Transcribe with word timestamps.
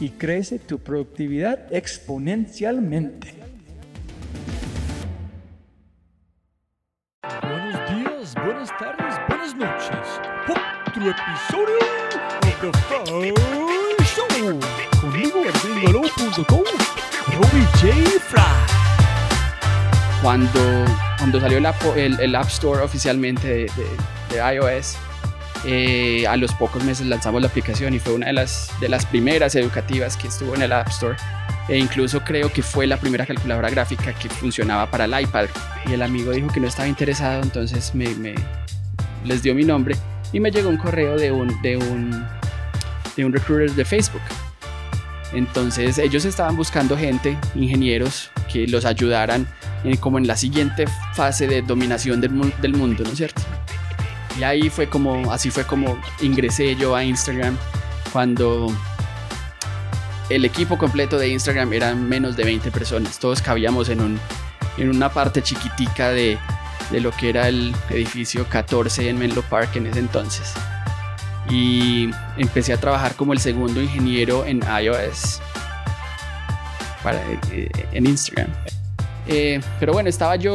y 0.00 0.10
crece 0.10 0.58
tu 0.58 0.78
productividad 0.78 1.72
exponencialmente. 1.72 3.34
Buenos 7.42 7.90
días, 7.90 8.34
buenas 8.34 8.70
tardes, 8.78 9.14
buenas 9.28 9.56
noches. 9.56 10.20
Otro 10.48 11.10
episodio 11.10 11.78
de 12.42 12.52
The 12.60 12.72
Fry 12.78 14.04
Show. 14.04 14.60
Conmigo, 15.00 15.42
gringolo.com, 15.62 16.64
Robbie 17.34 17.66
J. 17.80 18.20
Fry 18.20 18.86
cuando, 20.22 20.84
cuando 21.18 21.40
salió 21.40 21.58
el, 21.58 22.20
el, 22.20 22.34
App 22.34 22.48
Store 22.48 22.82
oficialmente 22.82 23.46
de, 23.46 23.70
de, 24.30 24.54
iOS, 24.54 24.96
eh, 25.64 26.26
a 26.26 26.36
los 26.36 26.52
pocos 26.54 26.84
meses 26.84 27.06
lanzamos 27.06 27.40
la 27.40 27.48
aplicación 27.48 27.94
y 27.94 27.98
fue 27.98 28.12
una 28.12 28.26
de 28.26 28.32
las, 28.32 28.70
de 28.80 28.88
las 28.88 29.06
primeras 29.06 29.54
educativas 29.54 30.16
que 30.16 30.28
estuvo 30.28 30.54
en 30.54 30.62
el 30.62 30.72
App 30.72 30.88
Store. 30.88 31.16
E 31.68 31.76
incluso 31.76 32.22
creo 32.22 32.52
que 32.52 32.62
fue 32.62 32.86
la 32.86 32.96
primera 32.96 33.26
calculadora 33.26 33.70
gráfica 33.70 34.12
que 34.12 34.28
funcionaba 34.28 34.88
para 34.90 35.06
el 35.06 35.20
iPad. 35.20 35.46
Y 35.88 35.94
el 35.94 36.02
amigo 36.02 36.30
dijo 36.30 36.48
que 36.48 36.60
no 36.60 36.68
estaba 36.68 36.86
interesado, 36.86 37.42
entonces 37.42 37.94
me, 37.94 38.14
me 38.14 38.34
les 39.24 39.42
dio 39.42 39.54
mi 39.54 39.64
nombre 39.64 39.96
y 40.32 40.40
me 40.40 40.50
llegó 40.50 40.68
un 40.68 40.76
correo 40.76 41.16
de 41.16 41.32
un, 41.32 41.60
de 41.62 41.76
un, 41.76 42.24
de 43.16 43.24
un 43.24 43.32
recruiter 43.32 43.72
de 43.72 43.84
Facebook. 43.84 44.22
Entonces 45.32 45.98
ellos 45.98 46.24
estaban 46.24 46.56
buscando 46.56 46.96
gente, 46.96 47.36
ingenieros, 47.54 48.30
que 48.52 48.66
los 48.68 48.84
ayudaran 48.84 49.46
como 50.00 50.18
en 50.18 50.26
la 50.26 50.36
siguiente 50.36 50.86
fase 51.14 51.46
de 51.46 51.62
dominación 51.62 52.20
del, 52.20 52.52
del 52.60 52.72
mundo, 52.72 53.04
¿no 53.04 53.10
es 53.10 53.16
cierto? 53.16 53.42
Y 54.38 54.42
ahí 54.44 54.70
fue 54.70 54.88
como, 54.88 55.32
así 55.32 55.50
fue 55.50 55.64
como 55.64 55.98
ingresé 56.20 56.76
yo 56.76 56.94
a 56.94 57.02
Instagram 57.04 57.56
cuando 58.12 58.66
el 60.28 60.44
equipo 60.44 60.76
completo 60.76 61.18
de 61.18 61.28
Instagram 61.28 61.72
eran 61.72 62.08
menos 62.08 62.36
de 62.36 62.44
20 62.44 62.70
personas. 62.70 63.18
Todos 63.18 63.40
cabíamos 63.40 63.88
en, 63.88 64.00
un, 64.00 64.20
en 64.76 64.90
una 64.90 65.10
parte 65.10 65.42
chiquitica 65.42 66.10
de, 66.10 66.38
de 66.90 67.00
lo 67.00 67.10
que 67.12 67.30
era 67.30 67.48
el 67.48 67.74
edificio 67.90 68.46
14 68.48 69.08
en 69.08 69.18
Menlo 69.18 69.42
Park 69.42 69.76
en 69.76 69.86
ese 69.86 70.00
entonces. 70.00 70.52
Y 71.48 72.10
empecé 72.36 72.72
a 72.72 72.76
trabajar 72.76 73.14
como 73.14 73.32
el 73.32 73.38
segundo 73.38 73.80
ingeniero 73.80 74.44
en 74.44 74.62
iOS 74.82 75.40
para, 77.02 77.20
eh, 77.52 77.70
en 77.92 78.06
Instagram. 78.06 78.50
Eh, 79.28 79.60
pero 79.80 79.92
bueno, 79.92 80.08
estaba 80.08 80.36
yo 80.36 80.54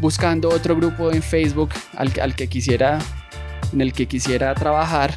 buscando 0.00 0.50
otro 0.50 0.76
grupo 0.76 1.10
en 1.12 1.22
Facebook 1.22 1.70
al, 1.96 2.34
que 2.34 2.48
quisiera, 2.48 2.98
en 3.72 3.80
el 3.80 3.92
que 3.92 4.06
quisiera 4.06 4.54
trabajar. 4.54 5.14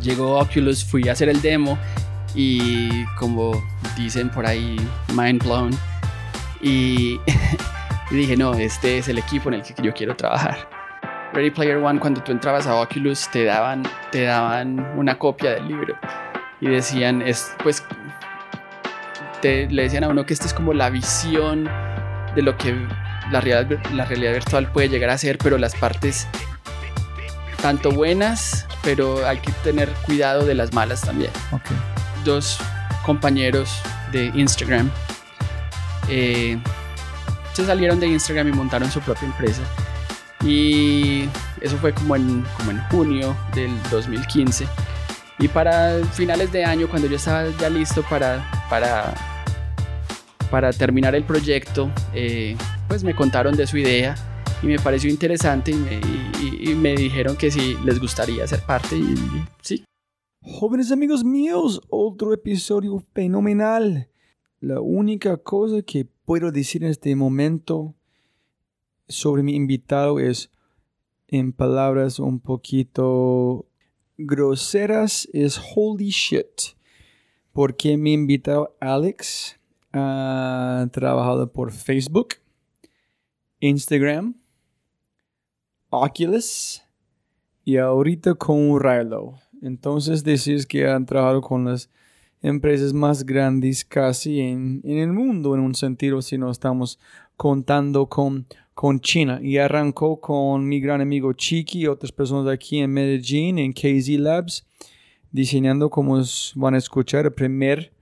Llegó 0.00 0.38
Oculus, 0.38 0.84
fui 0.84 1.08
a 1.08 1.12
hacer 1.12 1.28
el 1.28 1.40
demo 1.40 1.78
y 2.34 3.04
como 3.16 3.52
dicen 3.96 4.30
por 4.30 4.46
ahí, 4.46 4.76
mind 5.14 5.42
blown. 5.44 5.70
Y, 6.62 7.20
y 8.10 8.14
dije, 8.14 8.36
no, 8.36 8.54
este 8.54 8.98
es 8.98 9.08
el 9.08 9.18
equipo 9.18 9.48
en 9.50 9.56
el 9.56 9.62
que 9.62 9.74
yo 9.82 9.92
quiero 9.92 10.16
trabajar. 10.16 10.68
Ready 11.32 11.50
Player 11.50 11.76
One, 11.76 12.00
cuando 12.00 12.22
tú 12.22 12.32
entrabas 12.32 12.66
a 12.66 12.74
Oculus, 12.74 13.28
te 13.30 13.44
daban, 13.44 13.84
te 14.10 14.22
daban 14.22 14.80
una 14.96 15.16
copia 15.16 15.52
del 15.52 15.68
libro 15.68 15.94
y 16.60 16.68
decían, 16.68 17.22
es, 17.22 17.54
pues 17.62 17.84
le 19.42 19.82
decían 19.82 20.04
a 20.04 20.08
uno 20.08 20.26
que 20.26 20.34
esta 20.34 20.46
es 20.46 20.54
como 20.54 20.72
la 20.72 20.90
visión 20.90 21.68
de 22.34 22.42
lo 22.42 22.56
que 22.56 22.74
la 23.30 23.40
realidad, 23.40 23.78
la 23.92 24.04
realidad 24.04 24.32
virtual 24.32 24.70
puede 24.72 24.88
llegar 24.88 25.10
a 25.10 25.18
ser, 25.18 25.38
pero 25.38 25.58
las 25.58 25.74
partes 25.74 26.26
tanto 27.60 27.90
buenas, 27.90 28.66
pero 28.82 29.26
hay 29.26 29.38
que 29.38 29.52
tener 29.64 29.88
cuidado 30.06 30.44
de 30.44 30.54
las 30.54 30.72
malas 30.72 31.02
también. 31.02 31.30
Dos 32.24 32.58
compañeros 33.04 33.80
de 34.12 34.26
Instagram 34.34 34.90
eh, 36.08 36.58
se 37.52 37.64
salieron 37.64 38.00
de 38.00 38.08
Instagram 38.08 38.48
y 38.48 38.52
montaron 38.52 38.90
su 38.90 39.00
propia 39.00 39.26
empresa. 39.26 39.62
Y 40.44 41.28
eso 41.60 41.76
fue 41.78 41.92
como 41.92 42.16
en, 42.16 42.44
como 42.56 42.70
en 42.70 42.80
junio 42.88 43.36
del 43.54 43.70
2015. 43.90 44.66
Y 45.38 45.48
para 45.48 46.04
finales 46.12 46.52
de 46.52 46.64
año, 46.64 46.88
cuando 46.88 47.08
yo 47.08 47.16
estaba 47.16 47.44
ya 47.58 47.68
listo 47.68 48.02
para, 48.02 48.44
para 48.68 49.14
para 50.50 50.72
terminar 50.72 51.14
el 51.14 51.24
proyecto, 51.24 51.90
eh, 52.14 52.56
pues 52.88 53.04
me 53.04 53.14
contaron 53.14 53.56
de 53.56 53.66
su 53.66 53.78
idea 53.78 54.14
y 54.62 54.66
me 54.66 54.78
pareció 54.78 55.10
interesante 55.10 55.70
y 55.70 56.74
me, 56.74 56.94
dijeron 56.94 57.36
que 57.36 57.50
si 57.50 57.76
les 57.84 58.00
gustaría 58.00 58.46
ser 58.46 58.60
parte 58.66 58.96
y, 58.96 59.14
sí. 59.62 59.84
Jóvenes 60.42 60.90
amigos 60.90 61.22
míos, 61.22 61.82
otro 61.90 62.32
episodio 62.32 63.02
fenomenal. 63.12 64.08
La 64.58 64.80
única 64.80 65.36
cosa 65.36 65.82
que 65.82 66.06
puedo 66.24 66.50
decir 66.50 66.82
en 66.82 66.90
este 66.90 67.14
momento 67.14 67.94
sobre 69.08 69.42
mi 69.42 69.54
invitado 69.54 70.18
es 70.18 70.50
en 71.28 71.52
palabras 71.52 72.18
un 72.18 72.40
poquito 72.40 73.66
groseras 74.16 75.28
es 75.32 75.60
holy 75.74 76.08
shit. 76.08 76.76
Porque 77.52 77.96
mi 77.96 78.12
invitado 78.12 78.76
Alex 78.80 79.59
ha 79.92 80.88
trabajado 80.92 81.50
por 81.52 81.72
Facebook, 81.72 82.36
Instagram, 83.60 84.34
Oculus 85.90 86.82
y 87.64 87.76
ahorita 87.76 88.34
con 88.34 88.80
Rilo. 88.80 89.34
Entonces 89.62 90.24
decís 90.24 90.66
que 90.66 90.88
han 90.88 91.04
trabajado 91.04 91.40
con 91.40 91.64
las 91.64 91.90
empresas 92.42 92.92
más 92.92 93.24
grandes 93.26 93.84
casi 93.84 94.40
en, 94.40 94.80
el 94.84 95.12
mundo 95.12 95.54
en 95.54 95.60
un 95.60 95.74
sentido 95.74 96.22
si 96.22 96.38
no 96.38 96.50
estamos 96.50 96.98
contando 97.36 98.06
con, 98.06 98.46
con 98.74 99.00
China 99.00 99.40
y 99.42 99.58
arrancó 99.58 100.20
con 100.20 100.66
mi 100.66 100.80
gran 100.80 101.00
amigo 101.00 101.32
Chiqui 101.32 101.80
y 101.80 101.86
otras 101.86 102.12
personas 102.12 102.50
aquí 102.52 102.78
en 102.78 102.92
Medellín, 102.92 103.58
en 103.58 103.72
KZ 103.72 104.08
Labs, 104.20 104.66
diseñando 105.30 105.90
como 105.90 106.22
van 106.54 106.74
a 106.74 106.78
escuchar 106.78 107.26
el 107.26 107.32
primer 107.32 107.92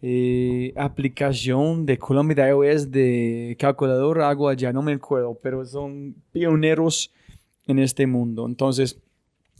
eh, 0.00 0.72
aplicación 0.76 1.84
de 1.84 1.98
Colombia 1.98 2.44
de 2.44 2.50
iOS 2.50 2.90
de 2.90 3.56
calculador, 3.58 4.20
algo 4.20 4.48
allá, 4.48 4.72
no 4.72 4.82
me 4.82 4.92
acuerdo, 4.92 5.38
pero 5.42 5.64
son 5.64 6.14
pioneros 6.32 7.12
en 7.66 7.78
este 7.78 8.06
mundo. 8.06 8.46
Entonces, 8.46 9.00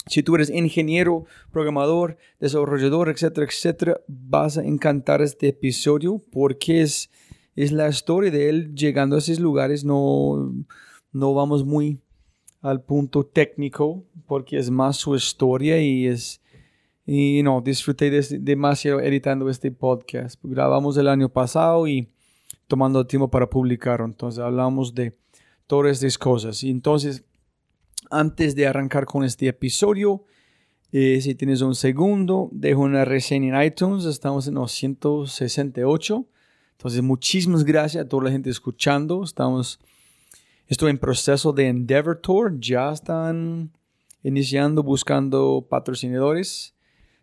si 0.06 0.22
tú 0.22 0.36
eres 0.36 0.48
ingeniero, 0.50 1.26
programador, 1.50 2.16
desarrollador, 2.40 3.08
etcétera, 3.08 3.46
etcétera, 3.46 4.00
vas 4.06 4.56
a 4.58 4.64
encantar 4.64 5.22
este 5.22 5.48
episodio 5.48 6.22
porque 6.30 6.82
es, 6.82 7.10
es 7.56 7.72
la 7.72 7.88
historia 7.88 8.30
de 8.30 8.48
él 8.48 8.74
llegando 8.74 9.16
a 9.16 9.18
esos 9.18 9.40
lugares. 9.40 9.84
No, 9.84 10.54
no 11.12 11.34
vamos 11.34 11.64
muy 11.64 12.00
al 12.62 12.82
punto 12.82 13.26
técnico 13.26 14.04
porque 14.26 14.56
es 14.58 14.70
más 14.70 14.96
su 14.96 15.14
historia 15.14 15.80
y 15.80 16.06
es... 16.06 16.40
Y 17.10 17.42
no, 17.42 17.62
disfruté 17.62 18.10
demasiado 18.38 19.00
editando 19.00 19.48
este 19.48 19.70
podcast. 19.70 20.38
Grabamos 20.42 20.94
el 20.98 21.08
año 21.08 21.30
pasado 21.30 21.88
y 21.88 22.10
tomando 22.66 23.06
tiempo 23.06 23.30
para 23.30 23.48
publicarlo. 23.48 24.04
Entonces 24.04 24.40
hablamos 24.40 24.94
de 24.94 25.16
todas 25.66 25.92
estas 25.92 26.18
cosas. 26.18 26.62
Y 26.62 26.68
entonces 26.68 27.24
antes 28.10 28.54
de 28.54 28.66
arrancar 28.66 29.06
con 29.06 29.24
este 29.24 29.48
episodio, 29.48 30.24
eh, 30.92 31.22
si 31.22 31.34
tienes 31.34 31.62
un 31.62 31.74
segundo, 31.74 32.50
dejo 32.52 32.82
una 32.82 33.06
reseña 33.06 33.58
en 33.58 33.66
iTunes. 33.66 34.04
Estamos 34.04 34.46
en 34.46 34.56
los 34.56 34.70
168. 34.72 36.26
Entonces, 36.72 37.02
muchísimas 37.02 37.64
gracias 37.64 38.04
a 38.04 38.08
toda 38.10 38.24
la 38.24 38.32
gente 38.32 38.50
escuchando. 38.50 39.24
Estamos, 39.24 39.80
estoy 40.66 40.90
en 40.90 40.98
proceso 40.98 41.54
de 41.54 41.68
Endeavor 41.68 42.20
Tour. 42.20 42.60
Ya 42.60 42.92
están 42.92 43.70
iniciando, 44.22 44.82
buscando 44.82 45.66
patrocinadores. 45.70 46.74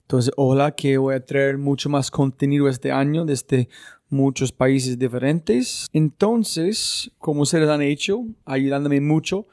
Entonces, 0.05 0.31
hola, 0.37 0.75
que 0.75 0.99
voy 0.99 1.15
a 1.15 1.25
traer 1.25 1.57
mucho 1.57 1.89
más 1.89 2.11
contenido 2.11 2.69
este 2.69 2.91
año 2.91 3.25
desde 3.25 3.69
muchos 4.07 4.51
países 4.51 4.99
diferentes. 4.99 5.87
Entonces, 5.93 7.09
como 7.17 7.41
ustedes 7.41 7.67
han 7.67 7.81
hecho, 7.81 8.23
ayudándome 8.45 9.01
mucho, 9.01 9.47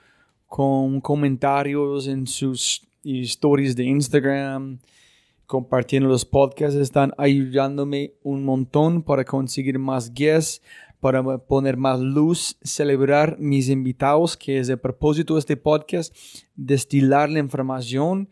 con 0.47 1.01
comentarios 1.01 2.07
en 2.07 2.27
sus 2.27 2.87
historias 3.03 3.75
de 3.75 3.85
Instagram, 3.85 4.79
compartiendo 5.47 6.11
los 6.11 6.27
podcasts, 6.27 6.79
están 6.79 7.15
ayudándome 7.17 8.13
un 8.23 8.45
montón 8.45 9.03
para 9.03 9.25
conseguir 9.25 9.79
más 9.79 10.13
guests, 10.13 10.61
para 11.01 11.39
poner 11.39 11.79
más 11.79 11.99
luz, 11.99 12.59
celebrar 12.63 13.39
mis 13.39 13.71
invitados, 13.71 14.37
que 14.37 14.59
es 14.59 14.69
el 14.69 14.79
propósito 14.79 15.33
de 15.33 15.41
este 15.41 15.57
podcast, 15.57 16.15
destilar 16.55 17.31
la 17.31 17.39
información 17.39 18.29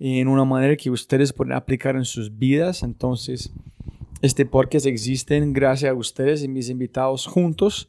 en 0.00 0.28
una 0.28 0.44
manera 0.44 0.76
que 0.76 0.90
ustedes 0.90 1.32
pueden 1.32 1.52
aplicar 1.52 1.94
en 1.94 2.06
sus 2.06 2.36
vidas. 2.36 2.82
Entonces, 2.82 3.52
este 4.22 4.46
podcast 4.46 4.86
existe 4.86 5.40
gracias 5.46 5.90
a 5.90 5.94
ustedes 5.94 6.42
y 6.42 6.48
mis 6.48 6.70
invitados 6.70 7.26
juntos 7.26 7.88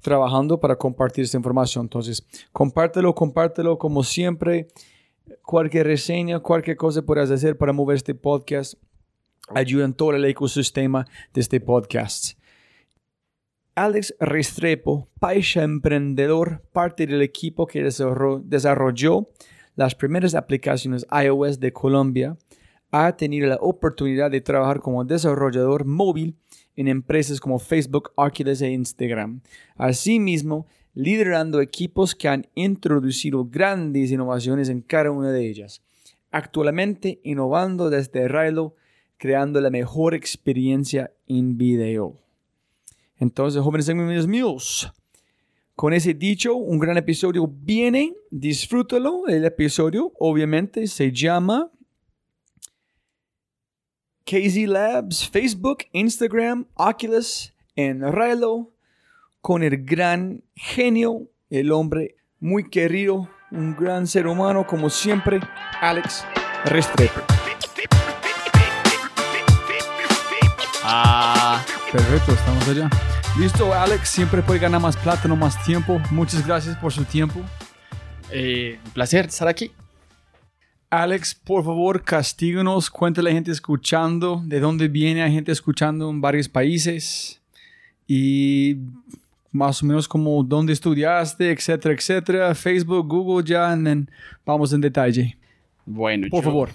trabajando 0.00 0.60
para 0.60 0.76
compartir 0.76 1.24
esta 1.24 1.36
información. 1.36 1.86
Entonces, 1.86 2.26
compártelo, 2.52 3.14
compártelo 3.14 3.78
como 3.78 4.02
siempre. 4.02 4.68
Cualquier 5.42 5.86
reseña, 5.86 6.40
cualquier 6.40 6.76
cosa 6.76 7.02
puedas 7.02 7.30
hacer 7.30 7.56
para 7.56 7.72
mover 7.72 7.96
este 7.96 8.14
podcast, 8.14 8.74
ayuda 9.48 9.86
en 9.86 9.94
todo 9.94 10.12
el 10.12 10.24
ecosistema 10.24 11.06
de 11.32 11.40
este 11.40 11.60
podcast. 11.60 12.38
Alex 13.76 14.14
Restrepo, 14.20 15.08
paisa 15.18 15.62
emprendedor, 15.62 16.62
parte 16.72 17.06
del 17.06 17.22
equipo 17.22 17.66
que 17.66 17.82
desarrolló 17.82 19.28
las 19.76 19.94
primeras 19.94 20.34
aplicaciones 20.34 21.06
iOS 21.10 21.60
de 21.60 21.72
Colombia, 21.72 22.36
ha 22.90 23.16
tenido 23.16 23.48
la 23.48 23.56
oportunidad 23.56 24.30
de 24.30 24.40
trabajar 24.40 24.80
como 24.80 25.04
desarrollador 25.04 25.84
móvil 25.84 26.36
en 26.76 26.88
empresas 26.88 27.40
como 27.40 27.58
Facebook, 27.58 28.12
Oculus 28.14 28.62
e 28.62 28.70
Instagram. 28.70 29.40
Asimismo, 29.76 30.66
liderando 30.94 31.60
equipos 31.60 32.14
que 32.14 32.28
han 32.28 32.46
introducido 32.54 33.44
grandes 33.44 34.12
innovaciones 34.12 34.68
en 34.68 34.80
cada 34.80 35.10
una 35.10 35.32
de 35.32 35.48
ellas. 35.48 35.82
Actualmente 36.30 37.20
innovando 37.24 37.90
desde 37.90 38.28
Rilo, 38.28 38.76
creando 39.16 39.60
la 39.60 39.70
mejor 39.70 40.14
experiencia 40.14 41.12
en 41.26 41.56
video. 41.58 42.16
Entonces, 43.16 43.62
jóvenes 43.62 43.88
amigos 43.88 44.26
míos, 44.26 44.92
con 45.74 45.92
ese 45.92 46.14
dicho, 46.14 46.54
un 46.54 46.78
gran 46.78 46.96
episodio 46.96 47.48
viene, 47.48 48.14
disfrútalo. 48.30 49.26
El 49.26 49.44
episodio 49.44 50.12
obviamente 50.18 50.86
se 50.86 51.10
llama 51.10 51.70
KZ 54.24 54.56
Labs, 54.68 55.28
Facebook, 55.28 55.78
Instagram, 55.92 56.66
Oculus, 56.74 57.52
en 57.74 58.00
Rilo, 58.12 58.72
con 59.40 59.62
el 59.62 59.84
gran 59.84 60.44
genio, 60.54 61.28
el 61.50 61.72
hombre 61.72 62.16
muy 62.38 62.70
querido, 62.70 63.28
un 63.50 63.74
gran 63.74 64.06
ser 64.06 64.26
humano, 64.26 64.66
como 64.66 64.88
siempre, 64.88 65.40
Alex 65.80 66.24
Restrepo. 66.66 67.20
Ah, 70.84 71.64
perfecto, 71.90 72.32
estamos 72.32 72.68
allá. 72.68 72.90
Listo, 73.38 73.74
Alex, 73.74 74.10
siempre 74.10 74.42
puede 74.42 74.60
ganar 74.60 74.80
más 74.80 74.96
plata, 74.96 75.26
no 75.26 75.34
más 75.34 75.62
tiempo. 75.64 76.00
Muchas 76.12 76.46
gracias 76.46 76.76
por 76.76 76.92
su 76.92 77.04
tiempo. 77.04 77.40
Eh, 78.30 78.78
un 78.84 78.90
placer 78.92 79.26
estar 79.26 79.48
aquí. 79.48 79.72
Alex, 80.88 81.34
por 81.34 81.64
favor, 81.64 82.04
castíganos, 82.04 82.88
cuéntale 82.88 83.30
a 83.30 83.32
la 83.32 83.34
gente 83.34 83.50
escuchando 83.50 84.40
de 84.44 84.60
dónde 84.60 84.86
viene 84.86 85.20
la 85.20 85.30
gente 85.30 85.50
escuchando 85.50 86.10
en 86.10 86.20
varios 86.20 86.48
países 86.48 87.42
y 88.06 88.76
más 89.50 89.82
o 89.82 89.86
menos 89.86 90.06
como 90.06 90.44
dónde 90.44 90.72
estudiaste, 90.72 91.50
etcétera, 91.50 91.92
etcétera. 91.92 92.54
Facebook, 92.54 93.08
Google, 93.08 93.44
ya, 93.44 93.76
vamos 94.46 94.72
en 94.72 94.80
detalle. 94.80 95.36
Bueno, 95.84 96.28
por 96.30 96.44
favor. 96.44 96.70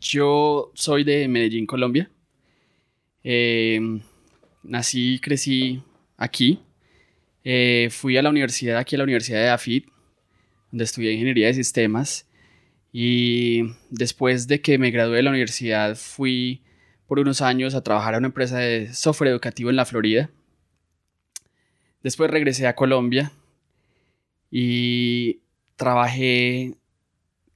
Yo 0.00 0.72
soy 0.72 1.04
de 1.04 1.28
Medellín, 1.28 1.66
Colombia. 1.66 2.10
Eh, 3.22 4.00
nací 4.62 5.14
y 5.14 5.18
crecí 5.18 5.82
aquí. 6.16 6.60
Eh, 7.44 7.88
fui 7.90 8.16
a 8.16 8.22
la 8.22 8.30
universidad, 8.30 8.78
aquí 8.78 8.94
a 8.94 8.98
la 8.98 9.04
Universidad 9.04 9.40
de 9.40 9.50
AFIT, 9.50 9.86
donde 10.70 10.84
estudié 10.84 11.12
Ingeniería 11.12 11.48
de 11.48 11.54
Sistemas. 11.54 12.28
Y 12.92 13.62
después 13.90 14.46
de 14.46 14.60
que 14.60 14.78
me 14.78 14.90
gradué 14.90 15.16
de 15.16 15.22
la 15.22 15.30
universidad, 15.30 15.96
fui 15.96 16.62
por 17.06 17.18
unos 17.18 17.40
años 17.40 17.74
a 17.74 17.82
trabajar 17.82 18.14
a 18.14 18.18
una 18.18 18.28
empresa 18.28 18.58
de 18.58 18.92
software 18.92 19.30
educativo 19.30 19.70
en 19.70 19.76
la 19.76 19.84
Florida. 19.84 20.30
Después 22.02 22.30
regresé 22.30 22.66
a 22.66 22.74
Colombia 22.74 23.32
y 24.50 25.40
trabajé 25.76 26.76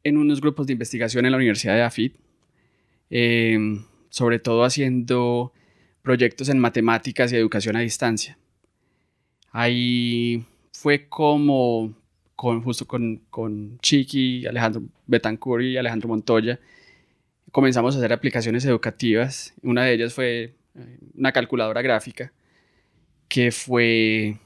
en 0.04 0.16
unos 0.16 0.40
grupos 0.40 0.66
de 0.66 0.72
investigación 0.72 1.26
en 1.26 1.32
la 1.32 1.36
Universidad 1.36 1.75
de 1.75 1.82
AFIT, 1.82 2.16
em, 3.10 3.84
sobre 4.08 4.38
todo 4.38 4.64
haciendo 4.64 5.52
proyectos 6.06 6.48
en 6.50 6.60
matemáticas 6.60 7.32
y 7.32 7.36
educación 7.36 7.75
a 7.75 7.80
distancia. 7.80 8.38
Ahí 9.50 10.44
fue 10.70 11.08
como 11.08 11.96
con, 12.36 12.62
justo 12.62 12.86
con, 12.86 13.22
con 13.28 13.76
Chiqui, 13.80 14.46
Alejandro 14.46 14.84
Betancourt 15.08 15.64
y 15.64 15.76
Alejandro 15.76 16.08
Montoya, 16.08 16.60
comenzamos 17.50 17.96
a 17.96 17.98
hacer 17.98 18.12
aplicaciones 18.12 18.64
educativas. 18.66 19.52
Una 19.62 19.82
de 19.82 19.94
ellas 19.94 20.14
fue 20.14 20.54
eh, 20.76 20.98
una 21.16 21.32
calculadora 21.32 21.82
gráfica, 21.82 22.32
que 23.26 23.50
fue 23.50 24.38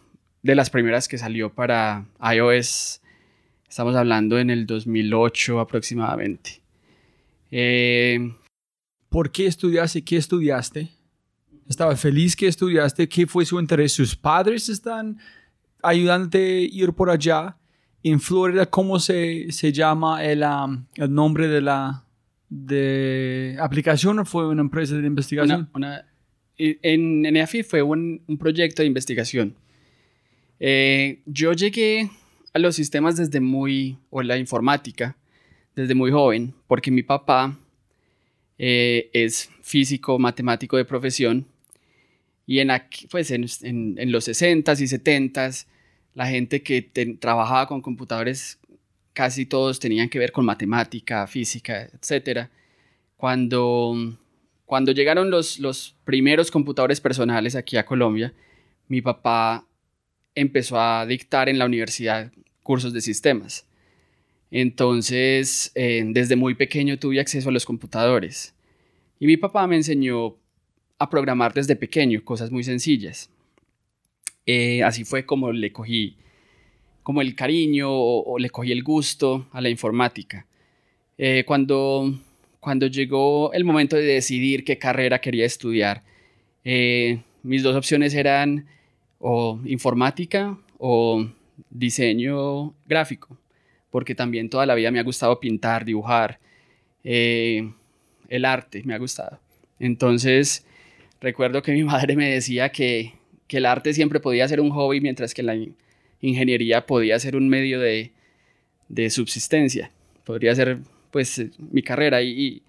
de 0.43 0.55
las 0.55 0.71
primeras 0.71 1.09
que 1.09 1.19
salió 1.19 1.52
para 1.52 2.07
iOS. 2.23 3.02
Estamos 3.69 3.97
hablando 3.97 4.38
en 4.38 4.49
el 4.49 4.64
2008 4.64 5.61
aproximadamente. 5.61 6.62
Eh, 7.50 8.33
¿Por 9.11 9.31
qué 9.31 9.47
estudiaste? 9.47 10.02
¿Qué 10.02 10.17
estudiaste? 10.17 11.00
¿Estaba 11.71 11.95
feliz 11.95 12.35
que 12.35 12.49
estudiaste? 12.49 13.09
¿Qué 13.09 13.29
fue 13.29 13.47
su 13.47 13.61
interés? 13.61 13.93
¿Sus 13.93 14.17
padres 14.17 14.69
están 14.69 15.19
ayudándote 15.81 16.39
a 16.39 16.61
ir 16.62 16.93
por 16.93 17.09
allá? 17.09 17.57
en 18.03 18.19
Florida, 18.19 18.67
¿cómo 18.67 18.99
se, 18.99 19.53
se 19.53 19.73
llama 19.73 20.25
el, 20.25 20.43
um, 20.43 20.85
el, 20.97 21.15
nombre 21.15 21.49
de 21.49 21.61
la 21.61 22.05
de 22.49 23.57
aplicación 23.61 24.19
o 24.19 24.25
fue 24.25 24.49
una 24.49 24.62
empresa 24.62 24.97
de 24.97 25.07
investigación? 25.07 25.69
Una, 25.75 26.05
en, 26.57 27.27
en 27.27 27.37
EAFI 27.37 27.62
fue 27.62 27.83
un, 27.83 28.23
un, 28.27 28.39
proyecto 28.39 28.83
de 28.83 28.87
investigación. 28.87 29.55
Eh, 30.59 31.21
yo 31.27 31.53
llegué 31.53 32.11
a 32.53 32.59
los 32.59 32.75
sistemas 32.75 33.17
desde 33.17 33.39
muy, 33.39 33.99
o 34.09 34.23
la 34.23 34.39
informática, 34.39 35.17
desde 35.77 35.95
muy 35.95 36.11
joven, 36.11 36.55
porque 36.67 36.91
mi 36.91 37.03
papá 37.03 37.57
eh, 38.59 39.11
es 39.12 39.50
físico, 39.62 40.19
matemático 40.19 40.77
de 40.77 40.85
profesión, 40.85 41.47
y 42.47 42.61
en, 42.61 42.71
pues 43.11 43.31
en, 43.31 43.45
en, 43.63 44.13
los 44.13 44.29
60s 44.29 44.81
y 44.81 44.87
70s 44.87 45.67
la 46.15 46.27
gente 46.27 46.63
que 46.63 46.83
trabajaba 47.21 47.67
con 47.69 47.83
computadores, 47.83 48.59
casi 49.13 49.47
todos 49.47 49.79
tenían 49.79 50.09
que 50.09 50.19
ver 50.19 50.33
con 50.33 50.45
matemática, 50.45 51.27
física, 51.27 51.89
etc. 51.93 52.49
Cuando, 53.17 53.95
cuando 54.65 54.93
llegaron 54.93 55.31
los, 55.31 55.59
los 55.59 55.97
primeros 56.05 56.51
computadores 56.51 57.01
personales 57.01 57.55
aquí 57.55 57.77
a 57.77 57.87
Colombia, 57.87 58.33
mi 58.89 59.01
papá 59.01 59.67
empezó 60.35 60.81
a 60.81 61.07
dictar 61.07 61.49
en 61.49 61.59
la 61.59 61.67
universidad 61.67 62.33
cursos 62.63 62.93
de 62.93 63.01
sistemas. 63.01 63.67
Entonces, 64.51 65.73
desde 65.75 66.35
muy 66.35 66.55
pequeño 66.55 66.99
tuve 66.99 67.21
acceso 67.21 67.51
a 67.51 67.53
los 67.53 67.65
computadores. 67.65 68.55
Y 69.21 69.27
mi 69.27 69.37
papá 69.37 69.67
me 69.67 69.77
enseñó 69.77 70.37
a 71.00 71.11
programar 71.11 71.52
desde 71.52 71.75
pequeño, 71.75 72.25
cosas 72.25 72.52
muy 72.52 72.62
sencillas. 72.62 73.30
Eh, 74.47 74.85
así 74.85 75.04
fue 75.04 75.26
como 75.26 75.50
le 75.50 75.73
cogí 75.73 76.16
como 77.02 77.23
el 77.23 77.35
cariño 77.35 77.88
o, 77.90 78.38
le 78.38 78.50
cogí 78.50 78.71
el 78.71 78.85
gusto 78.85 79.49
a 79.52 79.61
la 79.61 79.69
informática. 79.69 80.47
Eh, 81.19 81.42
cuando, 81.45 82.14
cuando 82.61 82.87
llegó 82.87 83.52
el 83.52 83.64
momento 83.64 83.97
de 83.97 84.04
decidir 84.04 84.64
qué 84.64 84.78
carrera 84.78 85.21
quería 85.21 85.45
estudiar, 85.45 86.04
mis 86.62 87.62
dos 87.62 87.75
opciones 87.75 88.14
eran 88.14 88.66
o 89.19 89.61
informática 89.64 90.59
o 90.78 91.26
diseño 91.69 92.75
gráfico, 92.87 93.37
porque 93.90 94.14
también 94.14 94.49
toda 94.49 94.66
la 94.66 94.75
vida 94.75 94.90
me 94.90 94.99
ha 94.99 95.04
gustado 95.04 95.38
pintar, 95.40 95.85
dibujar, 95.85 96.38
eh, 97.04 97.71
el 98.28 98.45
arte 98.45 98.83
me 98.85 98.95
ha 98.95 98.99
gustado. 98.99 99.38
Entonces, 99.78 100.66
recuerdo 101.21 101.62
que 101.62 101.73
mi 101.73 101.85
madre 101.85 102.17
me 102.17 102.31
decía 102.31 102.71
que, 102.71 103.15
el 103.49 103.67
arte 103.67 103.93
siempre 103.95 104.21
podía 104.21 104.47
ser 104.47 104.61
un 104.61 104.71
hobby, 104.71 105.00
mientras 105.00 105.35
que 105.35 105.43
la 105.43 105.57
ingeniería 106.21 106.87
podía 106.87 107.19
ser 107.19 107.35
un 107.35 107.49
medio 107.49 107.81
de, 107.81 108.12
subsistencia, 109.11 109.91
podría 110.25 110.55
ser 110.55 110.79
pues 111.11 111.43
mi 111.59 111.83
carrera 111.83 112.23
y, 112.23 112.62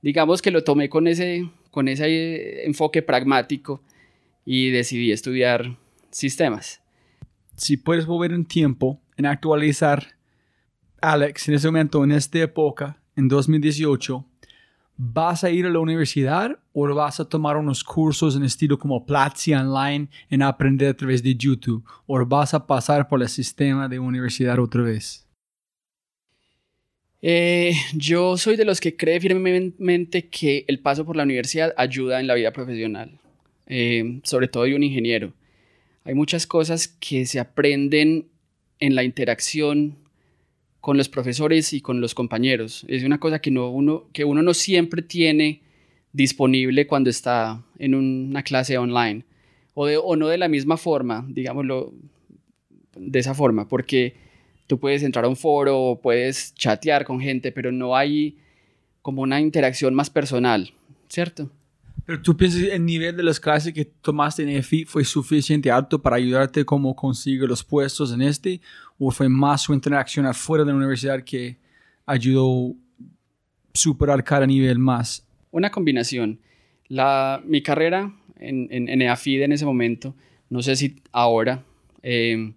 digamos 0.00 0.40
que 0.40 0.50
lo 0.50 0.64
tomé 0.64 0.88
con 0.88 1.06
ese, 1.06 1.50
con 1.70 1.88
ese 1.88 2.64
enfoque 2.64 3.02
pragmático 3.02 3.82
y 4.46 4.70
decidí 4.70 5.12
estudiar 5.12 5.76
sistemas. 6.10 6.80
Si 7.56 7.76
puedes 7.76 8.06
volver 8.06 8.32
en 8.32 8.46
tiempo 8.46 8.98
en 9.18 9.26
actualizar 9.26 10.14
Alex 11.02 11.48
en 11.48 11.54
ese 11.56 11.68
momento, 11.68 12.02
en 12.04 12.12
esta 12.12 12.38
época, 12.38 13.02
en 13.16 13.28
2018, 13.28 14.24
¿vas 15.02 15.44
a 15.44 15.50
ir 15.50 15.64
a 15.64 15.70
la 15.70 15.78
universidad 15.78 16.58
o 16.74 16.94
vas 16.94 17.20
a 17.20 17.24
tomar 17.26 17.56
unos 17.56 17.82
cursos 17.82 18.36
en 18.36 18.44
estilo 18.44 18.78
como 18.78 19.06
Platzi 19.06 19.54
online 19.54 20.08
en 20.28 20.42
aprender 20.42 20.90
a 20.90 20.94
través 20.94 21.22
de 21.22 21.34
YouTube? 21.34 21.82
¿O 22.06 22.24
vas 22.26 22.52
a 22.52 22.66
pasar 22.66 23.08
por 23.08 23.22
el 23.22 23.28
sistema 23.30 23.88
de 23.88 23.98
universidad 23.98 24.58
otra 24.58 24.82
vez? 24.82 25.26
Eh, 27.22 27.72
yo 27.94 28.36
soy 28.36 28.56
de 28.56 28.66
los 28.66 28.78
que 28.78 28.94
cree 28.94 29.18
firmemente 29.20 30.28
que 30.28 30.66
el 30.68 30.80
paso 30.80 31.06
por 31.06 31.16
la 31.16 31.22
universidad 31.22 31.72
ayuda 31.78 32.20
en 32.20 32.26
la 32.26 32.34
vida 32.34 32.52
profesional. 32.52 33.18
Eh, 33.66 34.20
sobre 34.24 34.48
todo 34.48 34.64
de 34.64 34.74
un 34.74 34.82
ingeniero. 34.82 35.32
Hay 36.04 36.12
muchas 36.12 36.46
cosas 36.46 36.88
que 36.88 37.24
se 37.24 37.40
aprenden 37.40 38.26
en 38.80 38.94
la 38.94 39.04
interacción 39.04 39.96
con 40.80 40.96
los 40.96 41.08
profesores 41.08 41.72
y 41.72 41.80
con 41.80 42.00
los 42.00 42.14
compañeros. 42.14 42.84
Es 42.88 43.04
una 43.04 43.18
cosa 43.18 43.40
que, 43.40 43.50
no 43.50 43.70
uno, 43.70 44.06
que 44.12 44.24
uno 44.24 44.42
no 44.42 44.54
siempre 44.54 45.02
tiene 45.02 45.60
disponible 46.12 46.86
cuando 46.86 47.10
está 47.10 47.62
en 47.78 47.94
una 47.94 48.42
clase 48.42 48.78
online. 48.78 49.24
O, 49.74 49.86
de, 49.86 49.96
o 49.96 50.16
no 50.16 50.28
de 50.28 50.38
la 50.38 50.48
misma 50.48 50.76
forma, 50.76 51.24
digámoslo 51.28 51.92
de 52.96 53.18
esa 53.18 53.34
forma, 53.34 53.68
porque 53.68 54.14
tú 54.66 54.78
puedes 54.78 55.02
entrar 55.02 55.24
a 55.24 55.28
un 55.28 55.36
foro 55.36 56.00
puedes 56.02 56.54
chatear 56.54 57.04
con 57.04 57.20
gente, 57.20 57.52
pero 57.52 57.72
no 57.72 57.96
hay 57.96 58.36
como 59.02 59.22
una 59.22 59.40
interacción 59.40 59.94
más 59.94 60.10
personal, 60.10 60.72
¿cierto? 61.08 61.50
Pero 62.06 62.22
tú 62.22 62.36
piensas 62.36 62.62
el 62.62 62.84
nivel 62.84 63.16
de 63.16 63.22
las 63.22 63.40
clases 63.40 63.72
que 63.72 63.84
tomaste 63.84 64.42
en 64.42 64.48
EFI 64.48 64.84
fue 64.84 65.04
suficiente 65.04 65.70
alto 65.70 66.00
para 66.00 66.16
ayudarte 66.16 66.64
como 66.64 66.94
conseguir 66.94 67.42
los 67.48 67.62
puestos 67.64 68.12
en 68.12 68.22
este, 68.22 68.60
o 69.02 69.10
fue 69.10 69.28
más 69.30 69.62
su 69.62 69.72
interacción 69.72 70.26
afuera 70.26 70.62
de 70.62 70.70
la 70.70 70.76
universidad 70.76 71.24
que 71.24 71.56
ayudó 72.04 72.68
a 72.68 72.72
superar 73.72 74.22
cada 74.22 74.46
nivel 74.46 74.78
más? 74.78 75.26
Una 75.50 75.70
combinación. 75.70 76.38
La, 76.88 77.42
mi 77.46 77.62
carrera 77.62 78.14
en, 78.38 78.68
en, 78.70 78.90
en 78.90 79.00
EAFID 79.00 79.42
en 79.42 79.52
ese 79.52 79.64
momento, 79.64 80.14
no 80.50 80.60
sé 80.62 80.76
si 80.76 80.96
ahora, 81.12 81.64
eh, 82.02 82.52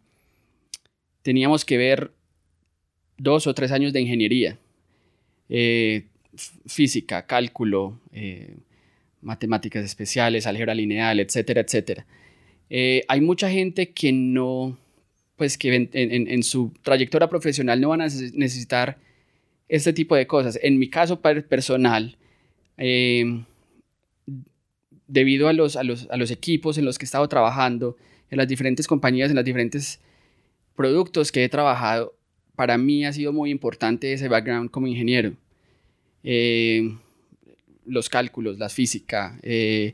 teníamos 1.21 1.63
que 1.63 1.77
ver 1.77 2.11
dos 3.17 3.47
o 3.47 3.53
tres 3.53 3.71
años 3.71 3.93
de 3.93 4.01
ingeniería, 4.01 4.59
eh, 5.47 6.07
física, 6.65 7.25
cálculo, 7.25 8.01
eh, 8.11 8.57
matemáticas 9.21 9.85
especiales, 9.85 10.45
álgebra 10.45 10.75
lineal, 10.75 11.21
etcétera, 11.21 11.61
etcétera. 11.61 12.05
Hay 13.07 13.21
mucha 13.21 13.51
gente 13.51 13.91
que 13.91 14.11
no, 14.11 14.77
pues 15.35 15.57
que 15.57 15.89
en, 15.91 16.43
su 16.43 16.71
trayectoria 16.81 17.27
profesional 17.27 17.81
no 17.81 17.89
van 17.89 18.01
a 18.01 18.07
necesitar 18.33 18.97
este 19.67 19.93
tipo 19.93 20.15
de 20.15 20.27
cosas. 20.27 20.59
En 20.61 20.77
mi 20.77 20.89
caso 20.89 21.21
personal, 21.21 22.17
em, 22.77 23.45
debido 25.07 25.47
a 25.47 25.53
los, 25.53 25.75
a, 25.75 25.83
los, 25.83 26.07
a 26.09 26.17
los 26.17 26.31
equipos 26.31 26.77
en 26.77 26.85
los 26.85 26.97
que 26.97 27.05
he 27.05 27.07
estado 27.07 27.27
trabajando, 27.27 27.97
en 28.29 28.37
las 28.37 28.47
diferentes 28.47 28.87
compañías, 28.87 29.29
en 29.29 29.35
los 29.35 29.45
diferentes 29.45 29.99
productos 30.75 31.31
que 31.31 31.43
he 31.43 31.49
trabajado, 31.49 32.15
para 32.55 32.77
mí 32.77 33.05
ha 33.05 33.13
sido 33.13 33.33
muy 33.33 33.49
importante 33.51 34.13
ese 34.13 34.27
background 34.27 34.69
como 34.69 34.87
ingeniero. 34.87 35.33
Eh, 36.23 36.95
los 37.85 38.09
cálculos, 38.09 38.57
la 38.57 38.69
física, 38.69 39.37
eh, 39.41 39.93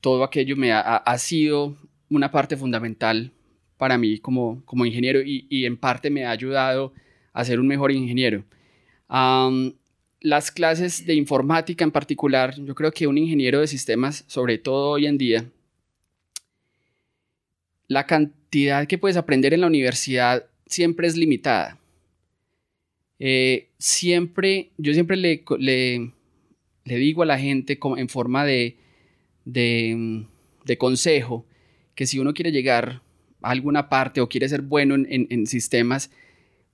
todo 0.00 0.24
aquello 0.24 0.56
me 0.56 0.72
ha, 0.72 1.18
sido 1.18 1.76
una 2.10 2.30
parte 2.30 2.56
fundamental 2.56 3.32
para 3.84 3.98
mí 3.98 4.18
como, 4.18 4.62
como 4.64 4.86
ingeniero 4.86 5.20
y, 5.22 5.66
en 5.66 5.76
parte 5.76 6.08
me 6.08 6.24
ha 6.24 6.30
ayudado 6.30 6.94
a 7.34 7.44
ser 7.44 7.60
un 7.60 7.66
mejor 7.66 7.92
ingeniero. 7.92 8.42
las 10.20 10.50
clases 10.50 11.04
de 11.04 11.14
informática 11.14 11.84
en 11.84 11.90
particular, 11.90 12.54
yo 12.58 12.74
creo 12.74 12.92
que 12.92 13.06
un 13.06 13.18
ingeniero 13.18 13.60
de 13.60 13.66
sistemas, 13.66 14.24
sobre 14.26 14.56
todo 14.56 14.92
hoy 14.92 15.04
en 15.04 15.18
día, 15.18 15.44
la 17.88 18.06
cantidad 18.06 18.86
que 18.86 18.96
puedes 18.96 19.18
aprender 19.18 19.52
en 19.52 19.60
la 19.60 19.66
universidad 19.66 20.46
siempre 20.64 21.06
es 21.06 21.14
limitada. 21.18 21.78
Eh, 23.18 23.68
siempre, 23.76 24.70
yo 24.78 24.94
siempre 24.94 25.18
le, 25.18 25.44
le, 25.58 26.10
le 26.86 26.96
digo 26.96 27.22
a 27.22 27.26
la 27.26 27.38
gente 27.38 27.78
en 27.98 28.08
forma 28.08 28.46
de, 28.46 28.78
de, 29.44 30.78
consejo 30.78 31.44
que 31.94 32.06
si 32.06 32.18
uno 32.18 32.32
quiere 32.32 32.50
llegar 32.50 33.03
alguna 33.44 33.88
parte 33.88 34.20
o 34.20 34.28
quiere 34.28 34.48
ser 34.48 34.62
bueno 34.62 34.94
en, 34.96 35.46
sistemas, 35.46 36.10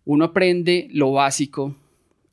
uno 0.04 0.26
aprende 0.26 0.88
lo 0.92 1.12
básico 1.12 1.76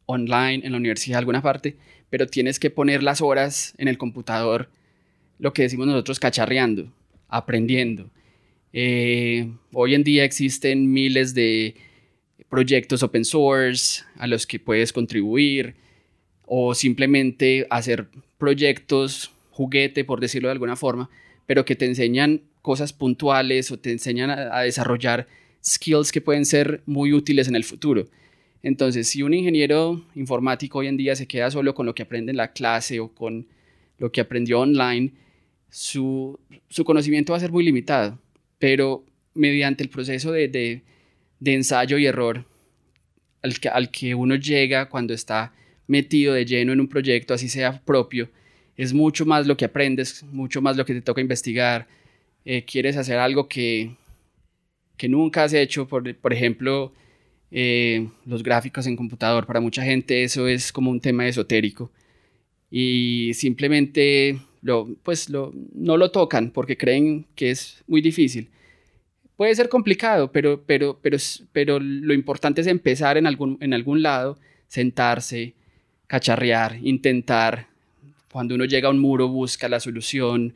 online, 0.05 0.65
en 0.65 0.71
la 0.71 0.77
universidad, 0.77 1.19
alguna 1.19 1.41
parte, 1.41 1.75
pero 2.09 2.27
tienes 2.27 2.59
que 2.59 2.69
poner 2.69 3.03
las 3.03 3.21
horas 3.21 3.73
en 3.77 3.87
el 3.87 3.97
computador, 3.97 4.69
lo 5.39 5.53
que 5.53 5.63
decimos 5.63 5.87
nosotros 5.87 6.19
cacharreando, 6.19 6.91
aprendiendo. 7.27 8.09
Eh, 8.73 9.51
hoy 9.73 9.95
en 9.95 10.03
día 10.03 10.23
existen 10.23 10.91
miles 10.91 11.33
de 11.33 11.75
proyectos 12.49 13.03
open 13.03 13.25
source 13.25 14.03
a 14.17 14.27
los 14.27 14.47
que 14.47 14.59
puedes 14.59 14.93
contribuir 14.93 15.75
o 16.45 16.73
simplemente 16.73 17.67
hacer 17.69 18.07
proyectos 18.37 19.31
juguete, 19.51 20.05
por 20.05 20.19
decirlo 20.19 20.47
de 20.47 20.53
alguna 20.53 20.75
forma, 20.75 21.09
pero 21.45 21.65
que 21.65 21.75
te 21.75 21.85
enseñan 21.85 22.41
cosas 22.61 22.93
puntuales 22.93 23.71
o 23.71 23.79
te 23.79 23.91
enseñan 23.91 24.29
a, 24.29 24.61
desarrollar 24.61 25.27
skills 25.63 26.11
que 26.11 26.21
pueden 26.21 26.45
ser 26.45 26.81
muy 26.85 27.13
útiles 27.13 27.47
en 27.47 27.55
el 27.55 27.63
futuro. 27.63 28.07
Entonces, 28.63 29.07
si 29.07 29.21
un 29.21 29.33
ingeniero 29.33 30.03
informático 30.15 30.79
hoy 30.79 30.87
en 30.87 30.97
día 30.97 31.15
se 31.15 31.27
queda 31.27 31.51
solo 31.51 31.73
con 31.73 31.85
lo 31.85 31.95
que 31.95 32.03
aprende 32.03 32.31
en 32.31 32.37
la 32.37 32.51
clase 32.51 32.99
o 32.99 33.09
con 33.09 33.47
lo 33.97 34.11
que 34.11 34.21
aprendió 34.21 34.59
online, 34.59 35.11
su, 35.69 36.39
conocimiento 36.85 37.33
va 37.33 37.37
a 37.37 37.41
ser 37.41 37.51
muy 37.51 37.63
limitado, 37.63 38.19
pero 38.59 39.03
mediante 39.33 39.83
el 39.83 39.89
proceso 39.89 40.31
de, 40.31 40.81
ensayo 41.43 41.97
y 41.97 42.05
error 42.05 42.45
al 43.43 43.59
que, 43.59 43.69
al 43.69 43.91
que 43.91 44.15
uno 44.15 44.35
llega 44.35 44.89
cuando 44.89 45.13
está 45.13 45.53
metido 45.87 46.33
de 46.33 46.45
lleno 46.45 46.73
en 46.73 46.79
un 46.79 46.87
proyecto, 46.87 47.33
así 47.33 47.47
sea 47.49 47.81
propio, 47.83 48.29
es 48.77 48.93
mucho 48.93 49.25
más 49.25 49.47
lo 49.47 49.57
que 49.57 49.65
aprendes, 49.65 50.23
mucho 50.31 50.61
más 50.61 50.77
lo 50.77 50.85
que 50.85 50.93
te 50.93 51.01
toca 51.01 51.19
investigar. 51.19 51.87
Eh, 52.49 52.63
quieres 52.63 52.95
hacer 52.95 53.17
algo 53.19 53.49
que, 53.49 53.91
que 54.95 55.09
nunca 55.09 55.43
has 55.43 55.51
hecho, 55.51 55.85
por, 55.85 56.15
por 56.15 56.31
ejemplo, 56.31 56.93
eh, 57.51 58.07
los 58.25 58.41
gráficos 58.41 58.87
en 58.87 58.95
computador. 58.95 59.45
Para 59.45 59.59
mucha 59.59 59.83
gente 59.83 60.23
eso 60.23 60.47
es 60.47 60.71
como 60.71 60.89
un 60.89 61.01
tema 61.01 61.27
esotérico 61.27 61.91
y 62.71 63.31
simplemente 63.33 64.39
lo, 64.61 64.87
pues 65.03 65.29
lo, 65.29 65.53
no 65.73 65.97
lo 65.97 66.09
tocan 66.09 66.51
porque 66.51 66.77
creen 66.77 67.25
que 67.35 67.51
es 67.51 67.83
muy 67.85 67.99
difícil. 67.99 68.47
puede 69.35 69.53
ser 69.53 69.67
complicado, 69.67 70.31
pero, 70.31 70.63
pero, 70.65 70.97
pero, 71.01 71.17
pero 71.51 71.79
lo 71.81 72.13
importante 72.13 72.61
es 72.61 72.67
empezar 72.67 73.17
en 73.17 73.27
algún, 73.27 73.57
en 73.59 73.73
algún 73.73 74.01
lado, 74.01 74.39
sentarse, 74.69 75.53
cacharrear, 76.07 76.77
intentar. 76.81 77.67
Cuando 78.31 78.55
uno 78.55 78.63
llega 78.63 78.87
a 78.87 78.91
un 78.91 78.99
muro, 78.99 79.27
busca 79.27 79.67
la 79.67 79.81
solución, 79.81 80.53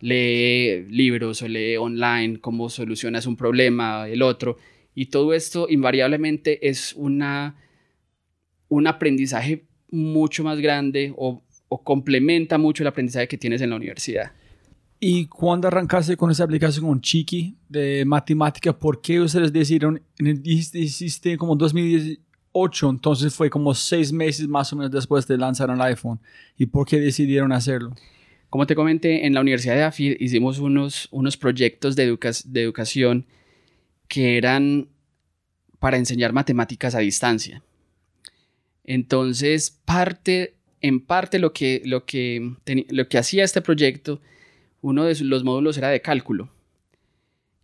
lee 0.00 0.86
libros 0.88 1.42
o 1.42 1.48
lee 1.48 1.76
online 1.76 2.40
cómo 2.40 2.68
solucionas 2.68 3.26
un 3.26 3.36
problema, 3.36 4.08
el 4.08 4.22
otro. 4.22 4.56
Y 4.94 5.06
todo 5.06 5.34
esto 5.34 5.66
invariablemente 5.68 6.68
es 6.68 6.92
una, 6.94 7.56
un 8.68 8.86
aprendizaje 8.86 9.64
mucho 9.90 10.44
más 10.44 10.58
grande 10.60 11.12
o, 11.16 11.42
o 11.68 11.82
complementa 11.82 12.58
mucho 12.58 12.82
el 12.82 12.88
aprendizaje 12.88 13.28
que 13.28 13.38
tienes 13.38 13.60
en 13.60 13.70
la 13.70 13.76
universidad. 13.76 14.32
¿Y 15.06 15.26
cuando 15.26 15.68
arrancaste 15.68 16.16
con 16.16 16.30
esa 16.30 16.44
aplicación 16.44 16.86
con 16.86 17.00
Chiqui 17.00 17.58
de 17.68 18.04
matemática, 18.06 18.72
por 18.72 19.02
qué 19.02 19.20
ustedes 19.20 19.52
decidieron, 19.52 20.00
hiciste 20.44 21.36
como 21.36 21.56
2018, 21.56 22.88
entonces 22.88 23.34
fue 23.34 23.50
como 23.50 23.74
seis 23.74 24.12
meses 24.12 24.48
más 24.48 24.72
o 24.72 24.76
menos 24.76 24.90
después 24.90 25.26
de 25.26 25.36
lanzar 25.36 25.68
el 25.68 25.80
iPhone? 25.82 26.20
¿Y 26.56 26.64
por 26.64 26.86
qué 26.86 26.98
decidieron 27.00 27.52
hacerlo? 27.52 27.94
Como 28.54 28.68
te 28.68 28.76
comenté, 28.76 29.26
en 29.26 29.34
la 29.34 29.40
Universidad 29.40 29.74
de 29.74 29.82
AFID 29.82 30.20
hicimos 30.20 30.60
unos, 30.60 31.08
unos 31.10 31.36
proyectos 31.36 31.96
de, 31.96 32.16
de 32.44 32.62
educación 32.62 33.26
que 34.06 34.38
eran 34.38 34.86
para 35.80 35.96
enseñar 35.96 36.32
matemáticas 36.32 36.94
a 36.94 37.00
distancia. 37.00 37.64
Entonces, 38.84 39.76
parte, 39.84 40.54
en 40.80 41.00
parte 41.00 41.40
lo 41.40 41.52
que, 41.52 41.82
lo 41.84 42.04
que, 42.06 42.54
lo 42.90 43.08
que 43.08 43.18
hacía 43.18 43.42
este 43.42 43.60
proyecto 43.60 44.20
uno 44.82 45.02
de 45.02 45.16
los 45.24 45.42
módulos 45.42 45.76
era 45.76 45.88
de 45.88 46.00
cálculo 46.00 46.48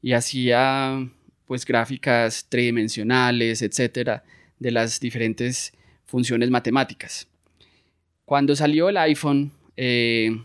y 0.03 0.15
hacía 0.15 1.09
pues 1.47 1.65
gráficas 1.67 2.47
tridimensionales, 2.49 3.63
etcétera, 3.63 4.25
de 4.59 4.73
las 4.73 4.99
diferentes 4.99 5.73
funciones 6.05 6.51
matemáticas. 6.51 7.29
Cuando 8.25 8.57
salió 8.57 8.89
el 8.89 8.97
iPhone, 8.97 9.53
eh, 9.77 10.37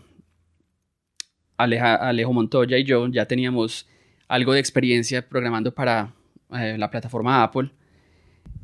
Alejo 1.56 2.32
Montoya 2.32 2.78
y 2.78 2.84
yo 2.84 3.08
ya 3.08 3.26
teníamos 3.26 3.86
algo 4.28 4.52
de 4.52 4.60
experiencia 4.60 5.26
programando 5.26 5.72
para 5.72 6.12
eh, 6.52 6.76
la 6.78 6.90
plataforma 6.90 7.42
Apple. 7.42 7.70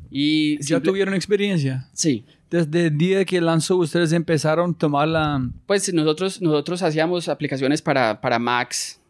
Y 0.09 0.63
¿Ya 0.63 0.79
tuvieron 0.79 1.15
experiencia? 1.15 1.89
Sí. 1.93 2.25
Desde 2.49 2.87
el 2.87 2.97
día 2.97 3.25
que 3.25 3.41
lanzó, 3.41 3.77
ustedes 3.77 4.11
empezaron 4.11 4.71
a 4.71 4.77
tomar 4.77 5.07
la... 5.07 5.49
Pues 5.65 5.91
nosotros, 5.91 6.39
nosotros 6.39 6.83
hacíamos 6.83 7.27
aplicaciones 7.27 7.81
para, 7.81 8.21
para 8.21 8.37
Macs 8.37 9.01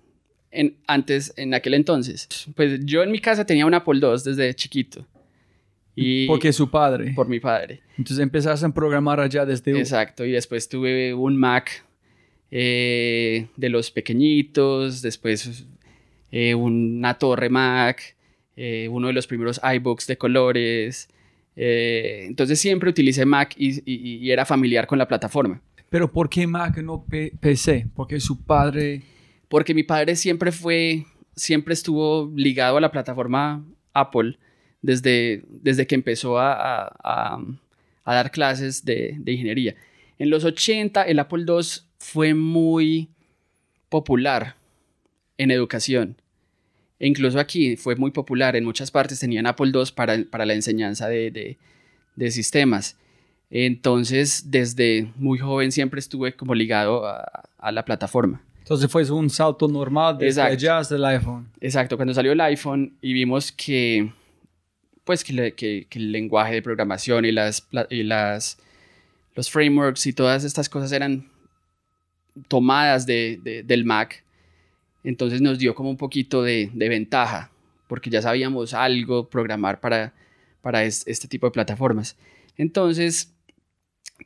en, 0.49 0.77
antes, 0.87 1.33
en 1.35 1.53
aquel 1.53 1.73
entonces. 1.73 2.47
Pues 2.55 2.79
yo 2.85 3.03
en 3.03 3.11
mi 3.11 3.19
casa 3.19 3.45
tenía 3.45 3.65
un 3.65 3.73
Apple 3.73 3.99
II 4.01 4.21
desde 4.23 4.53
chiquito. 4.53 5.05
Y 5.93 6.25
Porque 6.25 6.53
su 6.53 6.71
padre. 6.71 7.11
Por 7.13 7.27
mi 7.27 7.41
padre. 7.41 7.81
Entonces 7.97 8.19
empezaste 8.19 8.65
a 8.65 8.69
programar 8.69 9.19
allá 9.19 9.45
desde... 9.45 9.77
Exacto, 9.77 10.23
y 10.23 10.31
después 10.31 10.69
tuve 10.69 11.13
un 11.13 11.35
Mac 11.35 11.85
eh, 12.55 13.47
de 13.57 13.69
los 13.69 13.89
pequeñitos, 13.89 15.01
después 15.01 15.65
eh, 16.31 16.53
una 16.53 17.15
torre 17.15 17.49
Mac, 17.49 18.15
eh, 18.55 18.87
uno 18.91 19.07
de 19.07 19.13
los 19.13 19.25
primeros 19.25 19.59
iBooks 19.63 20.05
de 20.05 20.19
colores, 20.19 21.09
entonces 21.55 22.59
siempre 22.59 22.91
utilicé 22.91 23.25
Mac 23.25 23.55
y, 23.57 24.29
era 24.29 24.45
familiar 24.45 24.85
con 24.85 24.99
la 24.99 25.07
plataforma. 25.07 25.63
Pero 25.89 26.11
¿por 26.11 26.29
qué 26.29 26.45
Mac 26.45 26.77
no 26.77 27.03
PC? 27.39 27.87
Porque 27.95 28.19
su 28.19 28.43
padre... 28.43 29.01
Porque 29.47 29.73
mi 29.73 29.81
padre 29.81 30.15
siempre 30.15 30.51
fue, 30.51 31.05
siempre 31.35 31.73
estuvo 31.73 32.31
ligado 32.35 32.77
a 32.77 32.81
la 32.81 32.91
plataforma 32.91 33.65
Apple 33.93 34.37
desde, 34.83 35.43
desde 35.47 35.87
que 35.87 35.95
empezó 35.95 36.37
a, 36.37 36.93
a, 37.03 38.13
dar 38.13 38.29
clases 38.29 38.85
de, 38.85 39.15
de, 39.17 39.31
ingeniería. 39.31 39.75
En 40.19 40.29
los 40.29 40.43
80 40.43 41.01
el 41.03 41.17
Apple 41.17 41.45
II 41.47 41.63
fue 42.03 42.33
muy 42.33 43.09
popular 43.89 44.55
en 45.37 45.51
educación. 45.51 46.17
E 46.99 47.07
incluso 47.07 47.39
aquí 47.39 47.77
fue 47.77 47.95
muy 47.95 48.11
popular, 48.11 48.55
en 48.55 48.65
muchas 48.65 48.91
partes 48.91 49.19
tenían 49.19 49.47
Apple 49.47 49.71
II 49.73 49.91
para, 49.95 50.17
para 50.29 50.45
la 50.45 50.53
enseñanza 50.53 51.07
de, 51.07 51.57
de, 52.15 52.31
sistemas. 52.31 52.97
Entonces, 53.49 54.51
desde 54.51 55.11
muy 55.15 55.39
joven 55.39 55.71
siempre 55.71 55.99
estuve 55.99 56.35
como 56.35 56.53
ligado 56.53 57.07
a, 57.07 57.43
a 57.57 57.71
la 57.71 57.85
plataforma. 57.85 58.41
Entonces 58.59 58.89
fue 58.91 59.09
un 59.11 59.29
salto 59.29 59.67
normal 59.67 60.17
desde 60.17 60.41
allá 60.41 60.79
hasta 60.79 60.95
el 60.95 61.05
iPhone. 61.05 61.49
Exacto, 61.59 61.95
cuando 61.95 62.13
salió 62.13 62.31
el 62.31 62.41
iPhone 62.41 62.97
y 63.01 63.13
vimos 63.13 63.51
que, 63.51 64.11
pues, 65.03 65.23
que, 65.23 65.53
que, 65.53 65.87
que 65.89 65.99
el 65.99 66.11
lenguaje 66.11 66.55
de 66.55 66.61
programación 66.61 67.25
y, 67.25 67.31
las, 67.31 67.67
y 67.89 68.03
las, 68.03 68.57
los 69.35 69.49
frameworks 69.49 70.05
y 70.07 70.13
todas 70.13 70.43
estas 70.43 70.69
cosas 70.69 70.91
eran 70.91 71.32
tomadas 72.47 73.05
de, 73.05 73.39
de, 73.43 73.63
del 73.63 73.85
Mac, 73.85 74.23
entonces 75.03 75.41
nos 75.41 75.59
dio 75.59 75.75
como 75.75 75.89
un 75.89 75.97
poquito 75.97 76.41
de, 76.41 76.71
ventaja, 76.73 77.51
porque 77.87 78.09
ya 78.09 78.21
sabíamos 78.21 78.73
algo 78.73 79.29
programar 79.29 79.79
para, 79.79 80.13
para 80.61 80.83
este 80.83 81.27
tipo 81.27 81.47
de 81.47 81.51
plataformas. 81.51 82.17
Entonces 82.57 83.33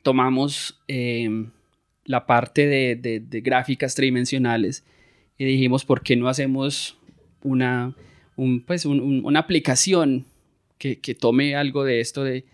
tomamos 0.02 0.80
em, 0.86 1.50
la 2.04 2.26
parte 2.26 2.66
de, 2.66 3.42
gráficas 3.42 3.94
tridimensionales 3.94 4.84
y 5.36 5.44
dijimos, 5.44 5.84
¿por 5.84 6.02
qué 6.02 6.16
no 6.16 6.28
hacemos 6.28 6.98
una, 7.42 7.94
pues 8.66 8.84
una 8.84 9.40
aplicación 9.40 10.26
que, 10.78 10.96
tome 11.18 11.56
algo 11.56 11.84
de 11.84 12.00
esto 12.00 12.22
de, 12.22 12.44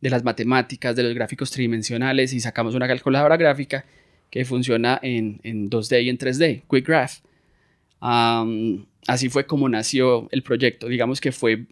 las 0.00 0.24
matemáticas, 0.24 0.96
de 0.96 1.02
los 1.02 1.14
gráficos 1.14 1.50
tridimensionales 1.50 2.32
y 2.32 2.40
sacamos 2.40 2.74
una 2.74 2.86
calculadora 2.86 3.36
gráfica 3.36 3.84
que 4.34 4.44
funciona 4.44 4.98
en, 5.00 5.38
en 5.44 5.70
2D 5.70 6.02
y 6.02 6.08
en 6.08 6.18
3D, 6.18 6.64
Quick 6.68 6.88
Graph 6.88 7.20
así 9.06 9.28
fue 9.28 9.46
como 9.46 9.68
nació 9.68 10.28
el 10.32 10.42
proyecto. 10.42 10.88
Digamos 10.88 11.20
que 11.20 11.30
fue, 11.30 11.66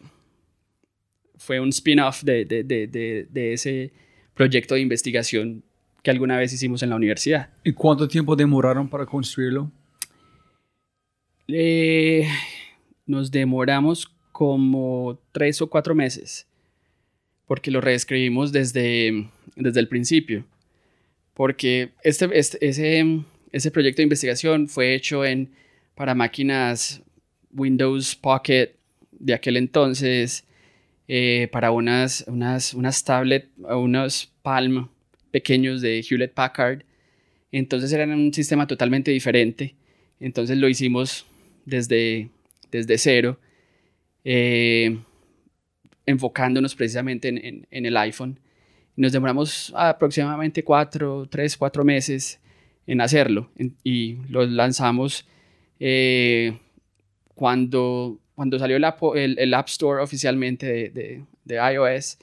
fue 1.38 1.58
un 1.58 1.70
spin-off 1.70 2.22
de, 2.22 2.44
de, 2.44 2.62
de, 2.62 3.26
de, 3.28 3.52
ese 3.52 3.90
proyecto 4.32 4.76
de 4.76 4.80
investigación 4.80 5.64
que 6.04 6.12
alguna 6.12 6.38
vez 6.38 6.52
hicimos 6.52 6.84
en 6.84 6.90
la 6.90 6.96
universidad. 6.96 7.50
¿Y 7.64 7.72
cuánto 7.72 8.06
tiempo 8.06 8.36
demoraron 8.36 8.88
para 8.88 9.06
construirlo? 9.06 9.68
Eh, 11.48 12.28
nos 13.06 13.28
demoramos 13.32 14.08
como 14.30 15.18
tres 15.32 15.60
o 15.60 15.68
cuatro 15.68 15.96
meses, 15.96 16.46
porque 17.48 17.72
lo 17.72 17.80
reescribimos 17.80 18.52
desde, 18.52 19.28
desde 19.56 19.80
el 19.80 19.88
principio. 19.88 20.44
Porque 21.34 21.90
este, 22.02 22.28
este, 22.38 22.66
ese, 22.66 23.24
ese 23.52 23.70
proyecto 23.70 23.98
de 23.98 24.04
investigación 24.04 24.68
fue 24.68 24.94
hecho 24.94 25.24
en 25.24 25.50
para 25.94 26.14
máquinas 26.14 27.02
Windows 27.52 28.14
Pocket 28.16 28.74
de 29.12 29.34
aquel 29.34 29.56
entonces, 29.56 30.44
eh, 31.08 31.48
para 31.52 31.70
unas, 31.70 32.24
unas, 32.26 32.74
unas 32.74 33.04
tablet, 33.04 33.48
unos 33.58 34.32
Palm 34.42 34.88
pequeños 35.30 35.80
de 35.80 36.04
Hewlett 36.08 36.32
Packard. 36.32 36.84
Entonces 37.50 37.92
eran 37.92 38.10
un 38.10 38.32
sistema 38.32 38.66
totalmente 38.66 39.10
diferente. 39.10 39.74
Entonces 40.20 40.56
lo 40.58 40.68
hicimos 40.68 41.26
desde, 41.64 42.30
desde 42.70 42.98
cero, 42.98 43.38
eh, 44.24 44.98
enfocándonos 46.06 46.74
precisamente 46.74 47.28
en, 47.28 47.66
en, 47.70 47.86
el 47.86 47.96
iPhone. 47.96 48.38
Nos 48.96 49.12
demoramos 49.12 49.72
aproximadamente 49.76 50.62
cuatro, 50.64 51.26
tres, 51.30 51.56
cuatro 51.56 51.84
meses 51.84 52.40
en 52.86 53.00
hacerlo 53.00 53.50
y 53.84 54.18
lo 54.28 54.44
lanzamos 54.44 55.26
eh, 55.80 56.58
cuando, 57.34 58.18
cuando 58.34 58.58
salió 58.58 58.76
el, 58.76 59.54
App 59.54 59.68
Store 59.68 60.02
oficialmente 60.02 60.90
de, 60.90 61.24
de, 61.44 61.74
iOS, 61.74 62.18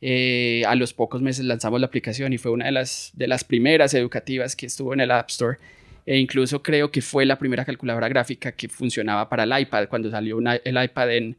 eh, 0.00 0.62
a 0.66 0.74
los 0.74 0.92
pocos 0.92 1.22
meses 1.22 1.44
lanzamos 1.44 1.80
la 1.80 1.86
aplicación 1.86 2.32
y 2.32 2.38
fue 2.38 2.52
una 2.52 2.66
de 2.66 2.72
las, 2.72 3.10
de 3.14 3.26
las 3.26 3.44
primeras 3.44 3.94
educativas 3.94 4.54
que 4.54 4.66
estuvo 4.66 4.92
en 4.92 5.00
el 5.00 5.10
App 5.10 5.30
Store. 5.30 5.58
E 6.04 6.18
incluso 6.18 6.62
creo 6.62 6.90
que 6.90 7.00
fue 7.00 7.24
la 7.24 7.38
primera 7.38 7.64
calculadora 7.64 8.08
gráfica 8.08 8.52
que 8.52 8.68
funcionaba 8.68 9.28
para 9.28 9.44
el 9.44 9.60
iPad 9.62 9.88
cuando 9.88 10.10
salió 10.10 10.38
el 10.40 10.84
iPad 10.84 11.16
en 11.16 11.36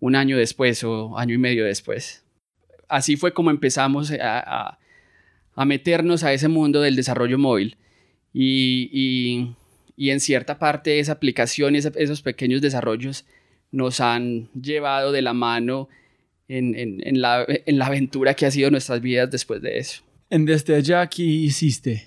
un 0.00 0.16
año 0.16 0.36
después 0.36 0.82
o 0.82 1.16
año 1.16 1.34
y 1.34 1.38
medio 1.38 1.64
después. 1.64 2.21
Así 2.88 3.16
fue 3.16 3.32
como 3.32 3.50
empezamos 3.50 4.12
a, 4.12 4.78
a, 5.54 5.64
meternos 5.64 6.24
a 6.24 6.32
ese 6.32 6.48
mundo 6.48 6.80
del 6.80 6.96
desarrollo 6.96 7.38
móvil. 7.38 7.76
y, 8.32 9.54
y 9.96 10.10
en 10.10 10.20
cierta 10.20 10.58
parte 10.58 10.98
esa 10.98 11.12
aplicación 11.12 11.74
y 11.74 11.78
esos 11.78 12.22
pequeños 12.22 12.60
desarrollos 12.60 13.24
nos 13.70 14.00
han 14.00 14.48
llevado 14.52 15.12
de 15.12 15.22
la 15.22 15.32
mano 15.32 15.88
en, 16.48 16.74
en, 16.76 17.20
la, 17.20 17.46
en, 17.46 17.78
la, 17.78 17.86
aventura 17.86 18.34
que 18.34 18.44
ha 18.44 18.50
sido 18.50 18.70
nuestras 18.70 19.00
vidas 19.00 19.30
después 19.30 19.62
de 19.62 19.78
eso. 19.78 20.02
En 20.28 20.44
desde 20.44 20.74
allá, 20.74 21.06
¿qué 21.06 21.22
hiciste? 21.22 22.04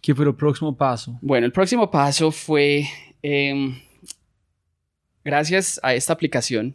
¿Qué 0.00 0.14
fue 0.14 0.24
el 0.26 0.34
próximo 0.34 0.76
paso? 0.76 1.18
Bueno, 1.20 1.46
el 1.46 1.52
próximo 1.52 1.90
paso 1.90 2.30
fue 2.30 2.86
em, 3.22 3.74
gracias 5.24 5.80
a 5.82 5.94
esta 5.94 6.12
aplicación, 6.12 6.74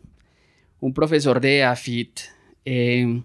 un 0.79 0.93
profesor 0.93 1.39
de 1.39 1.63
AFIT, 1.63 2.19
eh, 2.65 3.21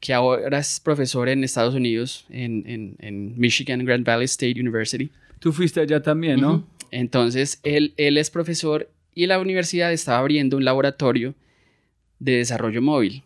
que 0.00 0.14
ahora 0.14 0.58
es 0.58 0.80
profesor 0.80 1.28
en 1.28 1.44
Estados 1.44 1.74
Unidos, 1.74 2.26
en, 2.30 2.64
en, 2.66 2.96
en, 3.00 3.38
Michigan 3.38 3.84
Grand 3.84 4.06
Valley 4.06 4.26
State 4.26 4.60
University. 4.60 5.10
Tú 5.40 5.52
fuiste 5.52 5.80
allá 5.80 6.02
también, 6.02 6.40
¿no? 6.40 6.66
Entonces, 6.90 7.60
él, 7.62 7.94
él 7.96 8.16
es 8.16 8.30
profesor 8.30 8.90
y 9.14 9.26
la 9.26 9.40
universidad 9.40 9.92
estaba 9.92 10.18
abriendo 10.18 10.56
un 10.56 10.64
laboratorio 10.64 11.34
de 12.18 12.36
desarrollo 12.36 12.80
móvil. 12.80 13.22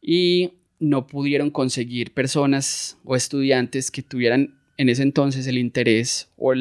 Y 0.00 0.52
no 0.80 1.06
pudieron 1.06 1.50
conseguir 1.50 2.12
personas 2.12 2.98
o 3.04 3.16
estudiantes 3.16 3.90
que 3.90 4.02
tuvieran 4.02 4.54
en 4.76 4.88
ese 4.88 5.02
entonces 5.02 5.46
el 5.46 5.58
interés 5.58 6.28
o, 6.36 6.52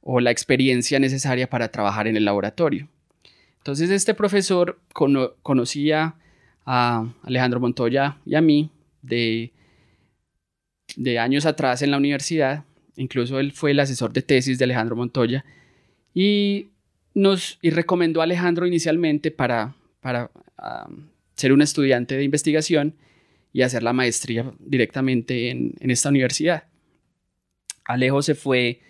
o 0.00 0.20
la 0.20 0.30
experiencia 0.30 0.98
necesaria 0.98 1.48
para 1.48 1.68
trabajar 1.68 2.06
en 2.06 2.16
el 2.16 2.24
laboratorio. 2.24 2.88
Entonces 3.58 3.90
este 3.90 4.14
profesor 4.14 4.80
conocía 4.92 6.16
a 6.64 7.06
Alejandro 7.22 7.60
Montoya 7.60 8.18
y 8.24 8.34
a 8.34 8.40
mí 8.40 8.70
de, 9.02 9.52
de 10.96 11.18
años 11.18 11.46
atrás 11.46 11.82
en 11.82 11.90
la 11.90 11.96
universidad, 11.96 12.64
incluso 12.96 13.40
él 13.40 13.52
fue 13.52 13.72
el 13.72 13.80
asesor 13.80 14.12
de 14.12 14.22
tesis 14.22 14.58
de 14.58 14.64
Alejandro 14.64 14.96
Montoya, 14.96 15.44
y 16.14 16.68
nos 17.14 17.58
y 17.62 17.70
recomendó 17.70 18.20
a 18.20 18.24
Alejandro 18.24 18.66
inicialmente 18.66 19.30
para, 19.30 19.74
para 20.00 20.30
ser 21.36 21.52
un 21.52 21.62
estudiante 21.62 22.16
de 22.16 22.24
investigación 22.24 22.94
y 23.52 23.62
hacer 23.62 23.82
la 23.82 23.92
maestría 23.92 24.52
directamente 24.58 25.50
en, 25.50 25.74
esta 25.80 26.08
universidad. 26.08 26.64
Alejo 27.84 28.22
se 28.22 28.34
fue 28.34 28.80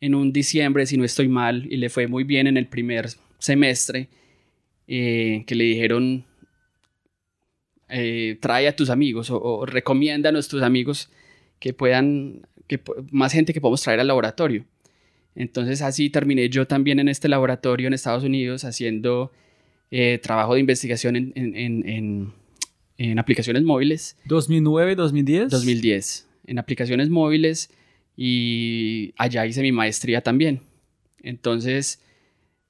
en 0.00 0.14
un 0.14 0.32
diciembre, 0.32 0.86
si 0.86 0.96
no 0.96 1.04
estoy 1.04 1.28
mal, 1.28 1.66
y 1.70 1.76
le 1.76 1.88
fue 1.88 2.06
muy 2.06 2.24
bien 2.24 2.46
en 2.46 2.56
el 2.56 2.66
primer 2.66 3.08
semestre, 3.38 4.08
eh, 4.88 5.44
que 5.46 5.54
le 5.54 5.64
dijeron, 5.64 6.24
eh, 7.90 8.38
trae 8.40 8.68
a 8.68 8.76
tus 8.76 8.90
amigos 8.90 9.30
o, 9.30 9.40
o, 9.40 9.66
recomiéndanos 9.66 10.48
tus 10.48 10.62
amigos 10.62 11.10
que 11.58 11.72
puedan, 11.72 12.46
que, 12.66 12.80
más 13.10 13.32
gente 13.32 13.52
que 13.52 13.60
podamos 13.60 13.82
traer 13.82 14.00
al 14.00 14.06
laboratorio. 14.06 14.64
Entonces 15.34 15.82
así 15.82 16.10
terminé 16.10 16.48
yo 16.48 16.66
también 16.66 16.98
en 16.98 17.08
este 17.08 17.28
laboratorio 17.28 17.86
en 17.86 17.94
Estados 17.94 18.24
Unidos 18.24 18.64
haciendo 18.64 19.30
eh, 19.90 20.20
trabajo 20.22 20.54
de 20.54 20.60
investigación 20.60 21.16
en, 21.16 21.32
en, 21.34 21.56
en, 21.88 22.32
en, 22.98 23.18
aplicaciones 23.18 23.62
móviles. 23.62 24.16
¿2009, 24.26 24.94
2010? 24.94 25.50
2010, 25.50 26.28
en 26.46 26.58
aplicaciones 26.58 27.08
móviles 27.10 27.70
y 28.16 29.12
allá 29.16 29.46
hice 29.46 29.62
mi 29.62 29.72
maestría 29.72 30.20
también. 30.20 30.60
Entonces 31.22 32.00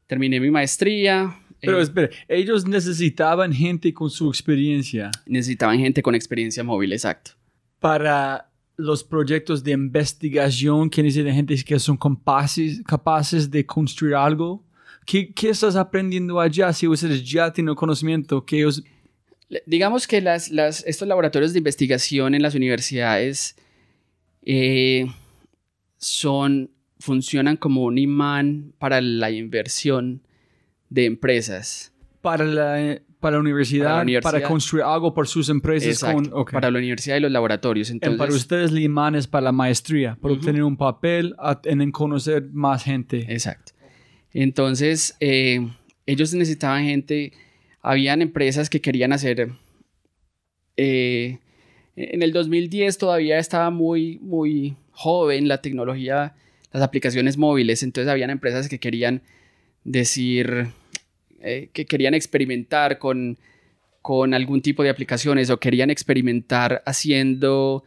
terminé 0.07 0.41
mi 0.41 0.51
maestría. 0.51 1.37
Pero 1.61 1.79
eh, 1.79 1.83
espera, 1.83 2.11
ellos 2.29 2.67
necesitaban 2.67 3.53
gente 3.53 3.93
con 3.93 4.11
su 4.11 4.29
experiencia. 4.29 5.11
Necesitaban 5.27 5.79
gente 5.79 6.03
con 6.03 6.15
experiencia 6.15 6.65
móvil, 6.65 6.93
exacto. 6.93 7.33
Para 7.79 8.51
los 8.77 9.05
proyectos 9.05 9.63
de 9.63 9.73
investigación 9.73 10.89
que 10.89 11.03
necesitan 11.03 11.35
gente 11.35 11.63
que 11.63 11.79
son 11.79 11.97
capaces, 11.97 12.83
capaces 12.85 13.51
de 13.51 13.67
construir 13.67 14.15
algo 14.15 14.65
¿Qué, 15.07 15.33
¿Qué, 15.33 15.51
estás 15.51 15.77
aprendiendo 15.77 16.41
allá 16.41 16.73
si 16.73 16.87
ustedes 16.87 17.29
ya 17.29 17.53
tienen 17.53 17.75
conocimiento 17.75 18.45
que 18.45 18.59
ellos... 18.59 18.83
Digamos 19.67 20.07
que 20.07 20.21
las, 20.21 20.51
las, 20.51 20.85
estos 20.87 21.09
laboratorios 21.09 21.53
de 21.53 21.59
investigación 21.59 22.35
en 22.35 22.43
las 22.43 22.55
universidades 22.55 23.57
eh, 24.43 25.07
son, 25.99 26.71
funcionan 27.01 27.57
como 27.57 27.83
un 27.85 27.99
imán 27.99 28.73
para 28.79 29.01
la 29.01 29.33
inversión 29.33 30.23
de 30.91 31.07
empresas. 31.07 31.93
Para 32.21 32.45
la, 32.45 33.01
para 33.19 33.37
la, 33.37 33.41
universidad, 33.41 34.05
para 34.23 34.43
construir 34.43 34.85
algo 34.85 35.15
por 35.15 35.27
sus 35.27 35.49
empresas. 35.49 36.05
Para 36.53 36.71
la 36.71 36.79
universidad 36.79 37.17
y 37.17 37.21
los 37.21 37.33
laboratorios. 37.33 37.89
Entonces, 37.91 38.19
para 38.19 38.33
ustedes 38.33 38.71
el 38.71 38.81
imán 38.81 39.15
es 39.15 39.27
para 39.27 39.45
la 39.45 39.53
maestría, 39.53 40.19
para 40.21 40.35
obtener 40.35 40.63
un 40.63 40.77
papel, 40.77 41.35
en 41.65 41.91
conocer 41.93 42.45
más 42.53 42.85
gente. 42.85 43.25
Exacto. 43.33 43.73
Entonces, 44.33 45.17
eh, 45.21 45.67
ellos 46.07 46.35
necesitaban 46.35 46.85
gente, 46.85 47.33
habían 47.81 48.21
empresas 48.21 48.69
que 48.69 48.81
querían 48.81 49.13
hacer... 49.13 49.51
Eh, 50.77 51.39
en 51.97 52.23
el 52.23 52.33
2010 52.33 52.97
todavía 52.97 53.39
estaba 53.39 53.71
muy, 53.71 54.19
muy 54.23 54.77
joven 54.93 55.49
la 55.49 55.61
tecnología, 55.61 56.35
las 56.73 56.83
aplicaciones 56.83 57.37
móviles, 57.37 57.83
entonces 57.83 58.11
habían 58.11 58.31
empresas 58.31 58.69
que 58.69 58.79
querían 58.79 59.23
decir, 59.85 60.69
eh, 61.41 61.71
que 61.73 61.87
querían 61.87 62.15
experimentar 62.15 62.99
con, 62.99 63.39
con 64.03 64.35
algún 64.35 64.63
tipo 64.63 64.83
de 64.83 64.91
aplicaciones 64.91 65.51
o 65.51 65.59
querían 65.59 65.91
experimentar 65.91 66.83
haciendo, 66.87 67.85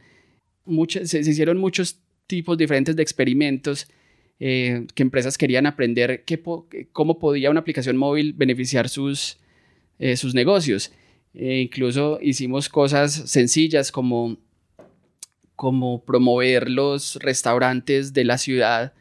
muchas, 0.65 1.09
se 1.09 1.19
hicieron 1.19 1.57
muchos 1.57 1.99
tipos 2.27 2.57
diferentes 2.57 2.95
de 2.95 3.03
experimentos 3.03 3.87
eh, 4.39 4.87
que 4.95 5.03
empresas 5.03 5.37
querían 5.37 5.65
aprender 5.65 6.25
cómo 6.91 7.19
podía 7.19 7.51
una 7.51 7.59
aplicación 7.59 7.95
móvil 7.95 8.33
beneficiar 8.33 8.89
sus, 8.89 9.37
eh, 9.99 10.17
sus 10.17 10.33
negocios. 10.33 10.91
E 11.33 11.61
incluso 11.61 12.19
hicimos 12.21 12.69
cosas 12.69 13.13
sencillas 13.13 13.91
como, 13.91 14.37
como 15.55 16.03
promover 16.03 16.69
los 16.69 17.15
restaurantes 17.17 18.13
de 18.13 18.23
la 18.23 18.37
ciudad 18.37 18.93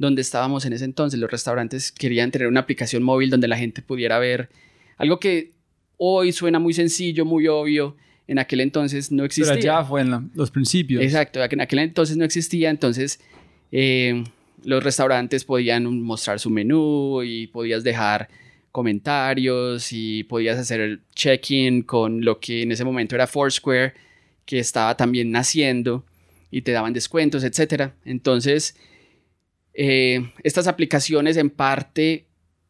donde 0.00 0.22
estábamos 0.22 0.64
en 0.64 0.72
ese 0.72 0.86
entonces. 0.86 1.20
Los 1.20 1.30
restaurantes 1.30 1.92
querían 1.92 2.30
tener 2.30 2.48
una 2.48 2.60
aplicación 2.60 3.02
móvil 3.02 3.28
donde 3.28 3.48
la 3.48 3.58
gente 3.58 3.82
pudiera 3.82 4.18
ver 4.18 4.48
algo 4.96 5.20
que 5.20 5.52
hoy 5.98 6.32
suena 6.32 6.58
muy 6.58 6.72
sencillo, 6.72 7.26
muy 7.26 7.46
obvio, 7.48 7.96
en 8.26 8.38
aquel 8.38 8.62
entonces 8.62 9.12
no 9.12 9.24
existía. 9.24 9.52
Pero 9.52 9.62
ya 9.62 9.84
fue 9.84 10.00
en 10.00 10.30
los 10.34 10.50
principios. 10.50 11.02
Exacto, 11.02 11.42
en 11.44 11.60
aquel 11.60 11.80
entonces 11.80 12.16
no 12.16 12.24
existía, 12.24 12.70
entonces 12.70 13.20
eh, 13.72 14.24
los 14.64 14.82
restaurantes 14.82 15.44
podían 15.44 15.84
mostrar 16.00 16.40
su 16.40 16.48
menú 16.48 17.22
y 17.22 17.48
podías 17.48 17.84
dejar 17.84 18.28
comentarios 18.72 19.92
y 19.92 20.24
podías 20.24 20.58
hacer 20.58 20.80
el 20.80 21.00
check-in 21.14 21.82
con 21.82 22.24
lo 22.24 22.40
que 22.40 22.62
en 22.62 22.72
ese 22.72 22.84
momento 22.86 23.16
era 23.16 23.26
Foursquare, 23.26 23.92
que 24.46 24.60
estaba 24.60 24.96
también 24.96 25.30
naciendo 25.30 26.06
y 26.50 26.62
te 26.62 26.72
daban 26.72 26.94
descuentos, 26.94 27.44
etc. 27.44 27.90
Entonces, 28.06 28.76
eh, 29.74 30.32
estas 30.42 30.66
aplicaciones 30.66 31.36
en 31.36 31.50
parte 31.50 32.26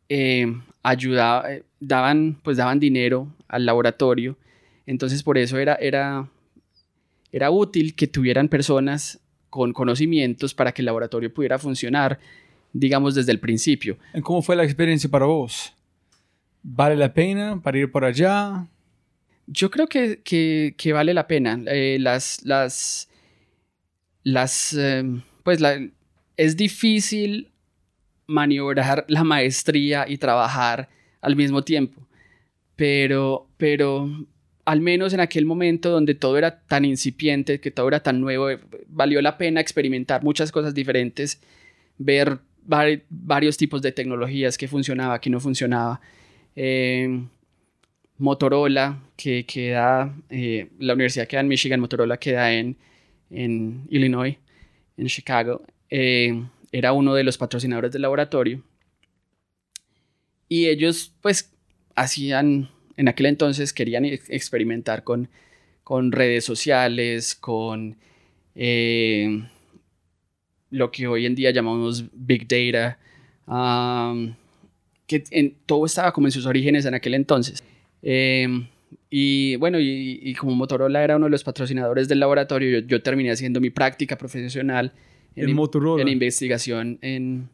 eh, 0.08 0.52
ayudaban, 0.82 1.52
eh, 1.52 1.62
daban, 1.78 2.38
pues 2.42 2.56
daban 2.56 2.80
dinero 2.80 3.28
al 3.48 3.66
laboratorio. 3.66 4.36
Entonces, 4.86 5.22
por 5.22 5.38
eso 5.38 5.58
era, 5.58 5.74
era, 5.76 6.28
era 7.32 7.50
útil 7.50 7.94
que 7.94 8.06
tuvieran 8.06 8.48
personas 8.48 9.20
con 9.48 9.72
conocimientos 9.72 10.54
para 10.54 10.72
que 10.72 10.82
el 10.82 10.86
laboratorio 10.86 11.32
pudiera 11.32 11.58
funcionar, 11.58 12.18
digamos, 12.72 13.14
desde 13.14 13.32
el 13.32 13.40
principio. 13.40 13.98
¿Cómo 14.22 14.42
fue 14.42 14.56
la 14.56 14.64
experiencia 14.64 15.08
para 15.10 15.26
vos? 15.26 15.72
¿Vale 16.62 16.96
la 16.96 17.12
pena 17.12 17.60
para 17.62 17.78
ir 17.78 17.90
por 17.90 18.04
allá? 18.04 18.66
Yo 19.46 19.70
creo 19.70 19.88
que, 19.88 20.20
que, 20.22 20.92
vale 20.92 21.14
la 21.14 21.26
pena. 21.26 21.58
Eh, 21.66 21.98
las, 22.00 22.44
las, 22.44 23.08
las, 24.22 24.76
pues 25.42 25.60
la, 25.60 25.80
es 26.40 26.56
difícil 26.56 27.50
maniobrar 28.26 29.04
la 29.08 29.24
maestría 29.24 30.06
y 30.08 30.16
trabajar 30.16 30.88
al 31.20 31.36
mismo 31.36 31.62
tiempo, 31.62 32.08
pero, 32.76 33.46
pero 33.58 34.08
al 34.64 34.80
menos 34.80 35.12
en 35.12 35.20
aquel 35.20 35.44
momento 35.44 35.90
donde 35.90 36.14
todo 36.14 36.38
era 36.38 36.62
tan 36.62 36.86
incipiente, 36.86 37.60
que 37.60 37.70
todo 37.70 37.88
era 37.88 38.02
tan 38.02 38.22
nuevo, 38.22 38.48
eh, 38.48 38.58
valió 38.88 39.20
la 39.20 39.36
pena 39.36 39.60
experimentar 39.60 40.24
muchas 40.24 40.50
cosas 40.50 40.72
diferentes, 40.72 41.42
ver 41.98 42.38
varios 43.10 43.58
tipos 43.58 43.82
de 43.82 43.92
tecnologías, 43.92 44.56
que 44.56 44.66
funcionaba, 44.66 45.20
que 45.20 45.28
no 45.28 45.40
funcionaba. 45.40 46.00
Em, 46.56 47.28
Motorola, 48.16 48.98
que 49.14 49.44
queda, 49.44 50.16
eh, 50.30 50.70
la 50.78 50.94
universidad 50.94 51.28
queda 51.28 51.42
en 51.42 51.48
Michigan, 51.48 51.80
Motorola 51.80 52.16
queda 52.16 52.50
en, 52.50 52.78
en 53.28 53.86
Illinois, 53.90 54.38
en 54.96 55.06
Chicago, 55.06 55.62
em, 55.90 56.48
era 56.72 56.92
uno 56.92 57.14
de 57.14 57.24
los 57.24 57.36
patrocinadores 57.36 57.92
del 57.92 58.02
laboratorio. 58.02 58.62
Y 60.48 60.66
ellos 60.66 61.12
pues 61.20 61.52
hacían 61.94 62.70
en 62.96 63.08
aquel 63.08 63.26
entonces 63.26 63.72
querían 63.72 64.04
experimentar 64.04 65.04
con, 65.04 65.28
con 65.84 66.12
redes 66.12 66.44
sociales, 66.44 67.34
con 67.34 67.96
eh, 68.54 69.42
lo 70.70 70.90
que 70.90 71.06
hoy 71.06 71.26
en 71.26 71.34
día 71.34 71.50
llamamos 71.50 72.04
Big 72.12 72.46
Data, 72.46 72.98
que 75.06 75.24
en, 75.30 75.56
todo 75.66 75.86
estaba 75.86 76.12
como 76.12 76.26
en 76.26 76.32
sus 76.32 76.46
orígenes 76.46 76.84
en 76.84 76.94
aquel 76.94 77.14
entonces. 77.14 77.62
Em, 78.02 78.68
y 79.08 79.56
bueno, 79.56 79.78
y, 79.80 80.34
como 80.34 80.54
Motorola 80.54 81.02
era 81.02 81.16
uno 81.16 81.26
de 81.26 81.30
los 81.30 81.42
patrocinadores 81.42 82.08
del 82.08 82.20
laboratorio, 82.20 82.80
yo, 82.80 83.02
terminé 83.02 83.30
haciendo 83.30 83.60
mi 83.60 83.70
práctica 83.70 84.16
profesional 84.16 84.92
en, 85.36 85.54
Motorola. 85.54 86.02
en 86.02 86.08
investigación 86.08 86.98
en, 87.02 87.48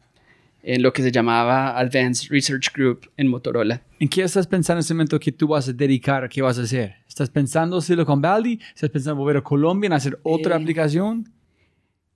en 0.63 0.81
lo 0.81 0.91
que 0.93 1.01
se 1.01 1.11
llamaba 1.11 1.77
Advanced 1.77 2.29
Research 2.29 2.71
Group 2.73 3.09
en 3.17 3.27
Motorola. 3.27 3.81
¿En 3.99 4.07
qué 4.09 4.21
estás 4.23 4.47
pensando 4.47 4.79
en 4.79 4.85
ese 4.85 4.93
momento 4.93 5.19
que 5.19 5.31
tú 5.31 5.47
vas 5.47 5.67
a 5.69 5.73
dedicar? 5.73 6.27
¿Qué 6.29 6.41
vas 6.41 6.57
a 6.59 6.63
hacer? 6.63 6.95
¿Estás 7.07 7.29
pensando 7.29 7.81
Silicon 7.81 8.21
Valley? 8.21 8.59
¿Estás 8.75 8.89
pensando 8.89 9.15
volver 9.15 9.37
a 9.37 9.41
Colombia 9.41 9.87
en 9.87 9.93
hacer 9.93 10.19
otra 10.23 10.55
Eh, 10.55 10.61
aplicación? 10.61 11.31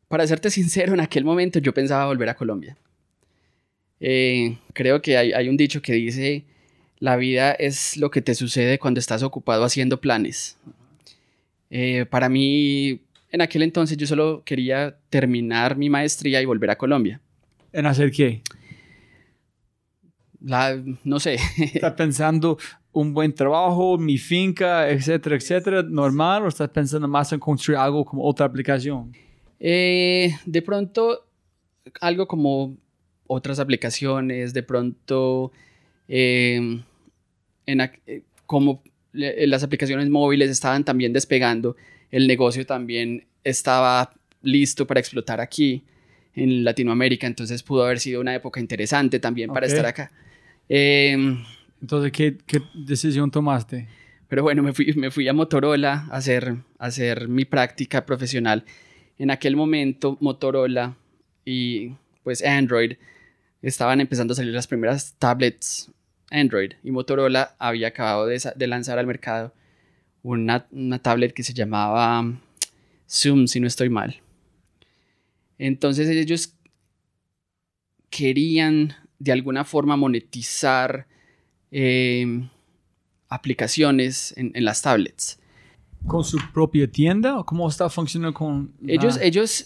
Para 0.08 0.28
serte 0.28 0.50
sincero, 0.50 0.94
en 0.94 1.00
aquel 1.00 1.24
momento 1.24 1.60
yo 1.60 1.74
pensaba 1.74 2.06
volver 2.06 2.30
a 2.30 2.36
Colombia. 2.36 2.78
Eh, 4.00 4.58
creo 4.74 5.02
que 5.02 5.16
hay, 5.18 5.32
hay 5.32 5.48
un 5.48 5.56
dicho 5.58 5.82
que 5.82 5.94
dice, 5.94 6.44
la 7.00 7.16
vida 7.16 7.52
es 7.54 7.98
lo 7.98 8.12
que 8.12 8.22
te 8.22 8.36
sucede 8.36 8.78
cuando 8.78 9.00
estás 9.00 9.24
ocupado 9.24 9.64
haciendo 9.64 10.02
planes. 10.02 10.58
Eh, 11.70 12.06
para 12.10 12.28
mí, 12.30 13.00
en 13.32 13.42
aquel 13.42 13.64
entonces 13.64 13.98
yo 13.98 14.06
solo 14.06 14.44
quería 14.46 14.98
terminar 15.10 15.78
mi 15.78 15.90
maestría 15.90 16.42
y 16.42 16.46
volver 16.46 16.70
a 16.70 16.78
Colombia. 16.78 17.22
¿En 17.72 17.86
hacer 17.86 18.12
qué? 18.12 18.42
La, 20.42 20.82
no 21.04 21.20
sé, 21.20 21.38
¿Estás 21.58 21.94
pensando 21.98 22.58
un 22.92 23.14
buen 23.14 23.34
trabajo, 23.34 23.98
mi 23.98 24.18
finca, 24.18 24.90
etcétera, 24.90 25.38
etcétera, 25.38 25.84
normal? 25.84 26.44
¿O 26.44 26.48
estás 26.50 26.70
pensando 26.70 27.08
más 27.08 27.32
en 27.32 27.40
construir 27.40 27.78
algo 27.78 28.04
como 28.04 28.26
otra 28.26 28.46
aplicación? 28.46 29.14
Eh, 29.60 30.36
de 30.46 30.62
pronto, 30.62 31.26
algo 32.02 32.28
como 32.28 32.76
otras 33.28 33.60
aplicaciones, 33.60 34.54
de 34.54 34.64
pronto, 34.64 35.54
eh, 36.10 36.82
en, 37.66 37.82
eh, 37.82 38.24
como 38.46 38.84
las 39.14 39.64
aplicaciones 39.64 40.10
móviles 40.10 40.50
estaban 40.50 40.84
también 40.84 41.14
despegando, 41.14 41.76
el 42.12 42.28
negocio 42.28 42.66
también 42.66 43.26
estaba 43.44 44.14
listo 44.42 44.86
para 44.86 45.00
explotar 45.00 45.40
aquí 45.40 45.84
en 46.36 46.64
Latinoamérica, 46.64 47.28
entonces 47.28 47.64
pudo 47.64 47.84
haber 47.84 48.00
sido 48.00 48.22
una 48.22 48.34
época 48.36 48.60
interesante 48.60 49.20
también 49.20 49.52
para 49.52 49.68
estar 49.68 49.86
acá. 49.86 50.12
Eh, 50.70 51.18
Entonces, 51.82 52.12
¿qué, 52.12 52.38
qué 52.46 52.62
decisión 52.74 53.32
tomaste? 53.32 53.88
Pero 54.28 54.44
bueno, 54.44 54.64
me 54.64 54.72
fui, 54.72 54.94
me 54.94 55.12
fui 55.12 55.28
a 55.28 55.34
Motorola 55.34 56.08
a 56.10 56.18
hacer, 56.18 56.56
a 56.80 56.86
hacer 56.86 57.28
mi 57.28 57.44
práctica 57.44 58.06
profesional. 58.06 58.64
En 59.18 59.30
aquel 59.30 59.56
momento, 59.56 60.18
Motorola 60.22 60.96
y 61.44 61.96
pues 62.24 62.44
Android 62.44 62.94
estaban 63.62 64.00
empezando 64.00 64.34
a 64.34 64.36
salir 64.36 64.54
las 64.54 64.68
primeras 64.68 65.16
tablets 65.20 65.92
Android 66.30 66.74
y 66.84 66.92
Motorola 66.92 67.56
había 67.60 67.90
acabado 67.90 68.26
de 68.26 68.68
lanzar 68.68 68.98
al 68.98 69.06
mercado 69.06 69.54
una, 70.24 70.68
una 70.72 71.00
tablet 71.00 71.34
que 71.34 71.44
se 71.44 71.54
llamaba 71.54 72.24
Zoom, 73.10 73.48
si 73.48 73.60
no 73.60 73.68
estoy 73.68 73.90
mal. 73.90 74.20
Entonces 75.58 76.08
ellos 76.10 76.54
querían 78.10 78.94
de 79.20 79.32
alguna 79.32 79.64
forma 79.64 79.96
monetizar 79.96 81.08
eh, 81.72 82.48
aplicaciones 83.30 84.34
en, 84.38 84.52
en 84.56 84.66
las 84.66 84.82
tablets. 84.82 85.40
¿Con 86.08 86.24
su 86.24 86.40
propia 86.54 86.88
tienda? 86.92 87.38
¿O 87.40 87.46
cómo 87.46 87.70
está 87.70 87.90
funcionando 87.90 88.34
con...? 88.34 88.74
Ellos, 88.88 89.20
ellos, 89.22 89.66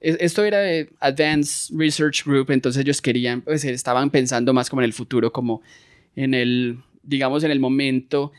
es- 0.00 0.16
esto 0.20 0.44
era 0.44 0.58
de 0.60 0.90
Advanced 0.98 1.76
Research 1.78 2.24
Group, 2.24 2.50
entonces 2.50 2.80
ellos 2.80 3.02
querían, 3.02 3.42
pues 3.42 3.64
estaban 3.64 4.10
pensando 4.10 4.52
más 4.54 4.70
como 4.70 4.80
en 4.80 4.86
el 4.86 4.92
futuro, 4.94 5.30
como 5.32 5.60
en 6.16 6.32
el, 6.32 6.78
digamos, 7.02 7.44
en 7.44 7.50
el 7.50 7.60
momento 7.60 8.32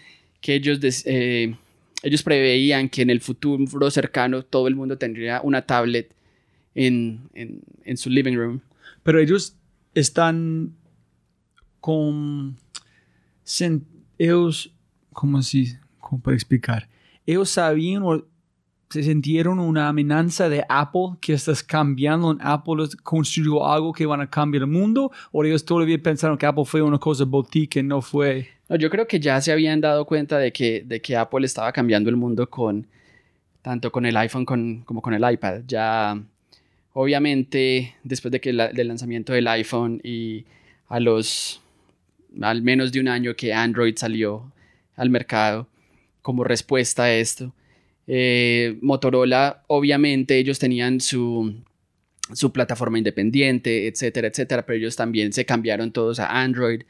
que 0.47 0.55
ellos, 0.55 0.79
eh, 1.03 1.57
ellos 2.03 2.23
preveían 2.23 2.87
que 2.87 3.01
en 3.01 3.09
el 3.09 3.19
futuro 3.19 3.91
cercano 3.91 4.43
todo 4.43 4.69
el 4.69 4.77
mundo 4.77 4.97
tendría 4.97 5.41
una 5.41 5.63
tablet 5.63 6.15
en, 6.73 7.19
en, 7.33 7.97
su 7.97 8.09
living 8.09 8.37
room. 8.37 8.61
Pero 9.03 9.19
ellos 9.19 9.57
están 9.93 10.73
con... 11.81 12.55
ellos, 14.17 14.71
¿cómo 15.11 15.39
así? 15.39 15.73
¿Cómo 15.99 16.21
puedo 16.21 16.35
explicar? 16.35 16.87
Ellos 17.25 17.49
sabían 17.49 18.03
o 18.03 18.25
se 18.89 19.03
sintieron 19.03 19.59
una 19.59 19.89
amenaza 19.89 20.47
de 20.47 20.63
Apple 20.69 21.17
que 21.19 21.33
estás 21.33 21.61
cambiando 21.61 22.31
en 22.31 22.37
Apple 22.39 22.87
construyó 23.03 23.67
algo 23.67 23.91
que 23.91 24.05
van 24.05 24.21
a 24.21 24.29
cambiar 24.29 24.63
el 24.63 24.69
mundo 24.69 25.11
o 25.33 25.43
ellos 25.43 25.65
todavía 25.65 26.01
pensaron 26.01 26.37
que 26.37 26.45
Apple 26.45 26.63
fue 26.63 26.81
una 26.81 26.99
cosa 26.99 27.25
boutique 27.25 27.83
no 27.83 28.01
fue 28.01 28.56
No, 28.69 28.75
yo 28.75 28.89
creo 28.89 29.07
que 29.07 29.19
ya 29.19 29.39
se 29.41 29.51
habían 29.51 29.81
dado 29.81 30.05
cuenta 30.05 30.37
de 30.39 30.51
que, 30.51 30.83
de 30.85 31.01
que 31.01 31.15
Apple 31.15 31.45
estaba 31.45 31.71
cambiando 31.71 32.09
el 32.09 32.17
mundo 32.17 32.49
con 32.49 32.87
tanto 33.61 33.91
con 33.91 34.05
el 34.05 34.15
iPhone 34.17 34.45
como 34.45 35.01
con 35.01 35.13
el 35.13 35.29
iPad. 35.29 35.61
Ya, 35.67 36.21
obviamente, 36.93 37.95
después 38.03 38.31
de 38.31 38.39
que 38.39 38.53
del 38.53 38.87
lanzamiento 38.87 39.33
del 39.33 39.47
iPhone 39.47 39.99
y 40.03 40.45
a 40.87 40.99
los 40.99 41.61
al 42.41 42.61
menos 42.61 42.91
de 42.91 42.99
un 42.99 43.07
año 43.07 43.35
que 43.35 43.53
Android 43.53 43.95
salió 43.97 44.51
al 44.95 45.09
mercado 45.09 45.67
como 46.21 46.43
respuesta 46.43 47.03
a 47.03 47.13
esto, 47.13 47.53
eh, 48.07 48.77
Motorola, 48.81 49.63
obviamente, 49.67 50.37
ellos 50.37 50.59
tenían 50.59 51.01
su 51.01 51.55
su 52.33 52.51
plataforma 52.51 52.97
independiente, 52.97 53.87
etcétera, 53.87 54.27
etcétera, 54.27 54.65
pero 54.65 54.77
ellos 54.77 54.95
también 54.95 55.31
se 55.33 55.45
cambiaron 55.45 55.91
todos 55.91 56.19
a 56.19 56.41
Android 56.41 56.83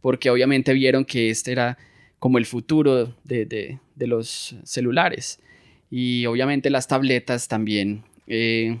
porque 0.00 0.30
obviamente 0.30 0.72
vieron 0.72 1.04
que 1.04 1.30
este 1.30 1.52
era 1.52 1.78
como 2.18 2.38
el 2.38 2.46
futuro 2.46 3.14
de, 3.24 3.46
de- 3.46 3.78
de 3.94 4.06
los 4.06 4.56
celulares. 4.64 5.40
Y 5.90 6.26
obviamente 6.26 6.70
las 6.70 6.86
tabletas 6.88 7.48
también 7.48 8.02
eh, 8.26 8.78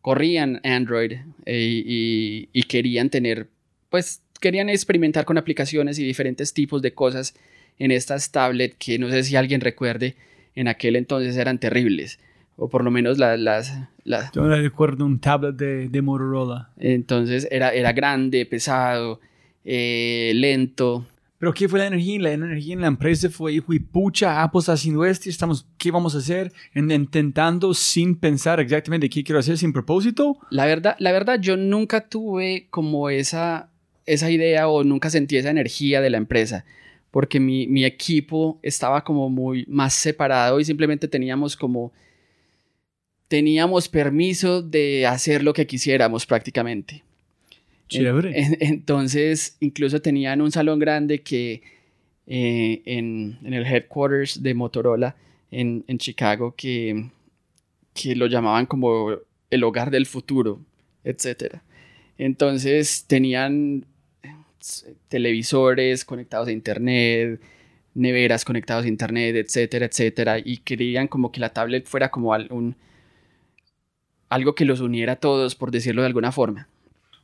corrían 0.00 0.60
Android 0.64 1.12
eh, 1.46 1.82
y, 1.86 2.48
y 2.52 2.62
querían 2.64 3.10
tener, 3.10 3.48
pues 3.90 4.22
querían 4.40 4.68
experimentar 4.68 5.24
con 5.24 5.38
aplicaciones 5.38 5.98
y 5.98 6.04
diferentes 6.04 6.52
tipos 6.52 6.82
de 6.82 6.92
cosas 6.94 7.34
en 7.78 7.90
estas 7.90 8.30
tablets 8.32 8.76
que 8.78 8.98
no 8.98 9.08
sé 9.10 9.22
si 9.22 9.36
alguien 9.36 9.60
recuerde, 9.60 10.16
en 10.54 10.68
aquel 10.68 10.96
entonces 10.96 11.36
eran 11.36 11.58
terribles. 11.58 12.18
O 12.56 12.68
por 12.68 12.84
lo 12.84 12.90
menos 12.90 13.18
la- 13.18 13.36
las, 13.36 13.72
las, 14.04 14.30
yo 14.32 14.42
no 14.42 14.54
recuerdo 14.56 15.04
un 15.06 15.18
tablet 15.20 15.56
de, 15.56 15.88
de 15.88 16.02
Motorola 16.02 16.70
entonces 16.78 17.48
era, 17.50 17.70
era 17.70 17.92
grande, 17.92 18.44
pesado, 18.46 19.20
eh, 19.64 20.32
lento. 20.34 21.06
pero 21.38 21.52
¿qué 21.54 21.68
fue 21.68 21.78
la 21.80 21.86
energía? 21.86 22.20
la 22.20 22.32
energía 22.32 22.74
en 22.74 22.80
la 22.80 22.86
empresa 22.88 23.28
fue 23.30 23.52
hijo 23.54 23.72
y 23.72 23.78
pucha 23.80 24.42
Apple 24.42 24.60
está 24.60 24.72
haciendo 24.72 25.04
esto 25.04 25.28
estamos 25.28 25.66
¿qué 25.78 25.90
vamos 25.90 26.14
a 26.14 26.18
hacer? 26.18 26.52
En- 26.74 26.90
intentando 26.90 27.74
sin 27.74 28.16
pensar 28.16 28.60
exactamente 28.60 29.08
qué 29.08 29.22
quiero 29.24 29.38
hacer 29.40 29.56
sin 29.58 29.72
propósito 29.72 30.36
La 30.50 30.66
verdad, 30.66 30.96
la 30.98 31.12
verdad, 31.12 31.38
yo 31.40 31.56
nunca 31.56 32.08
tuve 32.08 32.66
como 32.70 33.10
esa, 33.10 33.70
esa 34.06 34.30
idea 34.30 34.68
o 34.68 34.84
nunca 34.84 35.10
sentí 35.10 35.36
esa 35.36 35.50
energía 35.50 36.00
de 36.00 36.10
la 36.10 36.18
empresa, 36.18 36.64
porque 37.10 37.38
mi, 37.40 37.66
mi 37.66 37.84
equipo 37.84 38.58
estaba 38.62 39.02
como 39.04 39.28
muy 39.28 39.64
más 39.68 39.94
separado 39.94 40.58
y 40.60 40.64
simplemente 40.64 41.08
teníamos 41.08 41.56
como, 41.56 41.92
teníamos 43.28 43.88
permiso 43.88 44.62
de 44.62 45.06
hacer 45.06 45.42
lo 45.42 45.52
que 45.52 45.66
quisiéramos 45.66 46.26
prácticamente. 46.26 47.02
Chévere 47.88 48.32
En- 48.40 48.56
entonces, 48.60 49.56
incluso 49.60 50.00
tenían 50.00 50.40
un 50.40 50.50
salón 50.52 50.78
grande 50.78 51.22
que 51.22 51.62
eh, 52.26 52.82
en, 52.86 53.38
en 53.44 53.54
el 53.54 53.66
headquarters 53.66 54.42
de 54.42 54.54
Motorola 54.54 55.16
en, 55.50 55.84
Chicago 55.98 56.54
que, 56.56 57.10
que 57.94 58.16
lo 58.16 58.26
llamaban 58.26 58.66
como 58.66 59.10
el 59.50 59.64
hogar 59.64 59.90
del 59.90 60.06
futuro, 60.06 60.60
etc. 61.04 61.60
Entonces, 62.18 63.04
tenían 63.06 63.84
eh, 64.22 64.34
televisores 65.08 66.04
conectados 66.04 66.48
a 66.48 66.52
internet, 66.52 67.40
neveras 67.94 68.44
conectadas 68.44 68.84
a 68.86 68.88
internet, 68.88 69.36
etcétera, 69.36 69.86
etcétera, 69.86 70.38
y 70.38 70.58
querían 70.58 71.08
como 71.08 71.30
que 71.32 71.40
la 71.40 71.50
tablet 71.52 71.86
fuera 71.86 72.10
como 72.10 72.30
un, 72.50 72.76
algo 74.28 74.54
que 74.54 74.64
los 74.64 74.80
uniera 74.80 75.14
a 75.14 75.16
todos, 75.16 75.54
por 75.54 75.70
decirlo 75.70 76.02
de 76.02 76.06
alguna 76.08 76.32
forma. 76.32 76.68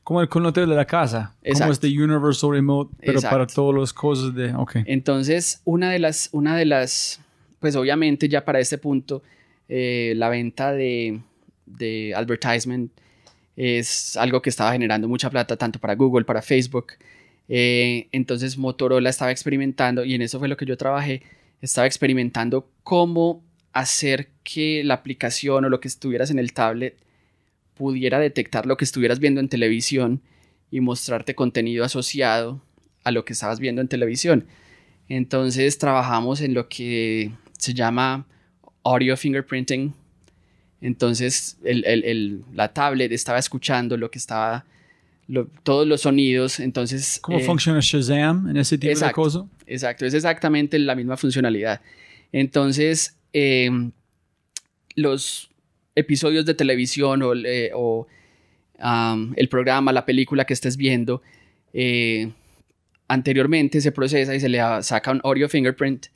Como 0.09 0.23
el 0.23 0.29
conector 0.31 0.67
de 0.67 0.75
la 0.75 0.87
casa. 0.87 1.35
Como 1.43 1.53
Exacto. 1.53 1.73
este 1.75 1.89
Universal 1.89 2.53
Remote, 2.53 2.95
pero 2.99 3.19
Exacto. 3.19 3.35
para 3.37 3.47
todas 3.47 3.79
las 3.79 3.93
cosas 3.93 4.35
de... 4.35 4.55
Ok. 4.55 4.77
Entonces, 4.87 5.61
una 5.67 5.91
de 5.91 5.99
las, 5.99 6.31
una 6.33 6.57
de 6.57 6.65
las, 6.65 7.21
pues 7.61 7.77
obviamente 7.77 8.27
ya 8.27 8.43
para 8.43 8.59
este 8.59 8.79
punto, 8.79 9.23
eh, 9.69 10.15
la 10.17 10.31
venta 10.31 10.73
de, 10.73 11.21
de 11.67 12.15
advertisement 12.17 12.91
es 13.55 14.17
algo 14.17 14.41
que 14.41 14.49
estaba 14.49 14.73
generando 14.73 15.09
mucha 15.09 15.29
plata 15.29 15.59
tanto 15.59 15.79
para 15.79 15.95
Google, 15.95 16.25
para 16.25 16.41
Facebook. 16.41 16.95
Eh, 17.51 18.09
entonces 18.11 18.57
Motorola 18.57 19.11
estaba 19.11 19.31
experimentando, 19.31 20.07
y 20.07 20.15
en 20.15 20.23
eso 20.23 20.39
fue 20.39 20.49
lo 20.49 20.57
que 20.57 20.65
yo 20.65 20.79
trabajé, 20.79 21.23
estaba 21.61 21.87
experimentando 21.87 22.67
cómo 22.83 23.43
hacer 23.75 24.31
que 24.43 24.83
la 24.85 24.95
aplicación 24.95 25.67
o 25.67 25.69
lo 25.69 25.81
que 25.81 25.89
estuvieras 25.89 26.31
en 26.31 26.39
el 26.39 26.55
tablet 26.55 26.97
pudiera 27.79 28.19
detectar 28.19 28.67
lo 28.67 28.77
que 28.77 28.85
estuvieras 28.85 29.19
viendo 29.21 29.41
en 29.41 29.49
televisión 29.49 30.21
y 30.71 30.81
mostrarte 30.81 31.35
contenido 31.35 31.85
asociado 31.85 32.61
a 33.05 33.11
lo 33.13 33.25
que 33.25 33.33
estabas 33.33 33.59
viendo 33.61 33.81
en 33.81 33.89
televisión. 33.89 34.45
Entonces 35.09 35.79
trabajamos 35.79 36.41
en 36.43 36.53
lo 36.53 36.69
que 36.69 37.31
se 37.57 37.73
llama 37.73 38.27
audio 38.85 39.17
fingerprinting. 39.17 39.95
Entonces 40.81 41.57
el- 41.65 41.85
el- 41.87 42.05
el- 42.05 42.43
la 42.55 42.73
tablet 42.75 43.11
estaba 43.13 43.39
escuchando 43.39 43.97
lo 43.97 44.11
que 44.11 44.19
estaba 44.19 44.67
lo- 45.27 45.47
todos 45.63 45.87
los 45.87 46.03
sonidos. 46.03 46.59
Entonces, 46.61 47.19
¿Cómo 47.21 47.39
eh, 47.39 47.43
funciona 47.45 47.81
Shazam 47.83 48.49
en 48.49 48.57
ese 48.57 48.79
tipo 48.79 48.89
de 48.89 48.93
exacto. 48.93 49.15
cosas? 49.17 49.43
Exacto, 49.67 50.07
es 50.07 50.15
exactamente 50.15 50.79
la 50.79 50.95
misma 50.95 51.17
funcionalidad. 51.19 51.81
Entonces, 52.33 53.17
eh, 53.35 53.71
los 54.95 55.48
episodios 55.99 56.47
de 56.47 56.55
televisión 56.55 57.23
o, 57.23 58.07
el 59.35 59.49
programa, 59.49 59.93
la 59.93 60.07
película 60.07 60.45
que 60.45 60.55
estés 60.55 60.77
viendo, 60.77 61.21
eh, 61.73 62.31
anteriormente 63.09 63.81
se 63.81 63.91
procesa 63.91 64.35
y 64.35 64.41
se 64.41 64.49
le 64.49 64.61
saca 64.83 65.11
un 65.11 65.21
audio 65.25 65.49
fingerprint 65.49 66.07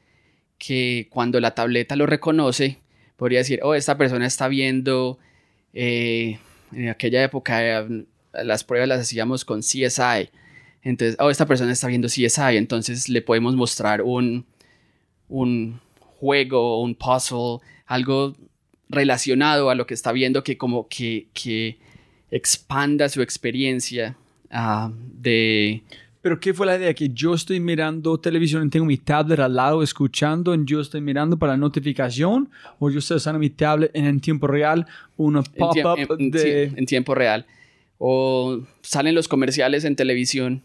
que 0.58 1.08
cuando 1.10 1.40
la 1.40 1.54
tableta 1.54 1.96
lo 1.96 2.06
reconoce, 2.06 2.78
podría 3.16 3.40
decir, 3.40 3.60
oh, 3.62 3.74
esta 3.74 3.98
persona 3.98 4.26
está 4.26 4.46
viendo, 4.46 5.18
eh, 5.72 6.38
en 6.72 6.88
aquella 6.88 7.24
época 7.24 7.80
eh, 7.80 8.04
las 8.32 8.62
pruebas 8.62 8.88
las 8.88 9.00
hacíamos 9.00 9.44
con 9.44 9.60
CSI. 9.60 10.30
Entonces, 10.82 11.16
oh, 11.18 11.30
esta 11.30 11.46
persona 11.46 11.72
está 11.72 11.88
viendo 11.88 12.08
CSI, 12.08 12.56
entonces 12.56 13.08
le 13.08 13.22
podemos 13.22 13.56
mostrar 13.56 14.02
un, 14.02 14.46
un 15.28 15.80
juego, 15.98 16.80
un 16.80 16.94
puzzle, 16.94 17.58
algo 17.86 18.34
relacionado 18.92 19.70
a 19.70 19.74
lo 19.74 19.86
que 19.86 19.94
está 19.94 20.12
viendo 20.12 20.44
que 20.44 20.56
como 20.56 20.86
que, 20.88 21.26
que 21.32 21.78
expanda 22.30 23.08
su 23.08 23.22
experiencia 23.22 24.16
ah, 24.50 24.90
de... 25.20 25.82
Pero 26.20 26.38
¿qué 26.38 26.54
fue 26.54 26.66
la 26.66 26.76
idea? 26.76 26.94
Que 26.94 27.08
yo 27.08 27.34
estoy 27.34 27.58
mirando 27.58 28.16
televisión 28.20 28.64
y 28.64 28.70
tengo 28.70 28.86
mi 28.86 28.96
tablet 28.96 29.40
al 29.40 29.56
lado 29.56 29.82
escuchando 29.82 30.54
y 30.54 30.64
yo 30.64 30.80
estoy 30.80 31.00
mirando 31.00 31.36
para 31.36 31.56
notificación 31.56 32.48
o 32.78 32.90
yo 32.90 33.00
estoy 33.00 33.16
usando 33.16 33.40
mi 33.40 33.50
tablet 33.50 33.90
en, 33.92 34.04
en 34.04 34.20
tiempo 34.20 34.46
real 34.46 34.86
una 35.16 35.42
pop-up 35.42 36.16
de... 36.18 36.72
en 36.76 36.86
tiempo 36.86 37.16
real. 37.16 37.44
O 37.98 38.60
salen 38.82 39.16
los 39.16 39.26
comerciales 39.26 39.84
en 39.84 39.96
televisión, 39.96 40.62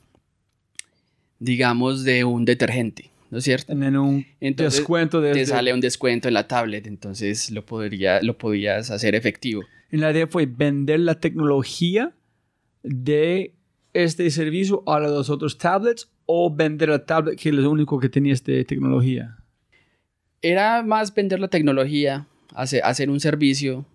digamos, 1.40 2.04
de 2.04 2.24
un 2.24 2.46
detergente, 2.46 3.10
¿no 3.30 3.38
es 3.38 3.44
cierto? 3.44 3.74
un 3.74 4.26
Entonces, 4.40 4.80
descuento 4.80 5.22
de... 5.22 5.34
Te 5.34 5.40
de- 5.40 5.46
sale 5.46 5.74
un 5.74 5.80
descuento 5.82 6.28
en 6.28 6.34
la 6.34 6.48
tablet, 6.48 6.88
entonces 6.88 7.50
lo, 7.52 7.66
podría, 7.66 8.22
lo 8.22 8.38
podías 8.38 8.90
hacer 8.92 9.16
efectivo. 9.16 9.64
Y 9.92 9.98
la 9.98 10.12
idea 10.12 10.28
fue 10.28 10.46
vender 10.46 11.00
la 11.02 11.20
tecnología 11.20 12.14
de 12.84 13.54
este 13.94 14.30
servicio 14.32 14.84
a 14.88 15.00
los 15.00 15.30
otros 15.30 15.58
tablets 15.58 16.10
o 16.26 16.54
vender 16.54 16.90
la 16.90 17.06
tablet 17.06 17.40
que 17.40 17.50
es 17.50 17.56
lo 17.56 17.70
único 17.72 18.00
que 18.00 18.10
tenía 18.10 18.34
esta 18.34 18.52
tecnología. 18.66 19.38
Era 20.42 20.84
más 20.84 21.14
vender 21.14 21.40
la 21.40 21.48
tecnología, 21.48 22.28
hacer, 22.54 22.82
hacer 22.84 23.10
un 23.10 23.20
servicio, 23.20 23.86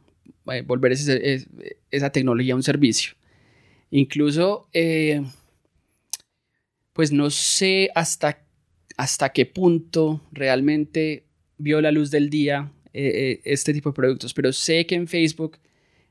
eh, 0.50 0.62
volver 0.62 0.92
ese- 0.92 1.46
esa 1.90 2.10
tecnología 2.10 2.54
un 2.56 2.62
servicio. 2.62 3.12
Incluso, 3.90 4.66
eh, 4.72 5.22
pues 6.92 7.12
no 7.12 7.30
sé 7.30 7.90
hasta, 7.94 8.38
hasta 8.96 9.30
qué 9.30 9.46
punto 9.46 10.20
realmente 10.32 11.24
vio 11.58 11.80
la 11.80 11.90
luz 11.92 12.10
del 12.10 12.28
día 12.30 12.70
eh, 12.92 13.10
eh, 13.14 13.40
este 13.44 13.72
tipo 13.72 13.90
de 13.90 13.94
productos, 13.94 14.34
pero 14.34 14.52
sé 14.52 14.86
que 14.86 14.94
en 14.94 15.06
Facebook, 15.08 15.58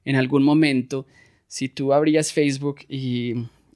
en 0.05 0.15
algún 0.15 0.43
momento, 0.43 1.05
si 1.47 1.69
tú 1.69 1.93
abrías 1.93 2.31
Facebook 2.33 2.79
y, 2.89 3.33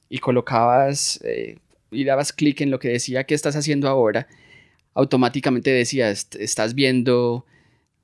y 0.08 0.18
colocabas 0.18 1.20
eh, 1.24 1.58
y 1.90 2.04
dabas 2.04 2.32
clic 2.32 2.60
en 2.62 2.70
lo 2.70 2.78
que 2.78 2.88
decía 2.88 3.24
que 3.24 3.34
estás 3.34 3.54
haciendo 3.54 3.88
ahora, 3.88 4.26
automáticamente 4.94 5.70
decía, 5.70 6.10
"Est- 6.10 6.34
estás 6.36 6.74
viendo 6.74 7.44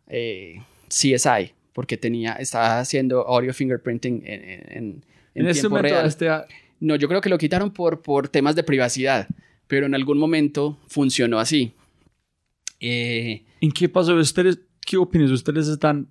eh, 0.08 0.60
CSI, 0.88 1.52
porque 1.72 1.96
tenía, 1.96 2.34
estaba 2.34 2.80
haciendo 2.80 3.26
audio 3.26 3.54
fingerprinting 3.54 4.22
en, 4.26 4.42
en- 4.42 5.04
en- 5.34 5.46
tiempo 5.52 5.78
real. 5.78 6.06
este, 6.06 6.28
No, 6.80 6.96
yo 6.96 7.08
creo 7.08 7.20
que 7.20 7.30
lo 7.30 7.38
quitaron 7.38 7.72
por, 7.72 8.02
por 8.02 8.28
temas 8.28 8.54
de 8.56 8.62
privacidad, 8.62 9.26
pero 9.66 9.86
en 9.86 9.94
algún 9.94 10.18
momento 10.18 10.78
funcionó 10.86 11.38
así. 11.38 11.72
Eh, 12.80 13.44
¿en 13.60 13.72
qué 13.72 13.88
pasó? 13.88 14.14
¿Ustedes, 14.14 14.60
qué 14.84 14.96
opinas? 14.96 15.30
¿Ustedes 15.30 15.68
están... 15.68 16.08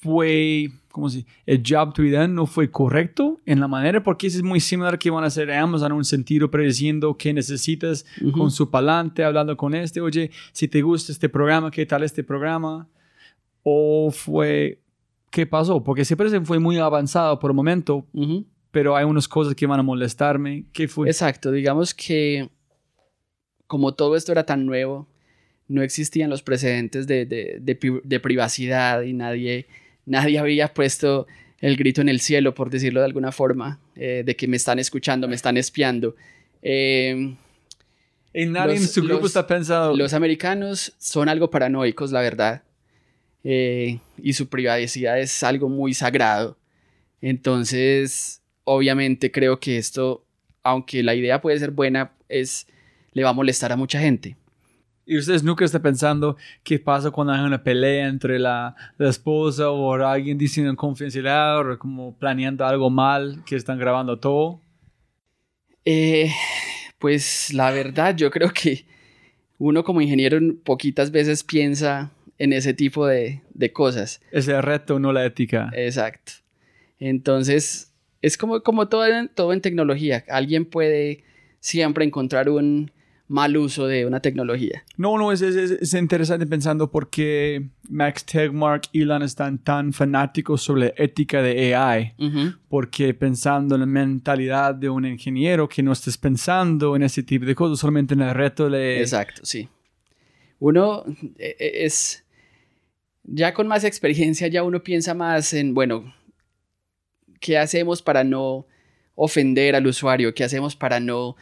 Fue, 0.00 0.70
¿cómo 0.92 1.08
se? 1.08 1.26
El 1.44 1.62
job 1.66 1.92
to 1.92 2.02
be 2.02 2.12
done 2.12 2.28
no 2.28 2.46
fue 2.46 2.70
correcto 2.70 3.40
en 3.44 3.58
la 3.58 3.66
manera, 3.66 4.02
porque 4.04 4.28
es 4.28 4.40
muy 4.44 4.60
similar 4.60 4.96
que 4.96 5.10
van 5.10 5.24
a 5.24 5.26
hacer 5.26 5.50
Amazon 5.50 5.90
en 5.90 5.98
un 5.98 6.04
sentido 6.04 6.52
prediciendo 6.52 7.16
qué 7.16 7.32
necesitas 7.32 8.06
ujú. 8.20 8.30
con 8.30 8.50
su 8.52 8.70
palante, 8.70 9.24
hablando 9.24 9.56
con 9.56 9.74
este, 9.74 10.00
oye, 10.00 10.30
si 10.52 10.68
te 10.68 10.82
gusta 10.82 11.10
este 11.10 11.28
programa, 11.28 11.72
¿qué 11.72 11.84
tal 11.84 12.04
este 12.04 12.22
programa? 12.22 12.88
¿O 13.64 14.12
fue, 14.12 14.80
qué 15.32 15.46
pasó? 15.46 15.82
Porque 15.82 16.04
siempre 16.04 16.30
se 16.30 16.40
fue 16.42 16.60
muy 16.60 16.78
avanzado 16.78 17.40
por 17.40 17.50
el 17.50 17.56
momento, 17.56 18.06
Ujú. 18.12 18.46
Pero 18.70 18.96
hay 18.96 19.04
unas 19.04 19.26
cosas 19.28 19.54
que 19.54 19.66
van 19.66 19.80
a 19.80 19.82
molestarme. 19.82 20.64
¿Qué 20.72 20.88
fue? 20.88 21.08
Exacto, 21.08 21.50
digamos 21.52 21.94
que 21.94 22.48
como 23.66 23.94
todo 23.94 24.16
esto 24.16 24.32
era 24.32 24.44
tan 24.46 24.64
nuevo, 24.66 25.06
no 25.68 25.82
existían 25.82 26.30
los 26.30 26.42
precedentes 26.42 27.06
de, 27.06 27.26
de- 27.26 27.58
de 27.60 27.74
pri- 27.76 28.00
de 28.02 28.20
privacidad 28.20 29.02
y 29.02 29.12
nadie, 29.12 29.66
nadie 30.06 30.38
había 30.38 30.72
puesto 30.72 31.26
el 31.60 31.76
grito 31.76 32.00
en 32.00 32.08
el 32.08 32.20
cielo, 32.20 32.54
por 32.54 32.70
decirlo 32.70 33.00
de 33.00 33.06
alguna 33.06 33.32
forma, 33.32 33.78
eh, 33.94 34.22
de 34.24 34.36
que 34.36 34.46
me 34.48 34.56
están 34.56 34.78
escuchando, 34.78 35.28
me 35.28 35.34
están 35.34 35.56
espiando. 35.58 36.14
Eh, 36.62 37.34
y 38.32 38.46
nadie 38.46 38.76
en 38.76 38.82
los- 38.82 38.90
su 38.92 39.02
grupo 39.02 39.20
los- 39.22 39.30
está 39.30 39.46
pensando, 39.46 39.94
los 39.96 40.14
americanos 40.14 40.94
son 40.98 41.28
algo 41.28 41.50
paranoicos, 41.50 42.10
la 42.12 42.20
verdad, 42.22 42.62
eh, 43.44 43.98
y 44.22 44.32
su 44.32 44.48
privacidad 44.48 45.18
es 45.20 45.42
algo 45.42 45.68
muy 45.68 45.92
sagrado. 45.92 46.56
Entonces, 47.20 48.40
obviamente 48.68 49.30
creo 49.30 49.58
que 49.58 49.78
esto, 49.78 50.24
aunque 50.62 51.02
la 51.02 51.14
idea 51.14 51.40
puede 51.40 51.58
ser 51.58 51.70
buena, 51.70 52.12
es, 52.28 52.66
le 53.12 53.24
va 53.24 53.30
a 53.30 53.32
molestar 53.32 53.72
a 53.72 53.76
mucha 53.76 53.98
gente. 53.98 54.36
y 55.06 55.16
ustedes 55.16 55.42
nunca 55.42 55.64
están 55.64 55.80
pensando 55.80 56.36
qué 56.62 56.78
pasa 56.78 57.10
cuando 57.10 57.32
hay 57.32 57.40
una 57.40 57.62
pelea 57.62 58.08
entre 58.08 58.38
la, 58.38 58.76
la 58.98 59.08
esposa 59.08 59.70
o 59.70 59.94
alguien 59.94 60.36
diciendo 60.36 60.76
confidencialidad 60.76 61.58
o 61.60 61.78
como 61.78 62.14
planeando 62.18 62.66
algo 62.66 62.90
mal, 62.90 63.42
que 63.46 63.56
están 63.56 63.78
grabando 63.78 64.18
todo. 64.18 64.60
Eh, 65.86 66.30
pues 66.98 67.54
la 67.54 67.70
verdad, 67.70 68.14
yo 68.14 68.30
creo 68.30 68.50
que 68.52 68.84
uno 69.56 69.82
como 69.82 70.02
ingeniero 70.02 70.38
poquitas 70.62 71.10
veces 71.10 71.42
piensa 71.42 72.10
en 72.36 72.52
ese 72.52 72.74
tipo 72.74 73.06
de, 73.06 73.40
de 73.54 73.72
cosas. 73.72 74.20
Ese 74.30 74.60
reto, 74.60 74.98
no 74.98 75.12
la 75.12 75.24
ética. 75.24 75.70
Exacto. 75.74 76.32
Entonces, 77.00 77.87
es 78.22 78.36
como, 78.36 78.62
como 78.62 78.88
todo, 78.88 79.06
en, 79.06 79.28
todo 79.28 79.52
en 79.52 79.60
tecnología. 79.60 80.24
Alguien 80.28 80.64
puede 80.64 81.24
siempre 81.60 82.04
encontrar 82.04 82.48
un 82.48 82.90
mal 83.30 83.54
uso 83.58 83.86
de 83.86 84.06
una 84.06 84.20
tecnología. 84.20 84.84
No, 84.96 85.18
no, 85.18 85.32
es, 85.32 85.42
es, 85.42 85.54
es- 85.54 85.70
es 85.82 85.92
interesante 85.94 86.46
pensando 86.46 86.90
por 86.90 87.10
qué 87.10 87.68
Max 87.88 88.24
Tegmark 88.24 88.84
y 88.92 89.02
Elon 89.02 89.22
están 89.22 89.58
tan 89.58 89.92
fanáticos 89.92 90.62
sobre 90.62 90.86
la 90.86 90.92
ética 90.96 91.42
de 91.42 91.74
AI. 91.74 92.14
Ujú. 92.18 92.54
Porque 92.70 93.12
pensando 93.12 93.74
en 93.74 93.82
la 93.82 93.86
mentalidad 93.86 94.74
de 94.74 94.88
un 94.88 95.04
ingeniero, 95.04 95.68
que 95.68 95.82
no 95.82 95.92
estés 95.92 96.16
pensando 96.16 96.96
en 96.96 97.02
ese 97.02 97.22
tipo 97.22 97.44
de 97.44 97.54
cosas, 97.54 97.78
solamente 97.78 98.14
en 98.14 98.22
el 98.22 98.34
reto 98.34 98.70
de... 98.70 99.00
Exacto, 99.00 99.42
sí. 99.44 99.68
Uno 100.58 101.04
eh, 101.38 101.54
eh, 101.58 101.72
es, 101.84 102.24
ya 103.24 103.52
con 103.52 103.68
más 103.68 103.84
experiencia, 103.84 104.48
ya 104.48 104.62
uno 104.62 104.82
piensa 104.82 105.12
más 105.14 105.52
en, 105.52 105.74
bueno, 105.74 106.14
¿qué 107.40 107.58
hacemos 107.58 108.02
para 108.02 108.24
no 108.24 108.66
ofender 109.14 109.74
al 109.74 109.86
usuario? 109.86 110.34
¿Qué 110.34 110.44
hacemos 110.44 110.76
para 110.76 111.00
no 111.00 111.36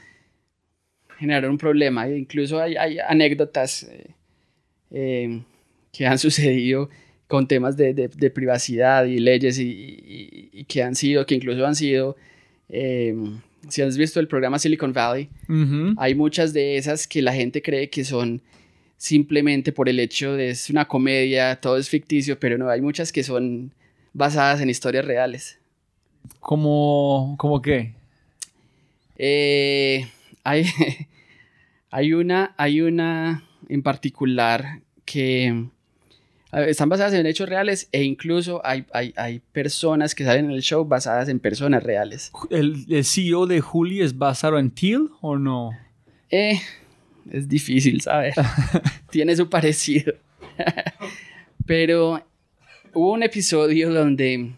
generar 1.18 1.48
un 1.48 1.59
problema? 1.59 2.06
E 2.09 2.18
incluso 2.18 2.61
hay, 2.61 2.76
hay 2.76 2.98
anécdotas 2.98 3.85
eh, 3.85 4.06
eh, 4.90 5.42
que 5.92 6.06
han 6.06 6.18
sucedido 6.26 6.88
con 7.26 7.48
temas 7.48 7.76
de, 7.76 7.92
de- 7.94 8.09
de 8.09 8.30
privacidad 8.30 9.04
y 9.06 9.18
leyes 9.18 9.59
y, 9.59 9.68
y- 9.68 10.48
y 10.52 10.64
que 10.64 10.82
han 10.82 10.94
sido, 10.94 11.26
que 11.26 11.35
incluso 11.35 11.66
han 11.66 11.74
sido, 11.74 12.16
eh, 12.68 13.14
si 13.68 13.83
has 13.83 13.96
visto 13.96 14.21
el 14.21 14.29
programa 14.29 14.58
Silicon 14.58 14.92
Valley, 14.92 15.29
hay 15.98 16.14
muchas 16.14 16.52
de 16.52 16.77
esas 16.77 17.06
que 17.08 17.23
la 17.23 17.33
gente 17.33 17.62
cree 17.62 17.90
que 17.90 18.04
son 18.04 18.42
simplemente 18.96 19.73
por 19.73 19.88
el 19.88 19.98
hecho 20.00 20.35
de 20.35 20.50
es 20.50 20.71
una 20.71 20.87
comedia, 20.87 21.56
todo 21.60 21.77
es 21.77 21.88
ficticio, 21.88 22.38
pero 22.38 22.56
no, 22.58 22.68
hay 22.71 22.81
muchas 22.81 23.10
que 23.12 23.23
son 23.25 23.73
basadas 24.12 24.60
en 24.60 24.71
historias 24.71 25.04
reales. 25.04 25.58
¿Cómo, 26.40 27.35
¿Cómo 27.38 27.62
qué? 27.62 27.94
Eh, 29.16 30.06
hay, 30.44 30.66
hay, 31.90 32.12
una, 32.12 32.54
hay 32.56 32.81
una 32.81 33.44
en 33.68 33.83
particular 33.83 34.81
que 35.04 35.66
están 36.52 36.88
basadas 36.88 37.12
en 37.14 37.27
hechos 37.27 37.48
reales 37.48 37.88
e 37.92 38.02
incluso 38.02 38.64
hay, 38.64 38.87
hay, 38.92 39.12
hay 39.16 39.40
personas 39.52 40.14
que 40.14 40.24
salen 40.24 40.46
en 40.46 40.52
el 40.52 40.62
show 40.62 40.85
basadas 40.85 41.29
en 41.29 41.40
personas 41.40 41.83
reales. 41.83 42.33
¿El, 42.50 42.87
el 42.88 43.04
CEO 43.04 43.46
de 43.46 43.60
Juli 43.60 44.00
es 44.00 44.16
basado 44.16 44.58
en 44.58 44.70
Teal 44.70 45.10
o 45.20 45.37
no? 45.37 45.70
Eh, 46.31 46.60
es 47.31 47.48
difícil, 47.48 48.00
¿sabes? 48.00 48.35
Tiene 49.10 49.37
su 49.37 49.48
parecido. 49.48 50.14
Pero 51.66 52.24
hubo 52.94 53.12
un 53.12 53.22
episodio 53.22 53.92
donde 53.92 54.52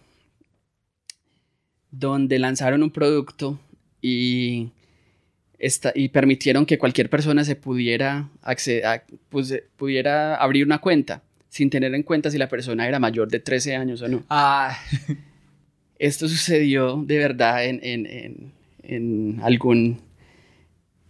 donde 1.99 2.39
lanzaron 2.39 2.83
un 2.83 2.91
producto 2.91 3.59
y, 4.01 4.69
esta, 5.59 5.93
y 5.95 6.09
permitieron 6.09 6.65
que 6.67 6.79
cualquier 6.79 7.11
persona 7.11 7.45
se 7.45 7.57
pudiera, 7.57 8.29
acceder, 8.43 9.03
pues, 9.29 9.63
pudiera 9.77 10.37
abrir 10.37 10.65
una 10.65 10.79
cuenta 10.79 11.23
sin 11.49 11.71
tener 11.71 11.95
en 11.95 12.03
cuenta 12.03 12.31
si 12.31 12.39
la 12.39 12.49
persona 12.49 12.87
era 12.87 12.99
mayor 12.99 13.29
de 13.29 13.41
13 13.41 13.75
años 13.75 14.03
o 14.03 14.09
no. 14.09 14.23
Ah, 14.29 14.79
Esto 15.99 16.29
sucedió 16.29 17.03
de 17.05 17.19
verdad 17.19 17.65
en, 17.65 17.81
en, 17.83 18.07
en, 18.07 18.53
en 18.83 19.41
algún, 19.43 20.01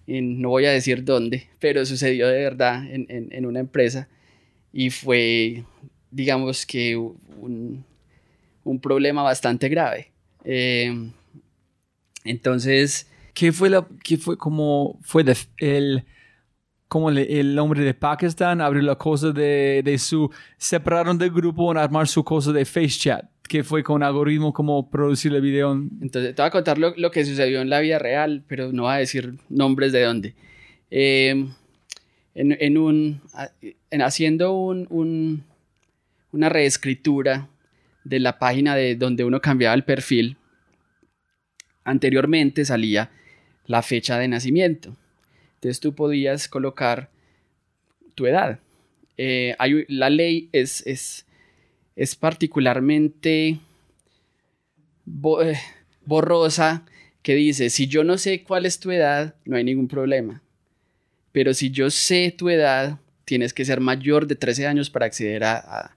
en- 0.06 0.40
no 0.40 0.48
voy 0.50 0.64
a 0.64 0.70
decir 0.70 1.04
dónde, 1.04 1.48
pero 1.58 1.84
sucedió 1.84 2.28
de 2.28 2.38
verdad 2.42 2.86
en, 2.90 3.04
en- 3.10 3.28
en 3.30 3.44
una 3.46 3.60
empresa 3.60 4.08
y 4.72 4.88
fue, 4.90 5.64
digamos 6.10 6.64
que 6.64 6.96
un, 6.96 7.84
un 8.64 8.80
problema 8.80 9.22
bastante 9.22 9.68
grave. 9.68 10.08
Eh, 10.50 11.10
entonces, 12.24 13.06
¿qué 13.34 13.52
fue 13.52 13.70
la, 13.70 13.86
qué 14.02 14.16
fue 14.16 14.36
como 14.36 14.98
fue 15.02 15.24
de- 15.24 15.36
el, 15.58 16.04
como 16.88 17.10
le- 17.10 17.38
el 17.40 17.58
hombre 17.58 17.82
de 17.84 17.92
Pakistán 17.94 18.60
abrió 18.60 18.82
la 18.82 18.96
cosa 18.96 19.30
de, 19.30 19.82
de 19.84 19.98
su, 19.98 20.30
separaron 20.56 21.18
del 21.18 21.30
grupo 21.30 21.70
en 21.70 21.78
armar 21.78 22.08
su 22.08 22.24
cosa 22.24 22.50
de 22.52 22.64
face 22.64 22.88
chat, 22.98 23.24
que 23.46 23.62
fue 23.62 23.82
con 23.82 24.02
algoritmo 24.02 24.52
como 24.52 24.88
producir 24.90 25.34
el 25.34 25.42
video. 25.42 25.72
en- 25.72 25.90
Entonces, 26.00 26.34
te 26.34 26.42
voy 26.42 26.48
a 26.48 26.50
contar 26.50 26.78
lo, 26.78 26.94
lo 26.96 27.10
que 27.10 27.24
sucedió 27.24 27.60
en 27.60 27.70
la 27.70 27.80
vida 27.80 27.98
real, 27.98 28.42
pero 28.46 28.72
no 28.72 28.84
voy 28.84 28.92
a 28.94 28.96
decir 28.96 29.34
nombres 29.48 29.92
de 29.92 30.02
dónde. 30.02 30.34
Eh, 30.90 31.46
en, 32.34 32.56
en 32.60 32.78
un, 32.78 33.20
en 33.90 34.02
haciendo 34.02 34.52
un, 34.54 34.86
un- 34.90 35.44
una 36.32 36.48
reescritura 36.48 37.48
de 38.08 38.20
la 38.20 38.38
página 38.38 38.74
de 38.74 38.96
donde 38.96 39.24
uno 39.24 39.40
cambiaba 39.40 39.74
el 39.74 39.84
perfil, 39.84 40.36
anteriormente 41.84 42.64
salía 42.64 43.10
la 43.66 43.82
fecha 43.82 44.18
de 44.18 44.28
nacimiento. 44.28 44.96
Entonces 45.56 45.80
tú 45.80 45.94
podías 45.94 46.48
colocar 46.48 47.10
tu 48.14 48.26
edad. 48.26 48.60
Eh, 49.16 49.54
hay- 49.58 49.84
la 49.88 50.10
ley 50.10 50.48
es, 50.52 50.86
es, 50.86 51.26
es 51.96 52.14
particularmente 52.14 53.58
eh, 55.42 55.58
borrosa 56.04 56.84
que 57.22 57.34
dice, 57.34 57.68
si 57.70 57.88
yo 57.88 58.04
no 58.04 58.16
sé 58.16 58.42
cuál 58.42 58.64
es 58.66 58.78
tu 58.80 58.90
edad, 58.90 59.34
no 59.44 59.56
hay 59.56 59.64
ningún 59.64 59.88
problema. 59.88 60.42
Pero 61.32 61.52
si 61.52 61.70
yo 61.70 61.90
sé 61.90 62.34
tu 62.36 62.48
edad, 62.48 62.98
tienes 63.24 63.52
que 63.52 63.64
ser 63.64 63.80
mayor 63.80 64.26
de 64.26 64.34
13 64.36 64.66
años 64.66 64.88
para 64.88 65.06
acceder 65.06 65.44
a- 65.44 65.96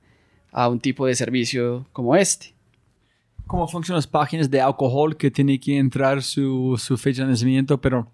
a 0.52 0.70
un 0.70 0.80
tipo 0.80 1.06
de 1.06 1.16
servicio 1.16 1.88
como 1.94 2.16
este. 2.16 2.54
¿Cómo 3.48 3.68
funcionan 3.68 3.98
las 3.98 4.08
páginas 4.08 4.50
de 4.50 4.62
alcohol 4.62 5.18
que 5.18 5.32
tiene 5.32 5.60
que 5.60 5.78
entrar 5.78 6.22
su, 6.22 6.80
su 6.82 6.98
fecha 6.98 7.24
de 7.24 7.30
nacimiento, 7.30 7.80
pero 7.82 8.12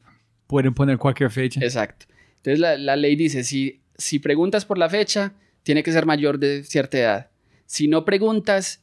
pueden 0.47 0.73
poner 0.73 0.97
cualquier 0.97 1.29
fecha? 1.29 1.59
Exacto. 1.61 2.05
Entonces 2.37 2.59
la, 2.59 2.77
la 2.77 2.95
ley 2.95 3.15
dice, 3.15 3.43
si, 3.43 3.81
si 3.97 4.19
preguntas 4.19 4.65
por 4.65 4.77
la 4.77 4.89
fecha, 4.89 5.33
tiene 5.63 5.83
que 5.83 5.91
ser 5.91 6.05
mayor 6.05 6.39
de 6.39 6.63
cierta 6.63 6.97
edad. 6.97 7.29
Si 7.65 7.87
no 7.87 8.05
preguntas, 8.05 8.81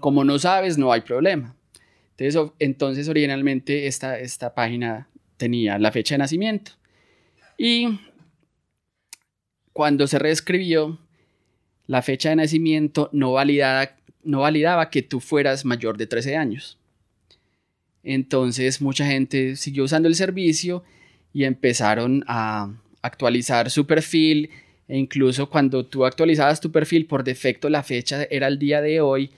como 0.00 0.24
no 0.24 0.38
sabes, 0.38 0.76
no 0.76 0.92
hay 0.92 1.02
problema. 1.02 1.54
Entonces, 2.16 2.52
entonces 2.58 3.08
originalmente 3.08 3.86
esta, 3.86 4.18
esta 4.18 4.54
página 4.54 5.08
tenía 5.36 5.78
la 5.78 5.92
fecha 5.92 6.14
de 6.14 6.18
nacimiento. 6.18 6.72
Y 7.58 8.00
cuando 9.72 10.06
se 10.06 10.18
reescribió, 10.18 10.98
la 11.86 12.02
fecha 12.02 12.30
de 12.30 12.36
nacimiento 12.36 13.10
no, 13.12 13.32
validada, 13.32 13.96
no 14.24 14.40
validaba 14.40 14.90
que 14.90 15.02
tú 15.02 15.20
fueras 15.20 15.64
mayor 15.64 15.96
de 15.96 16.06
13 16.06 16.36
años. 16.36 16.78
Entonces 18.02 18.80
mucha 18.80 19.06
gente 19.06 19.56
siguió 19.56 19.84
usando 19.84 20.08
el 20.08 20.14
servicio 20.14 20.84
y 21.32 21.44
empezaron 21.44 22.24
a 22.26 22.72
actualizar 23.02 23.70
su 23.70 23.86
perfil 23.86 24.50
e 24.88 24.96
incluso 24.96 25.50
cuando 25.50 25.84
tú 25.84 26.04
actualizabas 26.04 26.60
tu 26.60 26.70
perfil 26.70 27.06
por 27.06 27.24
defecto 27.24 27.68
la 27.68 27.82
fecha 27.82 28.24
era 28.30 28.46
el 28.46 28.58
día 28.58 28.80
de 28.80 29.00
hoy, 29.00 29.30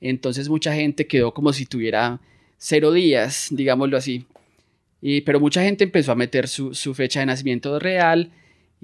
entonces 0.00 0.48
mucha 0.48 0.74
gente 0.74 1.06
quedó 1.06 1.32
como 1.32 1.52
si 1.52 1.66
tuviera 1.66 2.20
cero 2.58 2.92
días, 2.92 3.48
digámoslo 3.50 3.96
así. 3.96 4.26
Y, 5.00 5.20
pero 5.20 5.38
mucha 5.38 5.62
gente 5.62 5.84
empezó 5.84 6.12
a 6.12 6.16
meter 6.16 6.48
su, 6.48 6.74
su 6.74 6.94
fecha 6.94 7.20
de 7.20 7.26
nacimiento 7.26 7.78
real 7.78 8.32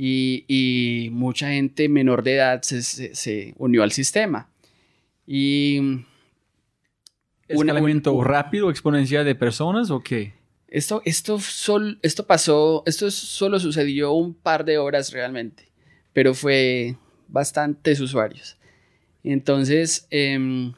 y, 0.05 0.45
y 0.49 1.11
mucha 1.11 1.51
gente 1.51 1.89
menor 1.89 2.25
de 2.25 2.35
edad 2.35 2.63
se, 2.63 2.83
se- 2.83 3.15
se 3.15 3.55
unió 3.57 3.85
al 3.85 3.93
sistema. 3.93 4.49
Y 5.27 5.79
una- 5.79 6.05
¿Escalamiento 7.49 8.13
un- 8.13 8.25
rápido, 8.25 8.69
exponencial 8.69 9.25
de 9.25 9.37
personas 9.37 9.91
o 9.91 10.01
qué? 10.03 10.33
esto, 10.67 11.03
esto, 11.05 11.39
sol- 11.39 11.99
esto 12.03 12.27
pasó, 12.27 12.83
esto 12.87 13.07
es- 13.07 13.15
solo 13.15 13.61
sucedió 13.61 14.13
un 14.13 14.35
par 14.35 14.65
de 14.65 14.79
horas 14.79 15.13
realmente, 15.13 15.69
pero 16.13 16.35
fue 16.35 16.97
bastantes 17.29 18.01
usuarios. 18.01 18.57
Entonces, 19.23 20.09
em, 20.11 20.73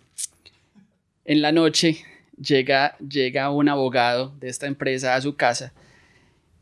en 1.25 1.41
la 1.41 1.51
noche 1.53 1.97
llega, 2.39 2.99
llega 2.99 3.49
un 3.51 3.71
abogado 3.71 4.35
de 4.39 4.49
esta 4.49 4.67
empresa 4.67 5.15
a 5.15 5.21
su 5.23 5.35
casa 5.37 5.73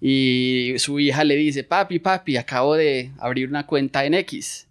y 0.04 0.74
su 0.78 0.98
hija 0.98 1.22
le 1.22 1.36
dice, 1.36 1.62
papi, 1.62 2.00
papi, 2.00 2.36
acabo 2.36 2.74
de 2.74 3.12
abrir 3.18 3.48
una 3.48 3.66
cuenta 3.66 4.04
en 4.04 4.14
X. 4.14 4.66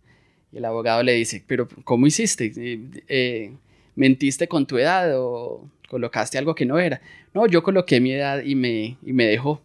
Y 0.51 0.57
el 0.57 0.65
abogado 0.65 1.01
le 1.03 1.13
dice, 1.13 1.41
pero 1.47 1.69
¿cómo 1.85 2.05
hiciste? 2.05 2.51
Eh, 2.57 2.81
eh, 3.07 3.53
¿Mentiste 3.95 4.49
con 4.49 4.65
tu 4.65 4.77
edad 4.77 5.09
o 5.17 5.69
colocaste 5.87 6.37
algo 6.37 6.53
que 6.53 6.65
no 6.65 6.77
era? 6.79 6.99
No, 7.33 7.47
yo 7.47 7.63
coloqué 7.63 8.01
mi 8.01 8.11
edad 8.11 8.43
y 8.43 8.55
me, 8.55 8.97
y 9.05 9.13
me 9.13 9.23
dejó. 9.23 9.61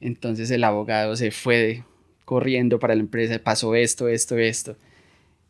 Entonces 0.00 0.50
el 0.50 0.64
abogado 0.64 1.16
se 1.16 1.32
fue 1.32 1.84
corriendo 2.24 2.78
para 2.78 2.94
la 2.94 3.02
empresa, 3.02 3.38
pasó 3.38 3.74
esto, 3.74 4.08
esto, 4.08 4.38
esto. 4.38 4.74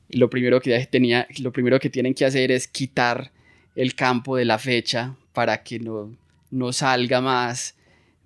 Y 0.08 0.16
lo 0.18 0.28
primero 0.28 0.60
que 0.60 0.84
tenía, 0.86 1.28
lo 1.38 1.52
primero 1.52 1.78
que 1.78 1.90
tienen 1.90 2.12
que 2.12 2.24
hacer 2.24 2.50
es 2.50 2.66
quitar 2.66 3.30
el 3.76 3.94
campo 3.94 4.34
de 4.34 4.46
la 4.46 4.58
fecha 4.58 5.14
para 5.32 5.62
que 5.62 5.78
no, 5.78 6.12
no 6.50 6.72
salga 6.72 7.20
más, 7.20 7.76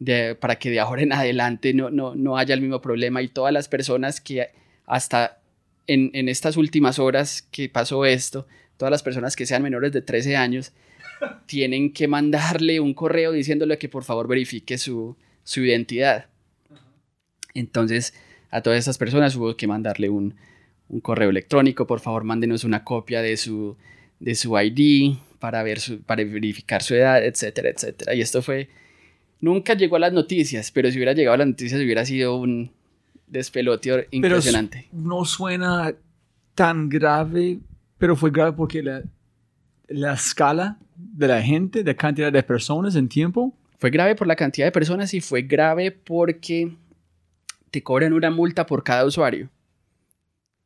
de- 0.04 0.34
para 0.34 0.56
que 0.56 0.70
de 0.70 0.80
ahora 0.80 1.02
en 1.02 1.12
adelante 1.12 1.72
no, 1.74 1.90
no, 1.90 2.14
no 2.14 2.36
haya 2.36 2.54
el 2.54 2.60
mismo 2.60 2.80
problema 2.80 3.22
y 3.22 3.28
todas 3.28 3.52
las 3.52 3.68
personas 3.68 4.20
que 4.20 4.48
hasta 4.86 5.38
en, 5.86 6.10
en 6.14 6.28
estas 6.28 6.56
últimas 6.56 6.98
horas 6.98 7.42
que 7.50 7.68
pasó 7.68 8.04
esto, 8.04 8.46
todas 8.76 8.90
las 8.90 9.02
personas 9.02 9.36
que 9.36 9.46
sean 9.46 9.62
menores 9.62 9.92
de 9.92 10.02
13 10.02 10.36
años, 10.36 10.72
tienen 11.46 11.92
que 11.92 12.08
mandarle 12.08 12.80
un 12.80 12.94
correo 12.94 13.32
diciéndole 13.32 13.78
que 13.78 13.88
por 13.88 14.04
favor 14.04 14.28
verifique 14.28 14.78
su, 14.78 15.16
su 15.44 15.60
identidad. 15.64 16.26
Entonces, 17.54 18.14
a 18.50 18.62
todas 18.62 18.78
estas 18.78 18.98
personas 18.98 19.36
hubo 19.36 19.56
que 19.56 19.66
mandarle 19.66 20.08
un, 20.08 20.34
un 20.88 21.00
correo 21.00 21.30
electrónico, 21.30 21.86
por 21.86 22.00
favor 22.00 22.24
mándenos 22.24 22.64
una 22.64 22.84
copia 22.84 23.22
de 23.22 23.36
su, 23.36 23.76
de 24.20 24.34
su 24.34 24.58
ID 24.58 25.16
para, 25.38 25.62
ver 25.62 25.80
su, 25.80 26.00
para 26.02 26.24
verificar 26.24 26.82
su 26.82 26.94
edad, 26.94 27.24
etcétera, 27.24 27.70
etcétera. 27.70 28.14
Y 28.14 28.20
esto 28.20 28.42
fue, 28.42 28.68
nunca 29.42 29.74
llegó 29.74 29.96
a 29.96 29.98
las 29.98 30.12
noticias, 30.14 30.70
pero 30.70 30.90
si 30.90 30.96
hubiera 30.96 31.12
llegado 31.12 31.34
a 31.34 31.38
las 31.38 31.48
noticias 31.48 31.78
hubiera 31.78 32.06
sido 32.06 32.36
un 32.36 32.70
despelote 33.26 33.90
Pero 33.90 34.06
impresionante. 34.10 34.88
no 34.92 35.26
suena 35.26 35.94
tan 36.54 36.88
grave, 36.88 37.58
pero 37.98 38.16
fue 38.16 38.30
grave 38.30 38.52
porque 38.52 38.82
la, 38.82 39.02
la 39.88 40.14
escala 40.14 40.78
de 40.96 41.28
la 41.28 41.42
gente, 41.42 41.82
de 41.84 41.96
cantidad 41.96 42.32
de 42.32 42.42
personas 42.42 42.94
en 42.96 43.08
tiempo. 43.08 43.52
Fue 43.78 43.90
grave 43.90 44.14
por 44.14 44.26
la 44.26 44.36
cantidad 44.36 44.66
de 44.66 44.72
personas 44.72 45.12
y 45.12 45.20
fue 45.20 45.42
grave 45.42 45.90
porque 45.90 46.72
te 47.70 47.82
cobran 47.82 48.12
una 48.12 48.30
multa 48.30 48.64
por 48.64 48.84
cada 48.84 49.04
usuario. 49.04 49.50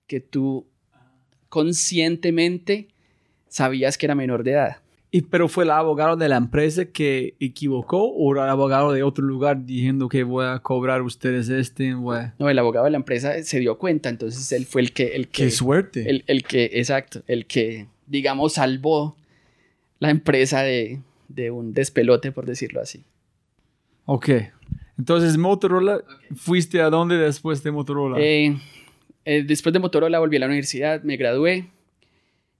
Que 0.06 0.20
tú 0.20 0.66
conscientemente 1.48 2.88
sabías 3.48 3.96
que 3.96 4.06
era 4.06 4.14
menor 4.14 4.42
de 4.44 4.50
edad. 4.52 4.76
Y, 5.10 5.22
pero 5.22 5.48
fue 5.48 5.64
el 5.64 5.70
abogado 5.70 6.16
de 6.16 6.28
la 6.28 6.36
empresa 6.36 6.86
que 6.86 7.36
equivocó 7.38 8.04
o 8.10 8.32
el 8.32 8.40
abogado 8.40 8.92
de 8.92 9.02
otro 9.02 9.24
lugar 9.24 9.64
diciendo 9.64 10.08
que 10.08 10.24
voy 10.24 10.46
a 10.46 10.58
cobrar 10.58 11.02
ustedes 11.02 11.48
este. 11.48 11.94
voy 11.94 12.18
No, 12.38 12.50
el 12.50 12.58
abogado 12.58 12.84
de 12.86 12.90
la 12.90 12.98
empresa 12.98 13.42
se 13.42 13.60
dio 13.60 13.78
cuenta, 13.78 14.08
entonces 14.08 14.50
él 14.52 14.66
fue 14.66 14.82
el 14.82 14.92
que, 14.92 15.14
el 15.14 15.28
que, 15.28 15.44
Qué 15.44 15.50
suerte. 15.50 16.10
el, 16.10 16.24
el 16.26 16.42
que, 16.42 16.70
exacto, 16.74 17.22
el 17.28 17.46
que, 17.46 17.86
digamos, 18.06 18.54
salvó 18.54 19.16
la 20.00 20.10
empresa 20.10 20.62
de, 20.62 21.00
de 21.28 21.50
un 21.50 21.72
despelote, 21.72 22.32
por 22.32 22.46
decirlo 22.46 22.80
así. 22.80 23.04
Ok. 24.06 24.30
Entonces, 24.98 25.36
Motorola, 25.36 26.00
¿fuiste 26.34 26.80
a 26.80 26.90
dónde 26.90 27.16
después 27.16 27.62
de 27.62 27.70
Motorola? 27.70 28.18
Eh, 28.18 28.56
eh, 29.24 29.44
después 29.46 29.72
de 29.72 29.78
Motorola 29.78 30.18
volví 30.18 30.36
a 30.36 30.40
la 30.40 30.46
universidad, 30.46 31.02
me 31.02 31.16
gradué 31.16 31.66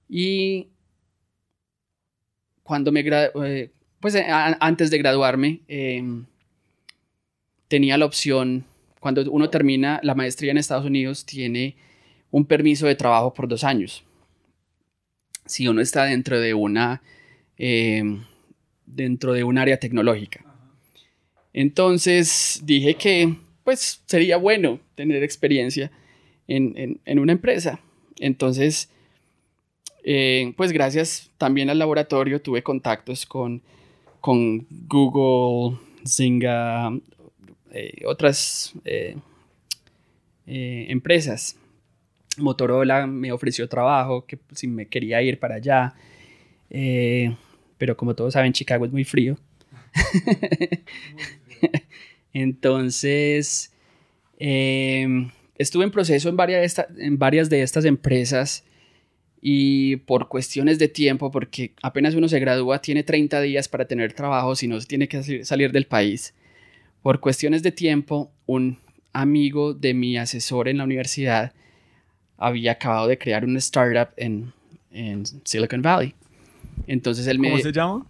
y 0.09 0.67
cuando 2.67 2.91
me 2.91 3.01
gradué, 3.01 3.71
pues 4.01 4.13
eh, 4.15 4.25
a- 4.29 4.57
antes 4.59 4.91
de 4.91 4.97
graduarme, 4.97 5.61
eh, 5.69 6.03
tenía 7.69 7.97
la 7.97 8.05
opción, 8.05 8.65
cuando 8.99 9.31
uno 9.31 9.49
termina 9.49 10.01
la 10.03 10.15
maestría 10.15 10.51
en 10.51 10.57
Estados 10.57 10.85
Unidos, 10.85 11.25
tiene 11.25 11.77
un 12.29 12.45
permiso 12.45 12.85
de 12.85 12.95
trabajo 12.95 13.33
por 13.33 13.47
dos 13.47 13.63
años. 13.63 14.03
Si 15.45 15.65
uno 15.67 15.79
está 15.79 16.03
dentro 16.03 16.41
de 16.41 16.53
una, 16.53 17.01
eh, 17.57 18.03
dentro 18.85 19.31
de 19.31 19.45
un 19.45 19.57
área 19.57 19.79
tecnológica. 19.79 20.43
Entonces 21.53 22.61
dije 22.65 22.95
que 22.95 23.33
pues 23.63 24.01
sería 24.05 24.35
bueno 24.37 24.81
tener 24.95 25.23
experiencia 25.23 25.89
en, 26.47 26.99
una 27.19 27.31
empresa. 27.31 27.79
Entonces, 28.19 28.89
eh, 30.09 30.53
pues 30.55 30.71
gracias 30.71 31.29
también 31.37 31.69
al 31.69 31.79
laboratorio 31.79 32.41
tuve 32.41 32.63
contactos 32.63 33.25
con, 33.25 33.61
con 34.21 34.65
Google, 34.87 35.79
Zynga, 36.07 36.97
eh, 37.73 38.03
otras 38.05 38.73
eh, 38.85 39.17
empresas. 40.45 41.57
Motorola 42.37 43.05
me 43.05 43.33
ofreció 43.33 43.67
trabajo, 43.67 44.25
que 44.25 44.39
si 44.53 44.67
me 44.67 44.85
quería 44.85 45.21
ir 45.21 45.39
para 45.39 45.55
allá. 45.55 45.93
pero 47.77 47.97
como 47.97 48.15
todos 48.15 48.31
saben, 48.31 48.53
Chicago 48.53 48.85
es 48.85 48.93
muy 48.93 49.03
frío. 49.03 49.37
Entonces, 52.31 53.73
estuve 54.37 55.83
en 55.83 55.91
proceso 55.91 56.29
en 56.29 56.37
varias, 56.37 56.77
de 56.77 57.05
en 57.05 57.17
varias 57.17 57.49
de 57.49 57.61
estas 57.61 57.83
empresas 57.83 58.63
y 59.41 59.97
por 59.97 60.27
cuestiones 60.27 60.79
de 60.79 60.87
tiempo, 60.87 61.31
porque 61.31 61.73
apenas 61.81 62.15
uno 62.15 62.27
se 62.27 62.39
gradúa, 62.39 62.81
tiene 62.81 63.03
30 63.03 63.41
días 63.41 63.67
para 63.67 63.85
tener 63.85 64.13
trabajo, 64.13 64.55
si 64.55 64.67
no 64.67 64.79
tiene 64.81 65.07
que 65.07 65.45
salir 65.45 65.71
del 65.71 65.85
país. 65.85 66.33
Por 67.01 67.19
cuestiones 67.19 67.63
de 67.63 67.71
tiempo, 67.71 68.31
un 68.45 68.77
amigo 69.13 69.73
de 69.73 69.93
mi 69.93 70.17
asesor 70.17 70.67
en 70.67 70.77
la 70.77 70.83
universidad 70.83 71.53
había 72.37 72.73
acabado 72.73 73.07
de 73.07 73.17
crear 73.17 73.45
una 73.45 73.59
startup 73.59 74.09
en, 74.17 74.53
en 74.91 75.25
Silicon 75.43 75.81
Valley. 75.81 76.13
Entonces 76.85 77.25
él 77.27 77.39
me... 77.39 77.49
¿Cómo 77.49 77.61
se 77.61 77.71
llama? 77.71 78.05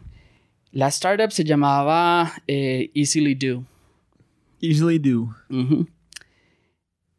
La 0.71 0.87
startup 0.89 1.31
se 1.31 1.43
llamaba 1.43 2.33
eh, 2.47 2.91
Easily 2.93 3.35
Do. 3.35 3.63
Easily 4.61 4.99
Do. 4.99 5.35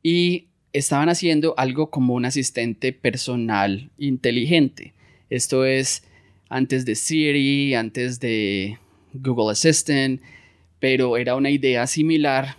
Y 0.02 0.47
estaban 0.78 1.08
haciendo 1.08 1.54
algo 1.56 1.90
como 1.90 2.14
un 2.14 2.24
asistente 2.24 2.92
personal 2.92 3.90
inteligente. 3.98 4.94
Esto 5.30 5.64
es 5.64 6.04
antes 6.48 6.84
de 6.84 6.94
Siri, 6.94 7.74
antes 7.74 8.20
de 8.20 8.78
Google 9.12 9.52
Assistant, 9.52 10.20
pero 10.80 11.16
era 11.16 11.34
una 11.34 11.50
idea 11.50 11.86
similar, 11.86 12.56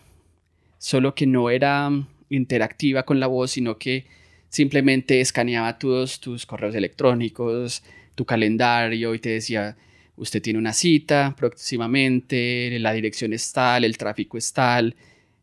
solo 0.77 1.15
que 1.15 1.25
no 1.25 1.49
era 1.49 1.89
interactiva 2.29 3.03
con 3.03 3.19
la 3.19 3.27
voz, 3.27 3.51
sino 3.51 3.77
que 3.77 4.05
simplemente 4.49 5.21
escaneaba 5.21 5.77
todos 5.77 6.19
tus 6.19 6.45
correos 6.45 6.75
electrónicos, 6.75 7.83
tu 8.15 8.25
calendario 8.25 9.15
y 9.15 9.19
te 9.19 9.29
decía, 9.29 9.77
usted 10.17 10.41
tiene 10.41 10.59
una 10.59 10.73
cita 10.73 11.33
próximamente, 11.37 12.77
la 12.79 12.93
dirección 12.93 13.33
es 13.33 13.51
tal, 13.53 13.85
el 13.85 13.97
tráfico 13.97 14.37
es 14.37 14.51
tal, 14.51 14.95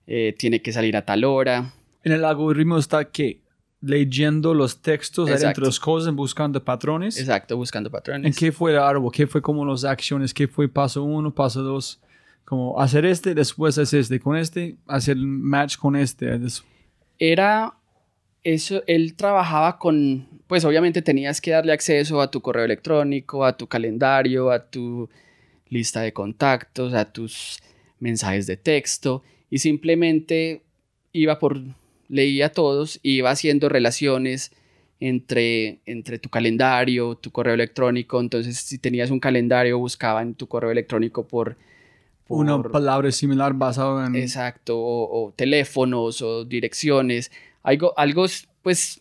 eh, 0.06 0.34
tiene 0.36 0.60
que 0.60 0.72
salir 0.72 0.96
a 0.96 1.04
tal 1.04 1.24
hora. 1.24 1.72
En 2.06 2.12
el 2.12 2.24
algoritmo 2.24 2.78
está 2.78 3.10
que 3.10 3.40
leyendo 3.80 4.54
los 4.54 4.80
textos 4.80 5.26
de 5.28 5.52
los 5.56 5.80
cosas, 5.80 6.14
buscando 6.14 6.62
patrones. 6.62 7.18
Exacto, 7.18 7.56
buscando 7.56 7.90
patrones. 7.90 8.26
¿En 8.26 8.32
qué 8.32 8.52
fue 8.52 8.70
el 8.70 8.78
árbol? 8.78 9.10
¿Qué 9.12 9.26
fue 9.26 9.42
como 9.42 9.64
las 9.64 9.82
acciones? 9.82 10.32
¿Qué 10.32 10.46
fue 10.46 10.68
paso 10.68 11.02
uno, 11.02 11.34
paso 11.34 11.64
dos? 11.64 12.00
Como 12.44 12.80
hacer 12.80 13.04
este, 13.06 13.34
después 13.34 13.76
hacer 13.76 13.98
este, 13.98 14.20
con 14.20 14.36
este, 14.36 14.76
hacer 14.86 15.16
match 15.16 15.78
con 15.78 15.96
este. 15.96 16.38
Era 17.18 17.74
eso, 18.44 18.84
él 18.86 19.16
trabajaba 19.16 19.76
con, 19.76 20.28
pues 20.46 20.64
obviamente 20.64 21.02
tenías 21.02 21.40
que 21.40 21.50
darle 21.50 21.72
acceso 21.72 22.20
a 22.20 22.30
tu 22.30 22.40
correo 22.40 22.66
electrónico, 22.66 23.44
a 23.44 23.56
tu 23.56 23.66
calendario, 23.66 24.52
a 24.52 24.64
tu 24.64 25.10
lista 25.70 26.02
de 26.02 26.12
contactos, 26.12 26.94
a 26.94 27.10
tus 27.10 27.58
mensajes 27.98 28.46
de 28.46 28.56
texto 28.56 29.24
y 29.50 29.58
simplemente 29.58 30.62
iba 31.10 31.40
por, 31.40 31.60
leía 32.08 32.50
todos 32.50 33.00
y 33.02 33.16
iba 33.16 33.30
haciendo 33.30 33.68
relaciones 33.68 34.52
entre, 35.00 35.80
entre 35.86 36.18
tu 36.18 36.28
calendario, 36.28 37.16
tu 37.16 37.30
correo 37.30 37.54
electrónico. 37.54 38.20
Entonces, 38.20 38.56
si 38.58 38.78
tenías 38.78 39.10
un 39.10 39.20
calendario, 39.20 39.78
buscaba 39.78 40.22
en 40.22 40.34
tu 40.34 40.46
correo 40.46 40.70
electrónico 40.70 41.26
por... 41.26 41.56
Una 42.28 42.60
palabra 42.60 43.12
similar 43.12 43.54
basada 43.54 44.06
en... 44.06 44.16
Exacto, 44.16 44.76
o, 44.78 45.32
teléfonos 45.36 46.22
o 46.22 46.44
direcciones. 46.44 47.30
Algo, 47.62 47.96
algo 47.96 48.26
pues 48.62 49.00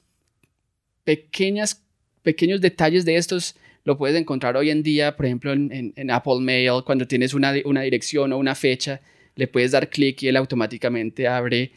pequeñas, 1.03 1.83
pequeños 2.21 2.61
detalles 2.61 3.03
de 3.03 3.15
estos 3.15 3.55
lo 3.83 3.97
puedes 3.97 4.19
encontrar 4.19 4.57
hoy 4.57 4.71
en 4.71 4.81
día, 4.81 5.15
por 5.15 5.27
ejemplo, 5.27 5.53
en, 5.53 6.11
Apple 6.11 6.39
Mail, 6.39 6.83
cuando 6.83 7.07
tienes 7.07 7.35
una, 7.35 7.53
una, 7.65 7.81
dirección 7.81 8.33
o 8.33 8.37
una 8.39 8.55
fecha, 8.55 8.99
le 9.35 9.47
puedes 9.47 9.71
dar 9.71 9.89
clic 9.89 10.23
y 10.23 10.27
él 10.27 10.37
automáticamente 10.37 11.27
abre 11.27 11.71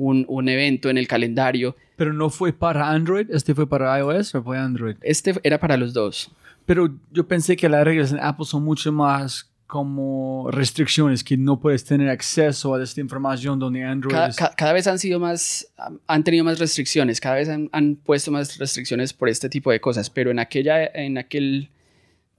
un, 0.00 0.24
un, 0.28 0.48
evento 0.48 0.88
en 0.88 0.98
el 0.98 1.06
calendario. 1.06 1.76
Pero 1.96 2.12
no 2.12 2.30
fue 2.30 2.52
para 2.52 2.90
Android, 2.90 3.30
este 3.30 3.54
fue 3.54 3.68
para 3.68 3.98
iOS 3.98 4.34
o 4.34 4.42
fue 4.42 4.58
Android? 4.58 4.96
Este 5.02 5.34
era 5.42 5.60
para 5.60 5.76
los 5.76 5.92
dos. 5.92 6.30
Pero 6.64 6.94
yo 7.10 7.26
pensé 7.28 7.56
que 7.56 7.68
las 7.68 7.84
reglas 7.84 8.12
en 8.12 8.20
Apple 8.20 8.46
son 8.46 8.64
mucho 8.64 8.92
más 8.92 9.50
como 9.66 10.48
restricciones, 10.50 11.22
que 11.22 11.36
no 11.36 11.60
puedes 11.60 11.84
tener 11.84 12.08
acceso 12.08 12.74
a 12.74 12.82
esta 12.82 13.00
información 13.00 13.58
donde 13.58 13.84
Android... 13.84 14.16
Cada, 14.56 14.72
vez 14.72 14.88
han 14.88 14.98
sido 14.98 15.20
más, 15.20 15.68
han 16.08 16.24
tenido 16.24 16.44
más 16.44 16.58
restricciones, 16.58 17.20
cada 17.20 17.36
vez 17.36 17.48
han, 17.48 17.68
han, 17.70 17.94
puesto 17.94 18.32
más 18.32 18.58
restricciones 18.58 19.12
por 19.12 19.28
este 19.28 19.48
tipo 19.48 19.70
de 19.70 19.80
cosas, 19.80 20.10
pero 20.10 20.32
en, 20.32 20.40
aquella, 20.40 20.84
en 20.86 21.18
aquel 21.18 21.68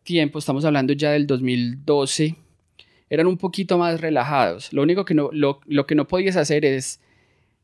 tiempo, 0.04 0.40
estamos 0.40 0.66
hablando 0.66 0.92
ya 0.92 1.12
del 1.12 1.26
2012, 1.26 2.36
eran 3.10 3.28
un 3.28 3.38
poquito 3.38 3.78
más 3.78 4.02
relajados. 4.02 4.74
Lo 4.74 4.82
único 4.82 5.06
que 5.06 5.14
no, 5.14 5.30
lo, 5.32 5.62
lo 5.68 5.86
que 5.86 5.96
no 5.96 6.08
podías 6.08 6.36
hacer 6.36 6.66
es 6.66 7.00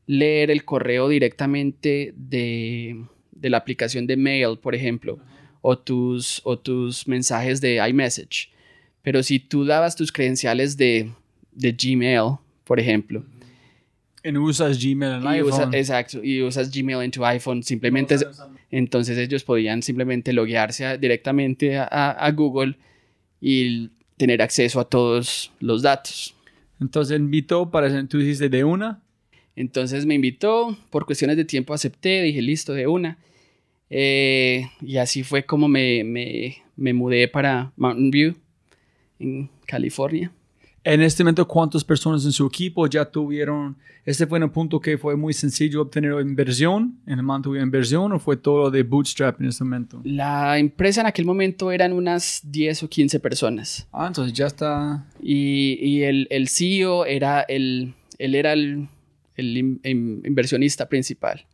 leer 0.08 0.50
el 0.50 0.66
correo 0.66 1.10
directamente 1.10 2.14
de, 2.18 3.06
de 3.32 3.50
la 3.50 3.58
aplicación 3.58 4.08
de 4.08 4.18
mail, 4.18 4.58
por 4.58 4.74
ejemplo, 4.74 5.20
o 5.62 5.78
tus, 5.78 6.42
o 6.44 6.58
tus 6.58 7.08
mensajes 7.08 7.62
de 7.62 7.88
iMessage 7.88 8.50
pero 9.08 9.24
si 9.24 9.40
tú 9.40 9.64
dabas 9.64 9.96
tus 9.96 10.12
credenciales 10.12 10.76
de, 10.76 11.10
de 11.54 11.72
Gmail, 11.72 12.40
por 12.66 12.78
ejemplo, 12.78 13.24
y 14.22 14.36
usas 14.36 14.78
Gmail 14.84 15.22
en 15.22 15.28
iPhone. 15.28 15.74
exacto, 15.74 16.22
y 16.22 16.42
usas 16.42 16.70
Gmail 16.70 17.02
en 17.02 17.12
tu 17.12 17.24
iPhone, 17.24 17.64
simplemente, 17.64 18.18
entonces 18.70 19.18
ellos 19.18 19.46
podían 19.46 19.82
simplemente 19.82 20.34
loguearse 20.34 20.98
directamente 20.98 21.78
a, 21.78 22.30
Google 22.36 22.76
y 23.40 23.92
tener 24.18 24.42
acceso 24.42 24.82
a 24.82 24.84
todos 24.84 25.54
los 25.62 25.84
datos. 25.84 26.36
Entonces 26.82 27.18
invitó 27.18 27.72
para, 27.72 28.06
tú 28.10 28.18
dijiste 28.18 28.50
de 28.50 28.66
una. 28.66 29.02
Entonces 29.58 30.06
me 30.06 30.14
invitó, 30.14 30.78
por 30.92 31.08
cuestiones 31.08 31.36
de 31.36 31.44
tiempo 31.44 31.74
acepté, 31.74 32.22
dije 32.22 32.44
listo, 32.44 32.74
de 32.74 32.86
una. 32.86 33.18
Eh, 33.90 34.68
y 34.82 34.98
así 34.98 35.24
fue 35.24 35.46
como 35.46 35.68
me, 35.68 36.04
me, 36.04 36.58
me 36.76 36.94
mudé 36.94 37.28
para 37.28 37.72
Mountain 37.76 38.12
View 38.12 38.36
en 39.20 39.50
California. 39.66 40.32
En 40.84 41.02
este 41.02 41.24
momento, 41.24 41.48
¿cuántas 41.48 41.84
personas 41.84 42.24
en 42.24 42.32
su 42.32 42.46
equipo 42.46 42.86
ya 42.86 43.04
tuvieron? 43.04 43.76
¿Este 44.06 44.28
fue 44.28 44.42
un 44.42 44.50
punto 44.52 44.80
que 44.80 44.96
fue 44.96 45.18
muy 45.18 45.34
sencillo 45.34 45.82
obtener 45.82 46.14
inversión? 46.22 47.00
¿En 47.08 47.18
el 47.18 47.24
momento 47.24 47.56
inversión 47.56 48.12
o 48.12 48.20
fue 48.20 48.38
todo 48.38 48.70
de 48.70 48.84
bootstrap 48.84 49.42
en 49.42 49.48
este 49.48 49.64
momento? 49.64 50.02
La 50.04 50.60
empresa 50.60 51.02
en 51.02 51.08
aquel 51.08 51.26
momento 51.26 51.72
eran 51.72 51.94
unas 51.94 52.42
10 52.44 52.84
o 52.84 52.90
15 52.90 53.20
personas. 53.20 53.88
Ah, 53.92 54.06
entonces 54.06 54.34
ya 54.34 54.46
está. 54.46 55.04
Y, 55.20 55.80
y 55.82 56.04
el, 56.04 56.28
el, 56.30 56.48
CEO 56.48 57.06
era 57.06 57.42
el, 57.42 57.96
él 58.20 58.36
era 58.36 58.54
el, 58.54 58.88
el 59.38 59.58
inversionista 59.58 60.90
principal. 60.90 61.46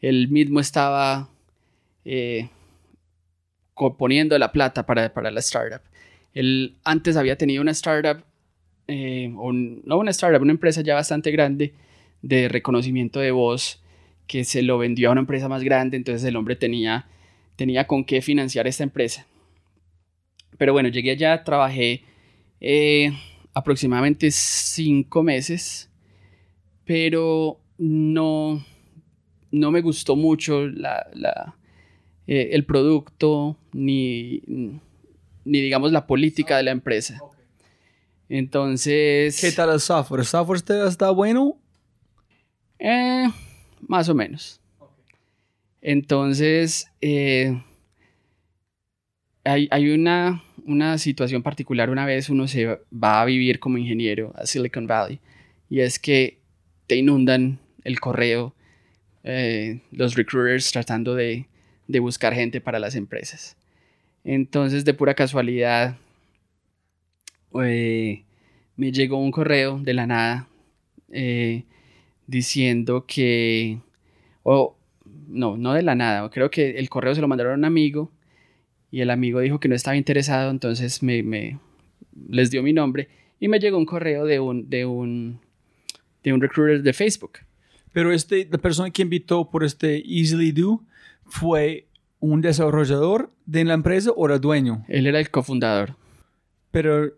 Él 0.00 0.28
mismo 0.28 0.60
estaba 0.60 1.28
eh, 2.04 2.48
poniendo 3.98 4.38
la 4.38 4.52
plata 4.52 4.84
para, 4.84 5.12
para 5.12 5.30
la 5.30 5.40
startup. 5.40 5.80
Él 6.32 6.76
antes 6.84 7.16
había 7.16 7.36
tenido 7.36 7.62
una 7.62 7.70
startup, 7.70 8.24
eh, 8.88 9.28
no 9.28 9.98
una 9.98 10.10
startup, 10.10 10.42
una 10.42 10.52
empresa 10.52 10.80
ya 10.80 10.94
bastante 10.94 11.30
grande 11.30 11.74
de 12.22 12.48
reconocimiento 12.48 13.20
de 13.20 13.30
voz 13.30 13.80
que 14.26 14.44
se 14.44 14.62
lo 14.62 14.78
vendió 14.78 15.08
a 15.08 15.12
una 15.12 15.20
empresa 15.20 15.48
más 15.48 15.62
grande, 15.62 15.96
entonces 15.96 16.26
el 16.26 16.36
hombre 16.36 16.56
tenía, 16.56 17.06
tenía 17.56 17.86
con 17.86 18.04
qué 18.04 18.22
financiar 18.22 18.66
esta 18.66 18.82
empresa. 18.82 19.26
Pero 20.56 20.72
bueno, 20.72 20.88
llegué 20.88 21.10
allá, 21.12 21.44
trabajé 21.44 22.02
eh, 22.60 23.12
aproximadamente 23.52 24.30
cinco 24.30 25.22
meses, 25.22 25.90
pero 26.84 27.60
no, 27.78 28.64
no 29.50 29.70
me 29.70 29.80
gustó 29.80 30.16
mucho 30.16 30.66
la, 30.66 31.54
eh, 32.26 32.50
el 32.52 32.64
producto 32.64 33.56
ni 33.72 34.42
ni 35.44 35.60
digamos 35.60 35.92
la 35.92 36.06
política 36.06 36.56
de 36.56 36.62
la 36.64 36.70
empresa. 36.70 37.20
Entonces... 38.28 39.40
¿Qué 39.40 39.52
tal 39.52 39.70
el 39.70 39.80
software? 39.80 40.20
¿El 40.20 40.26
software 40.26 40.62
está 40.88 41.10
bueno? 41.10 41.58
Eh, 42.78 43.26
más 43.86 44.08
o 44.08 44.14
menos. 44.14 44.60
Entonces, 45.82 46.90
eh, 47.02 47.60
hay, 49.44 49.90
una, 49.90 50.42
una 50.64 50.96
situación 50.96 51.42
particular 51.42 51.90
una 51.90 52.06
vez 52.06 52.30
uno 52.30 52.48
se 52.48 52.80
va 52.90 53.20
a 53.20 53.24
vivir 53.26 53.60
como 53.60 53.76
ingeniero 53.76 54.32
a 54.36 54.46
Silicon 54.46 54.86
Valley 54.86 55.20
y 55.68 55.80
es 55.80 55.98
que 55.98 56.38
te 56.86 56.96
inundan 56.96 57.58
el 57.84 58.00
correo, 58.00 58.54
eh, 59.22 59.80
los 59.90 60.14
recruiters 60.14 60.70
tratando 60.72 61.14
de, 61.14 61.46
de 61.88 62.00
buscar 62.00 62.34
gente 62.34 62.60
para 62.60 62.78
las 62.78 62.94
empresas. 62.94 63.56
Entonces, 64.24 64.84
de 64.84 64.94
pura 64.94 65.14
casualidad, 65.14 65.96
eh, 67.62 68.24
me 68.76 68.90
llegó 68.90 69.18
un 69.18 69.30
correo 69.30 69.78
de 69.78 69.94
la 69.94 70.06
nada 70.06 70.48
eh, 71.12 71.64
diciendo 72.26 73.04
que, 73.06 73.78
o 74.42 74.76
no, 75.28 75.56
no 75.56 75.74
de 75.74 75.82
la 75.82 75.94
nada, 75.94 76.28
creo 76.30 76.50
que 76.50 76.78
el 76.78 76.88
correo 76.88 77.14
se 77.14 77.20
lo 77.20 77.28
mandaron 77.28 77.52
a 77.52 77.56
un 77.56 77.64
amigo 77.64 78.10
y 78.90 79.00
el 79.00 79.10
amigo 79.10 79.40
dijo 79.40 79.60
que 79.60 79.68
no 79.68 79.74
estaba 79.74 79.96
interesado, 79.96 80.50
entonces 80.50 81.02
me, 81.02 81.22
me 81.22 81.58
les 82.28 82.50
dio 82.50 82.62
mi 82.62 82.72
nombre 82.72 83.08
y 83.40 83.48
me 83.48 83.58
llegó 83.60 83.76
un 83.76 83.86
correo 83.86 84.24
de 84.24 84.40
un, 84.40 84.70
de 84.70 84.86
un, 84.86 85.40
de 86.24 86.32
un 86.32 86.40
recruiter 86.40 86.82
de 86.82 86.92
Facebook. 86.92 87.38
Pero 87.92 88.10
este, 88.12 88.48
la 88.50 88.58
persona 88.58 88.90
que 88.90 89.02
invitó 89.02 89.48
por 89.48 89.62
este 89.62 90.02
Easily 90.04 90.50
Do 90.50 90.82
fue 91.26 91.86
un 92.18 92.40
desarrollador 92.40 93.30
de 93.46 93.64
la 93.64 93.74
empresa 93.74 94.10
o 94.10 94.26
era 94.26 94.38
dueño. 94.38 94.84
Él 94.88 95.06
era 95.06 95.20
el 95.20 95.30
cofundador. 95.30 95.94
Pero 96.72 97.12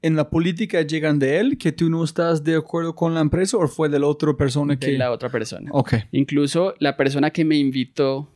en 0.00 0.16
la 0.16 0.30
política 0.30 0.80
llegan 0.82 1.18
de 1.18 1.40
él 1.40 1.58
que 1.58 1.72
tú 1.72 1.90
no 1.90 2.04
estás 2.04 2.44
de 2.44 2.54
acuerdo 2.54 2.94
con 2.94 3.14
la 3.14 3.20
empresa 3.20 3.56
o 3.56 3.66
fue 3.66 3.88
de 3.88 3.98
la 3.98 4.06
otra 4.06 4.32
persona 4.34 4.78
que... 4.78 4.92
De 4.92 4.98
la 4.98 5.10
otra 5.10 5.28
persona. 5.28 5.70
Ok. 5.74 5.94
Incluso 6.12 6.74
la 6.78 6.96
persona 6.96 7.30
que 7.30 7.44
me 7.44 7.56
invitó 7.56 8.30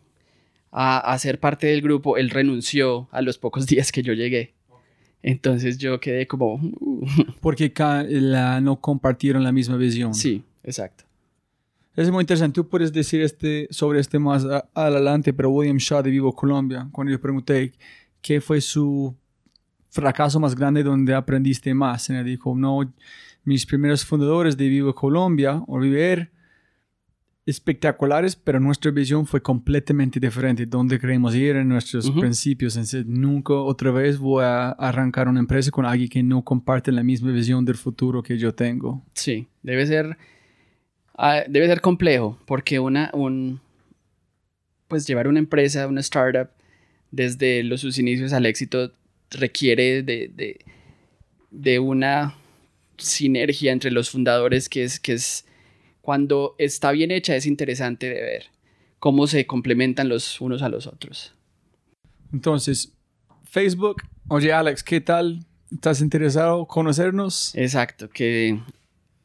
a, 0.73 0.99
a 0.99 1.19
ser 1.19 1.39
parte 1.39 1.69
del 1.69 1.81
grupo, 1.81 2.17
él 2.17 2.31
renunció 2.31 3.09
a 3.13 3.23
los 3.23 3.39
pocos 3.39 3.67
días 3.69 3.93
que 3.93 4.03
yo 4.03 4.13
llegué. 4.13 4.55
Entonces 5.23 5.79
yo 5.79 6.01
quedé 6.01 6.27
como... 6.27 6.55
uh. 6.55 7.07
Porque 7.41 7.73
la, 8.09 8.61
no 8.61 8.81
compartieron 8.81 9.43
la 9.45 9.53
misma 9.53 9.77
visión. 9.77 10.15
Sí, 10.15 10.43
exacto. 10.65 11.05
Es 11.95 12.11
muy 12.11 12.23
interesante. 12.23 12.55
Tú 12.55 12.69
puedes 12.69 12.93
decir 12.93 13.21
este, 13.21 13.69
sobre 13.71 14.01
este 14.01 14.19
más 14.19 14.45
a- 14.45 14.69
adelante, 14.75 15.33
pero 15.33 15.51
William 15.51 15.77
Shaw 15.77 16.03
de 16.03 16.11
Vivo 16.11 16.35
Colombia, 16.35 16.89
cuando 16.91 17.13
yo 17.13 17.21
pregunté 17.21 17.73
qué 18.21 18.41
fue 18.41 18.61
su 18.61 19.15
fracaso 19.91 20.41
más 20.41 20.55
grande 20.55 20.83
donde 20.83 21.15
aprendiste 21.15 21.75
más, 21.75 22.09
él 22.09 22.25
dijo, 22.25 22.55
no, 22.57 22.81
mis 23.45 23.67
primeros 23.67 24.05
fundadores 24.07 24.57
de 24.57 24.69
Vivo 24.69 24.95
Colombia 24.95 25.63
o 25.67 25.79
Viver 25.79 26.31
espectaculares, 27.45 28.37
pero 28.37 28.61
nuestra 28.61 28.91
visión 28.91 29.27
fue 29.27 29.43
completamente 29.43 30.21
diferente. 30.21 30.67
Donde 30.67 30.99
queremos 30.99 31.35
ir 31.35 31.57
en 31.57 31.69
nuestros 31.69 32.11
principios. 32.11 32.77
Entonces, 32.77 33.05
nunca 33.07 33.55
otra 33.55 33.91
vez 33.91 34.19
voy 34.19 34.45
a 34.45 34.71
arrancar 34.71 35.29
una 35.29 35.41
empresa 35.41 35.71
con 35.71 35.85
alguien 35.85 36.09
que 36.09 36.23
no 36.23 36.43
comparte 36.43 36.93
la 36.93 37.03
misma 37.03 37.33
visión 37.33 37.65
del 37.65 37.77
futuro 37.77 38.23
que 38.23 38.39
yo 38.39 38.55
tengo. 38.55 39.05
Sí, 39.15 39.49
debe 39.63 39.87
ser, 39.87 40.17
ah, 41.17 41.43
debe 41.49 41.67
ser 41.67 41.81
complejo 41.81 42.39
porque 42.47 42.79
una, 42.79 43.11
un, 43.13 43.61
pues 44.89 45.07
llevar 45.07 45.27
una 45.27 45.41
empresa, 45.41 45.87
una 45.89 46.01
startup, 46.01 46.49
desde 47.11 47.63
los, 47.63 47.81
sus 47.81 47.99
inicios 47.99 48.33
al 48.33 48.47
éxito 48.47 48.93
requiere 49.31 50.03
de, 50.03 50.31
de, 50.35 50.59
de 51.51 51.79
una 51.79 52.35
sinergia 52.99 53.73
entre 53.73 53.91
los 53.91 54.11
fundadores 54.11 54.69
que 54.69 54.85
es, 54.85 55.01
que 55.01 55.15
es, 55.15 55.45
cuando 56.03 56.55
está 56.59 56.91
bien 56.93 57.11
hecha 57.11 57.35
es 57.35 57.47
interesante 57.47 58.09
de 58.11 58.21
ver 58.21 58.45
cómo 58.99 59.27
se 59.27 59.47
complementan 59.47 60.09
los 60.11 60.41
unos 60.41 60.61
a 60.63 60.69
los 60.69 60.87
otros. 60.87 61.33
Entonces, 62.33 62.93
Facebook, 63.45 64.03
oye 64.29 64.53
Alex, 64.53 64.83
¿qué 64.83 65.01
tal? 65.01 65.45
¿Estás 65.73 66.01
interesado 66.03 66.61
en 66.61 66.65
conocernos? 66.67 67.55
Exacto, 67.55 68.09
que, 68.11 68.61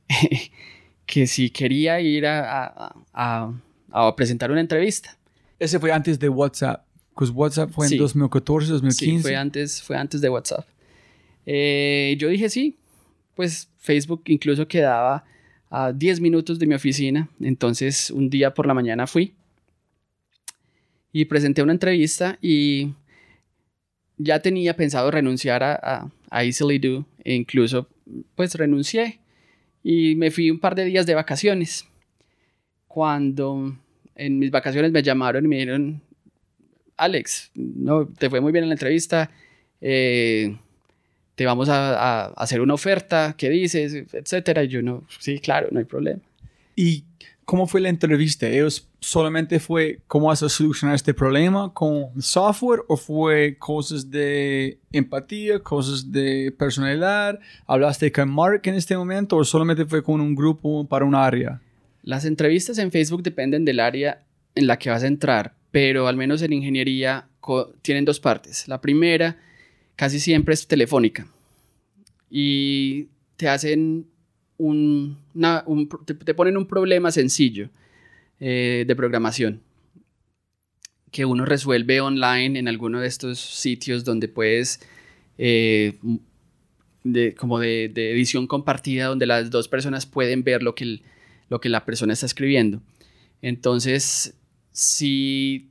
que 1.05 1.27
si 1.27 1.49
quería 1.49 1.99
ir 2.01 2.25
a, 2.25 2.63
a- 2.87 2.95
a- 3.13 3.53
a 3.89 4.15
presentar 4.15 4.51
una 4.51 4.61
entrevista. 4.61 5.17
Ese 5.59 5.79
fue 5.79 5.91
antes 5.91 6.19
de 6.19 6.29
WhatsApp, 6.29 6.85
pues 7.15 7.29
WhatsApp 7.31 7.71
fue 7.71 7.87
Sí. 7.87 7.95
en 7.95 7.99
2014, 8.01 8.71
2015. 8.73 9.17
Sí, 9.17 9.21
fue 9.21 9.35
antes, 9.35 9.81
fue 9.81 9.97
antes 9.97 10.21
de 10.21 10.29
WhatsApp. 10.29 10.67
Eh, 11.45 12.15
yo 12.19 12.27
dije 12.27 12.49
sí, 12.49 12.77
pues 13.35 13.69
Facebook 13.77 14.23
incluso 14.27 14.67
quedaba 14.67 15.23
a 15.69 15.91
10 15.91 16.21
minutos 16.21 16.59
de 16.59 16.67
mi 16.67 16.75
oficina, 16.75 17.29
entonces 17.39 18.11
un 18.11 18.29
día 18.29 18.53
por 18.53 18.67
la 18.67 18.73
mañana 18.73 19.07
fui 19.07 19.33
y 21.11 21.25
presenté 21.25 21.63
una 21.63 21.73
entrevista 21.73 22.37
y 22.41 22.93
ya 24.17 24.39
tenía 24.41 24.75
pensado 24.75 25.11
renunciar 25.11 25.63
a, 25.63 25.75
a, 25.75 26.11
a 26.29 26.43
Easily 26.43 26.79
Do 26.79 27.05
e 27.23 27.33
incluso 27.33 27.87
pues 28.35 28.55
renuncié 28.55 29.19
y 29.83 30.15
me 30.15 30.31
fui 30.31 30.51
un 30.51 30.59
par 30.59 30.75
de 30.75 30.85
días 30.85 31.05
de 31.05 31.15
vacaciones. 31.15 31.87
Cuando 32.87 33.77
en 34.15 34.39
mis 34.39 34.51
vacaciones 34.51 34.91
me 34.91 35.03
llamaron 35.03 35.45
y 35.45 35.47
me 35.47 35.57
dijeron, 35.57 36.01
Alex, 36.97 37.51
no, 37.55 38.07
te 38.07 38.29
fue 38.29 38.41
muy 38.41 38.51
bien 38.51 38.63
en 38.63 38.69
la 38.69 38.75
entrevista, 38.75 39.29
eh, 39.79 40.57
te 41.37 41.45
vamos 41.45 41.69
a, 41.69 41.93
a 41.93 42.25
hacer 42.29 42.61
una 42.61 42.73
oferta, 42.73 43.35
¿qué 43.37 43.51
dices? 43.51 43.93
Etcétera. 44.11 44.63
Y 44.63 44.69
yo 44.69 44.81
no, 44.81 45.03
sí, 45.19 45.37
claro, 45.37 45.67
no 45.69 45.77
hay 45.77 45.85
problema. 45.85 46.19
¿Y 46.75 47.03
cómo 47.45 47.67
fue 47.67 47.79
la 47.79 47.89
entrevista? 47.89 48.49
¿Ellos 48.49 48.89
solamente 48.99 49.59
fue 49.59 49.99
cómo 50.07 50.29
vas 50.29 50.41
a 50.41 50.49
solucionar 50.49 50.95
este 50.95 51.13
problema 51.13 51.71
con 51.75 52.09
software 52.19 52.81
o 52.87 52.97
fue 52.97 53.55
cosas 53.59 54.09
de 54.09 54.79
empatía, 54.91 55.59
cosas 55.59 56.11
de 56.11 56.51
personalidad? 56.57 57.39
¿Hablaste 57.67 58.11
con 58.11 58.29
Mark 58.29 58.61
en 58.63 58.73
este 58.73 58.97
momento 58.97 59.37
o 59.37 59.45
solamente 59.45 59.85
fue 59.85 60.01
con 60.01 60.19
un 60.19 60.33
grupo 60.33 60.87
para 60.87 61.05
un 61.05 61.13
área? 61.13 61.61
Las 62.01 62.25
entrevistas 62.25 62.79
en 62.79 62.91
Facebook 62.91 63.21
dependen 63.21 63.63
del 63.63 63.79
área 63.79 64.23
en 64.55 64.65
la 64.65 64.79
que 64.79 64.89
vas 64.89 65.03
a 65.03 65.07
entrar, 65.07 65.53
pero 65.69 66.07
al 66.07 66.17
menos 66.17 66.41
en 66.41 66.51
ingeniería 66.51 67.27
tienen 67.83 68.05
dos 68.05 68.19
partes. 68.19 68.67
La 68.67 68.81
primera 68.81 69.37
casi 69.97 70.21
siempre 70.21 70.53
es 70.53 70.65
telefónica 70.67 71.27
y 72.29 73.07
te 73.35 73.49
hacen 73.49 74.07
un, 74.57 75.17
te, 76.05 76.33
ponen 76.33 76.55
un 76.55 76.67
problema 76.67 77.11
sencillo 77.11 77.69
eh, 78.39 78.85
de 78.87 78.95
programación 78.95 79.61
que 81.11 81.25
uno 81.25 81.45
resuelve 81.45 81.99
online 81.99 82.59
en 82.59 82.67
alguno 82.67 83.01
de 83.01 83.07
estos 83.07 83.39
sitios 83.39 84.03
donde 84.05 84.27
puedes 84.27 84.79
eh, 85.37 85.97
de, 87.03 87.33
como 87.33 87.59
de, 87.59 87.89
de 87.93 88.11
edición 88.11 88.47
compartida 88.47 89.07
donde 89.07 89.25
las 89.25 89.49
dos 89.49 89.67
personas 89.67 90.05
pueden 90.05 90.43
ver 90.43 90.61
lo 90.61 90.75
que, 90.75 91.01
lo 91.49 91.59
que 91.59 91.69
la 91.69 91.85
persona 91.85 92.13
está 92.13 92.25
escribiendo. 92.25 92.81
Entonces, 93.41 94.35
si 94.71 95.69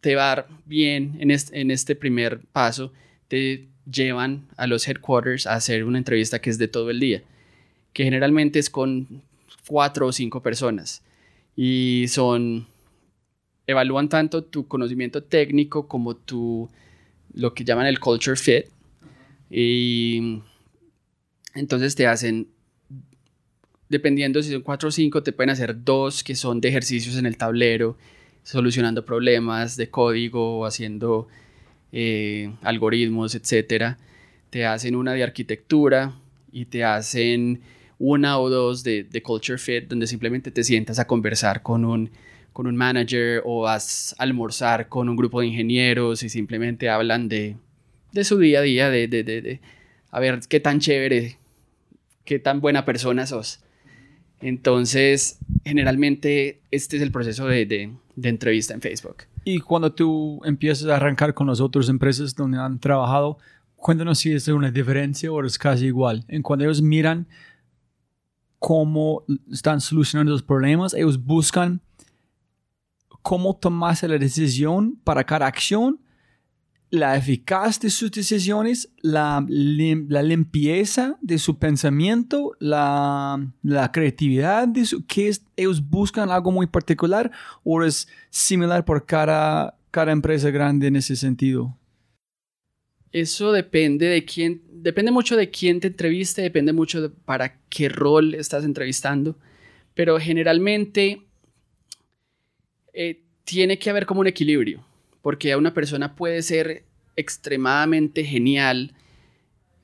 te 0.00 0.14
va 0.14 0.46
bien 0.64 1.18
en 1.20 1.30
en 1.30 1.70
este 1.70 1.94
primer 1.94 2.40
paso, 2.52 2.92
te 3.30 3.68
llevan 3.90 4.48
a 4.56 4.66
los 4.66 4.86
headquarters 4.86 5.46
a 5.46 5.54
hacer 5.54 5.84
una 5.84 5.98
entrevista 5.98 6.40
que 6.40 6.50
es 6.50 6.58
de 6.58 6.66
todo 6.66 6.90
el 6.90 6.98
día, 6.98 7.22
que 7.92 8.02
generalmente 8.02 8.58
es 8.58 8.68
con 8.68 9.22
cuatro 9.66 10.08
o 10.08 10.12
cinco 10.12 10.42
personas. 10.42 11.02
Y 11.54 12.06
son 12.08 12.66
evalúan 13.68 14.08
tanto 14.08 14.42
tu 14.42 14.66
conocimiento 14.66 15.22
técnico 15.22 15.86
como 15.86 16.16
tu 16.16 16.68
lo 17.32 17.54
que 17.54 17.64
llaman 17.64 17.86
el 17.86 18.00
culture 18.00 18.36
fit. 18.36 18.64
Y 19.48 20.42
entonces 21.54 21.94
te 21.94 22.08
hacen 22.08 22.48
dependiendo 23.88 24.42
si 24.42 24.50
son 24.50 24.62
cuatro 24.62 24.88
o 24.88 24.92
cinco 24.92 25.22
te 25.22 25.32
pueden 25.32 25.50
hacer 25.50 25.84
dos 25.84 26.24
que 26.24 26.34
son 26.34 26.60
de 26.60 26.68
ejercicios 26.68 27.16
en 27.16 27.26
el 27.26 27.36
tablero 27.36 27.96
solucionando 28.42 29.04
problemas 29.04 29.76
de 29.76 29.88
código 29.88 30.66
haciendo 30.66 31.28
eh, 31.92 32.52
algoritmos 32.62 33.34
etcétera 33.34 33.98
te 34.50 34.66
hacen 34.66 34.96
una 34.96 35.12
de 35.12 35.22
arquitectura 35.22 36.14
y 36.52 36.66
te 36.66 36.84
hacen 36.84 37.60
una 37.98 38.38
o 38.38 38.50
dos 38.50 38.82
de, 38.82 39.06
culture 39.22 39.58
fit 39.58 39.88
donde 39.88 40.06
simplemente 40.06 40.50
te 40.50 40.64
sientas 40.64 40.98
a 40.98 41.06
conversar 41.06 41.62
con 41.62 41.84
un 41.84 42.10
con 42.52 42.66
un 42.66 42.74
manager 42.74 43.42
o 43.44 43.62
vas 43.62 44.14
a 44.18 44.24
almorzar 44.24 44.88
con 44.88 45.08
un 45.08 45.16
grupo 45.16 45.40
de 45.40 45.46
ingenieros 45.46 46.24
y 46.24 46.28
simplemente 46.28 46.88
hablan 46.88 47.28
de, 47.28 47.56
de 48.10 48.24
su 48.24 48.38
día 48.38 48.58
a 48.58 48.62
día, 48.62 48.90
de, 48.90 49.06
de, 49.06 49.22
de, 49.22 49.60
a 50.10 50.18
ver 50.18 50.40
qué 50.48 50.58
tan 50.58 50.80
chévere, 50.80 51.36
qué 52.24 52.40
tan 52.40 52.60
buena 52.60 52.84
persona 52.84 53.24
sos. 53.24 53.60
Entonces, 54.40 55.38
generalmente 55.64 56.58
este 56.72 56.96
es 56.96 57.02
el 57.02 57.12
proceso 57.12 57.46
de 57.46 57.92
entrevista 58.20 58.74
en 58.74 58.80
Facebook. 58.80 59.29
Y 59.44 59.60
cuando 59.60 59.92
tú 59.92 60.40
empiezas 60.44 60.88
a 60.88 60.96
arrancar 60.96 61.34
con 61.34 61.46
las 61.46 61.60
otras 61.60 61.88
empresas 61.88 62.34
donde 62.34 62.58
han 62.58 62.78
trabajado, 62.78 63.38
cuéntanos 63.76 64.18
si 64.18 64.32
es 64.32 64.46
una 64.48 64.70
diferencia 64.70 65.32
o 65.32 65.44
es 65.44 65.58
casi 65.58 65.86
igual. 65.86 66.24
En 66.28 66.42
cuando 66.42 66.64
ellos 66.64 66.82
miran 66.82 67.26
cómo 68.58 69.24
están 69.50 69.80
solucionando 69.80 70.32
los 70.32 70.42
problemas, 70.42 70.92
ellos 70.94 71.22
buscan 71.22 71.80
cómo 73.22 73.56
tomarse 73.56 74.08
la 74.08 74.18
decisión 74.18 74.98
para 75.04 75.24
cada 75.24 75.46
acción 75.46 75.99
la 76.90 77.16
eficacia 77.16 77.82
de 77.82 77.90
sus 77.90 78.10
decisiones, 78.10 78.90
la, 79.00 79.44
la 79.48 80.22
limpieza 80.22 81.16
de 81.20 81.38
su 81.38 81.58
pensamiento, 81.58 82.56
la, 82.58 83.52
la 83.62 83.92
creatividad 83.92 84.66
de 84.66 84.84
su, 84.84 85.06
que 85.06 85.30
ellos 85.56 85.88
buscan 85.88 86.30
algo 86.30 86.50
muy 86.50 86.66
particular 86.66 87.30
o 87.62 87.82
es 87.84 88.08
similar 88.30 88.84
por 88.84 89.06
cada, 89.06 89.78
cada 89.92 90.10
empresa 90.10 90.50
grande 90.50 90.88
en 90.88 90.96
ese 90.96 91.14
sentido. 91.14 91.76
Eso 93.12 93.52
depende 93.52 94.06
de 94.06 94.24
quién, 94.24 94.62
depende 94.72 95.12
mucho 95.12 95.36
de 95.36 95.50
quién 95.50 95.80
te 95.80 95.88
entreviste, 95.88 96.42
depende 96.42 96.72
mucho 96.72 97.02
de 97.02 97.08
para 97.08 97.60
qué 97.68 97.88
rol 97.88 98.34
estás 98.34 98.64
entrevistando, 98.64 99.36
pero 99.94 100.18
generalmente 100.18 101.22
eh, 102.92 103.22
tiene 103.44 103.78
que 103.78 103.90
haber 103.90 104.06
como 104.06 104.20
un 104.20 104.28
equilibrio, 104.28 104.84
porque 105.22 105.54
una 105.56 105.74
persona 105.74 106.14
puede 106.14 106.42
ser 106.42 106.84
extremadamente 107.16 108.24
genial 108.24 108.92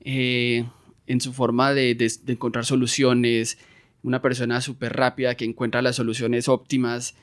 eh, 0.01 0.65
en 1.05 1.21
su 1.21 1.33
forma 1.33 1.73
de, 1.73 1.95
encontrar 2.27 2.65
soluciones, 2.65 3.57
una 4.03 4.21
persona 4.21 4.61
súper 4.61 4.93
rápida 4.93 5.35
que 5.35 5.45
encuentra 5.45 5.81
las 5.81 5.95
soluciones 5.95 6.47
óptimas, 6.47 7.15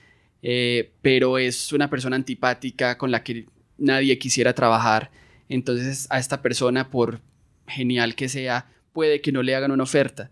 eh, 0.43 0.93
pero 1.03 1.39
es 1.39 1.73
una 1.73 1.91
persona 1.91 2.17
antipática 2.17 2.99
con 2.99 3.11
la 3.11 3.23
que 3.23 3.47
nadie 3.79 4.19
quisiera 4.19 4.55
trabajar. 4.55 5.11
Entonces 5.49 6.07
a 6.11 6.19
esta 6.19 6.43
persona, 6.43 6.91
por 6.91 7.21
genial 7.67 8.15
que 8.15 8.29
sea, 8.29 8.67
puede 8.93 9.21
que 9.21 9.33
no 9.33 9.43
le 9.43 9.55
hagan 9.55 9.73
una 9.73 9.83
oferta. 9.83 10.31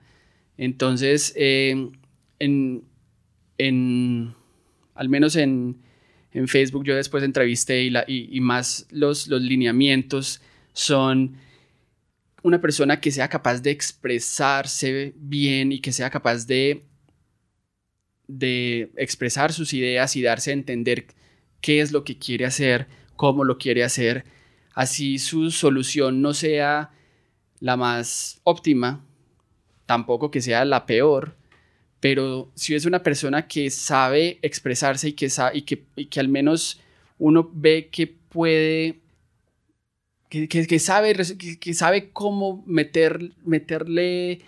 Entonces, 0.57 1.33
en, 1.37 1.99
en, 3.59 4.35
al 4.95 5.09
menos 5.09 5.37
en, 5.37 5.79
en 6.33 6.49
Facebook 6.49 6.85
yo 6.85 6.97
después 6.97 7.23
entrevisté 7.23 7.83
y, 7.83 8.41
más 8.41 8.87
los, 8.91 9.29
los 9.29 9.43
lineamientos 9.43 10.41
son 10.73 11.37
una 12.43 12.61
persona 12.61 13.01
que 13.01 13.11
sea 13.11 13.29
capaz 13.29 13.61
de 13.61 13.71
expresarse 13.71 15.13
bien 15.17 15.73
y 15.73 15.81
que 15.81 15.93
sea 15.93 16.11
capaz 16.11 16.47
de, 16.47 16.85
de 18.27 18.91
expresar 18.97 19.53
sus 19.53 19.73
ideas 19.75 20.17
y 20.17 20.23
darse 20.23 20.51
a 20.51 20.55
entender 20.55 21.07
qué 21.61 21.81
es 21.81 21.93
lo 21.93 22.03
que 22.03 22.19
quiere 22.19 22.47
hacer, 22.47 22.89
cómo 23.17 23.45
lo 23.45 23.59
quiere 23.59 23.85
hacer, 23.85 24.25
así 24.75 25.19
su 25.19 25.51
solución 25.51 26.23
no 26.23 26.35
sea 26.35 26.91
la 27.61 27.77
más 27.77 28.41
óptima, 28.43 29.05
tampoco 29.87 30.31
que 30.31 30.41
sea 30.41 30.65
la 30.65 30.87
peor, 30.87 31.37
pero 32.03 32.51
si 32.57 32.75
es 32.75 32.85
una 32.85 33.05
persona 33.05 33.47
que 33.47 33.71
sabe 33.71 34.41
expresarse 34.43 35.11
y 35.11 35.13
que, 35.13 35.29
y 35.55 35.63
que, 35.63 35.85
y 35.95 36.07
que 36.07 36.19
al 36.19 36.27
menos 36.27 36.81
uno 37.17 37.49
ve 37.55 37.91
que 37.93 38.09
puede, 38.09 38.99
que, 40.29 40.49
que, 40.49 40.79
sabe, 40.81 41.15
que, 41.61 41.75
sabe 41.75 42.11
cómo 42.11 42.65
meter, 42.67 43.31
meterle 43.45 44.41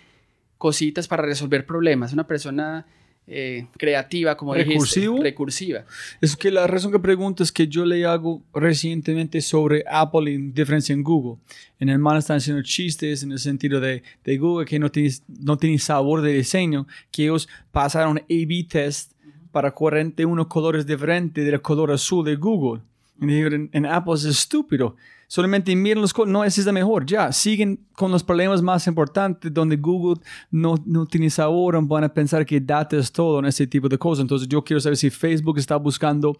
cositas 0.57 1.07
para 1.07 1.23
resolver 1.23 1.65
problemas, 1.65 2.11
una 2.11 2.27
persona 2.27 2.87
eh, 3.27 3.65
creativa, 3.77 4.37
como 4.37 4.53
¿Recursivo? 4.53 5.21
recursiva. 5.21 5.85
Es 6.21 6.35
que 6.35 6.51
la 6.51 6.67
razón 6.67 6.91
que 6.91 6.99
pregunto 6.99 7.41
es 7.41 7.51
que 7.51 7.67
yo 7.67 7.83
le 7.85 8.05
hago 8.05 8.43
recientemente 8.53 9.41
sobre 9.41 9.83
Apple 9.89 10.31
y 10.31 10.37
diferencia 10.37 10.93
en 10.93 11.01
Google. 11.01 11.41
En 11.79 11.89
el 11.89 11.97
man 11.99 12.17
están 12.17 12.37
haciendo 12.37 12.61
chistes 12.61 13.23
en 13.23 13.31
el 13.31 13.39
sentido 13.39 13.79
de, 13.79 14.03
de 14.23 14.37
Google 14.37 14.65
que 14.65 14.77
no 14.77 14.91
tiene, 14.91 15.11
no 15.39 15.57
tiene 15.57 15.79
sabor 15.79 16.21
de 16.21 16.33
diseño, 16.33 16.87
que 17.11 17.23
ellos 17.23 17.49
pasaron 17.71 18.19
A-B 18.19 18.67
test 18.69 19.13
para 19.51 19.71
41 19.71 20.47
colores 20.47 20.85
diferentes 20.85 21.43
del 21.43 21.61
color 21.61 21.91
azul 21.91 22.23
de 22.25 22.35
Google. 22.35 22.81
Y 23.19 23.39
en, 23.39 23.69
en 23.71 23.85
Apple 23.85 24.13
es 24.15 24.25
estúpido 24.25 24.95
solamente 25.27 25.75
miren 25.75 26.01
los 26.01 26.13
no 26.27 26.43
es 26.43 26.65
la 26.65 26.71
mejor, 26.71 27.05
ya, 27.05 27.31
siguen 27.31 27.85
con 27.93 28.11
los 28.11 28.23
problemas 28.23 28.61
más 28.61 28.87
importantes 28.87 29.53
donde 29.53 29.77
Google 29.77 30.21
no, 30.51 30.75
no 30.85 31.05
tiene 31.05 31.29
sabor, 31.29 31.77
van 31.85 32.03
a 32.03 32.13
pensar 32.13 32.45
que 32.45 32.59
data 32.59 32.97
es 32.97 33.11
todo 33.11 33.39
en 33.39 33.45
ese 33.45 33.67
tipo 33.67 33.89
de 33.89 33.97
cosas. 33.97 34.21
Entonces 34.21 34.47
yo 34.47 34.63
quiero 34.63 34.79
saber 34.79 34.97
si 34.97 35.09
Facebook 35.09 35.57
está 35.57 35.75
buscando 35.77 36.37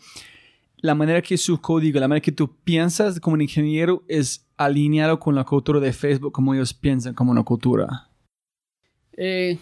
la 0.77 0.95
manera 0.95 1.21
que 1.21 1.37
su 1.37 1.59
código, 1.59 1.99
la 1.99 2.07
manera 2.07 2.21
que 2.21 2.31
tú 2.31 2.55
piensas 2.63 3.19
como 3.19 3.35
un 3.35 3.41
ingeniero 3.41 4.03
es 4.07 4.45
alineado 4.57 5.19
con 5.19 5.35
la 5.35 5.43
cultura 5.43 5.79
de 5.79 5.93
Facebook 5.93 6.31
como 6.31 6.53
ellos 6.53 6.73
piensan 6.73 7.13
como 7.13 7.31
una 7.31 7.43
cultura. 7.43 8.09
Eh, 9.17 9.57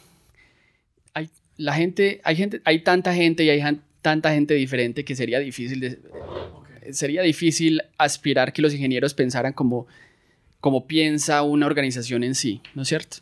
hay, 1.14 1.30
la 1.58 1.74
gente, 1.74 2.22
hay 2.24 2.36
gente, 2.36 2.62
hay 2.66 2.84
tanta 2.84 3.14
gente 3.14 3.44
y 3.44 3.50
hay 3.50 3.62
tanta 4.02 4.34
gente 4.34 4.54
diferente 4.56 5.06
que 5.06 5.16
sería 5.16 5.40
difícil 5.40 5.80
de, 5.80 6.00
sería 6.92 7.22
difícil 7.22 7.82
aspirar 7.98 8.54
que 8.54 8.62
los 8.62 8.74
ingenieros 8.74 9.14
pensaran 9.14 9.54
como, 9.54 9.88
como 10.60 10.88
piensa 10.88 11.42
una 11.44 11.66
organización 11.66 12.24
en 12.24 12.36
sí, 12.36 12.62
¿no 12.76 12.84
es 12.84 12.88
cierto? 12.88 13.18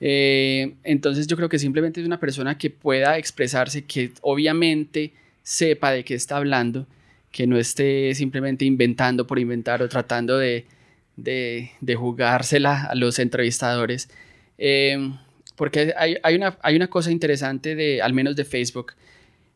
Eh, 0.00 0.74
entonces 0.84 1.26
yo 1.26 1.36
creo 1.36 1.48
que 1.48 1.58
simplemente 1.58 2.00
es 2.00 2.06
una 2.06 2.20
persona 2.20 2.56
que 2.56 2.70
pueda 2.70 3.18
expresarse, 3.18 3.84
que 3.84 4.12
obviamente 4.20 5.12
sepa 5.42 5.90
de 5.90 6.04
qué 6.04 6.14
está 6.14 6.36
hablando, 6.36 6.86
que 7.32 7.46
no 7.46 7.58
esté 7.58 8.14
simplemente 8.14 8.64
inventando 8.64 9.26
por 9.26 9.38
inventar 9.38 9.82
o 9.82 9.88
tratando 9.88 10.38
de, 10.38 10.66
de, 11.16 11.94
jugársela 11.96 12.84
a 12.84 12.94
los 12.94 13.18
entrevistadores. 13.18 14.08
Eh, 14.56 15.12
porque 15.56 15.92
hay, 15.96 16.16
hay, 16.22 16.36
una, 16.36 16.56
hay 16.62 16.76
una 16.76 16.88
cosa 16.88 17.10
interesante 17.10 17.74
de, 17.74 18.00
al 18.00 18.12
menos 18.12 18.36
de 18.36 18.44
Facebook, 18.44 18.92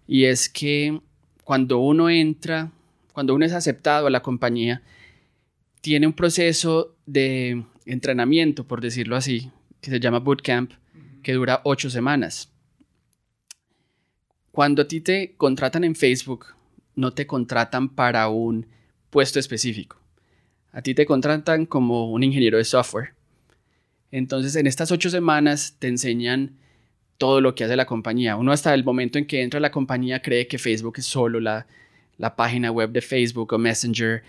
y 0.09 0.25
es 0.25 0.49
que 0.49 1.01
cuando 1.45 1.79
uno 1.79 2.11
entra 2.11 2.71
cuando 3.13 3.35
uno 3.35 3.45
es 3.45 3.53
aceptado 3.53 4.07
a 4.07 4.11
la 4.11 4.23
compañía, 4.23 4.83
tiene 5.81 6.07
un 6.07 6.13
proceso 6.13 6.97
de 7.07 7.65
entrenamiento, 7.87 8.67
por 8.67 8.81
decirlo 8.81 9.17
así, 9.17 9.51
que 9.81 9.91
se 9.91 10.01
llama 10.01 10.21
bootcamp, 10.21 10.73
que 11.23 11.33
dura 11.33 11.61
ocho 11.65 11.91
semanas. 11.91 12.53
Cuando 14.51 14.83
a 14.83 14.89
ti 14.89 15.01
te 15.01 15.35
contratan 15.37 15.85
en 15.85 15.95
Facebook, 15.95 16.47
no 16.95 17.13
te 17.13 17.27
contratan 17.27 17.89
para 17.89 18.29
un 18.29 18.67
puesto 19.11 19.39
específico. 19.39 19.99
A 20.73 20.83
ti 20.83 20.95
te 20.95 21.07
contratan 21.07 21.67
como 21.67 22.11
un 22.11 22.23
ingeniero 22.23 22.59
de 22.59 22.65
software. 22.65 23.15
Entonces, 24.11 24.57
en 24.57 24.67
estas 24.67 24.91
ocho 24.91 25.11
semanas 25.11 25.77
te 25.79 25.89
enseñan 25.89 26.59
todo 27.19 27.41
lo 27.41 27.55
que 27.55 27.65
hace 27.65 27.77
la 27.77 27.87
compañía. 27.87 28.37
Uno 28.37 28.53
hasta 28.53 28.75
el 28.75 28.85
momento 28.85 29.19
en 29.19 29.27
que 29.27 29.43
entra 29.43 29.59
a 29.59 29.61
la 29.61 29.71
compañía 29.71 30.23
cree 30.23 30.47
que 30.49 30.59
Facebook 30.59 30.95
es 30.99 31.07
solo 31.07 31.41
la, 31.41 31.67
la 32.19 32.37
página 32.37 32.71
web 32.71 32.91
de 32.91 33.01
Facebook 33.01 33.53
o 33.53 33.59
Messenger 33.59 34.23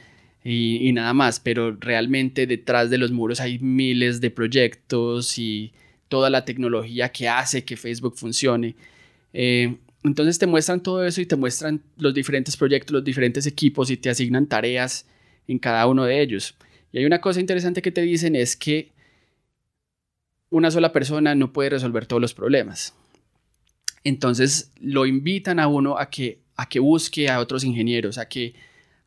y, 0.43 0.91
nada 0.91 1.13
más, 1.13 1.39
pero 1.39 1.75
realmente 1.79 2.45
detrás 2.45 2.89
de 2.89 2.97
los 2.97 3.11
muros 3.11 3.39
hay 3.39 3.59
miles 3.59 4.19
de 4.19 4.29
proyectos 4.29 5.37
y 5.39 5.71
toda 6.09 6.29
la 6.29 6.43
tecnología 6.43 7.09
que 7.09 7.29
hace 7.29 7.63
que 7.63 7.77
Facebook 7.77 8.17
funcione. 8.17 8.75
Eh, 9.31 9.77
entonces 10.03 10.37
te 10.37 10.47
muestran 10.47 10.83
todo 10.83 11.05
eso 11.05 11.21
y 11.21 11.25
te 11.25 11.37
muestran 11.37 11.81
los 11.97 12.13
diferentes 12.13 12.57
proyectos, 12.57 12.93
los 12.93 13.03
diferentes 13.05 13.47
equipos 13.47 13.89
y 13.89 13.95
te 13.95 14.09
asignan 14.09 14.47
tareas 14.47 15.07
en 15.47 15.59
cada 15.59 15.87
uno 15.87 16.03
de 16.03 16.21
ellos. 16.21 16.55
Y 16.91 16.99
hay 16.99 17.05
una 17.05 17.21
cosa 17.21 17.39
interesante 17.39 17.81
que 17.81 17.91
te 17.91 18.01
dicen 18.01 18.35
es 18.35 18.57
que 18.57 18.91
una 20.49 20.71
sola 20.71 20.91
persona 20.91 21.35
no 21.35 21.53
puede 21.53 21.71
resolver 21.71 22.05
todos 22.05 22.21
los 22.21 22.33
problemas. 22.33 22.93
Entonces 24.03 24.71
lo 24.81 25.05
invitan 25.05 25.59
a 25.59 25.67
uno 25.67 25.97
a 25.97 26.09
que 26.09 26.42
a 26.55 26.69
que 26.69 26.79
busque 26.79 27.29
a 27.29 27.39
otros 27.39 27.63
ingenieros, 27.63 28.17
a 28.17 28.27
que, 28.27 28.53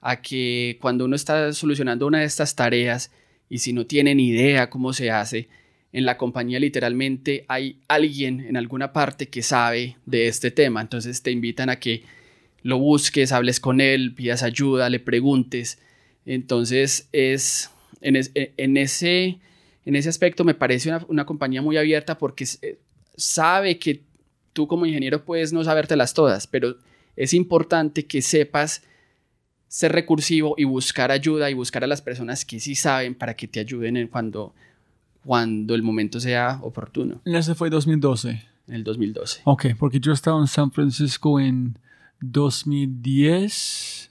a 0.01 0.21
que 0.21 0.79
cuando 0.81 1.05
uno 1.05 1.17
está 1.17 1.53
solucionando 1.53 2.07
una 2.07 2.21
de 2.21 2.25
estas 2.25 2.55
tareas 2.55 3.11
y 3.49 3.59
si 3.59 3.73
no 3.73 3.87
tiene 3.87 4.15
ni 4.15 4.29
idea 4.29 4.71
cómo 4.71 4.93
se 4.93 5.11
hace, 5.11 5.49
en 5.93 6.05
la 6.05 6.19
compañía 6.19 6.61
literalmente 6.61 7.45
hay 7.49 7.81
alguien 7.89 8.41
en 8.41 8.57
alguna 8.57 8.93
parte 8.93 9.29
que 9.29 9.43
sabe 9.43 9.97
de 10.05 10.29
este 10.29 10.51
tema. 10.51 10.81
Entonces 10.81 11.23
te 11.23 11.31
invitan 11.31 11.71
a 11.71 11.77
que 11.77 12.03
lo 12.63 12.79
busques, 12.79 13.33
hables 13.33 13.61
con 13.61 13.81
él, 13.81 14.13
pidas 14.15 14.43
ayuda, 14.43 14.91
le 14.91 15.01
preguntes. 15.01 15.79
Entonces 16.27 17.09
es 17.13 17.71
en, 18.01 18.17
en 18.35 18.77
ese, 18.77 19.39
en 19.85 19.97
ese 19.97 20.09
aspecto 20.09 20.45
me 20.45 20.55
parece 20.55 20.89
una, 20.89 21.05
una 21.09 21.25
compañía 21.25 21.63
muy 21.63 21.77
abierta 21.77 22.19
porque 22.19 22.45
eh, 22.63 22.79
sabe 23.17 23.79
que 23.79 24.03
tú 24.53 24.67
como 24.67 24.87
ingeniero 24.87 25.25
puedes 25.25 25.53
no 25.53 25.65
sabértelas 25.65 26.15
todas, 26.15 26.47
pero 26.47 26.77
es 27.17 27.35
importante 27.35 28.07
que 28.07 28.23
sepas 28.23 28.83
ser 29.69 29.93
recursivo 29.93 30.55
y 30.57 30.65
buscar 30.65 31.11
ayuda 31.11 31.51
y 31.51 31.55
buscar 31.55 31.83
a 31.85 31.87
las 31.87 32.03
personas 32.03 32.45
que 32.45 32.61
sí 32.61 32.75
saben 32.75 33.15
para 33.15 33.35
que 33.35 33.49
te 33.49 33.61
ayuden 33.61 34.07
cuando, 34.09 34.55
cuando 35.25 35.75
el 35.75 35.83
momento 35.83 36.21
sea 36.21 36.61
oportuno. 36.63 37.21
¿Ese 37.25 37.55
fue 37.55 37.71
2012? 37.71 38.43
En 38.69 38.75
el 38.75 38.85
2012. 38.85 39.43
Ok, 39.45 39.67
porque 39.79 40.01
yo 40.01 40.13
estaba 40.13 40.41
en 40.41 40.47
San 40.47 40.73
Francisco 40.73 41.39
en 41.41 41.79
2010 42.21 44.11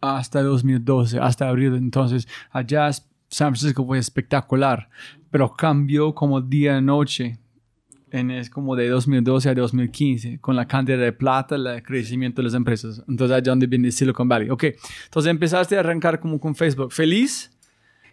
hasta 0.00 0.42
2012, 0.42 1.18
hasta 1.18 1.48
abril. 1.48 1.74
Entonces, 1.74 2.28
allá 2.50 2.90
San 2.92 3.54
Francisco 3.54 3.84
fue 3.84 3.98
espectacular, 3.98 4.88
pero 5.30 5.52
cambió 5.52 6.14
como 6.14 6.40
día 6.40 6.78
y 6.78 6.82
noche 6.82 7.38
en, 8.16 8.30
es 8.30 8.50
como 8.50 8.74
de 8.76 8.88
2012 8.88 9.48
a 9.50 9.54
2015, 9.54 10.38
con 10.40 10.56
la 10.56 10.66
cantidad 10.66 10.98
de 10.98 11.12
plata, 11.12 11.54
el 11.56 11.82
crecimiento 11.82 12.40
de 12.42 12.44
las 12.46 12.54
empresas. 12.54 13.02
Entonces, 13.08 13.36
allá 13.36 13.50
donde 13.52 13.66
viene 13.66 13.90
Silicon 13.92 14.28
Valley. 14.28 14.50
Ok, 14.50 14.64
entonces 15.04 15.30
empezaste 15.30 15.76
a 15.76 15.80
arrancar 15.80 16.18
como 16.20 16.38
con 16.40 16.54
Facebook. 16.54 16.92
¿Feliz? 16.92 17.50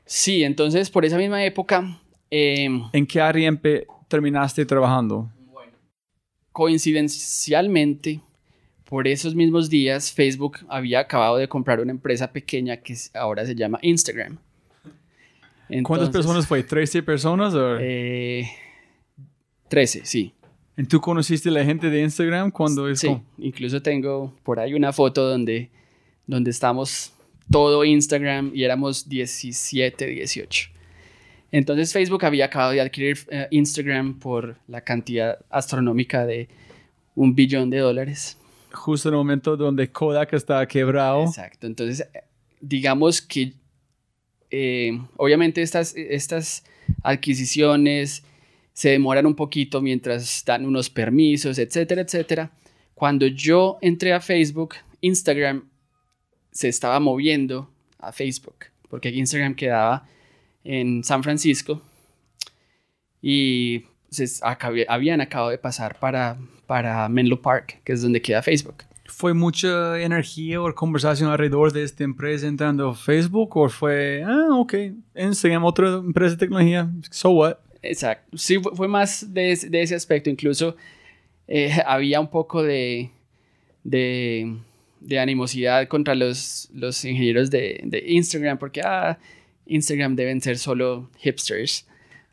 Sí, 0.05 0.43
entonces 0.43 0.89
por 0.89 1.05
esa 1.05 1.17
misma 1.17 1.43
época... 1.43 1.99
Eh, 2.29 2.67
¿En 2.93 3.05
qué 3.05 3.21
área 3.21 3.51
terminaste 4.07 4.65
trabajando? 4.65 5.29
coincidencialmente, 6.51 8.19
por 8.85 9.07
esos 9.07 9.33
mismos 9.35 9.69
días, 9.69 10.11
Facebook 10.11 10.57
había 10.69 10.99
acabado 10.99 11.37
de 11.37 11.47
comprar 11.47 11.79
una 11.79 11.91
empresa 11.91 12.31
pequeña 12.31 12.77
que 12.77 12.95
ahora 13.13 13.45
se 13.45 13.55
llama 13.55 13.79
Instagram. 13.81 14.37
¿Cuántas 15.83 16.07
Entonces, 16.09 16.09
personas 16.11 16.47
fue? 16.47 16.63
¿13 16.65 17.03
personas? 17.03 17.53
o- 17.55 17.77
Eh, 17.79 18.47
13, 19.73 20.01
sí. 20.05 20.33
¿Y 20.77 20.83
tú 20.83 21.01
conociste 21.01 21.49
a 21.49 21.51
la 21.51 21.63
gente 21.65 21.89
de 21.89 22.01
Instagram 22.03 22.51
cuando 22.51 22.87
es 22.87 22.99
Sí, 22.99 23.07
como- 23.07 23.23
incluso 23.39 23.81
tengo 23.81 24.31
por 24.43 24.59
ahí 24.59 24.75
una 24.75 24.93
foto 24.93 25.27
donde, 25.27 25.71
donde 26.27 26.51
estamos 26.51 27.11
todo 27.49 27.83
Instagram 27.83 28.51
y 28.53 28.63
éramos 28.63 29.09
17, 29.09 30.05
18. 30.05 30.69
Entonces 31.51 31.91
Facebook 31.91 32.23
había 32.23 32.45
acabado 32.45 32.71
de 32.73 32.81
adquirir 32.81 33.17
eh, 33.31 33.47
Instagram 33.49 34.19
por 34.19 34.57
la 34.67 34.81
cantidad 34.81 35.39
astronómica 35.49 36.23
de 36.27 36.49
un 37.15 37.33
billón 37.33 37.69
de 37.71 37.79
dólares. 37.79 38.37
justo 38.71 39.09
en 39.09 39.13
el 39.15 39.17
momento 39.17 39.57
donde 39.57 39.91
Kodak 39.91 40.33
estaba 40.33 40.67
quebrado? 40.67 41.23
Exacto. 41.23 41.65
Entonces, 41.67 42.07
digamos 42.61 43.21
que 43.21 43.53
eh, 44.51 44.99
obviamente 45.17 45.61
estas, 45.63 45.95
estas 45.95 46.63
adquisiciones 47.03 48.23
se 48.73 48.89
demoran 48.89 49.25
un 49.25 49.35
poquito 49.35 49.81
mientras 49.81 50.43
dan 50.45 50.65
unos 50.65 50.89
permisos, 50.89 51.57
etcétera, 51.59 52.01
etcétera. 52.01 52.51
Cuando 52.95 53.27
yo 53.27 53.77
entré 53.81 54.13
a 54.13 54.19
Facebook, 54.19 54.75
Instagram 55.01 55.69
se 56.51 56.67
estaba 56.67 56.99
moviendo 56.99 57.69
a 57.99 58.11
Facebook, 58.11 58.65
porque 58.89 59.09
Instagram 59.09 59.55
quedaba 59.55 60.07
en 60.63 61.03
San 61.03 61.23
Francisco 61.23 61.81
y 63.21 63.85
se 64.09 64.27
habían 64.87 65.21
acabado 65.21 65.49
de 65.49 65.57
pasar 65.57 65.99
para, 65.99 66.37
para 66.67 67.07
Menlo 67.09 67.41
Park, 67.41 67.81
que 67.83 67.93
es 67.93 68.01
donde 68.01 68.21
queda 68.21 68.41
Facebook. 68.41 68.83
¿Fue 69.05 69.33
mucha 69.33 69.99
energía 70.01 70.61
o 70.61 70.73
conversación 70.73 71.29
alrededor 71.29 71.71
de 71.71 71.83
esta 71.83 72.03
empresa 72.03 72.47
entrando 72.47 72.89
a 72.89 72.95
Facebook? 72.95 73.55
¿O 73.57 73.69
fue, 73.69 74.23
ah, 74.25 74.47
ok, 74.51 74.73
Instagram, 75.15 75.65
otra 75.65 75.95
empresa 75.95 76.31
de 76.31 76.37
tecnología, 76.37 76.89
so 77.11 77.31
what? 77.31 77.57
Exacto. 77.83 78.37
Sí, 78.37 78.57
fue, 78.59 78.87
más 78.87 79.33
de, 79.33 79.55
de 79.69 79.81
ese 79.81 79.93
aspecto. 79.93 80.29
Incluso 80.29 80.75
eh, 81.47 81.71
había 81.85 82.19
un 82.19 82.29
poco 82.29 82.63
de, 82.63 83.11
de, 83.83 84.55
de 85.01 85.19
animosidad 85.19 85.87
contra 85.87 86.15
los, 86.15 86.69
los 86.73 87.03
ingenieros 87.03 87.51
de, 87.51 87.81
de 87.83 88.03
Instagram, 88.07 88.57
porque 88.57 88.81
ah, 88.81 89.19
Instagram 89.65 90.15
deben 90.15 90.41
ser 90.41 90.57
solo 90.57 91.09
hipsters. 91.19 91.85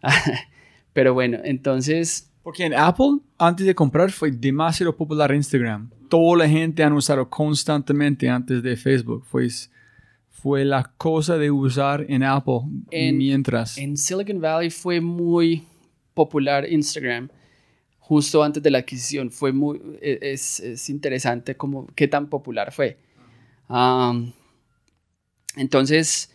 Pero 0.93 1.15
bueno, 1.15 1.39
entonces, 1.45 2.31
Porque 2.43 2.65
en 2.65 2.75
Apple, 2.75 3.19
antes 3.39 3.67
de 3.67 3.75
comprar, 3.75 4.11
fue 4.11 4.31
demasiado 4.31 4.97
popular 4.97 5.33
Instagram. 5.35 5.91
Toda 6.09 6.39
la 6.39 6.49
gente 6.49 6.83
han 6.83 6.93
usado 6.93 7.29
constantemente 7.29 8.29
antes 8.29 8.63
de 8.63 8.77
Facebook. 8.77 9.25
Fue, 9.25 9.49
fue 10.43 10.65
la 10.65 10.85
cosa 10.97 11.37
de 11.39 11.51
usar 11.51 12.07
en 12.09 12.23
Apple 12.23 12.61
En- 12.91 13.19
mientras. 13.19 13.77
en 13.79 13.97
Silicon 13.97 14.41
Valley 14.41 14.71
fue 14.71 15.01
muy 15.01 15.65
popular 16.15 16.67
Instagram. 16.71 17.29
Justo 17.99 18.43
antes 18.43 18.63
de 18.63 18.71
la 18.71 18.79
adquisición 18.79 19.31
fue 19.31 19.53
muy, 19.53 19.81
e- 20.01 20.19
es, 20.23 20.59
es 20.61 20.89
interesante 20.91 21.55
como 21.57 21.87
qué 21.95 22.09
tan 22.09 22.29
popular 22.29 22.73
fue. 22.73 22.99
Am, 23.69 24.33
entonces, 25.57 26.33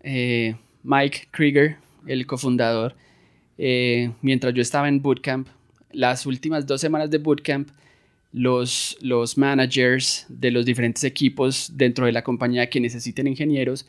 eh, 0.00 0.56
Mike 0.82 1.28
Krieger, 1.30 1.76
el 2.06 2.26
cofundador, 2.26 2.96
eh, 3.58 4.12
mientras 4.22 4.54
yo 4.54 4.62
estaba 4.62 4.88
en 4.88 5.02
Bootcamp, 5.02 5.48
las 5.92 6.24
últimas 6.26 6.66
dos 6.66 6.80
semanas 6.80 7.10
de 7.10 7.18
Bootcamp, 7.18 7.68
los, 8.32 8.96
los 9.00 9.36
managers 9.38 10.26
de 10.28 10.50
los 10.50 10.64
diferentes 10.64 11.02
equipos 11.04 11.72
dentro 11.76 12.06
de 12.06 12.12
la 12.12 12.22
compañía 12.22 12.68
que 12.70 12.80
necesiten 12.80 13.26
ingenieros 13.26 13.86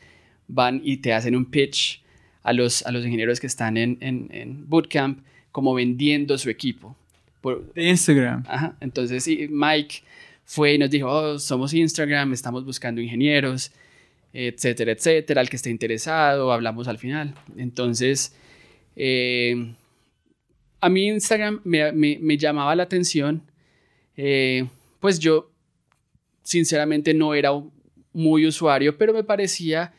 van 0.48 0.80
y 0.84 0.96
te 0.98 1.12
hacen 1.12 1.36
un 1.36 1.44
pitch 1.46 2.02
a 2.42 2.52
los, 2.52 2.84
a 2.84 2.90
los 2.90 3.04
ingenieros 3.04 3.38
que 3.38 3.46
están 3.46 3.76
en, 3.76 3.98
en, 4.00 4.28
en 4.32 4.68
Bootcamp 4.68 5.20
como 5.52 5.74
vendiendo 5.74 6.36
su 6.38 6.50
equipo. 6.50 6.96
Por- 7.40 7.72
de 7.74 7.88
Instagram. 7.88 8.44
Ajá, 8.48 8.76
Entonces 8.80 9.22
sí, 9.22 9.46
Mike 9.50 9.96
fue 10.44 10.74
y 10.74 10.78
nos 10.78 10.90
dijo, 10.90 11.08
"Oh, 11.08 11.38
somos 11.38 11.72
Instagram, 11.72 12.32
estamos 12.32 12.64
buscando 12.64 13.00
ingenieros, 13.00 13.70
etcétera, 14.32 14.92
etcétera, 14.92 15.40
al 15.40 15.48
que 15.48 15.56
esté 15.56 15.70
interesado, 15.70 16.52
hablamos 16.52 16.88
al 16.88 16.98
final. 16.98 17.34
Entonces, 17.56 18.34
eh, 18.96 19.72
a 20.80 20.88
mí 20.88 21.06
Instagram 21.08 21.60
me, 21.64 21.92
me- 21.92 22.18
me 22.20 22.36
llamaba 22.36 22.74
la 22.74 22.82
atención, 22.82 23.42
eh, 24.16 24.66
pues 25.00 25.18
yo 25.18 25.50
sinceramente 26.42 27.14
no 27.14 27.34
era 27.34 27.50
muy 28.12 28.46
usuario, 28.46 28.98
pero 28.98 29.12
me 29.12 29.24
parecía 29.24 29.94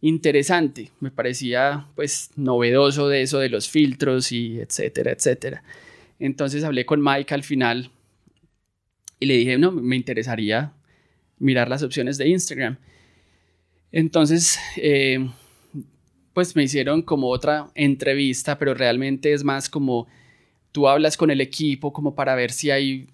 interesante, 0.00 0.90
me 1.00 1.10
parecía 1.10 1.86
pues 1.94 2.30
novedoso 2.36 3.08
de 3.08 3.22
eso 3.22 3.38
de 3.38 3.48
los 3.48 3.68
filtros 3.68 4.30
y 4.32 4.60
etcétera, 4.60 5.12
etcétera. 5.12 5.62
Entonces 6.18 6.64
hablé 6.64 6.86
con 6.86 7.02
Mike 7.02 7.34
al 7.34 7.42
final 7.42 7.90
y 9.18 9.26
le 9.26 9.36
dije, 9.36 9.58
no, 9.58 9.72
me 9.72 9.96
interesaría 9.96 10.72
mirar 11.38 11.68
las 11.68 11.82
opciones 11.82 12.18
de 12.18 12.28
Instagram. 12.28 12.78
Entonces, 13.92 14.58
eh, 14.76 15.28
pues 16.32 16.54
me 16.54 16.64
hicieron 16.64 17.02
como 17.02 17.28
otra 17.28 17.70
entrevista, 17.74 18.58
pero 18.58 18.74
realmente 18.74 19.32
es 19.32 19.42
más 19.42 19.68
como 19.70 20.06
tú 20.72 20.88
hablas 20.88 21.16
con 21.16 21.30
el 21.30 21.40
equipo 21.40 21.92
como 21.92 22.14
para 22.14 22.34
ver 22.34 22.52
si 22.52 22.70
hay 22.70 23.08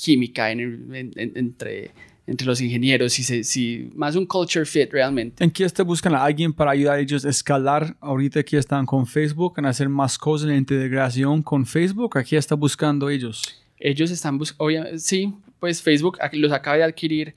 química 0.00 0.50
en 0.50 0.60
el- 0.60 0.94
en- 0.94 1.12
en- 1.16 1.32
entre, 1.36 1.90
entre 2.26 2.46
los 2.46 2.60
ingenieros, 2.60 3.12
si, 3.12 3.44
si 3.44 3.90
más 3.94 4.14
un 4.16 4.26
culture 4.26 4.64
fit 4.66 4.90
realmente. 4.92 5.42
¿En 5.42 5.50
qué 5.50 5.64
está 5.64 5.82
buscando 5.82 6.18
a 6.18 6.24
alguien 6.24 6.52
para 6.52 6.72
ayudar 6.72 6.96
a 6.96 7.00
ellos 7.00 7.24
a 7.24 7.30
escalar 7.30 7.96
ahorita 8.00 8.42
que 8.42 8.58
están 8.58 8.84
con 8.84 9.06
Facebook, 9.06 9.54
en 9.58 9.66
hacer 9.66 9.88
más 9.88 10.18
cosas 10.18 10.50
en 10.50 10.56
integración 10.56 11.42
con 11.42 11.64
Facebook? 11.64 12.18
¿A 12.18 12.24
qué 12.24 12.36
está 12.36 12.54
buscando 12.54 13.08
ellos? 13.08 13.42
Ellos 13.78 14.10
están 14.10 14.38
buscando, 14.38 14.98
sí, 14.98 15.32
pues 15.60 15.80
Facebook 15.82 16.18
ac- 16.18 16.32
los 16.36 16.52
acaba 16.52 16.76
de 16.78 16.82
adquirir 16.84 17.34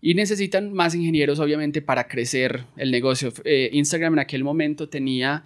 y 0.00 0.14
necesitan 0.14 0.72
más 0.72 0.94
ingenieros, 0.94 1.40
obviamente, 1.40 1.82
para 1.82 2.06
crecer 2.06 2.64
el 2.76 2.90
negocio. 2.92 3.32
Eh, 3.44 3.70
Instagram 3.72 4.12
en 4.14 4.18
aquel 4.20 4.44
momento 4.44 4.88
tenía, 4.88 5.44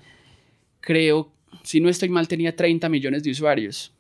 creo, 0.81 1.31
si 1.63 1.81
no 1.81 1.89
estoy 1.89 2.09
mal, 2.09 2.29
tenía 2.29 2.55
30 2.55 2.89
millones 2.89 3.23
de 3.23 3.31
usuarios, 3.31 3.93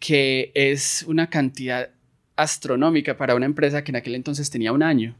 que 0.00 0.50
es 0.54 1.04
una 1.06 1.28
cantidad 1.30 1.90
astronómica 2.34 3.16
para 3.16 3.34
una 3.36 3.46
empresa 3.46 3.84
que 3.84 3.92
en 3.92 3.96
aquel 3.96 4.16
entonces 4.16 4.50
tenía 4.50 4.72
un 4.72 4.82
año. 4.82 5.14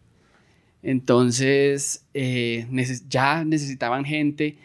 Entonces, 0.83 2.05
eh, 2.15 2.67
neces- 2.71 3.05
ya 3.09 3.45
necesitaban 3.45 4.05
gente 4.05 4.57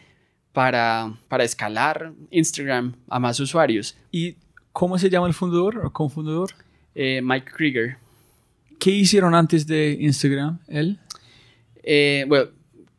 para, 0.54 1.14
para 1.28 1.44
escalar 1.44 2.14
Instagram 2.32 2.96
a 3.10 3.20
más 3.20 3.40
usuarios. 3.40 3.98
¿Y 4.12 4.36
cómo 4.72 4.98
se 4.98 5.10
llama 5.10 5.28
el 5.28 5.34
fundador 5.34 5.86
o 5.86 5.92
cofundador? 5.92 6.52
Eh, 6.96 7.22
Mike 7.22 7.52
Krieger. 7.54 7.98
¿Qué 8.80 8.92
hicieron 8.92 9.36
antes 9.36 9.68
de 9.68 9.98
Instagram? 10.00 10.60
¿Él? 10.68 10.98
Eh, 11.84 12.24
bueno, 12.28 12.52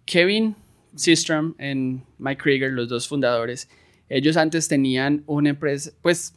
Kevin 0.05 0.55
Systrom 0.95 1.55
y 1.59 2.01
Mike 2.19 2.43
Krieger, 2.43 2.73
los 2.73 2.89
dos 2.89 3.09
fundadores, 3.09 3.69
ellos 4.09 4.37
antes 4.37 4.69
tenían 4.69 5.23
una 5.27 5.51
empresa, 5.51 5.91
pues 6.03 6.35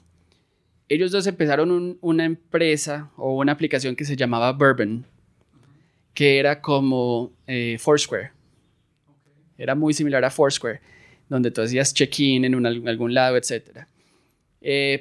ellos 0.89 1.11
dos 1.11 1.25
empezaron 1.27 1.71
un- 1.71 1.97
una 2.01 2.25
empresa 2.25 3.11
o 3.15 3.37
una 3.37 3.51
aplicación 3.51 3.95
que 3.95 4.05
se 4.05 4.15
llamaba 4.15 4.51
Bourbon, 4.51 5.05
que 6.13 6.37
era 6.39 6.61
como 6.61 7.31
eh, 7.47 7.77
Foursquare. 7.79 8.31
Era 9.57 9.75
muy 9.75 9.93
similar 9.93 10.23
a 10.25 10.29
Foursquare, 10.31 10.79
donde 11.29 11.51
tú 11.51 11.61
hacías 11.61 11.93
check-in 11.93 12.45
en 12.45 12.65
algún 12.87 13.13
lado, 13.13 13.37
etc. 13.37 13.87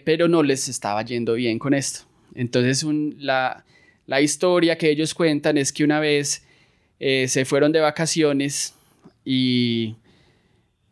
pero 0.04 0.28
no 0.28 0.42
les 0.42 0.68
estaba 0.68 1.02
yendo 1.02 1.34
bien 1.34 1.58
con 1.58 1.74
esto. 1.74 2.00
Entonces, 2.34 2.82
un- 2.84 3.16
la, 3.18 3.64
la 4.06 4.20
historia 4.20 4.76
que 4.78 4.90
ellos 4.90 5.14
cuentan 5.14 5.58
es 5.58 5.72
que 5.72 5.84
una 5.84 6.00
vez 6.00 6.44
eh, 7.00 7.26
se 7.28 7.44
fueron 7.44 7.72
de 7.72 7.80
vacaciones 7.80 8.74
y 9.24 9.96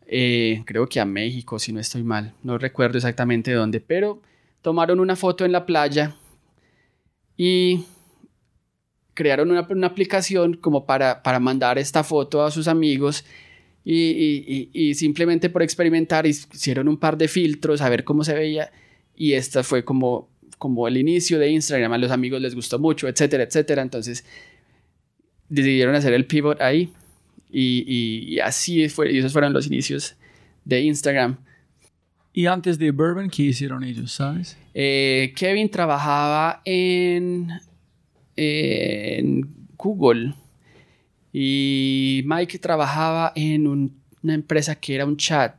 eh, 0.07 0.63
creo 0.65 0.87
que 0.87 0.99
a 0.99 1.05
México, 1.05 1.59
si 1.59 1.71
no 1.73 1.79
estoy 1.79 2.03
mal, 2.03 2.33
no 2.43 2.57
recuerdo 2.57 2.97
exactamente 2.97 3.51
dónde, 3.51 3.79
pero 3.81 4.21
tomaron 4.67 4.99
una 4.99 5.15
foto 5.15 5.45
en 5.45 5.53
la 5.53 5.65
playa 5.65 6.13
y 7.37 7.85
crearon 9.13 9.49
una, 9.49 9.65
una 9.69 9.87
aplicación 9.87 10.55
como 10.57 10.85
para, 10.85 11.23
para 11.23 11.39
mandar 11.39 11.77
esta 11.77 12.03
foto 12.03 12.43
a 12.43 12.51
sus 12.51 12.67
amigos 12.67 13.23
y, 13.85 14.67
y- 14.73 14.93
simplemente 14.93 15.49
por 15.49 15.63
experimentar 15.63 16.27
hicieron 16.27 16.89
un 16.89 16.97
par 16.97 17.17
de 17.17 17.29
filtros 17.29 17.79
a 17.79 17.87
ver 17.87 18.03
cómo 18.03 18.25
se 18.25 18.33
veía 18.33 18.69
y 19.15 19.31
esta 19.35 19.63
fue 19.63 19.85
como, 19.85 20.27
como 20.57 20.85
el 20.89 20.97
inicio 20.97 21.39
de 21.39 21.49
Instagram, 21.49 21.93
a 21.93 21.97
los 21.97 22.11
amigos 22.11 22.41
les 22.41 22.53
gustó 22.53 22.77
mucho, 22.77 23.07
etcétera, 23.07 23.43
etcétera, 23.43 23.81
entonces 23.81 24.25
decidieron 25.47 25.95
hacer 25.95 26.11
el 26.11 26.25
pivot 26.25 26.59
ahí 26.59 26.91
y 27.49 28.37
así 28.39 28.89
fue, 28.89 29.13
y 29.13 29.19
esos 29.19 29.31
fueron 29.31 29.53
los 29.53 29.67
inicios 29.67 30.17
de 30.65 30.81
Instagram. 30.81 31.37
Y 32.37 32.45
antes 32.45 32.77
de 32.77 32.91
Bourbon, 32.91 33.31
¿qué 33.31 33.41
hicieron 33.41 33.83
ellos, 33.83 34.11
sabes? 34.11 34.55
Eh, 34.75 35.33
Kevin 35.35 35.71
trabajaba 35.71 36.61
en, 36.65 37.49
en 38.35 39.49
Google 39.75 40.35
y 41.33 42.21
Mike 42.27 42.59
trabajaba 42.59 43.31
en 43.35 43.65
un- 43.65 43.99
una 44.21 44.35
empresa 44.35 44.75
que 44.75 44.93
era 44.93 45.05
un 45.07 45.17
chat. 45.17 45.55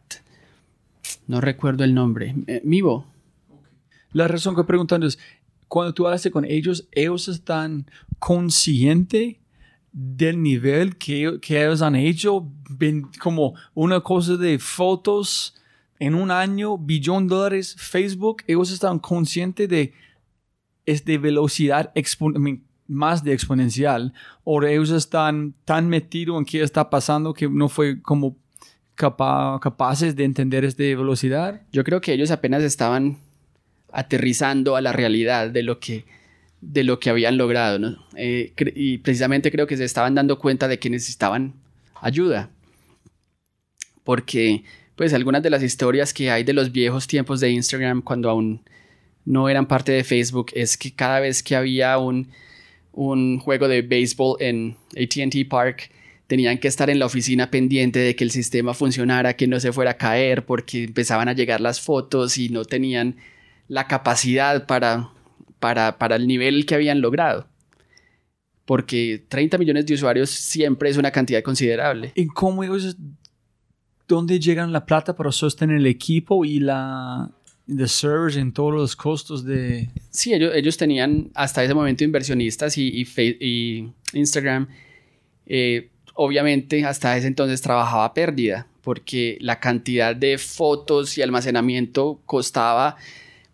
No 1.26 1.40
recuerdo 1.40 1.82
el 1.82 1.92
nombre. 1.92 2.36
Eh, 2.46 2.60
Mivo. 2.62 3.04
La 4.12 4.28
razón 4.28 4.54
que 4.54 4.62
preguntando 4.62 5.08
es, 5.08 5.18
cuando 5.66 5.92
tú 5.92 6.06
hablas 6.06 6.28
con 6.30 6.44
ellos, 6.44 6.86
ellos 6.92 7.26
están 7.26 7.86
conscientes 8.20 9.34
del 9.92 10.40
nivel 10.44 10.96
que, 10.96 11.38
que 11.42 11.60
ellos 11.60 11.82
han 11.82 11.96
hecho, 11.96 12.46
como 13.18 13.54
una 13.74 13.98
cosa 14.00 14.36
de 14.36 14.60
fotos 14.60 15.56
en 15.98 16.14
un 16.14 16.30
año, 16.30 16.78
billón 16.78 17.28
de 17.28 17.34
dólares, 17.34 17.76
Facebook, 17.78 18.42
ellos 18.46 18.70
están 18.70 18.98
conscientes 18.98 19.68
de 19.68 19.92
es 20.86 21.04
de 21.04 21.18
velocidad 21.18 21.92
más 22.86 23.22
de 23.22 23.34
exponencial, 23.34 24.14
o 24.44 24.62
ellos 24.62 24.90
están 24.90 25.54
tan 25.66 25.88
metidos 25.88 26.38
en 26.38 26.46
qué 26.46 26.62
está 26.62 26.88
pasando 26.88 27.34
que 27.34 27.46
no 27.46 27.68
fue 27.68 28.00
como 28.00 28.36
capa- 28.94 29.58
capaces 29.60 30.16
de 30.16 30.24
entender 30.24 30.64
esta 30.64 30.84
velocidad. 30.84 31.60
Yo 31.72 31.84
creo 31.84 32.00
que 32.00 32.14
ellos 32.14 32.30
apenas 32.30 32.62
estaban 32.62 33.18
aterrizando 33.92 34.76
a 34.76 34.80
la 34.80 34.92
realidad 34.92 35.50
de 35.50 35.62
lo 35.62 35.78
que, 35.78 36.06
de 36.62 36.84
lo 36.84 36.98
que 36.98 37.10
habían 37.10 37.36
logrado, 37.36 37.78
¿no? 37.78 37.98
Eh, 38.16 38.54
y 38.74 38.98
precisamente 38.98 39.50
creo 39.50 39.66
que 39.66 39.76
se 39.76 39.84
estaban 39.84 40.14
dando 40.14 40.38
cuenta 40.38 40.68
de 40.68 40.78
que 40.78 40.88
necesitaban 40.88 41.52
ayuda. 42.00 42.48
Porque, 44.04 44.64
pues, 44.98 45.14
algunas 45.14 45.44
de 45.44 45.50
las 45.50 45.62
historias 45.62 46.12
que 46.12 46.28
hay 46.28 46.42
de 46.42 46.52
los 46.52 46.72
viejos 46.72 47.06
tiempos 47.06 47.38
de 47.38 47.50
Instagram, 47.50 48.02
cuando 48.02 48.28
aún 48.28 48.60
no 49.24 49.48
eran 49.48 49.68
parte 49.68 49.92
de 49.92 50.02
Facebook, 50.02 50.50
es 50.54 50.76
que 50.76 50.92
cada 50.92 51.20
vez 51.20 51.40
que 51.44 51.54
había 51.54 51.98
un, 51.98 52.30
un 52.90 53.38
juego 53.38 53.68
de 53.68 53.82
béisbol 53.82 54.36
en 54.40 54.76
ATT 55.00 55.48
Park, 55.48 55.92
tenían 56.26 56.58
que 56.58 56.66
estar 56.66 56.90
en 56.90 56.98
la 56.98 57.06
oficina 57.06 57.48
pendiente 57.48 58.00
de 58.00 58.16
que 58.16 58.24
el 58.24 58.32
sistema 58.32 58.74
funcionara, 58.74 59.34
que 59.36 59.46
no 59.46 59.60
se 59.60 59.72
fuera 59.72 59.92
a 59.92 59.96
caer, 59.96 60.44
porque 60.44 60.82
empezaban 60.82 61.28
a 61.28 61.32
llegar 61.32 61.60
las 61.60 61.80
fotos 61.80 62.36
y 62.36 62.48
no 62.48 62.64
tenían 62.64 63.16
la 63.68 63.86
capacidad 63.86 64.66
para, 64.66 65.10
para, 65.60 65.96
para 65.98 66.16
el 66.16 66.26
nivel 66.26 66.66
que 66.66 66.74
habían 66.74 67.00
logrado. 67.00 67.46
Porque 68.64 69.24
30 69.28 69.58
millones 69.58 69.86
de 69.86 69.94
usuarios 69.94 70.28
siempre 70.28 70.90
es 70.90 70.96
una 70.96 71.12
cantidad 71.12 71.42
considerable. 71.44 72.10
¿Y 72.16 72.26
cómo 72.26 72.64
ellos, 72.64 72.96
dónde 74.08 74.40
llegan 74.40 74.72
la 74.72 74.84
plata 74.86 75.14
para 75.14 75.30
sostener 75.30 75.76
el 75.76 75.86
equipo 75.86 76.44
y 76.44 76.58
la 76.60 77.30
de 77.66 77.86
servers 77.86 78.36
en 78.36 78.52
todos 78.52 78.72
los 78.72 78.96
costos 78.96 79.44
de... 79.44 79.90
Sí, 80.10 80.32
ellos, 80.32 80.52
ellos 80.54 80.78
tenían 80.78 81.30
hasta 81.34 81.62
ese 81.62 81.74
momento 81.74 82.02
inversionistas 82.02 82.78
y, 82.78 82.88
y 82.88 83.06
y 83.40 83.92
Instagram. 84.14 84.68
eh, 85.46 85.90
obviamente 86.14 86.84
hasta 86.84 87.16
ese 87.16 87.28
entonces 87.28 87.60
trabajaba 87.60 88.12
pérdida 88.12 88.66
porque 88.82 89.36
la 89.40 89.60
cantidad 89.60 90.16
de 90.16 90.38
fotos 90.38 91.18
y 91.18 91.22
almacenamiento 91.22 92.20
costaba 92.24 92.96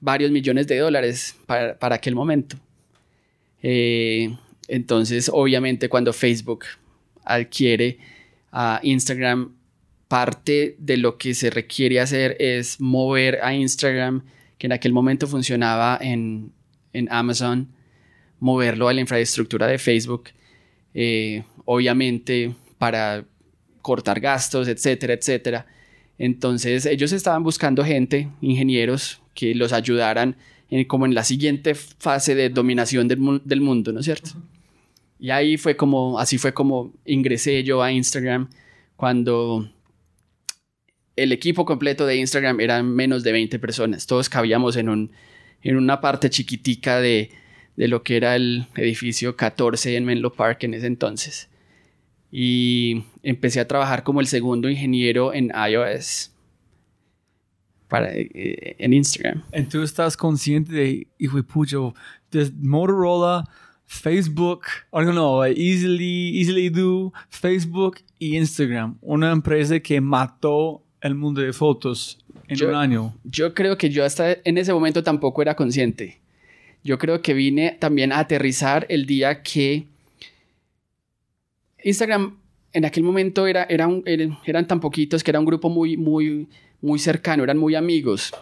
varios 0.01 0.31
millones 0.31 0.67
de 0.69 0.79
dólares 0.79 1.35
para, 1.47 1.77
para 1.77 1.97
aquel 1.97 2.15
momento. 2.15 2.57
Eh, 3.63 4.35
entonces, 4.69 5.31
obviamente, 5.33 5.89
cuando 5.89 6.13
Facebook 6.13 6.65
adquiere 7.25 7.99
a 8.53 8.79
Instagram, 8.83 9.53
parte 10.09 10.77
de 10.79 10.97
lo 10.97 11.17
que 11.19 11.35
se 11.35 11.51
requiere 11.51 12.01
hacer 12.01 12.37
es 12.39 12.81
mover 12.81 13.41
a 13.43 13.55
Instagram, 13.55 14.23
que 14.59 14.67
en 14.67 14.73
aquel 14.73 14.93
momento 14.93 15.27
funcionaba 15.27 15.99
en, 16.01 16.53
en 16.93 17.09
Amazon, 17.11 17.69
moverlo 18.39 18.89
a 18.89 18.93
la 18.93 19.01
infraestructura 19.01 19.67
de 19.67 19.79
Facebook, 19.79 20.25
eh, 20.93 21.45
obviamente 21.65 22.55
para 22.79 23.25
cortar 23.83 24.21
gastos, 24.21 24.69
etcétera, 24.69 25.15
etcétera. 25.15 25.67
Entonces 26.19 26.87
ellos 26.87 27.13
estaban 27.13 27.43
buscando 27.43 27.85
gente, 27.85 28.29
ingenieros, 28.41 29.21
que 29.35 29.55
los 29.55 29.73
ayudaran 29.73 30.37
en, 30.71 30.85
como 30.85 31.07
en 31.07 31.15
la 31.15 31.25
siguiente 31.25 31.75
fase 31.75 32.35
de 32.35 32.51
dominación 32.51 33.09
del, 33.09 33.19
mu- 33.19 33.41
del 33.45 33.61
mundo, 33.61 33.93
¿no 33.93 34.01
es 34.01 34.05
cierto? 34.05 34.31
Y 35.19 35.31
ahí 35.31 35.57
fue 35.57 35.77
como, 35.77 36.19
así 36.19 36.39
fue 36.39 36.53
como 36.53 36.93
ingresé 37.05 37.65
yo 37.65 37.83
a 37.83 37.91
Instagram 37.91 38.49
cuando 38.97 39.71
el 41.17 41.33
equipo 41.33 41.65
completo 41.65 42.07
de 42.07 42.17
Instagram 42.17 42.61
eran 42.61 42.89
menos 42.91 43.23
de 43.23 43.33
20 43.33 43.59
personas. 43.59 44.07
Todos 44.07 44.29
cabíamos 44.29 44.77
en, 44.77 44.89
un, 44.89 45.12
en 45.62 45.77
una 45.77 46.01
parte 46.01 46.31
chiquitica 46.31 47.01
de, 47.01 47.31
de 47.77 47.89
lo 47.89 48.03
que 48.03 48.17
era 48.17 48.37
el 48.37 48.67
edificio 48.77 49.37
14 49.37 49.97
en 49.97 50.05
Menlo 50.05 50.33
Park 50.33 50.65
en 50.65 50.75
ese 50.75 50.87
entonces. 50.87 51.49
Y 52.31 53.05
empecé 53.23 53.61
a 53.61 53.69
trabajar 53.69 54.03
como 54.03 54.21
el 54.21 54.27
segundo 54.27 54.69
ingeniero 54.69 55.33
en 55.33 55.53
iOS 55.71 56.33
para, 57.89 58.12
eh, 58.12 58.77
en 58.79 58.93
Instagram. 58.93 59.45
Y 59.53 59.62
tú 59.65 59.83
estás 59.83 60.17
consciente 60.17 60.73
de, 60.73 61.07
hijo 61.19 61.41
de 61.41 61.45
de 62.33 62.51
Motorola, 62.61 63.49
Facebook, 63.87 64.62
I 64.93 65.05
don't 65.05 65.12
know, 65.12 65.45
Easily, 65.45 66.39
Easily 66.39 66.71
Do, 66.71 67.12
Facebook 67.29 67.99
y 68.19 68.37
Instagram. 68.37 68.99
Una 69.01 69.31
empresa 69.31 69.79
que 69.79 70.01
mató 70.01 70.84
el 71.05 71.15
mundo 71.15 71.41
de 71.43 71.53
fotos 71.53 72.19
en 72.49 72.57
Yo- 72.57 72.69
un 72.69 72.75
año. 72.75 73.15
Yo 73.25 73.55
creo 73.55 73.77
que 73.79 73.91
yo 73.91 74.05
hasta 74.05 74.39
en 74.45 74.59
ese 74.59 74.73
momento 74.73 75.03
tampoco 75.03 75.43
era 75.43 75.55
consciente. 75.55 76.19
Yo 76.83 76.99
creo 76.99 77.23
que 77.23 77.35
vine 77.35 77.77
también 77.79 78.11
a 78.13 78.19
aterrizar 78.19 78.87
el 78.89 79.07
día 79.07 79.43
que 79.43 79.87
Instagram 81.83 82.37
en 82.73 82.85
aquel 82.85 83.03
momento 83.03 83.47
era, 83.47 83.65
era 83.65 83.87
un- 83.87 84.03
era- 84.07 84.39
eran 84.47 84.67
tan 84.67 84.81
poquitos 84.81 85.23
que 85.23 85.31
era 85.31 85.39
un 85.39 85.47
grupo 85.47 85.69
muy, 85.69 85.97
muy, 85.97 86.49
muy 86.81 86.99
cercano, 86.99 87.45
eran 87.45 87.59
muy 87.59 87.75
amigos. 87.75 88.33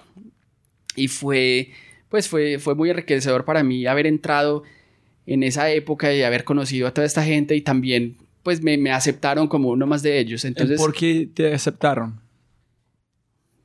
Y 0.97 1.09
fue, 1.09 1.71
pues 2.09 2.29
fue, 2.29 2.59
fue 2.59 2.75
muy 2.75 2.91
enriquecedor 2.91 3.45
para 3.45 3.63
mí 3.63 3.87
haber 3.87 4.07
entrado 4.07 4.63
en 5.27 5.43
esa 5.43 5.71
época 5.71 6.13
y 6.15 6.23
haber 6.23 6.45
conocido 6.45 6.87
a 6.87 6.95
toda 6.95 7.07
esta 7.07 7.25
gente 7.25 7.55
y 7.57 7.61
también 7.61 8.17
pues 8.43 8.61
me, 8.63 8.77
me 8.77 8.91
aceptaron 8.91 9.47
como 9.47 9.69
uno 9.71 9.87
más 9.87 10.03
de 10.03 10.19
ellos. 10.19 10.45
Entonces, 10.45 10.81
¿Por 10.81 10.93
qué 10.93 11.29
te 11.33 11.53
aceptaron? 11.55 12.21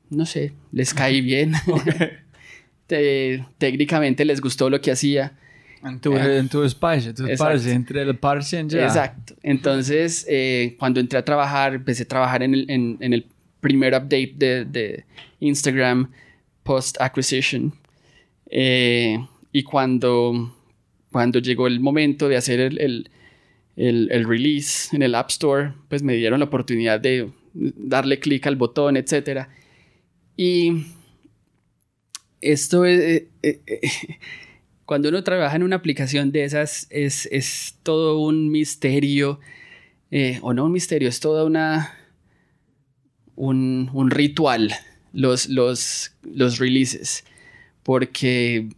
No 0.09 0.25
sé, 0.25 0.53
les 0.71 0.93
caí 0.93 1.21
bien. 1.31 1.53
Te- 2.87 3.45
técnicamente 3.57 4.23
les 4.25 4.39
gustó 4.41 4.69
lo 4.69 4.79
que 4.79 4.91
hacía. 4.91 5.33
En 5.83 5.99
tu, 5.99 6.15
en 6.17 6.49
tu 6.49 6.63
espacio, 6.63 7.13
tu 7.13 7.23
parce, 7.37 7.71
entre 7.71 8.01
el 8.01 8.17
parce 8.17 8.59
y 8.61 8.67
ya. 8.67 8.85
Exacto. 8.85 9.35
Entonces, 9.43 10.25
eh, 10.29 10.75
cuando 10.79 10.99
entré 10.99 11.19
a 11.19 11.23
trabajar, 11.25 11.75
empecé 11.75 12.03
a 12.03 12.07
trabajar 12.07 12.43
en 12.43 12.53
el, 12.53 12.69
en, 12.69 12.97
en 12.99 13.13
el 13.13 13.25
primer 13.59 13.93
update 13.93 14.33
de, 14.37 14.65
de 14.65 15.05
Instagram 15.39 16.09
post-acquisition. 16.63 17.73
Eh, 18.49 19.19
y 19.51 19.63
cuando, 19.63 20.55
cuando 21.11 21.39
llegó 21.39 21.67
el 21.67 21.79
momento 21.79 22.27
de 22.27 22.37
hacer 22.37 22.59
el, 22.59 22.79
el, 22.79 23.09
el- 23.75 24.09
el 24.11 24.27
release 24.27 24.95
en 24.95 25.03
el 25.03 25.13
App 25.15 25.29
Store, 25.29 25.73
pues 25.89 26.01
me 26.03 26.13
dieron 26.13 26.39
la 26.39 26.45
oportunidad 26.45 26.99
de 26.99 27.29
darle 27.53 28.19
clic 28.19 28.47
al 28.47 28.55
botón, 28.55 28.97
etc. 28.97 29.47
Y 30.37 30.85
esto 32.41 32.85
es... 32.85 32.99
eh, 32.99 33.27
eh, 33.43 33.61
eh, 33.67 33.81
cuando 34.85 35.09
uno 35.09 35.23
trabaja 35.23 35.55
en 35.55 35.63
una 35.63 35.75
aplicación 35.75 36.31
de 36.31 36.45
esas 36.45 36.87
es, 36.89 37.27
es 37.31 37.75
todo 37.83 38.19
un 38.19 38.49
misterio, 38.51 39.39
o 40.41 40.53
no 40.53 40.63
un 40.65 40.71
misterio, 40.71 41.09
es 41.09 41.19
toda 41.19 41.43
una, 41.43 41.93
un, 43.35 43.89
un 43.93 44.09
ritual, 44.11 44.73
los, 45.11 45.49
los, 45.49 46.13
los 46.23 46.57
releases, 46.59 47.25
porque 47.83 48.69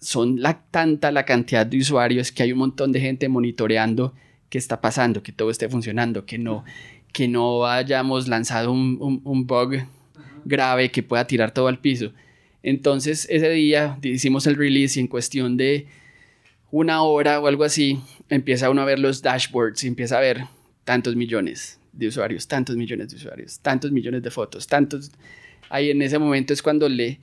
son 0.00 0.40
la, 0.40 0.62
tanta 0.70 1.10
la 1.12 1.24
cantidad 1.24 1.66
de 1.66 1.78
usuarios 1.78 2.32
que 2.32 2.42
hay 2.42 2.52
un 2.52 2.58
montón 2.58 2.92
de 2.92 3.00
gente 3.00 3.28
monitoreando 3.28 4.14
qué 4.48 4.58
está 4.58 4.80
pasando, 4.80 5.22
que 5.22 5.32
todo 5.32 5.50
esté 5.50 5.68
funcionando, 5.68 6.24
que 6.26 6.38
no, 6.38 6.64
que 7.12 7.28
no 7.28 7.66
hayamos 7.66 8.28
lanzado 8.28 8.72
un- 8.72 9.20
un 9.24 9.46
bug 9.46 9.86
grave 10.48 10.90
que 10.90 11.02
pueda 11.02 11.26
tirar 11.26 11.52
todo 11.52 11.68
al 11.68 11.78
piso. 11.78 12.12
Entonces 12.62 13.26
ese 13.30 13.50
día 13.50 13.98
hicimos 14.02 14.46
el 14.46 14.56
release 14.56 14.98
y 14.98 15.02
en 15.02 15.06
cuestión 15.06 15.56
de 15.56 15.86
una 16.70 17.02
hora 17.02 17.40
o 17.40 17.46
algo 17.46 17.64
así, 17.64 18.00
empieza 18.28 18.68
uno 18.70 18.82
a 18.82 18.84
ver 18.84 18.98
los 18.98 19.22
dashboards 19.22 19.84
y 19.84 19.86
empieza 19.88 20.18
a 20.18 20.20
ver 20.20 20.44
tantos 20.84 21.16
millones 21.16 21.80
de 21.92 22.08
usuarios, 22.08 22.46
tantos 22.46 22.76
millones 22.76 23.10
de 23.10 23.16
usuarios, 23.16 23.60
tantos 23.60 23.90
millones 23.92 24.22
de 24.22 24.30
fotos, 24.30 24.66
tantos... 24.66 25.10
Ahí 25.70 25.90
en 25.90 26.00
ese 26.00 26.18
momento 26.18 26.52
es 26.54 26.62
cuando 26.62 26.88
le, 26.88 27.20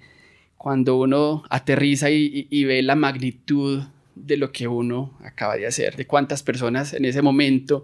cuando 0.58 0.98
uno 0.98 1.44
aterriza 1.50 2.12
y, 2.12 2.48
y- 2.50 2.64
ve 2.66 2.82
la 2.84 2.96
magnitud 2.96 3.84
de 4.16 4.38
lo 4.38 4.52
que 4.52 4.68
uno 4.68 5.18
acaba 5.24 5.56
de 5.58 5.66
hacer, 5.66 5.96
de 5.96 6.06
cuántas 6.06 6.44
personas 6.44 6.94
en 6.94 7.06
ese 7.06 7.22
momento 7.22 7.84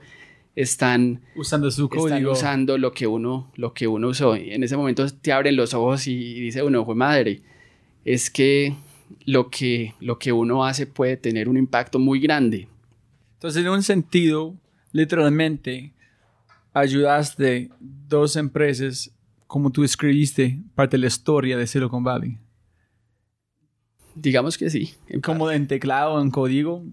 están 0.56 1.22
usando 1.36 1.72
su 1.72 1.86
están 1.86 2.00
código. 2.00 2.32
usando 2.34 2.78
lo 2.78 2.92
que 2.92 3.08
uno 3.08 3.52
lo 3.56 3.74
que 3.74 3.88
uno 3.88 4.10
usó 4.10 4.36
y 4.36 4.52
en 4.52 4.64
ese 4.64 4.76
momento 4.76 5.06
te 5.10 5.32
abren 5.32 5.56
los 5.56 5.74
ojos 5.74 6.08
y 6.08 6.40
dice 6.42 6.62
uno 6.62 6.84
fue 6.84 6.96
madre 6.96 7.42
es 8.04 8.30
que 8.30 8.76
lo 9.26 9.50
que 9.50 9.94
lo 10.00 10.20
que 10.20 10.32
uno 10.32 10.66
hace 10.66 10.88
puede 10.88 11.16
tener 11.18 11.48
un 11.48 11.58
impacto 11.58 12.00
muy 12.00 12.20
grande 12.20 12.68
Entonces, 13.36 13.64
en 13.64 13.70
un 13.72 13.82
sentido, 13.84 14.56
literalmente, 14.92 15.94
ayudaste 16.74 17.70
dos 17.80 18.36
empresas, 18.36 19.12
como 19.48 19.70
tú 19.72 19.84
escribiste, 19.84 20.60
parte 20.76 20.96
de 20.98 21.02
la 21.02 21.08
historia 21.08 21.58
de 21.58 21.66
Silicon 21.66 22.04
Valley. 22.04 22.38
Digamos 24.16 24.58
que 24.58 24.70
sí 24.70 24.94
en 25.08 25.22
Como 25.22 25.50
en 25.52 25.68
teclado, 25.68 26.22
en 26.22 26.32
código, 26.32 26.84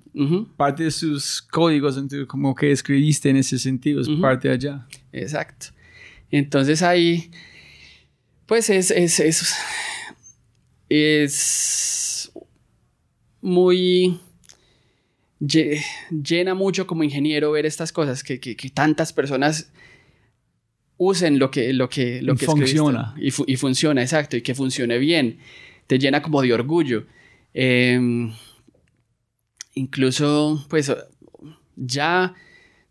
parte 0.57 0.85
de 0.85 0.91
sus 0.91 1.43
códigos, 1.43 1.99
como 2.27 2.55
que 2.55 2.71
escribiste 2.71 3.31
en 3.31 3.37
ese 3.37 3.59
sentido, 3.59 4.01
es 4.01 4.09
parte 4.21 4.49
de 4.49 4.55
allá. 4.55 4.87
exacto 5.12 5.66
entonces 6.31 6.83
ahí 6.83 7.31
pues 8.47 8.71
es 8.71 8.91
es, 8.91 9.19
es 9.21 9.55
es 10.89 12.33
muy 13.41 14.19
lle- 15.41 15.83
llena 16.11 16.55
mucho 16.55 16.87
como 16.87 17.05
ingeniero 17.05 17.51
ver 17.53 17.66
estas 17.66 17.93
cosas 17.93 18.23
que, 18.25 18.41
que- 18.41 18.57
que 18.57 18.71
tantas 18.71 19.12
personas 19.12 19.71
usen 20.97 21.39
lo 21.39 21.51
que 21.51 21.73
lo 21.73 21.89
que 21.89 22.21
lo 22.23 22.35
Y 22.35 22.37
que 22.37 22.47
funciona. 22.47 23.01
escribiste. 23.14 23.27
y, 23.27 23.31
fu- 23.31 23.45
y 23.47 23.57
funciona 23.57 24.03
exacto 24.03 24.37
y 24.37 24.43
que 24.43 24.55
funcione 24.55 24.99
bien 24.99 25.39
te 25.89 25.99
llena 25.99 26.22
como 26.22 26.41
de 26.41 26.53
orgullo 26.53 27.07
Em, 27.61 28.32
incluso 29.74 30.64
pues 30.68 30.93
ya 31.74 32.34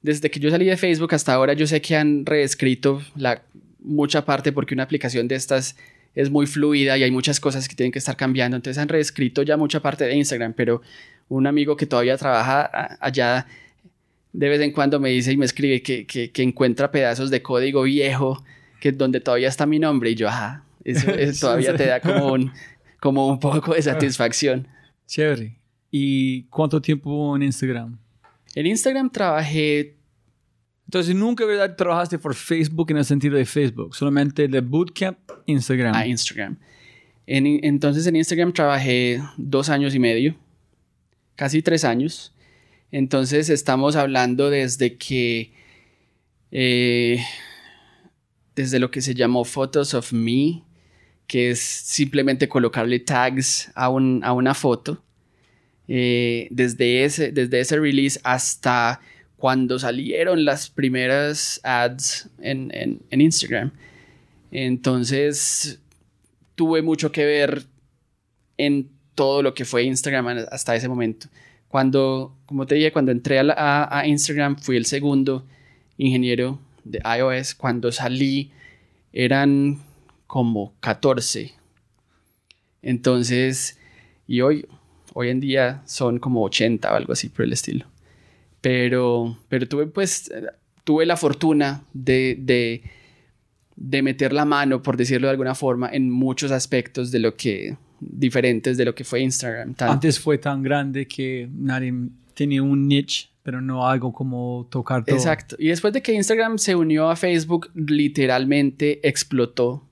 desde 0.01 0.29
que 0.29 0.41
yo 0.41 0.49
salí 0.49 0.65
de 0.65 0.75
Facebook 0.77 1.13
hasta 1.13 1.33
ahora 1.33 1.53
yo 1.53 1.67
sé 1.67 1.81
que 1.81 1.95
han 1.95 2.25
reescrito 2.25 3.01
la 3.15 3.43
mucha 3.79 4.25
parte 4.25 4.51
porque 4.51 4.73
una 4.73 4.83
aplicación 4.83 5.27
de 5.27 5.35
estas 5.35 5.77
es 6.15 6.29
muy 6.29 6.47
fluida 6.47 6.97
y 6.97 7.03
hay 7.03 7.11
muchas 7.11 7.39
cosas 7.39 7.69
que 7.69 7.75
tienen 7.75 7.91
que 7.91 7.99
estar 7.99 8.17
cambiando. 8.17 8.57
Entonces 8.57 8.81
han 8.81 8.89
reescrito 8.89 9.43
ya 9.43 9.55
mucha 9.55 9.81
parte 9.81 10.03
de 10.03 10.15
Instagram, 10.15 10.53
pero 10.53 10.81
un 11.29 11.45
amigo 11.45 11.77
que 11.77 11.85
todavía 11.85 12.17
trabaja 12.17 12.97
allá 12.99 13.45
de 14.33 14.49
vez 14.49 14.59
en 14.61 14.71
cuando 14.71 14.99
me 14.99 15.09
dice 15.09 15.31
y 15.31 15.37
me 15.37 15.45
escribe 15.45 15.81
que, 15.81 16.05
que, 16.05 16.31
que 16.31 16.43
encuentra 16.43 16.91
pedazos 16.91 17.29
de 17.29 17.41
código 17.41 17.83
viejo 17.83 18.43
que 18.81 18.91
donde 18.91 19.21
todavía 19.21 19.47
está 19.47 19.65
mi 19.65 19.79
nombre 19.79 20.09
y 20.09 20.15
yo, 20.15 20.27
ajá, 20.27 20.63
eso, 20.83 21.09
eso 21.17 21.47
todavía 21.47 21.75
te 21.75 21.85
da 21.85 21.99
como 22.01 22.33
un, 22.33 22.51
como 22.99 23.27
un 23.27 23.39
poco 23.39 23.73
de 23.73 23.81
satisfacción. 23.81 24.67
Chévere. 25.07 25.57
¿Y 25.91 26.43
cuánto 26.43 26.81
tiempo 26.81 27.35
en 27.35 27.43
Instagram? 27.43 27.97
En 28.55 28.65
Instagram 28.67 29.09
trabajé 29.11 29.95
Entonces, 30.85 31.13
nunca, 31.15 31.45
¿verdad? 31.45 31.75
Trabajaste 31.75 32.17
por 32.17 32.33
Facebook 32.33 32.91
en 32.91 32.97
el 32.97 33.05
sentido 33.05 33.35
de 33.37 33.45
Facebook, 33.45 33.93
solamente 33.95 34.47
de 34.47 34.61
Bootcamp, 34.61 35.17
Instagram. 35.45 35.93
a 35.93 36.07
Instagram. 36.07 36.57
En- 37.25 37.59
entonces 37.65 38.07
en 38.07 38.15
Instagram 38.15 38.53
trabajé 38.53 39.21
dos 39.35 39.67
años 39.67 39.93
y 39.95 39.99
medio, 39.99 40.35
casi 41.35 41.61
tres 41.61 41.83
años. 41.83 42.33
Entonces 42.89 43.49
estamos 43.49 43.97
hablando 43.97 44.49
desde 44.49 44.95
que, 44.95 45.51
eh, 46.51 47.19
desde 48.55 48.79
lo 48.79 48.89
que 48.89 49.01
se 49.01 49.13
llamó 49.13 49.43
Photos 49.43 49.93
of 49.93 50.13
Me, 50.13 50.63
que 51.27 51.51
es 51.51 51.59
simplemente 51.59 52.47
colocarle 52.47 52.99
tags 52.99 53.69
a, 53.75 53.89
un- 53.89 54.21
a 54.23 54.33
una 54.33 54.53
foto. 54.53 55.03
Eh, 55.89 56.47
desde, 56.51 57.03
ese, 57.05 57.31
desde 57.31 57.59
ese 57.61 57.77
release 57.79 58.19
hasta 58.23 58.99
cuando 59.37 59.77
salieron 59.79 60.43
las 60.43 60.69
primeras 60.69 61.61
ads 61.63 62.29
en, 62.41 62.71
en- 62.73 63.21
Instagram. 63.21 63.71
Entonces, 64.51 65.79
tuve 66.55 66.81
mucho 66.81 67.11
que 67.11 67.25
ver 67.25 67.63
en 68.57 68.89
todo 69.15 69.41
lo 69.41 69.53
que 69.53 69.65
fue 69.65 69.83
Instagram 69.83 70.45
hasta 70.51 70.75
ese 70.75 70.87
momento. 70.87 71.27
Cuando, 71.67 72.35
como 72.45 72.65
te 72.65 72.75
dije, 72.75 72.91
cuando 72.91 73.11
entré 73.11 73.39
a, 73.39 73.43
a- 73.55 73.99
a 73.99 74.07
Instagram, 74.07 74.57
fui 74.57 74.77
el 74.77 74.85
segundo 74.85 75.45
ingeniero 75.97 76.59
de 76.83 76.99
iOS. 77.17 77.55
Cuando 77.55 77.91
salí, 77.91 78.51
eran 79.13 79.79
como 80.27 80.75
14. 80.81 81.53
Entonces, 82.81 83.79
y 84.27 84.41
hoy, 84.41 84.67
hoy 85.13 85.29
en 85.29 85.39
día 85.39 85.81
son 85.85 86.19
como 86.19 86.43
80 86.43 86.91
o 86.91 86.95
algo 86.95 87.13
así 87.13 87.29
por 87.29 87.45
el 87.45 87.53
estilo. 87.53 87.85
Pero, 88.61 89.37
pero 89.49 89.67
tuve 89.67 89.87
pues, 89.87 90.31
tuve 90.83 91.05
la 91.05 91.17
fortuna 91.17 91.83
de, 91.93 92.37
de, 92.39 92.83
de 93.75 94.01
meter 94.01 94.33
la 94.33 94.45
mano, 94.45 94.81
por 94.81 94.97
decirlo 94.97 95.27
de 95.27 95.31
alguna 95.31 95.55
forma, 95.55 95.89
en 95.91 96.09
muchos 96.09 96.51
aspectos 96.51 97.11
de 97.11 97.19
lo 97.19 97.35
que, 97.35 97.77
diferentes 97.99 98.77
de 98.77 98.85
lo 98.85 98.95
que 98.95 99.03
fue 99.03 99.21
Instagram. 99.21 99.75
Antes 99.79 100.19
fue 100.19 100.37
tan 100.37 100.63
grande 100.63 101.07
que 101.07 101.49
nadie 101.51 101.93
tenía 102.33 102.63
un 102.63 102.87
niche, 102.87 103.29
pero 103.43 103.61
no 103.61 103.87
algo 103.87 104.13
como 104.13 104.67
tocar 104.69 105.03
todo. 105.03 105.15
Exacto. 105.15 105.55
Y 105.59 105.67
después 105.67 105.93
de 105.93 106.01
que 106.01 106.13
Instagram 106.13 106.57
se 106.57 106.75
unió 106.75 107.09
a 107.09 107.15
Facebook, 107.15 107.69
literalmente 107.73 109.07
explotó 109.07 109.86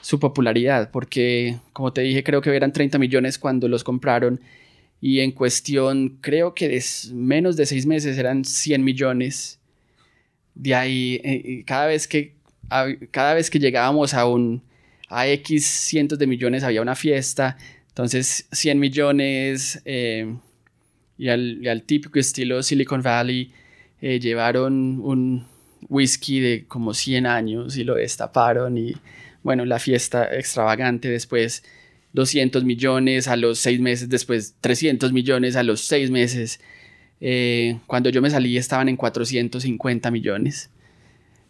su 0.00 0.18
popularidad, 0.18 0.90
porque 0.90 1.58
como 1.72 1.92
te 1.92 2.00
dije, 2.02 2.22
creo 2.22 2.40
que 2.40 2.54
eran 2.54 2.72
30 2.72 2.98
millones 2.98 3.38
cuando 3.38 3.68
los 3.68 3.84
compraron 3.84 4.40
y 5.00 5.20
en 5.20 5.32
cuestión, 5.32 6.18
creo 6.20 6.54
que 6.54 6.68
de 6.68 6.84
menos 7.12 7.56
de 7.56 7.66
seis 7.66 7.86
meses 7.86 8.18
eran 8.18 8.44
100 8.44 8.84
millones. 8.84 9.58
De 10.54 10.74
ahí, 10.74 11.20
eh, 11.24 11.64
cada 11.66 11.86
vez 11.86 12.06
que, 12.06 12.34
cada 13.10 13.34
vez 13.34 13.48
que 13.50 13.58
llegábamos 13.58 14.12
a 14.12 14.26
un, 14.26 14.62
a 15.08 15.26
X 15.26 15.64
cientos 15.64 16.18
de 16.18 16.26
millones 16.26 16.64
había 16.64 16.82
una 16.82 16.94
fiesta, 16.94 17.56
entonces 17.88 18.46
100 18.52 18.78
millones, 18.78 19.82
y 21.20 21.28
al, 21.28 21.58
y 21.62 21.68
al 21.68 21.82
típico 21.82 22.18
estilo 22.18 22.62
Silicon 22.62 23.02
Valley 23.02 23.52
eh, 24.00 24.18
llevaron 24.18 25.00
un 25.00 25.44
whisky 25.90 26.40
de 26.40 26.64
como 26.66 26.94
100 26.94 27.26
años 27.26 27.76
y 27.76 27.84
lo 27.84 27.96
destaparon 27.96 28.78
y 28.78 28.94
bueno, 29.42 29.64
la 29.64 29.78
fiesta 29.78 30.24
extravagante 30.34 31.08
después 31.08 31.62
200 32.12 32.64
millones 32.64 33.28
a 33.28 33.36
los 33.36 33.58
6 33.60 33.80
meses, 33.80 34.08
después 34.08 34.54
300 34.60 35.12
millones 35.12 35.56
a 35.56 35.62
los 35.62 35.80
6 35.82 36.10
meses. 36.10 36.60
Eh, 37.20 37.78
cuando 37.86 38.10
yo 38.10 38.20
me 38.22 38.30
salí 38.30 38.56
estaban 38.56 38.88
en 38.88 38.96
450 38.96 40.10
millones. 40.10 40.70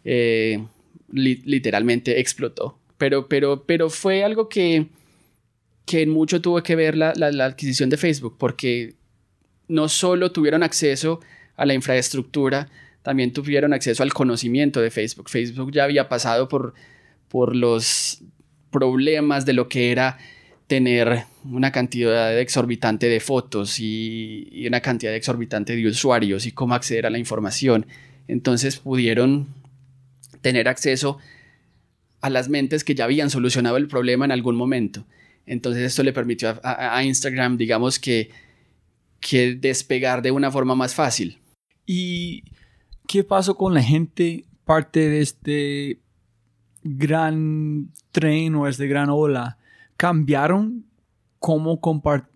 Eh, 0.03 0.63
li- 1.11 1.41
literalmente 1.45 2.19
explotó. 2.19 2.77
Pero, 2.97 3.27
pero, 3.27 3.63
pero 3.65 3.89
fue 3.89 4.23
algo 4.23 4.49
que, 4.49 4.87
que 5.85 6.01
en 6.03 6.09
mucho 6.09 6.41
tuvo 6.41 6.61
que 6.63 6.75
ver 6.75 6.95
la, 6.97 7.13
la- 7.15 7.31
la 7.31 7.45
adquisición 7.45 7.89
de 7.89 7.97
Facebook, 7.97 8.35
porque 8.37 8.95
no 9.67 9.89
solo 9.89 10.31
tuvieron 10.31 10.63
acceso 10.63 11.19
a 11.55 11.65
la 11.65 11.73
infraestructura, 11.73 12.69
también 13.03 13.33
tuvieron 13.33 13.73
acceso 13.73 14.03
al 14.03 14.13
conocimiento 14.13 14.81
de 14.81 14.91
Facebook. 14.91 15.29
Facebook 15.29 15.71
ya 15.71 15.83
había 15.85 16.09
pasado 16.09 16.47
por, 16.47 16.73
por 17.31 17.55
los 17.55 18.21
problemas 18.71 19.45
de 19.45 19.53
lo 19.53 19.69
que 19.69 19.91
era 19.91 20.17
tener 20.67 21.23
una 21.43 21.71
cantidad 21.71 22.37
exorbitante 22.39 23.07
de 23.07 23.19
fotos 23.19 23.79
y, 23.79 24.65
una 24.67 24.81
cantidad 24.81 25.13
exorbitante 25.15 25.75
de 25.75 25.87
usuarios 25.87 26.45
y 26.45 26.51
cómo 26.51 26.75
acceder 26.75 27.05
a 27.05 27.09
la 27.09 27.17
información. 27.17 27.85
Entonces 28.27 28.77
pudieron 28.77 29.47
tener 30.41 30.67
acceso 30.67 31.17
a 32.21 32.29
las 32.29 32.49
mentes 32.49 32.83
que 32.83 32.95
ya 32.95 33.05
habían 33.05 33.29
solucionado 33.29 33.77
el 33.77 33.87
problema 33.87 34.25
en 34.25 34.31
algún 34.31 34.55
momento. 34.55 35.05
Entonces 35.45 35.83
esto 35.83 36.03
le 36.03 36.13
permitió 36.13 36.49
a, 36.49 36.59
a- 36.63 36.97
a 36.97 37.03
Instagram, 37.03 37.57
digamos 37.57 37.99
que, 37.99 38.29
que 39.19 39.55
despegar 39.55 40.21
de 40.21 40.31
una 40.31 40.51
forma 40.51 40.75
más 40.75 40.93
fácil. 40.95 41.39
¿Y 41.85 42.43
qué 43.07 43.23
pasó 43.23 43.55
con 43.55 43.73
la 43.73 43.81
gente 43.83 44.45
parte 44.65 45.09
de 45.09 45.21
este 45.21 45.99
gran 46.83 47.91
tren 48.11 48.55
o 48.55 48.67
este 48.67 48.87
gran 48.87 49.09
ola? 49.09 49.57
¿Cambiaron 49.97 50.85
cómo 51.39 51.79
compar- 51.81 52.27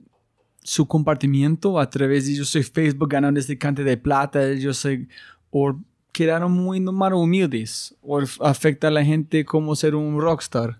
su 0.63 0.87
compartimiento 0.87 1.79
a 1.79 1.89
través 1.89 2.25
de 2.25 2.35
yo 2.35 2.45
soy 2.45 2.63
Facebook 2.63 3.09
ganando 3.09 3.39
este 3.39 3.57
cantidad 3.57 3.85
de 3.87 3.97
plata, 3.97 4.53
yo 4.53 4.73
soy 4.73 5.07
o 5.51 5.79
quedaron 6.11 6.51
muy 6.51 6.79
más 6.79 7.13
humildes 7.13 7.95
o 8.01 8.21
afecta 8.39 8.87
a 8.87 8.91
la 8.91 9.03
gente 9.03 9.45
como 9.45 9.75
ser 9.75 9.95
un 9.95 10.19
rockstar? 10.19 10.79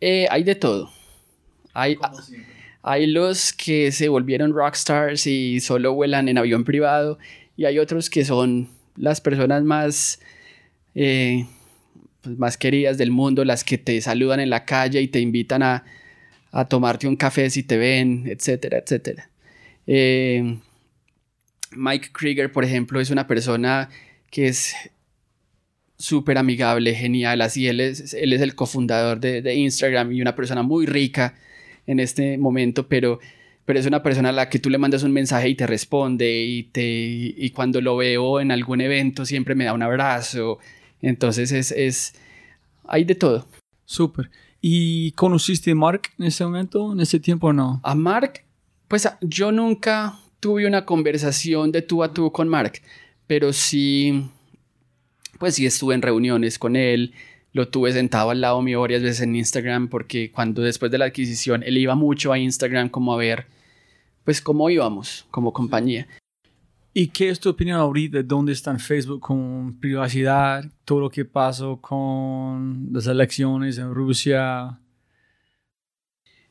Eh, 0.00 0.26
hay 0.30 0.44
de 0.44 0.54
todo. 0.54 0.90
Hay, 1.72 1.96
hay 2.82 3.06
los 3.06 3.52
que 3.52 3.92
se 3.92 4.08
volvieron 4.08 4.52
rockstars 4.52 5.26
y 5.26 5.60
solo 5.60 5.94
vuelan 5.94 6.28
en 6.28 6.38
avión 6.38 6.64
privado 6.64 7.18
y 7.56 7.64
hay 7.64 7.78
otros 7.78 8.10
que 8.10 8.24
son 8.24 8.68
las 8.96 9.20
personas 9.20 9.62
más, 9.64 10.20
eh, 10.94 11.46
pues, 12.24 12.38
más 12.38 12.56
queridas 12.56 12.98
del 12.98 13.10
mundo, 13.10 13.44
las 13.44 13.62
que 13.62 13.78
te 13.78 14.00
saludan 14.00 14.40
en 14.40 14.50
la 14.50 14.64
calle 14.64 15.00
y 15.00 15.08
te 15.08 15.20
invitan 15.20 15.62
a, 15.62 15.84
a 16.50 16.66
tomarte 16.66 17.06
un 17.06 17.16
café 17.16 17.50
si 17.50 17.62
te 17.62 17.76
ven, 17.76 18.24
etcétera, 18.26 18.78
etcétera. 18.78 19.30
Eh, 19.86 20.56
Mike 21.72 22.10
Krieger, 22.12 22.52
por 22.52 22.64
ejemplo, 22.64 23.00
es 23.00 23.10
una 23.10 23.26
persona 23.26 23.90
que 24.30 24.48
es 24.48 24.74
súper 25.96 26.38
amigable, 26.38 26.94
genial, 26.94 27.40
así 27.40 27.68
él 27.68 27.80
es, 27.80 28.14
él 28.14 28.32
es 28.32 28.40
el 28.40 28.54
cofundador 28.54 29.20
de, 29.20 29.42
de, 29.42 29.54
Instagram 29.54 30.12
y 30.12 30.20
una 30.20 30.34
persona 30.34 30.62
muy 30.62 30.86
rica 30.86 31.34
en 31.86 32.00
este 32.00 32.36
momento, 32.38 32.88
pero, 32.88 33.20
pero 33.64 33.78
es 33.78 33.86
una 33.86 34.02
persona 34.02 34.30
a 34.30 34.32
la 34.32 34.48
que 34.48 34.58
tú 34.58 34.70
le 34.70 34.78
mandas 34.78 35.02
un 35.02 35.12
mensaje 35.12 35.48
y 35.48 35.54
te 35.54 35.66
responde 35.66 36.44
y, 36.44 36.64
te, 36.64 36.82
y 36.82 37.50
cuando 37.50 37.80
lo 37.80 37.96
veo 37.96 38.40
en 38.40 38.50
algún 38.50 38.80
evento 38.80 39.24
siempre 39.24 39.54
me 39.54 39.64
da 39.64 39.72
un 39.72 39.82
abrazo, 39.82 40.58
entonces 41.08 41.52
es, 41.52 41.72
es 41.72 42.14
hay 42.86 43.04
de 43.04 43.14
todo. 43.14 43.46
Súper. 43.84 44.30
¿Y 44.60 45.12
conociste 45.12 45.72
a 45.72 45.74
Mark 45.74 46.02
en 46.18 46.26
ese 46.26 46.44
momento, 46.44 46.92
en 46.92 47.00
ese 47.00 47.20
tiempo 47.20 47.48
o 47.48 47.52
no? 47.52 47.80
A 47.82 47.94
Mark, 47.94 48.44
pues 48.88 49.08
yo 49.20 49.52
nunca 49.52 50.18
tuve 50.40 50.66
una 50.66 50.84
conversación 50.84 51.70
de 51.72 51.82
tú 51.82 52.02
a 52.02 52.12
tú 52.12 52.30
con 52.32 52.48
Mark, 52.48 52.80
pero 53.26 53.52
sí 53.52 54.28
pues 55.38 55.56
sí 55.56 55.66
estuve 55.66 55.94
en 55.94 56.02
reuniones 56.02 56.58
con 56.58 56.76
él, 56.76 57.12
lo 57.52 57.68
tuve 57.68 57.92
sentado 57.92 58.30
al 58.30 58.40
lado 58.40 58.62
mío 58.62 58.80
varias 58.80 59.02
veces 59.02 59.22
en 59.22 59.36
Instagram 59.36 59.88
porque 59.88 60.30
cuando 60.30 60.62
después 60.62 60.90
de 60.90 60.98
la 60.98 61.06
adquisición 61.06 61.62
él 61.62 61.78
iba 61.78 61.94
mucho 61.94 62.32
a 62.32 62.38
Instagram 62.38 62.88
como 62.88 63.12
a 63.12 63.16
ver 63.16 63.46
pues 64.24 64.40
cómo 64.40 64.70
íbamos 64.70 65.26
como 65.30 65.52
compañía. 65.52 66.06
¿Y 66.96 67.08
qué 67.08 67.28
es 67.28 67.40
tu 67.40 67.50
opinión 67.50 67.80
ahorita? 67.80 68.22
¿Dónde 68.22 68.52
está 68.52 68.70
en 68.70 68.78
Facebook 68.78 69.20
con 69.20 69.80
privacidad? 69.80 70.64
Todo 70.84 71.00
lo 71.00 71.10
que 71.10 71.24
pasó 71.24 71.80
con 71.80 72.88
las 72.92 73.08
elecciones 73.08 73.78
en 73.78 73.92
Rusia. 73.92 74.78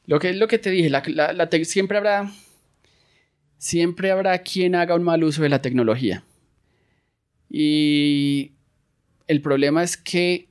Lo 0.05 0.19
que 0.19 0.31
es 0.31 0.35
lo 0.35 0.49
que 0.49 0.59
te 0.59 0.69
dije, 0.69 0.89
la, 0.89 1.01
la, 1.07 1.49
siempre 1.63 1.97
habrá 1.97 2.29
siempre 3.57 4.11
habrá 4.11 4.37
quien 4.39 4.75
haga 4.75 4.95
un 4.95 5.03
mal 5.03 5.23
uso 5.23 5.43
de 5.43 5.47
la 5.47 5.61
tecnología. 5.61 6.25
Y 7.49 8.51
el 9.27 9.41
problema 9.41 9.81
es 9.81 9.95
que 9.95 10.49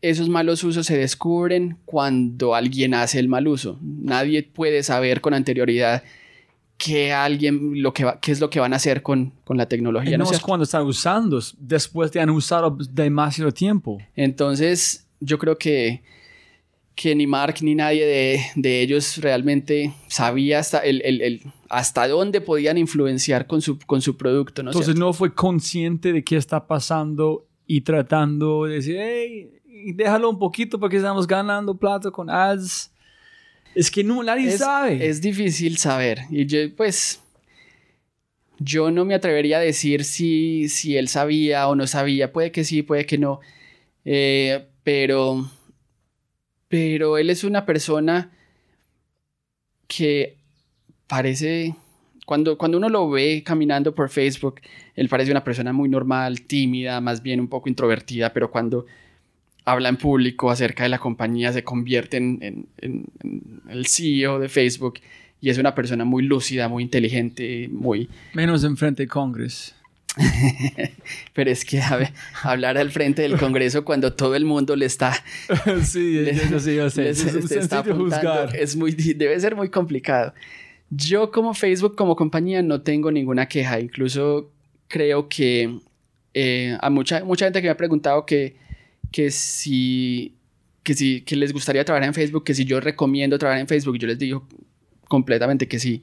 esos 0.00 0.30
malos 0.30 0.64
usos 0.64 0.86
se 0.86 0.96
descubren 0.96 1.76
cuando 1.84 2.54
alguien 2.54 2.94
hace 2.94 3.18
el 3.18 3.28
mal 3.28 3.46
uso. 3.46 3.78
Nadie 3.82 4.42
puede 4.42 4.82
saber 4.82 5.20
con 5.20 5.34
anterioridad 5.34 6.02
qué 6.76 7.12
alguien 7.12 7.82
lo 7.82 7.92
que 7.92 8.06
qué 8.20 8.32
es 8.32 8.40
lo 8.40 8.50
que 8.50 8.60
van 8.60 8.72
a 8.72 8.76
hacer 8.76 9.02
con, 9.02 9.32
con 9.44 9.56
la 9.56 9.66
tecnología. 9.66 10.18
no, 10.18 10.30
es 10.30 10.40
cuando 10.40 10.64
están 10.64 10.82
usando, 10.82 11.40
después 11.58 12.12
de 12.12 12.20
han 12.20 12.30
usado 12.30 12.76
demasiado 12.90 13.52
tiempo. 13.52 13.98
Entonces, 14.16 15.06
yo 15.20 15.38
creo 15.38 15.56
que, 15.56 16.02
que 16.94 17.14
ni 17.14 17.26
Mark 17.26 17.56
ni 17.62 17.74
nadie 17.74 18.06
de, 18.06 18.40
de 18.56 18.82
ellos 18.82 19.18
realmente 19.18 19.94
sabía 20.08 20.58
hasta, 20.58 20.78
el, 20.78 21.02
el, 21.04 21.20
el, 21.20 21.42
hasta 21.68 22.08
dónde 22.08 22.40
podían 22.40 22.78
influenciar 22.78 23.46
con 23.46 23.60
su, 23.60 23.78
con 23.78 24.00
su 24.00 24.16
producto. 24.16 24.62
¿no 24.62 24.70
Entonces, 24.70 24.96
no 24.96 25.12
fue 25.12 25.34
consciente 25.34 26.12
de 26.12 26.22
qué 26.22 26.36
está 26.36 26.66
pasando 26.66 27.46
y 27.66 27.80
tratando 27.80 28.64
de 28.64 28.74
decir, 28.74 28.96
hey, 28.98 29.50
déjalo 29.94 30.30
un 30.30 30.38
poquito 30.38 30.78
porque 30.78 30.96
estamos 30.96 31.26
ganando 31.26 31.74
plata 31.76 32.10
con 32.10 32.30
ads. 32.30 32.90
Es 33.74 33.90
que 33.90 34.04
no, 34.04 34.22
nadie 34.22 34.50
sabe. 34.56 35.06
Es 35.06 35.20
difícil 35.20 35.76
saber. 35.78 36.22
Y 36.30 36.46
yo, 36.46 36.58
pues, 36.76 37.20
yo 38.58 38.90
no 38.90 39.04
me 39.04 39.14
atrevería 39.14 39.58
a 39.58 39.60
decir 39.60 40.04
si, 40.04 40.68
si 40.68 40.96
él 40.96 41.08
sabía 41.08 41.68
o 41.68 41.74
no 41.74 41.86
sabía. 41.86 42.32
Puede 42.32 42.52
que 42.52 42.64
sí, 42.64 42.82
puede 42.82 43.06
que 43.06 43.18
no. 43.18 43.40
Eh, 44.04 44.66
pero, 44.82 45.50
pero 46.68 47.18
él 47.18 47.30
es 47.30 47.42
una 47.44 47.66
persona 47.66 48.30
que 49.86 50.36
parece 51.06 51.74
cuando, 52.24 52.56
cuando 52.56 52.78
uno 52.78 52.88
lo 52.88 53.10
ve 53.10 53.42
caminando 53.44 53.94
por 53.94 54.08
Facebook, 54.08 54.60
él 54.94 55.08
parece 55.08 55.30
una 55.30 55.44
persona 55.44 55.72
muy 55.72 55.88
normal, 55.88 56.42
tímida, 56.42 57.00
más 57.00 57.22
bien 57.22 57.40
un 57.40 57.48
poco 57.48 57.68
introvertida, 57.68 58.32
pero 58.32 58.50
cuando 58.50 58.86
habla 59.64 59.88
en 59.88 59.96
público 59.96 60.50
acerca 60.50 60.82
de 60.82 60.88
la 60.90 60.98
compañía 60.98 61.52
se 61.52 61.64
convierte 61.64 62.18
en, 62.18 62.66
en, 62.78 63.06
el 63.68 63.86
CEO 63.86 64.38
de 64.38 64.48
Facebook 64.48 65.00
y 65.40 65.50
es 65.50 65.58
una 65.58 65.74
persona 65.74 66.04
muy 66.04 66.22
lúcida, 66.22 66.68
muy 66.68 66.82
inteligente, 66.82 67.68
muy... 67.70 68.08
Menos 68.32 68.64
en 68.64 68.76
frente 68.76 69.02
de 69.04 69.08
Congreso. 69.08 69.74
Pero 71.34 71.50
es 71.50 71.64
que 71.64 71.82
a 71.82 71.96
ver, 71.96 72.12
hablar 72.42 72.78
al 72.78 72.90
frente 72.90 73.22
del 73.22 73.36
Congreso 73.36 73.84
cuando 73.84 74.12
todo 74.12 74.36
el 74.36 74.44
mundo 74.44 74.76
le 74.76 74.86
está. 74.86 75.12
sí, 75.82 76.12
le, 76.12 76.34
sí, 76.60 76.76
yo 76.76 76.88
sé. 76.88 77.10
es, 77.10 77.24
está 77.24 77.84
es 78.54 78.76
muy, 78.76 78.92
debe 78.92 79.38
ser 79.40 79.56
muy 79.56 79.70
complicado. 79.70 80.32
Yo 80.90 81.30
como 81.30 81.52
Facebook, 81.52 81.96
como 81.96 82.14
compañía, 82.14 82.62
no 82.62 82.82
tengo 82.82 83.10
ninguna 83.10 83.48
queja. 83.48 83.80
Incluso 83.80 84.50
creo 84.88 85.28
que 85.28 85.78
eh, 86.32 86.78
a 86.80 86.90
mucha, 86.90 87.24
mucha 87.24 87.46
gente 87.46 87.60
que 87.60 87.66
me 87.66 87.72
ha 87.72 87.76
preguntado 87.76 88.24
que, 88.24 88.56
que 89.14 89.30
si 89.30 90.34
que 90.82 90.94
si 90.94 91.20
que 91.20 91.36
les 91.36 91.52
gustaría 91.52 91.84
trabajar 91.84 92.08
en 92.08 92.14
Facebook, 92.14 92.42
que 92.42 92.52
si 92.52 92.64
yo 92.64 92.80
recomiendo 92.80 93.38
trabajar 93.38 93.60
en 93.60 93.68
Facebook, 93.68 93.96
yo 93.96 94.08
les 94.08 94.18
digo 94.18 94.48
completamente 95.06 95.68
que 95.68 95.78
sí, 95.78 96.02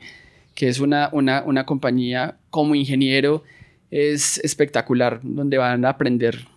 que 0.56 0.70
es 0.70 0.80
una, 0.80 1.10
una, 1.12 1.44
una 1.44 1.66
compañía 1.66 2.38
como 2.50 2.74
ingeniero, 2.74 3.44
es 3.90 4.38
espectacular, 4.38 5.20
donde 5.24 5.58
van 5.58 5.84
a 5.84 5.90
aprender 5.90 6.48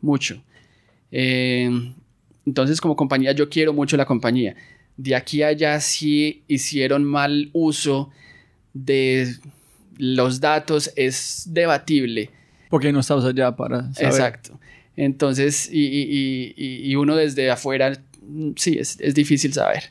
mucho. 0.00 0.42
Eh, 1.12 1.68
entonces, 2.46 2.80
como 2.80 2.96
compañía, 2.96 3.32
yo 3.32 3.50
quiero 3.50 3.74
mucho 3.74 3.98
la 3.98 4.06
compañía 4.06 4.56
de 4.96 5.14
aquí 5.14 5.42
a 5.42 5.48
allá 5.48 5.80
sí 5.80 6.44
hicieron 6.48 7.04
mal 7.04 7.50
uso 7.52 8.10
de 8.72 9.34
los 9.98 10.40
datos 10.40 10.92
es 10.96 11.44
debatible. 11.48 12.30
Porque 12.70 12.90
no 12.90 13.00
estamos 13.00 13.26
allá 13.26 13.54
para 13.54 13.92
saber. 13.92 14.12
Exacto. 14.12 14.60
Entonces, 14.96 15.68
y, 15.72 15.86
y, 15.86 16.54
y, 16.56 16.90
y 16.90 16.96
uno 16.96 17.16
desde 17.16 17.50
afuera, 17.50 17.92
sí, 18.56 18.76
es, 18.78 18.98
es, 19.00 19.14
difícil 19.14 19.52
saber. 19.52 19.84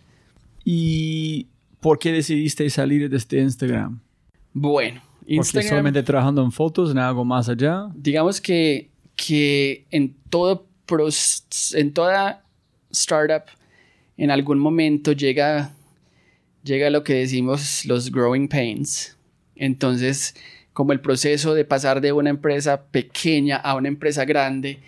¿Y 0.63 1.47
por 1.80 1.97
qué 1.99 2.11
decidiste 2.11 2.69
salir 2.69 3.09
de 3.09 3.17
este 3.17 3.39
Instagram? 3.39 3.99
Bueno, 4.53 5.01
Instagram... 5.26 5.63
Porque 5.63 5.69
solamente 5.69 6.03
trabajando 6.03 6.43
en 6.43 6.51
fotos, 6.51 6.91
en 6.91 6.97
algo 6.97 7.26
más 7.26 7.49
allá. 7.49 7.88
Digamos 7.95 8.39
que, 8.41 8.89
que 9.15 9.85
en, 9.91 10.15
todo 10.30 10.67
en 11.73 11.93
toda 11.93 12.43
startup 12.91 13.43
en 14.17 14.31
algún 14.31 14.59
momento 14.59 15.11
llega, 15.11 15.71
llega 16.63 16.89
lo 16.89 17.03
que 17.03 17.13
decimos 17.13 17.85
los 17.85 18.11
growing 18.11 18.47
pains. 18.47 19.15
Entonces, 19.55 20.35
como 20.80 20.93
el 20.93 21.01
proceso 21.01 21.56
de 21.56 21.65
pasar 21.65 21.99
de 21.99 22.14
una 22.14 22.30
empresa 22.30 22.84
pequeña 22.85 23.57
a 23.57 23.76
una 23.76 23.89
empresa 23.89 24.23
grande, 24.23 24.80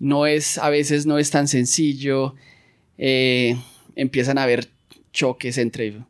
no 0.00 0.26
es, 0.26 0.58
a 0.58 0.68
veces 0.68 1.06
no 1.06 1.20
es 1.20 1.30
tan 1.30 1.46
sencillo. 1.46 2.34
Eh, 2.98 3.56
empiezan 3.94 4.36
a 4.36 4.42
haber 4.42 4.66
choques 5.12 5.58
entre 5.58 6.02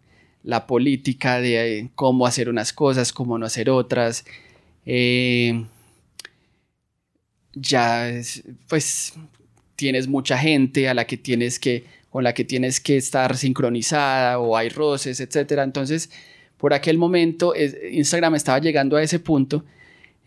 la 0.43 0.67
política 0.67 1.43
de 1.43 1.91
cómo 1.95 2.27
hacer 2.27 2.49
unas 2.49 2.73
cosas, 2.73 3.13
cómo 3.13 3.37
no 3.37 3.45
hacer 3.45 3.69
otras. 3.69 4.25
Eh, 4.87 5.67
ya, 7.53 8.11
pues, 8.71 9.13
tienes 9.77 10.09
mucha 10.09 10.39
gente 10.39 10.89
a 10.89 10.95
la 10.95 11.07
que 11.07 11.19
tienes 11.19 11.61
que 11.61 11.85
con 12.09 12.25
la 12.25 12.33
que 12.33 12.47
tienes 12.47 12.81
que 12.81 12.97
estar 12.97 13.37
sincronizada 13.37 14.39
o 14.39 14.57
hay 14.57 14.71
roces, 14.71 15.21
etcétera. 15.21 15.65
Entonces, 15.65 16.09
por 16.57 16.75
aquel 16.75 16.99
momento, 16.99 17.55
Instagram 17.57 18.35
estaba 18.35 18.59
llegando 18.59 18.97
a 18.97 19.03
ese 19.03 19.19
punto 19.19 19.65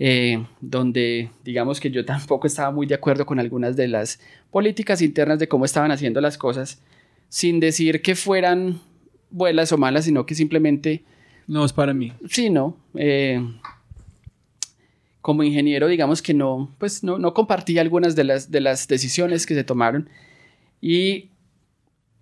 eh, 0.02 0.46
donde, 0.62 1.30
digamos 1.44 1.82
que 1.82 1.92
yo 1.92 2.06
tampoco 2.06 2.48
estaba 2.48 2.72
muy 2.72 2.88
de 2.88 2.96
acuerdo 2.96 3.26
con 3.26 3.40
algunas 3.40 3.76
de 3.76 3.88
las 3.90 4.20
políticas 4.50 5.02
internas 5.02 5.40
de 5.40 5.48
cómo 5.48 5.66
estaban 5.66 5.92
haciendo 5.92 6.22
las 6.22 6.38
cosas, 6.38 6.82
sin 7.28 7.60
decir 7.60 8.02
que 8.02 8.16
fueran 8.16 8.80
buenas 9.30 9.72
o 9.72 9.78
malas, 9.78 10.06
sino 10.06 10.26
que 10.26 10.36
simplemente... 10.36 11.04
No 11.48 11.66
es 11.66 11.74
para 11.74 11.94
mí. 11.94 12.14
Sí, 12.30 12.50
no. 12.50 12.78
Eh, 12.96 13.44
como 15.22 15.44
ingeniero, 15.44 15.88
digamos 15.88 16.22
que 16.22 16.34
no, 16.34 16.74
pues 16.78 17.04
no, 17.04 17.20
no 17.20 17.34
compartí 17.34 17.78
algunas 17.78 18.16
de 18.16 18.24
las, 18.24 18.50
de 18.52 18.62
las 18.62 18.88
decisiones 18.88 19.46
que 19.46 19.56
se 19.56 19.64
tomaron 19.64 20.10
y 20.82 21.30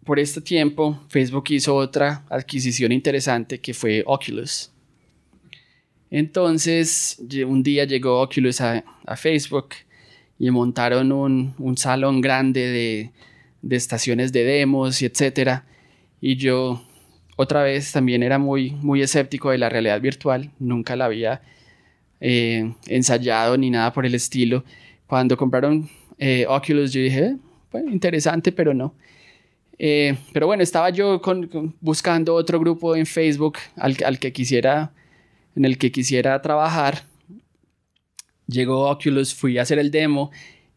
por 0.08 0.20
este 0.20 0.40
tiempo, 0.40 0.98
Facebook 1.10 1.44
hizo 1.50 1.76
otra 1.76 2.24
adquisición 2.30 2.94
interesante 2.94 3.60
que 3.60 3.74
fue 3.74 4.04
Oculus. 4.06 4.72
Entonces, 6.10 7.22
un 7.46 7.62
día 7.62 7.84
llegó 7.84 8.22
Oculus 8.22 8.62
a, 8.62 8.86
Facebook 9.18 9.76
y 10.40 10.50
montaron 10.50 11.12
un, 11.12 11.78
salón 11.78 12.22
grande 12.22 13.12
de, 13.62 13.76
estaciones 13.76 14.32
de 14.32 14.46
demos 14.46 15.02
y 15.02 15.06
etcétera. 15.08 15.66
Y 16.22 16.38
yo, 16.38 16.82
otra 17.36 17.62
vez, 17.64 17.92
también 17.92 18.24
era 18.24 18.40
muy, 18.40 18.72
muy 18.72 19.02
escéptico 19.02 19.52
de 19.52 19.58
la 19.58 19.68
realidad 19.68 20.00
virtual. 20.00 20.52
Nunca 20.58 20.96
la 20.96 21.06
había 21.06 21.42
eh, 22.22 22.74
ensayado 22.88 23.58
ni 23.58 23.70
nada 23.70 23.92
por 23.92 24.06
el 24.06 24.16
estilo. 24.16 24.64
Cuando 25.06 25.36
compraron 25.36 25.90
eh, 26.18 26.46
Oculus, 26.48 26.94
yo 26.94 27.02
dije, 27.02 27.36
eh, 27.74 27.84
interesante, 27.92 28.54
pero 28.54 28.74
no. 28.74 28.96
Eh, 29.80 30.18
pero 30.34 30.48
bueno, 30.48 30.64
estaba 30.64 30.90
yo 30.90 31.22
buscando 31.82 32.34
otro 32.34 32.60
grupo 32.60 32.96
en 32.96 33.06
Facebook 33.06 33.58
al, 33.76 34.20
que 34.20 34.34
quisiera 34.34 34.92
en 35.56 35.66
el 35.66 35.78
que 35.78 35.92
quisiera 35.92 36.42
trabajar. 36.42 37.04
Llegó 38.48 38.90
Oculus, 38.90 39.34
fui 39.34 39.58
a 39.58 39.64
hacer 39.64 39.80
el 39.80 39.92
demo 39.92 40.32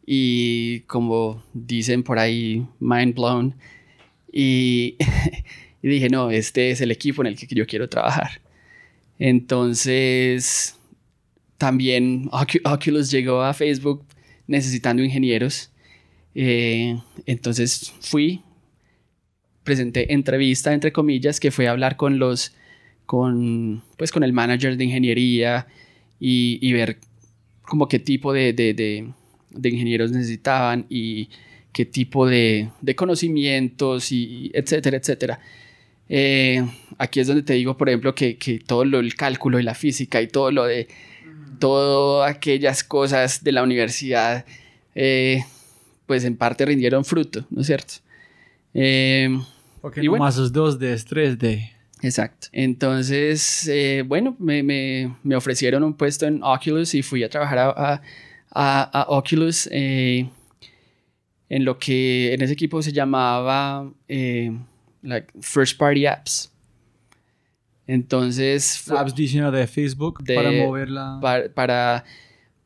y 0.06 0.80
como 0.80 1.42
dicen 1.52 2.02
por 2.02 2.18
ahí, 2.18 2.66
mind 2.80 3.14
blown. 3.14 3.54
Y, 4.32 4.96
y 5.82 5.88
dije, 5.88 6.08
no, 6.08 6.30
este 6.30 6.70
es 6.70 6.80
el 6.80 6.90
equipo 6.90 7.22
en 7.22 7.28
el 7.28 7.36
que 7.36 7.46
yo 7.54 7.66
quiero 7.66 7.88
trabajar. 7.88 8.40
Entonces, 9.18 10.78
también 11.58 12.30
Oculus 12.64 13.10
llegó 13.10 13.42
a 13.42 13.52
Facebook 13.52 14.02
necesitando 14.46 15.02
ingenieros. 15.04 15.70
Eh, 16.34 16.98
entonces 17.26 17.92
fui, 18.00 18.42
presenté 19.64 20.12
entrevista, 20.12 20.72
entre 20.72 20.92
comillas, 20.92 21.40
que 21.40 21.50
fue 21.50 21.68
a 21.68 21.72
hablar 21.72 21.96
con 21.96 22.18
los, 22.18 22.52
con, 23.06 23.82
pues 23.96 24.12
con 24.12 24.22
el 24.22 24.32
manager 24.32 24.76
de 24.76 24.84
ingeniería 24.84 25.66
y, 26.18 26.72
ver 26.72 26.98
como 27.62 27.88
qué 27.88 27.98
tipo 27.98 28.32
de, 28.32 28.52
de, 28.52 29.12
ingenieros 29.68 30.12
necesitaban 30.12 30.86
y 30.88 31.28
qué 31.72 31.84
tipo 31.84 32.26
de, 32.26 32.70
conocimientos 32.96 34.12
y 34.12 34.50
etcétera, 34.54 34.96
etcétera. 34.96 35.40
Eh, 36.08 36.64
aquí 36.98 37.20
es 37.20 37.28
donde 37.28 37.44
te 37.44 37.54
digo, 37.54 37.76
por 37.76 37.88
ejemplo, 37.88 38.14
que, 38.14 38.36
que 38.36 38.58
todo 38.58 38.84
lo, 38.84 38.98
el 38.98 39.14
cálculo 39.14 39.60
y 39.60 39.62
la 39.62 39.74
física 39.74 40.20
y 40.20 40.26
todo 40.26 40.50
lo 40.50 40.64
de 40.64 40.88
todas 41.60 42.28
aquellas 42.28 42.82
cosas 42.82 43.44
de 43.44 43.52
la 43.52 43.62
universidad, 43.62 44.44
eh, 44.96 45.44
pues 46.06 46.24
en 46.24 46.36
parte 46.36 46.66
rindieron 46.66 47.04
fruto, 47.04 47.46
¿no 47.50 47.60
es 47.60 47.68
cierto? 47.68 47.94
Eh, 48.74 49.28
y 49.96 50.08
bueno, 50.08 50.24
más 50.24 50.36
los 50.36 50.52
dos 50.52 50.78
d 50.78 50.94
3D. 50.94 51.70
Exacto. 52.02 52.48
Entonces, 52.52 53.68
eh, 53.68 54.02
bueno, 54.06 54.36
me, 54.38 54.62
me, 54.62 55.16
me, 55.22 55.36
ofrecieron 55.36 55.82
un 55.84 55.94
puesto 55.94 56.26
en 56.26 56.42
Oculus 56.42 56.94
y 56.94 57.02
fui 57.02 57.22
a 57.22 57.28
trabajar 57.28 57.58
a, 57.58 58.02
a, 58.50 59.00
a 59.00 59.06
Oculus 59.08 59.68
en 59.70 60.30
lo 61.50 61.78
que 61.78 62.32
en 62.32 62.42
ese 62.42 62.52
equipo 62.54 62.80
se 62.80 62.92
llamaba 62.92 63.92
like 65.02 65.28
First 65.40 65.78
Party 65.78 66.06
Apps. 66.06 66.50
Entonces... 67.86 68.88
Apps 68.90 69.14
de 69.14 69.66
Facebook 69.66 70.22
para 70.24 70.52
moverla. 70.52 71.18
Para, 71.20 72.04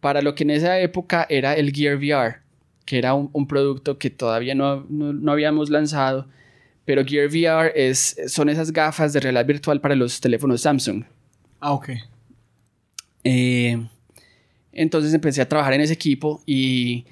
para, 0.01 0.21
lo 0.21 0.35
que 0.35 0.45
en 0.45 0.51
esa 0.51 0.79
época 0.81 1.27
era 1.31 1.55
el 1.55 1.73
Gear 1.73 1.97
VR, 1.97 2.41
que 2.85 2.99
era 2.99 3.15
un, 3.15 3.47
producto 3.47 3.99
que 3.99 4.11
todavía 4.11 4.55
no, 4.55 4.87
no, 4.89 5.33
habíamos 5.33 5.71
lanzado, 5.71 6.29
pero 6.85 7.05
Gear 7.05 7.29
VR 7.29 7.73
es, 7.75 8.17
son 8.29 8.49
esas 8.49 8.73
gafas 8.73 9.13
de 9.13 9.21
realidad 9.21 9.47
virtual 9.47 9.81
para 9.81 9.95
los 9.95 10.21
teléfonos 10.21 10.61
Samsung. 10.61 11.05
Ah, 11.61 11.73
ok. 11.73 11.91
Eh, 13.25 13.87
entonces 14.73 15.15
empecé 15.15 15.41
a 15.41 15.49
trabajar 15.49 15.73
en 15.73 15.81
ese 15.81 15.95
equipo 15.95 16.43
y 16.45 17.07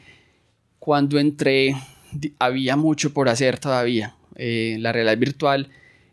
cuando 0.79 1.19
entré 1.19 1.75
había 2.39 2.77
mucho 2.77 3.15
por 3.15 3.29
hacer 3.29 3.59
todavía. 3.59 4.15
Eh, 4.37 4.77
la 4.81 4.93
realidad 4.93 5.17
virtual 5.17 5.69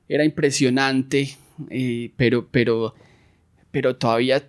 era 0.08 0.24
impresionante, 0.24 1.36
pero, 2.16 2.48
pero, 2.50 2.96
pero 3.72 3.98
todavía 3.98 4.48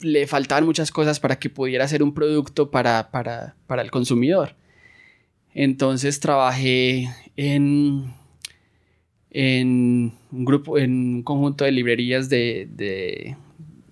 le 0.00 0.26
faltaban 0.26 0.64
muchas 0.64 0.90
cosas 0.90 1.20
para 1.20 1.38
que 1.38 1.50
pudiera 1.50 1.88
ser 1.88 2.02
un 2.02 2.12
producto 2.12 2.70
para, 2.70 3.10
para, 3.10 3.56
para 3.66 3.82
el 3.82 3.90
consumidor. 3.90 4.54
Entonces 5.54 6.20
trabajé 6.20 7.08
en, 7.36 8.12
en 9.30 10.12
un 10.30 10.44
grupo, 10.44 10.78
en 10.78 11.16
un 11.16 11.22
conjunto 11.22 11.64
de 11.64 11.72
librerías 11.72 12.28
de, 12.28 12.68
de, 12.70 13.36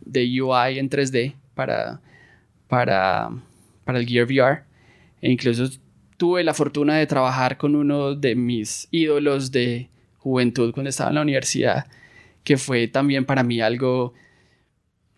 de 0.05 0.43
UI 0.43 0.79
en 0.79 0.91
3D 0.91 1.35
para, 1.55 2.01
para, 2.69 3.31
para 3.85 3.99
el 3.99 4.07
Gear 4.07 4.27
VR. 4.27 4.63
E 5.23 5.31
incluso 5.31 5.71
tuve 6.17 6.45
la 6.45 6.55
fortuna 6.55 6.97
de 6.97 7.07
trabajar 7.07 7.57
con 7.57 7.75
uno 7.77 8.15
de 8.15 8.35
mis 8.35 8.89
ídolos 8.91 9.51
de 9.51 9.89
juventud 10.19 10.73
cuando 10.73 10.91
estaba 10.91 11.11
en 11.11 11.17
la 11.17 11.23
universidad, 11.23 11.87
que 12.45 12.57
fue 12.57 12.89
también 12.89 13.25
para 13.25 13.43
mí 13.43 13.61
algo, 13.61 14.15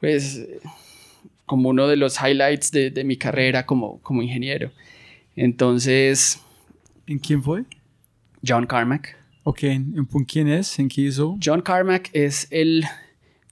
pues, 0.00 0.46
como 1.44 1.68
uno 1.70 1.86
de 1.88 1.96
los 1.96 2.18
highlights 2.20 2.70
de, 2.70 2.90
de 2.90 3.04
mi 3.04 3.16
carrera 3.16 3.66
como, 3.66 4.00
como 4.02 4.22
ingeniero. 4.22 4.72
Entonces... 5.36 6.40
¿En 7.06 7.18
quién 7.18 7.42
fue? 7.42 7.64
John 8.46 8.66
Carmack. 8.66 9.16
Ok, 9.44 9.62
¿en 9.62 10.06
quién 10.26 10.48
es? 10.48 10.78
¿En 10.78 10.88
qué 10.88 11.02
hizo? 11.02 11.38
John 11.42 11.62
Carmack 11.62 12.10
es 12.12 12.48
el 12.50 12.84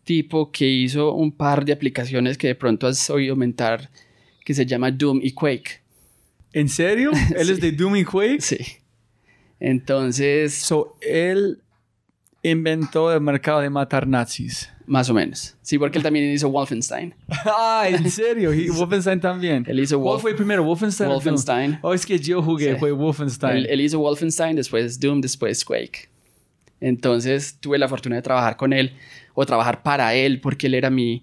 tipo 0.02 0.50
que 0.50 0.66
hizo 0.66 1.14
un 1.14 1.30
par 1.30 1.64
de 1.64 1.72
aplicaciones 1.72 2.36
que 2.36 2.48
de 2.48 2.54
pronto 2.56 2.88
has 2.88 3.08
oído 3.10 3.36
mentar 3.36 3.90
que 4.44 4.54
se 4.54 4.66
llama 4.66 4.90
Doom 4.90 5.20
y 5.22 5.32
Quake. 5.32 5.82
¿En 6.52 6.68
serio? 6.68 7.12
¿Él 7.36 7.48
es 7.48 7.60
de 7.60 7.70
Doom 7.70 7.96
y 7.96 8.04
Quake? 8.04 8.40
Sí. 8.40 8.58
Entonces... 9.60 10.54
So, 10.54 10.96
él 11.00 11.62
inventó 12.42 13.12
el 13.12 13.20
mercado 13.20 13.60
de 13.60 13.70
matar 13.70 14.06
nazis. 14.08 14.70
Más 14.86 15.08
o 15.08 15.14
menos. 15.14 15.56
Sí, 15.62 15.78
porque 15.78 15.98
él 15.98 16.04
también 16.04 16.30
hizo 16.30 16.50
Wolfenstein. 16.50 17.14
ah, 17.28 17.86
¿en 17.88 18.10
serio? 18.10 18.50
Wolfenstein 18.74 19.20
también. 19.20 19.64
Él 19.66 19.80
hizo 19.80 20.00
¿Cuál 20.00 20.20
fue 20.20 20.34
primero, 20.34 20.62
Wolfenstein? 20.64 21.10
Wolfenstein. 21.10 21.78
Oh, 21.82 21.94
es 21.94 22.04
que 22.04 22.18
yo 22.18 22.42
jugué, 22.42 22.76
fue 22.76 22.92
Wolfenstein. 22.92 23.66
Él, 23.68 23.80
hizo 23.80 23.98
Wolfenstein, 23.98 24.56
después 24.56 25.00
Doom, 25.00 25.20
después 25.20 25.64
Quake. 25.64 26.08
Entonces 26.80 27.56
tuve 27.60 27.78
la 27.78 27.88
fortuna 27.88 28.16
de 28.16 28.22
trabajar 28.22 28.56
con 28.56 28.72
él 28.72 28.92
o 29.32 29.46
trabajar 29.46 29.82
para 29.82 30.14
él 30.14 30.40
porque 30.40 30.66
él 30.66 30.74
era 30.74 30.90
mi, 30.90 31.22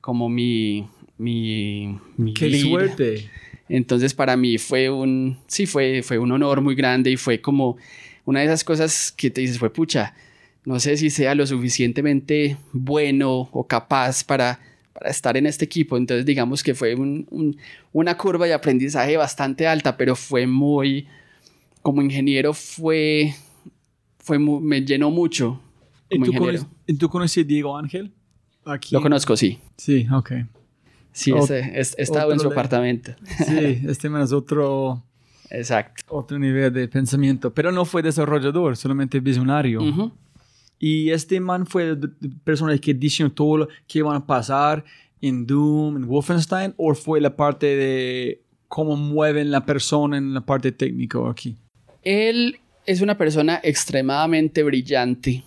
como 0.00 0.28
mi, 0.28 0.88
mi, 1.18 1.98
¡Qué 2.34 2.58
suerte! 2.58 3.30
Entonces 3.68 4.14
para 4.14 4.36
mí 4.36 4.56
fue 4.58 4.90
un, 4.90 5.38
sí, 5.46 5.66
fue, 5.66 6.02
fue 6.02 6.18
un 6.18 6.32
honor 6.32 6.60
muy 6.60 6.74
grande 6.74 7.10
y 7.10 7.16
fue 7.16 7.40
como 7.40 7.76
una 8.24 8.40
de 8.40 8.46
esas 8.46 8.64
cosas 8.64 9.12
que 9.12 9.30
te 9.30 9.40
dices, 9.40 9.58
fue 9.58 9.70
pucha, 9.70 10.14
no 10.64 10.80
sé 10.80 10.96
si 10.96 11.10
sea 11.10 11.34
lo 11.34 11.46
suficientemente 11.46 12.56
bueno 12.72 13.48
o 13.52 13.66
capaz 13.66 14.24
para, 14.24 14.60
para 14.92 15.10
estar 15.10 15.36
en 15.36 15.46
este 15.46 15.64
equipo. 15.64 15.96
Entonces 15.96 16.24
digamos 16.24 16.62
que 16.62 16.74
fue 16.74 16.94
una 17.92 18.16
curva 18.16 18.46
de 18.46 18.54
aprendizaje 18.54 19.16
bastante 19.16 19.66
alta, 19.66 19.96
pero 19.96 20.16
fue 20.16 20.46
muy, 20.46 21.06
como 21.82 22.00
ingeniero 22.02 22.54
fue, 22.54 23.34
fue 24.18 24.38
me 24.38 24.80
llenó 24.82 25.10
mucho. 25.10 25.60
Como 26.10 26.26
¿Y 26.26 26.32
tú, 26.96 27.08
conoces, 27.08 27.44
a 27.44 27.46
Diego 27.46 27.76
Ángel? 27.76 28.12
Lo 28.90 29.02
conozco, 29.02 29.36
sí. 29.36 29.58
Sí, 29.76 30.06
ok. 30.10 30.32
Sí, 31.12 31.32
he 31.32 31.80
estado 31.80 32.32
en 32.32 32.40
su 32.40 32.48
apartamento. 32.48 33.14
Sí, 33.46 33.80
este 33.86 34.08
es 34.08 34.32
otro... 34.32 35.02
Exacto. 35.50 36.02
Otro 36.08 36.38
nivel 36.38 36.72
de 36.72 36.88
pensamiento, 36.88 37.52
pero 37.54 37.70
no 37.70 37.84
fue 37.84 38.02
desarrollador, 38.02 38.76
solamente 38.76 39.20
visionario. 39.20 39.80
Y 40.86 41.12
este 41.12 41.40
man 41.40 41.66
fue 41.66 41.96
la 41.96 42.10
persona 42.44 42.76
que 42.76 42.92
diseñó 42.92 43.32
todo 43.32 43.56
lo 43.56 43.68
que 43.86 44.00
iban 44.00 44.16
a 44.16 44.26
pasar 44.26 44.84
en 45.22 45.46
Doom, 45.46 45.96
en 45.96 46.06
Wolfenstein, 46.06 46.74
o 46.76 46.94
fue 46.94 47.22
la 47.22 47.34
parte 47.34 47.74
de 47.74 48.42
cómo 48.68 48.94
mueven 48.94 49.50
la 49.50 49.64
persona 49.64 50.18
en 50.18 50.34
la 50.34 50.42
parte 50.42 50.72
técnica 50.72 51.18
aquí. 51.30 51.56
Él 52.02 52.58
es 52.84 53.00
una 53.00 53.16
persona 53.16 53.62
extremadamente 53.62 54.62
brillante 54.62 55.42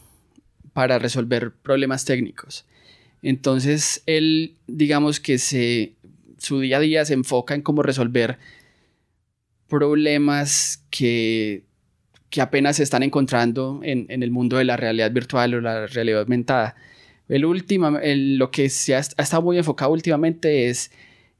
para 0.74 0.98
resolver 0.98 1.52
problemas 1.52 2.04
técnicos. 2.04 2.66
Entonces, 3.22 4.02
él, 4.08 4.56
digamos 4.66 5.20
que 5.20 5.38
se, 5.38 5.94
su 6.40 6.62
día 6.62 6.78
a 6.78 6.80
día 6.80 7.06
se 7.06 7.14
enfoca 7.14 7.54
en 7.54 7.62
cómo 7.62 7.84
resolver 7.84 8.40
problemas 9.68 10.84
que 10.90 11.67
que 12.30 12.42
apenas 12.42 12.78
se 12.78 12.84
están 12.84 13.04
encontrando 13.04 13.80
en, 13.84 14.06
en, 14.10 14.24
el 14.24 14.32
mundo 14.32 14.58
de 14.58 14.66
la 14.66 14.78
realidad 14.78 15.12
virtual 15.12 15.54
o 15.54 15.62
la 15.62 15.88
realidad 15.88 16.22
aumentada. 16.22 16.76
El 17.30 17.46
último, 17.46 18.00
lo 18.02 18.52
que 18.52 18.70
se 18.70 18.96
ha, 18.96 19.00
estado 19.00 19.42
muy 19.42 19.58
enfocado 19.58 19.92
últimamente 19.92 20.70
es 20.70 20.92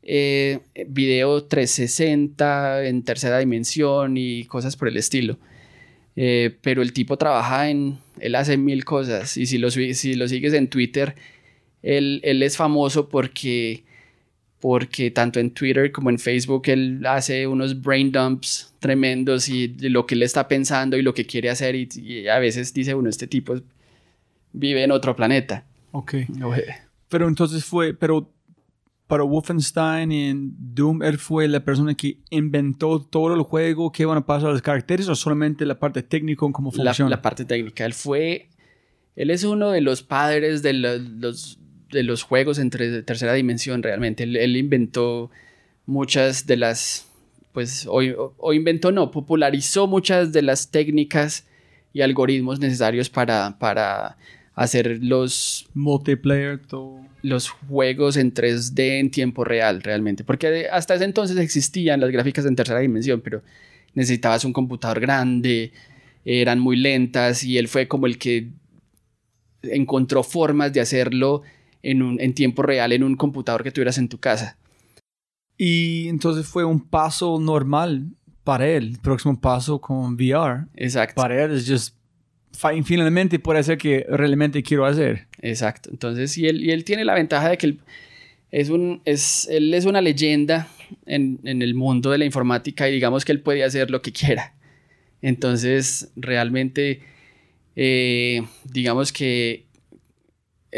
eh, 0.04 0.60
video 0.88 1.44
360 1.46 2.86
en 2.86 3.04
tercera 3.04 3.40
dimensión 3.40 4.18
y 4.18 4.46
cosas 4.46 4.76
por 4.76 4.90
el 4.90 4.98
estilo. 4.98 5.38
Eh, 6.16 6.58
pero 6.62 6.82
el 6.82 6.94
tipo 6.94 7.18
trabaja 7.18 7.70
en, 7.70 8.00
él 8.20 8.36
hace 8.36 8.58
mil 8.58 8.84
cosas 8.86 9.38
y 9.38 9.46
si 9.46 9.60
lo, 9.60 9.70
si 9.70 10.16
lo 10.16 10.28
sigues 10.28 10.54
en 10.54 10.68
Twitter, 10.68 11.16
él, 11.84 12.22
él 12.24 12.42
es 12.42 12.58
famoso 12.58 13.08
porque 13.08 13.84
porque 14.60 15.12
tanto 15.12 15.40
en 15.40 15.52
Twitter 15.52 15.92
como 15.92 16.10
en 16.10 16.18
Facebook 16.18 16.64
él 16.66 17.06
hace 17.06 17.46
unos 17.46 17.80
brain 17.80 18.12
dumps 18.12 18.74
tremendos 18.80 19.50
y 19.50 19.68
lo 19.90 20.06
que 20.06 20.16
él 20.16 20.24
está 20.24 20.48
pensando 20.48 20.98
y 20.98 21.02
lo 21.02 21.14
que 21.14 21.26
quiere 21.26 21.50
hacer 21.50 21.76
y, 21.76 22.28
a 22.28 22.40
veces 22.40 22.74
dice 22.74 22.96
uno, 22.96 23.10
este 23.10 23.28
tipo 23.28 23.56
vive 24.54 24.84
en 24.84 24.92
otro 24.92 25.16
planeta. 25.16 25.66
Ok. 25.92 26.16
Pero 27.10 27.28
entonces 27.28 27.64
fue, 27.64 27.94
pero 27.94 28.32
para 29.06 29.24
Wolfenstein 29.24 30.12
y 30.12 30.30
en 30.30 30.54
Doom, 30.58 31.02
él 31.04 31.18
fue 31.18 31.48
la 31.48 31.62
persona 31.62 31.96
que 31.96 32.18
inventó 32.30 33.00
todo 33.02 33.34
el 33.34 33.42
juego, 33.42 33.92
qué 33.92 34.06
van 34.06 34.18
a 34.18 34.26
pasar 34.26 34.50
los 34.52 34.62
caracteres 34.62 35.08
o 35.08 35.16
solamente 35.16 35.66
la 35.66 35.80
parte 35.80 36.04
técnica, 36.04 36.40
cómo 36.52 36.72
funciona. 36.72 37.10
La, 37.10 37.22
parte 37.22 37.46
técnica. 37.46 37.86
Él 37.86 37.94
fue, 37.94 38.50
él 39.16 39.30
es 39.30 39.44
uno 39.44 39.72
de 39.72 39.82
los 39.82 40.04
padres 40.04 40.62
de 40.62 40.74
los 40.74 41.58
de 41.92 42.04
los 42.04 42.24
juegos 42.24 42.60
en 42.60 42.70
tercera 42.70 43.34
dimensión 43.34 43.84
realmente. 43.84 44.24
Él, 44.24 44.36
él 44.36 44.58
inventó 44.58 45.32
muchas 45.86 46.46
de 46.46 46.58
las, 46.58 47.08
pues, 47.54 47.88
o, 47.88 48.00
o 48.38 48.54
inventó, 48.54 48.92
no, 48.92 49.12
popularizó 49.12 49.88
muchas 49.88 50.32
de 50.32 50.42
las 50.42 50.70
técnicas 50.72 51.48
y 51.94 52.02
algoritmos 52.02 52.60
necesarios 52.60 53.10
para, 53.10 53.58
para 53.58 54.18
hacer 54.54 55.00
los, 55.02 55.68
Multiplayer, 55.74 56.60
todo. 56.60 57.00
los 57.22 57.50
juegos 57.50 58.18
en 58.18 58.34
3D 58.34 59.00
en 59.00 59.12
tiempo 59.12 59.44
real 59.44 59.82
realmente. 59.82 60.24
Porque 60.24 60.68
hasta 60.72 60.96
ese 60.96 61.06
entonces 61.06 61.38
existían 61.38 62.02
las 62.02 62.12
gráficas 62.12 62.46
en 62.46 62.56
tercera 62.56 62.80
dimensión, 62.80 63.22
pero 63.22 63.42
necesitabas 63.94 64.46
un 64.46 64.54
computador 64.54 65.00
grande, 65.00 65.72
eran 66.26 66.60
muy 66.60 66.76
lentas 66.76 67.44
y 67.44 67.58
él 67.58 67.68
fue 67.68 67.88
como 67.88 68.06
el 68.06 68.18
que 68.18 68.50
encontró 69.64 70.24
formas 70.24 70.74
de 70.74 70.82
hacerlo 70.82 71.44
en, 71.92 72.02
un, 72.02 72.20
en 72.20 72.34
tiempo 72.34 72.62
real 72.64 72.92
en 72.94 73.04
un 73.04 73.16
computador 73.16 73.64
que 73.64 73.72
tuvieras 73.72 73.98
en 73.98 74.10
tu 74.10 74.18
casa. 74.20 74.58
Y 75.58 76.08
entonces 76.08 76.46
fue 76.46 76.64
un 76.66 76.80
paso 76.80 77.40
normal 77.40 78.08
para 78.44 78.68
él. 78.68 78.90
El 78.94 79.00
próximo 79.00 79.40
paso 79.40 79.80
con 79.82 80.14
VR. 80.16 80.66
Exacto. 80.76 81.16
Para 81.22 81.44
él 81.44 81.52
es 81.52 81.68
just 81.70 81.96
fi- 82.52 82.84
finalmente 82.84 83.40
puede 83.40 83.64
ser 83.64 83.78
que 83.78 84.06
realmente 84.10 84.62
quiero 84.64 84.86
hacer. 84.86 85.28
Exacto. 85.42 85.90
Entonces, 85.92 86.38
y 86.38 86.48
él, 86.48 86.64
y 86.64 86.72
él 86.72 86.84
tiene 86.84 87.04
la 87.06 87.16
ventaja 87.16 87.50
de 87.50 87.58
que 87.58 87.66
él 87.68 87.80
es, 88.52 88.70
un, 88.70 89.02
es, 89.06 89.48
él 89.50 89.74
es 89.74 89.86
una 89.86 90.02
leyenda 90.02 90.68
en, 91.06 91.40
en 91.44 91.62
el 91.62 91.74
mundo 91.74 92.12
de 92.12 92.18
la 92.20 92.26
informática 92.26 92.88
y 92.88 92.94
digamos 92.94 93.26
que 93.26 93.32
él 93.32 93.42
puede 93.42 93.64
hacer 93.64 93.90
lo 93.92 94.02
que 94.02 94.12
quiera. 94.12 94.54
Entonces, 95.22 96.12
realmente, 96.16 97.02
eh, 97.76 98.44
digamos 98.66 99.12
que 99.12 99.66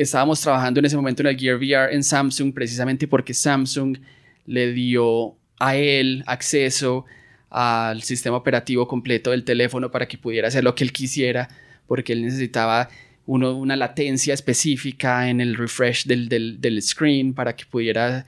estábamos 0.02 0.40
trabajando 0.42 0.80
en 0.80 0.86
ese 0.86 0.96
momento 0.96 1.22
en 1.22 1.28
el 1.28 1.38
Gear 1.38 1.58
VR 1.58 1.94
en 1.94 2.04
Samsung 2.04 2.54
precisamente 2.54 3.08
porque 3.08 3.34
Samsung 3.34 3.98
le 4.46 4.74
dio 4.74 5.36
a 5.60 5.76
él 5.76 6.24
acceso 6.26 7.06
al 7.50 8.02
sistema 8.04 8.38
operativo 8.38 8.88
completo 8.88 9.32
del 9.32 9.44
teléfono 9.44 9.92
para 9.92 10.08
que 10.08 10.18
pudiera 10.18 10.48
hacer 10.48 10.64
lo 10.64 10.76
que 10.76 10.84
él 10.84 10.94
quisiera, 10.94 11.50
porque 11.88 12.14
él 12.14 12.24
necesitaba 12.24 12.90
una 13.26 13.76
latencia 13.76 14.34
específica 14.34 15.30
en 15.30 15.40
el 15.40 15.56
refresh 15.56 16.06
del, 16.06 16.30
del, 16.30 16.60
del 16.60 16.82
screen 16.82 17.34
para 17.34 17.56
que 17.56 17.66
pudiera 17.66 18.26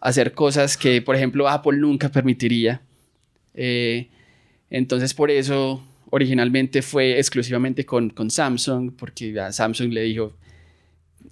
hacer 0.00 0.32
cosas 0.32 0.76
que, 0.76 1.00
por 1.02 1.14
ejemplo, 1.14 1.48
Apple 1.48 1.78
nunca 1.78 2.08
permitiría. 2.08 2.80
Eh, 3.54 4.08
entonces, 4.70 5.14
por 5.14 5.30
eso, 5.30 5.84
originalmente 6.10 6.82
fue 6.82 7.18
exclusivamente 7.18 7.86
con, 7.86 8.10
con 8.10 8.28
Samsung, 8.28 8.92
porque 8.96 9.38
a 9.38 9.52
Samsung 9.52 9.92
le 9.92 10.02
dijo, 10.02 10.34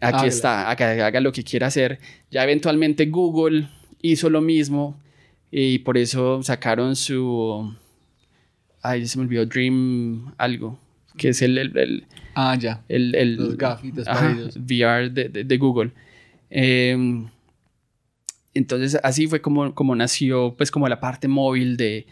aquí 0.00 0.26
está, 0.26 0.70
haga, 0.70 1.06
haga 1.06 1.20
lo 1.20 1.32
que 1.32 1.42
quiera 1.42 1.66
hacer. 1.68 1.98
Ya 2.30 2.44
eventualmente 2.44 3.06
Google 3.06 3.68
hizo 4.02 4.28
lo 4.30 4.40
mismo 4.40 5.00
y 5.50 5.78
por 5.80 5.96
eso 5.98 6.42
sacaron 6.42 6.96
su... 6.96 7.74
Ay, 8.82 9.06
se 9.06 9.18
me 9.18 9.24
olvidó 9.24 9.44
Dream 9.46 10.32
algo, 10.38 10.78
que 11.16 11.30
es 11.30 11.42
el, 11.42 11.58
el, 11.58 11.76
el, 11.76 12.06
Ah, 12.34 12.56
ya. 12.58 12.84
el, 12.88 13.14
el- 13.14 13.34
Los 13.36 13.56
gafitas 13.56 14.06
ajá. 14.06 14.36
VR 14.56 15.10
de, 15.10 15.28
de- 15.28 15.44
de 15.44 15.56
Google. 15.58 15.90
Eh, 16.50 17.24
entonces 18.54 18.98
así 19.02 19.26
fue 19.26 19.40
como, 19.40 19.74
como 19.74 19.94
nació 19.94 20.54
pues 20.56 20.70
como 20.70 20.88
la 20.88 21.00
parte 21.00 21.28
móvil 21.28 21.76
de, 21.76 22.06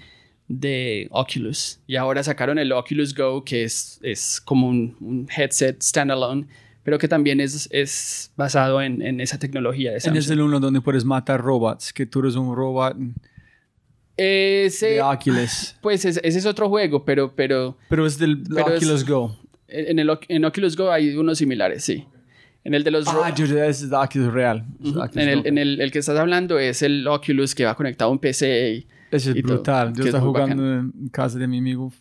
de 0.48 1.09
Oculus. 1.11 1.81
Y 1.86 1.97
ahora 1.97 2.23
sacaron 2.23 2.59
el 2.59 2.73
Oculus 2.73 3.15
Go 3.15 3.44
que 3.44 3.65
es, 3.65 3.98
es 4.02 4.40
como 4.40 4.69
un, 4.69 4.97
un 5.01 5.28
headset 5.35 5.81
standalone, 5.82 6.47
pero 6.85 6.98
que 6.98 7.09
también 7.09 7.40
es, 7.40 7.69
es 7.73 8.31
basado 8.36 8.81
en, 8.81 9.02
en 9.02 9.20
esa 9.20 9.39
tecnología 9.39 9.90
de 9.93 10.01
En 10.05 10.16
es 10.16 10.31
el 10.31 10.40
uno 10.40 10.61
donde 10.61 10.81
puedes 10.81 11.05
matar 11.05 11.40
robots, 11.40 11.93
que 11.93 12.06
tú 12.06 12.20
eres 12.20 12.36
un 12.36 12.55
robot 12.55 12.97
Ese, 14.16 14.86
de 14.86 15.02
Oculus. 15.02 15.74
pues 15.81 16.05
ese, 16.05 16.20
ese 16.23 16.39
es 16.39 16.47
otro 16.47 16.69
juego, 16.69 17.05
pero, 17.05 17.35
pero 17.35 17.77
Pero 17.89 18.06
es 18.06 18.19
del 18.19 18.43
Pero 18.43 18.69
es- 18.74 18.82
Oculus 18.82 19.05
Go. 19.09 19.36
en, 19.66 19.98
el, 19.98 20.11
en 20.28 20.44
Oculus 20.44 20.77
Go 20.77 20.90
hay 20.93 21.16
unos 21.16 21.39
similares, 21.39 21.82
sí. 21.85 22.05
En 22.62 22.73
el 22.74 22.82
de 22.85 22.90
los... 22.93 23.06
Ah, 23.09 23.35
yo 23.35 23.44
ese 23.44 23.69
es 23.69 23.93
Oculus 23.93 24.32
real. 24.32 24.65
Es 24.82 24.90
Ujú. 24.90 25.01
Oculus 25.01 25.16
En, 25.16 25.28
el, 25.28 25.47
en 25.47 25.59
el, 25.59 25.81
el 25.81 25.90
que 25.90 25.98
estás 25.98 26.16
hablando 26.19 26.59
es 26.59 26.81
el 26.82 27.06
Oculus 27.06 27.55
que 27.55 27.65
va 27.65 27.74
conectado 27.74 28.09
a 28.11 28.12
un 28.12 28.19
PC. 28.19 28.73
y- 28.74 28.86
Ese 29.11 29.32
es 29.32 29.36
y 29.36 29.43
todo, 29.43 29.55
brutal. 29.55 29.89
Yo 29.89 29.94
que 29.97 30.01
es 30.02 30.06
estaba 30.06 30.24
muy 30.24 30.32
jugando 30.32 30.73
en 30.74 31.09
casa 31.11 31.39
de 31.39 31.47
mi 31.47 31.59
amigo. 31.59 31.93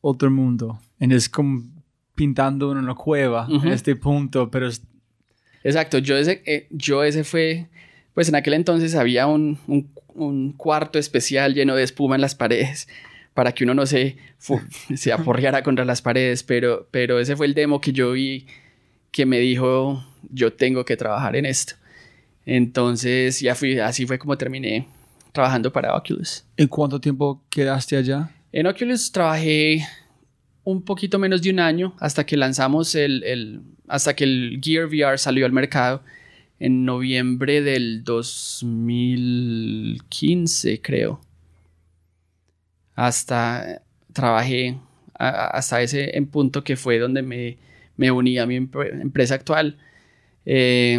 Otro 0.00 0.30
mundo. 0.30 0.80
Y 0.98 1.12
es 1.14 1.28
como 1.28 1.62
pintando 2.20 2.70
en 2.72 2.76
una 2.76 2.94
cueva 2.94 3.46
en 3.48 3.68
este 3.68 3.96
punto, 3.96 4.50
pero 4.50 4.68
es 4.68 4.82
Exacto, 5.64 5.96
yo 5.96 6.18
ese, 6.18 6.42
eh, 6.44 6.66
yo 6.70 7.02
ese 7.02 7.24
fue, 7.24 7.68
pues 8.12 8.28
en 8.28 8.34
aquel 8.34 8.52
entonces 8.52 8.94
había 8.94 9.26
un, 9.26 9.58
un- 9.66 9.88
un 10.14 10.52
cuarto 10.52 10.98
especial 10.98 11.54
lleno 11.54 11.74
de 11.76 11.82
espuma 11.82 12.14
en 12.16 12.20
las 12.20 12.34
paredes 12.34 12.88
para 13.32 13.52
que 13.52 13.64
uno 13.64 13.72
no 13.72 13.86
se, 13.86 14.18
se 14.94 15.12
aporreara 15.14 15.62
contra 15.62 15.86
las 15.86 16.02
paredes, 16.02 16.42
pero, 16.42 16.86
pero 16.90 17.18
ese 17.20 17.36
fue 17.36 17.46
el 17.46 17.54
demo 17.54 17.80
que 17.80 17.92
yo 17.92 18.12
vi 18.12 18.46
que 19.12 19.24
me 19.24 19.38
dijo, 19.38 20.04
yo 20.30 20.52
tengo 20.52 20.84
que 20.84 20.96
trabajar 20.98 21.36
en 21.36 21.46
esto. 21.46 21.74
Entonces, 22.46 23.40
ya 23.40 23.54
fui, 23.54 23.78
así 23.78 24.04
fue 24.06 24.18
como 24.18 24.36
terminé 24.36 24.86
trabajando 25.32 25.72
para 25.72 25.94
Oculus. 25.96 26.44
¿En 26.58 26.68
cuánto 26.68 27.00
tiempo 27.00 27.42
quedaste 27.48 27.96
allá? 27.96 28.30
En 28.52 28.66
Oculus 28.66 29.10
trabajé 29.12 29.86
un 30.64 30.82
poquito 30.82 31.18
menos 31.18 31.40
de 31.42 31.50
un 31.50 31.60
año 31.60 31.94
hasta 32.00 32.24
que 32.26 32.36
lanzamos 32.36 32.94
el, 32.94 33.22
el- 33.24 33.62
hasta 33.88 34.14
que 34.14 34.24
el 34.24 34.60
Gear 34.62 34.86
VR 34.86 35.16
salió 35.18 35.46
al 35.46 35.52
mercado 35.52 36.02
en 36.58 36.84
noviembre 36.84 37.62
del 37.62 38.04
2015, 38.04 40.80
creo. 40.82 41.20
Hasta 42.94 43.82
trabajé 44.12 44.78
hasta 45.14 45.82
ese 45.82 46.16
en 46.16 46.26
punto 46.26 46.64
que 46.64 46.76
fue 46.76 46.98
donde 46.98 47.22
me, 47.22 47.58
me 47.96 48.10
uní 48.10 48.38
a 48.38 48.46
mi 48.46 48.56
empre- 48.58 49.00
empresa 49.00 49.34
actual, 49.34 49.76
eh, 50.46 50.98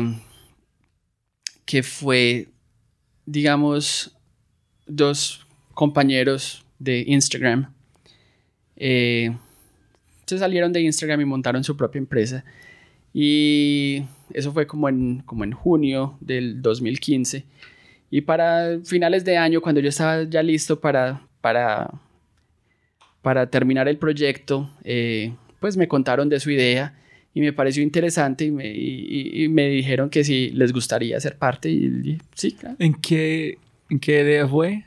que 1.65 1.83
fue, 1.83 2.49
digamos, 3.25 4.15
dos 4.85 5.45
compañeros 5.73 6.63
de 6.79 7.03
Instagram. 7.07 7.73
eh, 8.75 9.35
se 10.31 10.39
salieron 10.39 10.71
de 10.73 10.81
Instagram 10.81 11.21
y 11.21 11.25
montaron 11.25 11.63
su 11.63 11.75
propia 11.77 11.99
empresa. 11.99 12.43
Y 13.13 14.03
eso 14.33 14.51
fue 14.51 14.65
como 14.67 14.87
en, 14.89 15.21
como 15.25 15.43
en 15.43 15.51
junio 15.51 16.17
del 16.21 16.61
2015. 16.61 17.43
Y 18.09 18.21
para 18.21 18.79
finales 18.83 19.23
de 19.25 19.37
año, 19.37 19.61
cuando 19.61 19.81
yo 19.81 19.89
estaba 19.89 20.23
ya 20.23 20.41
listo 20.43 20.79
para, 20.79 21.21
para, 21.41 21.89
para 23.21 23.47
terminar 23.49 23.87
el 23.87 23.97
proyecto, 23.97 24.69
eh, 24.83 25.33
pues 25.59 25.77
me 25.77 25.87
contaron 25.87 26.27
de 26.29 26.39
su 26.39 26.49
idea 26.51 26.97
y 27.33 27.41
me 27.41 27.53
pareció 27.53 27.83
interesante 27.83 28.45
y 28.45 28.51
me, 28.51 28.67
y- 28.73 29.43
y- 29.43 29.49
me 29.49 29.69
dijeron 29.69 30.09
que 30.09 30.23
si 30.23 30.49
les 30.51 30.73
gustaría 30.73 31.19
ser 31.19 31.37
parte. 31.37 31.69
Y, 31.69 31.85
y 31.85 32.17
sí, 32.33 32.51
claro. 32.53 32.75
¿En 32.79 32.93
qué, 32.95 33.57
en 33.89 33.99
qué 33.99 34.21
idea 34.21 34.47
fue? 34.47 34.83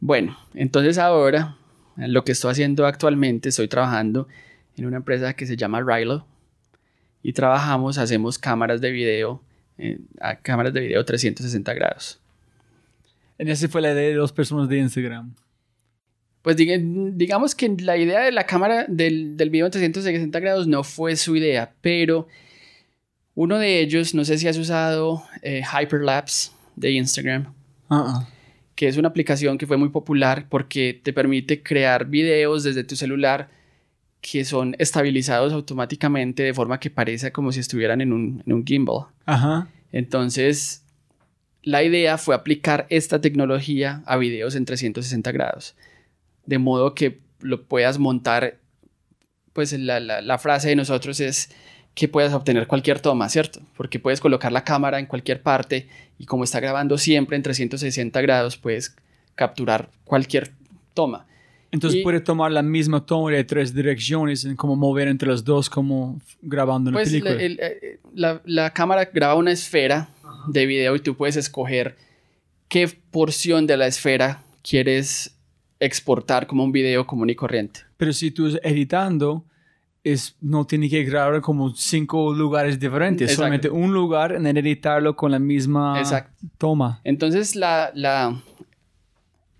Bueno, 0.00 0.36
entonces 0.54 0.98
ahora 0.98 1.56
lo 1.96 2.24
que 2.24 2.32
estoy 2.32 2.50
haciendo 2.52 2.84
actualmente, 2.86 3.48
estoy 3.48 3.68
trabajando 3.68 4.28
en 4.76 4.86
una 4.86 4.96
empresa 4.98 5.34
que 5.34 5.46
se 5.46 5.56
llama 5.56 5.80
Rilo 5.82 6.26
y 7.22 7.32
trabajamos, 7.32 7.98
hacemos 7.98 8.38
cámaras 8.38 8.80
de 8.80 8.90
video, 8.90 9.42
eh, 9.78 9.98
a 10.20 10.36
cámaras 10.36 10.72
de 10.72 10.80
video 10.80 11.04
360 11.04 11.74
grados. 11.74 12.20
En 13.38 13.48
esa 13.48 13.68
fue 13.68 13.82
la 13.82 13.92
idea 13.92 14.08
de 14.08 14.14
dos 14.14 14.32
personas 14.32 14.68
de 14.68 14.78
Instagram. 14.78 15.34
Pues 16.42 16.56
diga- 16.56 16.78
digamos 17.14 17.54
que 17.54 17.68
la 17.80 17.96
idea 17.96 18.20
de 18.20 18.32
la 18.32 18.44
cámara 18.46 18.84
del, 18.88 19.36
del 19.36 19.50
video 19.50 19.66
en 19.66 19.72
360 19.72 20.38
grados 20.40 20.66
no 20.68 20.84
fue 20.84 21.16
su 21.16 21.34
idea, 21.36 21.72
pero 21.80 22.28
uno 23.34 23.58
de 23.58 23.80
ellos, 23.80 24.14
no 24.14 24.24
sé 24.24 24.38
si 24.38 24.46
has 24.48 24.56
usado 24.56 25.22
eh, 25.42 25.62
Hyperlapse 25.62 26.52
de 26.76 26.92
Instagram. 26.92 27.52
Ah, 27.90 28.28
que 28.74 28.88
es 28.88 28.96
una 28.96 29.08
aplicación 29.08 29.58
que 29.58 29.66
fue 29.66 29.76
muy 29.76 29.88
popular 29.88 30.46
porque 30.48 30.98
te 31.02 31.12
permite 31.12 31.62
crear 31.62 32.06
videos 32.06 32.62
desde 32.62 32.84
tu 32.84 32.94
celular 32.94 33.48
que 34.28 34.44
son 34.44 34.74
estabilizados 34.78 35.52
automáticamente 35.52 36.42
de 36.42 36.52
forma 36.54 36.80
que 36.80 36.90
parezca 36.90 37.30
como 37.30 37.52
si 37.52 37.60
estuvieran 37.60 38.00
en 38.00 38.12
un, 38.12 38.42
en 38.46 38.52
un 38.52 38.64
gimbal. 38.66 39.06
Ajá. 39.24 39.68
Entonces, 39.92 40.82
la 41.62 41.82
idea 41.84 42.18
fue 42.18 42.34
aplicar 42.34 42.86
esta 42.90 43.20
tecnología 43.20 44.02
a 44.06 44.16
videos 44.16 44.54
en 44.56 44.64
360 44.64 45.30
grados, 45.32 45.74
de 46.44 46.58
modo 46.58 46.94
que 46.94 47.20
lo 47.40 47.64
puedas 47.64 47.98
montar, 47.98 48.58
pues 49.52 49.72
la, 49.72 50.00
la- 50.00 50.20
la 50.22 50.38
frase 50.38 50.68
de 50.70 50.76
nosotros 50.76 51.20
es 51.20 51.50
que 51.94 52.08
puedas 52.08 52.32
obtener 52.34 52.66
cualquier 52.66 53.00
toma, 53.00 53.28
¿cierto? 53.28 53.60
Porque 53.76 53.98
puedes 53.98 54.20
colocar 54.20 54.52
la 54.52 54.64
cámara 54.64 54.98
en 54.98 55.06
cualquier 55.06 55.40
parte 55.42 55.88
y 56.18 56.26
como 56.26 56.44
está 56.44 56.60
grabando 56.60 56.98
siempre 56.98 57.36
en 57.36 57.42
360 57.42 58.20
grados, 58.20 58.56
puedes 58.56 58.94
capturar 59.34 59.88
cualquier 60.04 60.52
toma. 60.94 61.26
Entonces 61.76 62.00
Y- 62.00 62.02
puede 62.02 62.20
tomar 62.20 62.50
la 62.52 62.62
misma 62.62 63.04
toma 63.04 63.30
de 63.30 63.44
tres 63.44 63.74
direcciones 63.74 64.44
en 64.44 64.56
cómo 64.56 64.76
mover 64.76 65.08
entre 65.08 65.28
las 65.28 65.44
dos 65.44 65.68
como 65.68 66.18
grabando 66.40 66.88
una 66.90 66.98
Pues 66.98 67.10
película. 67.10 67.34
la, 67.34 67.42
el- 67.42 67.58
eh, 67.60 68.00
la- 68.14 68.40
la 68.46 68.70
cámara 68.72 69.04
graba 69.12 69.34
una 69.34 69.52
esfera 69.52 70.08
de 70.48 70.64
video 70.66 70.96
y 70.96 71.00
tú 71.00 71.14
puedes 71.16 71.36
escoger 71.36 71.96
qué 72.68 72.88
porción 73.10 73.66
de 73.66 73.76
la 73.76 73.86
esfera 73.86 74.42
quieres 74.62 75.36
exportar 75.78 76.46
como 76.46 76.64
un 76.64 76.72
video 76.72 77.06
común 77.06 77.28
y 77.30 77.34
corriente. 77.34 77.80
Pero 77.98 78.12
si 78.12 78.30
tú 78.30 78.46
estás 78.46 78.62
editando, 78.64 79.44
es, 80.02 80.36
no 80.40 80.66
tiene 80.66 80.88
que 80.88 81.04
grabar 81.04 81.40
como 81.42 81.74
cinco 81.74 82.32
lugares 82.32 82.78
diferentes, 82.80 83.22
Exacto. 83.30 83.36
solamente 83.36 83.68
un 83.70 83.92
lugar 83.92 84.32
en 84.32 84.46
editarlo 84.46 85.14
con 85.16 85.30
la 85.32 85.38
misma 85.38 85.98
Exacto. 85.98 86.32
toma. 86.58 87.00
Entonces 87.04 87.54
la, 87.56 87.90
la, 87.94 88.40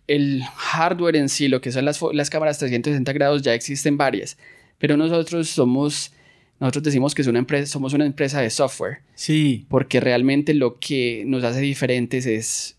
el 0.06 0.42
hardware 0.54 1.16
en 1.16 1.28
sí, 1.28 1.48
lo 1.48 1.60
que 1.60 1.72
son 1.72 1.84
las, 1.84 2.00
las 2.12 2.30
cámaras 2.30 2.58
360 2.58 3.12
grados, 3.12 3.42
ya 3.42 3.54
existen 3.54 3.96
varias, 3.96 4.38
pero 4.78 4.96
nosotros 4.96 5.48
somos, 5.48 6.12
nosotros 6.60 6.84
decimos 6.84 7.14
que 7.14 7.22
es 7.22 7.28
una 7.28 7.38
empresa, 7.38 7.70
somos 7.70 7.92
una 7.92 8.06
empresa 8.06 8.40
de 8.40 8.50
software, 8.50 8.98
Sí, 9.14 9.66
porque 9.68 10.00
realmente 10.00 10.54
lo 10.54 10.78
que 10.78 11.24
nos 11.26 11.44
hace 11.44 11.60
diferentes 11.60 12.26
es 12.26 12.76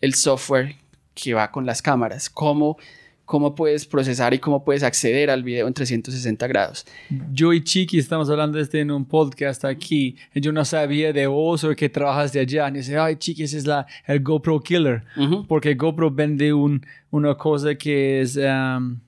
el 0.00 0.14
software 0.14 0.76
que 1.14 1.34
va 1.34 1.50
con 1.50 1.66
las 1.66 1.82
cámaras, 1.82 2.28
cómo, 2.28 2.78
cómo 3.24 3.54
puedes 3.54 3.86
procesar 3.86 4.34
y 4.34 4.38
cómo 4.38 4.64
puedes 4.64 4.82
acceder 4.82 5.30
al 5.30 5.42
video 5.42 5.66
en 5.66 5.74
360 5.74 6.46
grados. 6.46 6.86
yo 7.32 7.52
y 7.52 7.62
Chiqui 7.62 7.98
estamos 7.98 8.28
hablando 8.30 8.58
de 8.58 8.64
este 8.64 8.80
en 8.80 8.90
un 8.90 9.04
podcast 9.04 9.64
aquí. 9.64 10.16
Yo 10.34 10.52
no 10.52 10.64
sabía 10.64 11.12
de 11.12 11.26
vos 11.26 11.64
o 11.64 11.74
que 11.74 11.88
trabajas 11.88 12.32
de 12.32 12.40
allá. 12.40 12.68
Y 12.68 12.72
dice, 12.72 12.98
ay, 12.98 13.16
Chiqui, 13.16 13.44
ese 13.44 13.58
es 13.58 13.66
la, 13.66 13.86
el 14.06 14.20
GoPro 14.20 14.60
Killer. 14.60 15.04
Ujú. 15.16 15.46
Porque 15.46 15.74
GoPro 15.74 16.10
vende 16.10 16.52
un, 16.52 16.84
una 17.10 17.34
cosa 17.34 17.74
que 17.74 18.20
es, 18.20 18.36
um, 18.36 18.98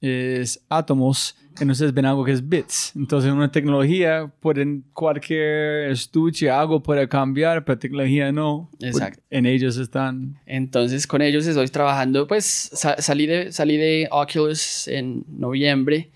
es 0.00 0.60
átomos, 0.68 1.36
entonces 1.60 1.92
ven 1.94 2.04
algo 2.06 2.24
que 2.24 2.32
es 2.32 2.48
bits. 2.48 2.92
Entonces, 2.96 3.32
una 3.32 3.50
tecnología, 3.50 4.30
pueden 4.40 4.84
cualquier 4.92 5.90
estuche, 5.90 6.50
algo 6.50 6.82
puede 6.82 7.08
cambiar, 7.08 7.64
pero 7.64 7.78
tecnología 7.78 8.30
no. 8.32 8.70
Exacto. 8.80 9.22
En 9.30 9.46
ellos 9.46 9.76
están. 9.76 10.38
Entonces 10.46 11.06
con 11.06 11.22
ellos 11.22 11.46
estoy 11.46 11.68
trabajando, 11.68 12.26
pues 12.26 12.44
sa- 12.44 13.00
salí, 13.00 13.26
de, 13.26 13.52
salí 13.52 13.76
de 13.76 14.08
Oculus 14.10 14.88
en 14.88 15.24
noviembre, 15.28 16.10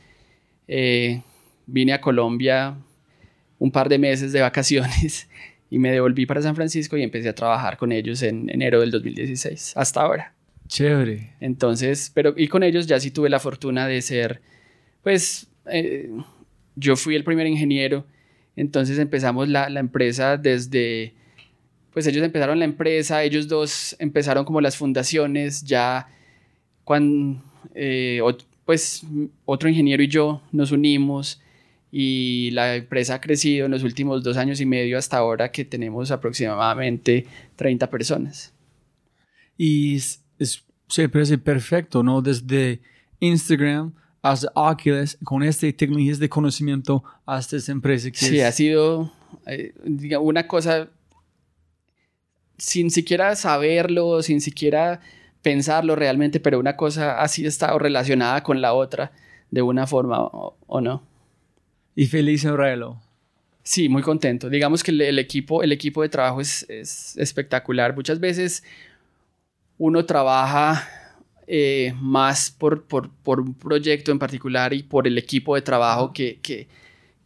eh, 0.68 1.22
vine 1.66 1.92
a 1.92 2.00
Colombia 2.00 2.76
un 3.58 3.70
par 3.70 3.88
de 3.88 3.98
meses 3.98 4.32
de 4.32 4.40
vacaciones 4.40 5.28
y 5.70 5.78
me 5.78 5.90
devolví 5.92 6.26
para 6.26 6.42
San 6.42 6.54
Francisco 6.56 6.96
y 6.96 7.02
empecé 7.02 7.28
a 7.28 7.34
trabajar 7.34 7.76
con 7.76 7.92
ellos 7.92 8.22
en 8.22 8.48
enero 8.50 8.80
del 8.80 8.90
2016, 8.90 9.72
hasta 9.76 10.00
ahora. 10.02 10.34
Chévere. 10.66 11.34
Entonces, 11.40 12.10
pero 12.14 12.34
y 12.36 12.48
con 12.48 12.62
ellos 12.62 12.86
ya 12.86 12.98
sí 12.98 13.10
tuve 13.10 13.28
la 13.28 13.38
fortuna 13.38 13.86
de 13.86 14.00
ser, 14.02 14.40
pues, 15.02 15.48
eh, 15.66 16.10
yo 16.76 16.96
fui 16.96 17.14
el 17.16 17.24
primer 17.24 17.46
ingeniero, 17.46 18.06
entonces 18.56 18.98
empezamos 18.98 19.48
la, 19.48 19.68
la 19.70 19.80
empresa 19.80 20.36
desde, 20.36 21.14
pues 21.92 22.06
ellos 22.06 22.22
empezaron 22.24 22.58
la 22.58 22.64
empresa, 22.64 23.22
ellos 23.22 23.48
dos 23.48 23.96
empezaron 23.98 24.44
como 24.44 24.60
las 24.60 24.76
fundaciones, 24.76 25.62
ya 25.64 26.08
cuando, 26.84 27.42
eh, 27.74 28.20
pues, 28.64 29.04
otro 29.44 29.68
ingeniero 29.68 30.02
y 30.02 30.08
yo 30.08 30.42
nos 30.52 30.72
unimos 30.72 31.40
y 31.90 32.50
la 32.52 32.76
empresa 32.76 33.14
ha 33.16 33.20
crecido 33.20 33.66
en 33.66 33.72
los 33.72 33.82
últimos 33.82 34.22
dos 34.22 34.36
años 34.38 34.60
y 34.60 34.66
medio 34.66 34.96
hasta 34.96 35.18
ahora 35.18 35.52
que 35.52 35.64
tenemos 35.64 36.10
aproximadamente 36.10 37.26
30 37.56 37.90
personas. 37.90 38.54
Y 39.58 39.96
es, 39.96 40.24
es- 40.38 40.64
se 40.88 41.08
parece 41.08 41.38
perfecto, 41.38 42.02
¿no? 42.02 42.20
Desde 42.22 42.80
Instagram 43.20 43.92
hasta 44.22 44.50
Oculus, 44.54 45.18
con 45.24 45.42
este 45.42 45.72
tecnologías 45.72 46.18
de 46.20 46.28
conocimiento 46.28 47.02
hasta 47.26 47.56
esta 47.56 47.72
empresa 47.72 48.10
que 48.10 48.18
Sí, 48.18 48.38
es- 48.38 48.46
ha 48.46 48.52
sido 48.52 49.12
eh, 49.46 49.74
una 50.20 50.46
cosa 50.46 50.88
sin 52.58 52.90
siquiera 52.90 53.34
saberlo, 53.36 54.22
sin 54.22 54.40
siquiera 54.40 55.00
pensarlo 55.42 55.96
realmente, 55.96 56.38
pero 56.38 56.60
una 56.60 56.76
cosa 56.76 57.20
así 57.20 57.44
estado 57.44 57.78
relacionada 57.78 58.42
con 58.44 58.60
la 58.60 58.74
otra 58.74 59.10
de 59.50 59.62
una 59.62 59.86
forma 59.86 60.20
o, 60.20 60.56
o 60.66 60.80
no. 60.80 61.02
y 61.96 62.06
feliz 62.06 62.44
en 62.44 62.56
Relo. 62.56 63.00
Sí, 63.64 63.88
muy 63.88 64.02
contento. 64.02 64.48
Digamos 64.48 64.82
que 64.82 64.90
el, 64.92 65.00
el 65.02 65.18
equipo, 65.18 65.62
el 65.62 65.72
equipo 65.72 66.02
de 66.02 66.08
trabajo 66.08 66.40
es, 66.40 66.64
es 66.68 67.16
espectacular. 67.16 67.94
Muchas 67.94 68.18
veces 68.18 68.64
uno 69.78 70.04
trabaja 70.04 70.88
eh, 71.54 71.92
más 72.00 72.50
por, 72.50 72.84
por, 72.84 73.10
por 73.10 73.38
un 73.38 73.52
proyecto 73.52 74.10
en 74.10 74.18
particular 74.18 74.72
y 74.72 74.82
por 74.82 75.06
el 75.06 75.18
equipo 75.18 75.54
de 75.54 75.60
trabajo 75.60 76.10
que, 76.14 76.38
que, 76.40 76.66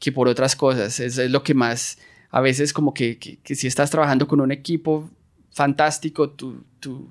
que 0.00 0.10
por 0.10 0.26
otras 0.26 0.56
cosas. 0.56 0.98
Es, 0.98 1.16
es 1.16 1.30
lo 1.30 1.44
que 1.44 1.54
más, 1.54 1.98
a 2.30 2.40
veces 2.40 2.72
como 2.72 2.92
que, 2.92 3.18
que, 3.18 3.36
que 3.36 3.54
si 3.54 3.68
estás 3.68 3.88
trabajando 3.88 4.26
con 4.26 4.40
un 4.40 4.50
equipo 4.50 5.08
fantástico, 5.52 6.30
tu, 6.30 6.64
tu, 6.80 7.08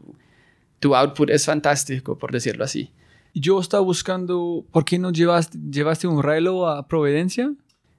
tu 0.82 0.94
output 0.94 1.30
es 1.30 1.46
fantástico, 1.46 2.18
por 2.18 2.34
decirlo 2.34 2.66
así. 2.66 2.92
Yo 3.34 3.62
estaba 3.62 3.82
buscando, 3.82 4.66
¿por 4.74 4.84
qué 4.84 5.00
no 5.00 5.14
llevaste, 5.14 5.58
llevaste 5.72 6.08
un 6.08 6.22
reloj 6.22 6.68
a 6.68 6.86
Providencia? 6.86 7.54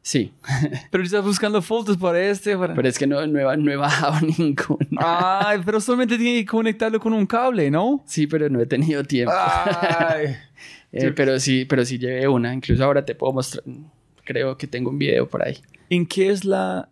Sí, 0.06 0.32
Pero 0.92 1.02
estás 1.02 1.24
buscando 1.24 1.60
fotos 1.60 1.96
para 1.96 2.22
este. 2.22 2.56
Para... 2.56 2.76
pero 2.76 2.86
es 2.86 2.96
que 2.96 3.08
no, 3.08 3.26
no, 3.26 3.52
he, 3.52 3.56
no 3.56 3.72
he 3.72 3.74
bajado 3.74 4.24
ninguna. 4.38 4.86
Ay, 4.98 5.60
pero 5.64 5.80
solamente 5.80 6.16
tiene 6.16 6.38
que 6.38 6.46
conectarlo 6.46 7.00
con 7.00 7.12
un 7.12 7.26
cable, 7.26 7.72
¿no? 7.72 8.04
Sí, 8.06 8.28
pero 8.28 8.48
no 8.48 8.60
he 8.60 8.66
tenido 8.66 9.02
tiempo. 9.02 9.34
Ay. 9.36 10.36
Eh, 10.92 11.12
pero 11.14 11.38
sí, 11.38 11.66
pero 11.66 11.84
sí 11.84 11.98
llevé 11.98 12.26
una. 12.26 12.54
Incluso 12.54 12.82
ahora 12.82 13.04
te 13.04 13.14
puedo 13.14 13.32
mostrar. 13.32 13.64
Creo 14.24 14.56
que 14.56 14.66
tengo 14.66 14.88
un 14.88 14.98
video 14.98 15.28
por 15.28 15.44
ahí. 15.44 15.58
¿En 15.90 16.06
qué 16.06 16.30
es 16.30 16.44
la... 16.46 16.88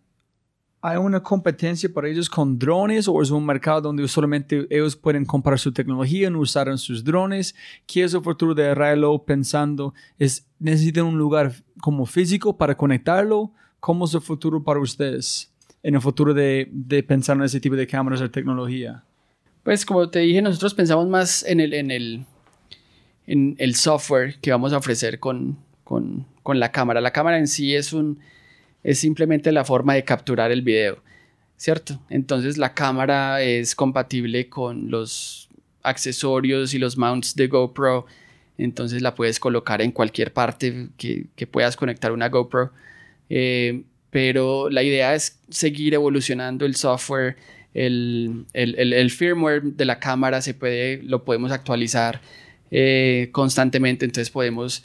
¿Hay 0.86 0.98
una 0.98 1.22
competencia 1.22 1.90
para 1.90 2.10
ellos 2.10 2.28
con 2.28 2.58
drones 2.58 3.08
o 3.08 3.22
es 3.22 3.30
un 3.30 3.46
mercado 3.46 3.80
donde 3.80 4.06
solamente 4.06 4.66
ellos 4.68 4.94
pueden 4.94 5.24
comprar 5.24 5.58
su 5.58 5.72
tecnología, 5.72 6.28
no 6.28 6.40
usar 6.40 6.76
sus 6.76 7.02
drones? 7.02 7.54
¿Qué 7.86 8.04
es 8.04 8.12
el 8.12 8.20
futuro 8.20 8.54
de 8.54 8.74
Rilo 8.74 9.24
pensando? 9.24 9.94
¿Es, 10.18 10.46
¿Necesitan 10.58 11.04
un 11.04 11.16
lugar 11.16 11.54
como 11.80 12.04
físico 12.04 12.58
para 12.58 12.76
conectarlo? 12.76 13.50
¿Cómo 13.80 14.04
es 14.04 14.12
el 14.12 14.20
futuro 14.20 14.62
para 14.62 14.78
ustedes 14.78 15.50
en 15.82 15.94
el 15.94 16.02
futuro 16.02 16.34
de, 16.34 16.68
de 16.70 17.02
pensar 17.02 17.38
en 17.38 17.44
ese 17.44 17.60
tipo 17.60 17.76
de 17.76 17.86
cámaras 17.86 18.20
o 18.20 18.30
tecnología? 18.30 19.02
Pues 19.62 19.86
como 19.86 20.10
te 20.10 20.18
dije, 20.18 20.42
nosotros 20.42 20.74
pensamos 20.74 21.08
más 21.08 21.44
en 21.44 21.60
el, 21.60 21.72
en 21.72 21.90
el, 21.90 22.26
en 23.26 23.56
el 23.56 23.74
software 23.74 24.38
que 24.38 24.50
vamos 24.50 24.74
a 24.74 24.76
ofrecer 24.76 25.18
con, 25.18 25.56
con, 25.82 26.26
con 26.42 26.60
la 26.60 26.70
cámara. 26.70 27.00
La 27.00 27.12
cámara 27.12 27.38
en 27.38 27.48
sí 27.48 27.74
es 27.74 27.94
un 27.94 28.18
es 28.84 28.98
simplemente 28.98 29.50
la 29.50 29.64
forma 29.64 29.94
de 29.94 30.04
capturar 30.04 30.52
el 30.52 30.62
video, 30.62 31.02
¿cierto? 31.56 31.98
Entonces 32.08 32.58
la 32.58 32.74
cámara 32.74 33.42
es 33.42 33.74
compatible 33.74 34.48
con 34.48 34.90
los 34.90 35.48
accesorios 35.82 36.74
y 36.74 36.78
los 36.78 36.96
mounts 36.96 37.34
de 37.34 37.48
GoPro, 37.48 38.06
entonces 38.56 39.02
la 39.02 39.14
puedes 39.14 39.40
colocar 39.40 39.82
en 39.82 39.90
cualquier 39.90 40.32
parte 40.32 40.88
que, 40.96 41.26
puedas 41.50 41.76
conectar 41.76 42.12
una 42.12 42.28
GoPro. 42.28 42.70
Eh, 43.30 43.82
pero 44.10 44.70
la 44.70 44.84
idea 44.84 45.14
es 45.14 45.40
seguir 45.48 45.94
evolucionando 45.94 46.64
el 46.64 46.76
software, 46.76 47.36
el 47.72 49.10
firmware 49.10 49.62
de 49.62 49.84
la 49.84 49.98
cámara 49.98 50.40
se 50.40 50.54
puede, 50.54 51.02
lo 51.02 51.24
podemos 51.24 51.50
actualizar 51.50 52.20
eh, 52.76 53.28
constantemente, 53.30 54.04
entonces 54.04 54.30
podemos 54.30 54.84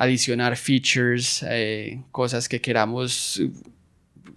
adicionar 0.00 0.56
features, 0.56 1.44
eh, 1.46 2.00
cosas 2.10 2.48
que 2.48 2.58
queramos 2.58 3.38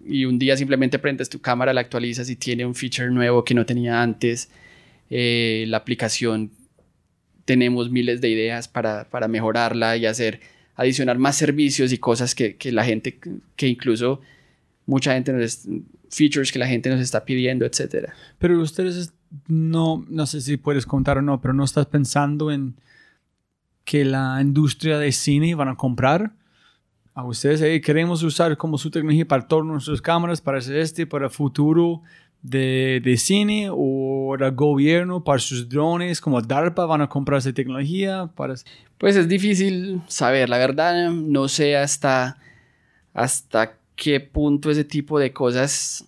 y 0.06 0.26
un 0.26 0.38
día 0.38 0.58
simplemente 0.58 1.00
prendes 1.00 1.30
tu 1.30 1.40
cámara, 1.40 1.72
la 1.72 1.80
actualizas 1.80 2.30
y 2.30 2.36
tiene 2.36 2.66
un 2.66 2.76
feature 2.76 3.10
nuevo 3.10 3.46
que 3.46 3.54
no 3.54 3.66
tenía 3.66 4.02
antes. 4.02 4.50
Eh, 5.10 5.64
la 5.70 5.78
aplicación 5.78 6.52
tenemos 7.46 7.90
miles 7.90 8.20
de 8.20 8.28
ideas 8.28 8.68
para, 8.68 9.06
para, 9.10 9.30
mejorarla 9.30 9.96
y 9.96 10.06
hacer, 10.06 10.42
adicionar 10.76 11.18
más 11.18 11.38
servicios 11.38 11.94
y 11.94 11.98
cosas 11.98 12.36
que, 12.36 12.58
que 12.58 12.74
la 12.74 12.84
gente, 12.84 13.18
que 13.56 13.68
incluso 13.70 14.20
mucha 14.86 15.14
gente 15.14 15.32
nos, 15.32 15.66
features 16.10 16.52
que 16.52 16.60
la 16.60 16.68
gente 16.68 16.90
nos 16.90 17.00
está 17.00 17.24
pidiendo, 17.24 17.66
etcétera. 17.66 18.14
Pero 18.38 18.60
ustedes 18.60 19.14
no, 19.48 20.06
no 20.10 20.26
sé 20.26 20.42
si 20.42 20.58
puedes 20.58 20.86
contar 20.86 21.20
o 21.20 21.22
no, 21.22 21.40
pero 21.40 21.54
no 21.54 21.64
estás 21.64 21.86
pensando 21.86 22.52
en 22.52 22.76
que 23.84 24.06
la 24.06 24.40
industria 24.42 24.98
de 24.98 25.12
cine 25.12 25.56
van 25.56 25.70
a 25.70 25.76
comprar 25.76 26.34
a 27.14 27.24
ustedes. 27.26 27.62
Hey, 27.62 27.82
queremos 27.82 28.24
usar 28.24 28.58
como 28.58 28.78
su 28.78 28.90
tecnología 28.90 29.28
para 29.28 29.48
todas 29.48 29.66
nuestras 29.66 30.02
cámaras, 30.02 30.42
para 30.42 30.60
este, 30.60 31.06
para 31.06 31.26
el 31.26 31.32
futuro 31.32 32.02
de, 32.42 33.02
de 33.04 33.18
cine 33.18 33.70
o 33.72 34.36
el 34.36 34.52
gobierno, 34.52 35.24
para 35.24 35.40
sus 35.40 35.70
drones, 35.70 36.20
como 36.20 36.42
DARPA 36.42 36.86
van 36.86 37.02
a 37.02 37.10
comprar 37.10 37.40
esa 37.40 37.54
tecnología. 37.54 38.30
Para... 38.36 38.56
Pues 38.98 39.16
es 39.16 39.28
difícil 39.28 40.02
saber, 40.08 40.50
la 40.50 40.58
verdad 40.58 41.12
no 41.12 41.48
sé 41.48 41.78
hasta, 41.78 42.38
hasta 43.14 43.78
qué 43.96 44.20
punto 44.20 44.72
ese 44.72 44.84
tipo 44.84 45.20
de 45.20 45.34
cosas 45.34 46.06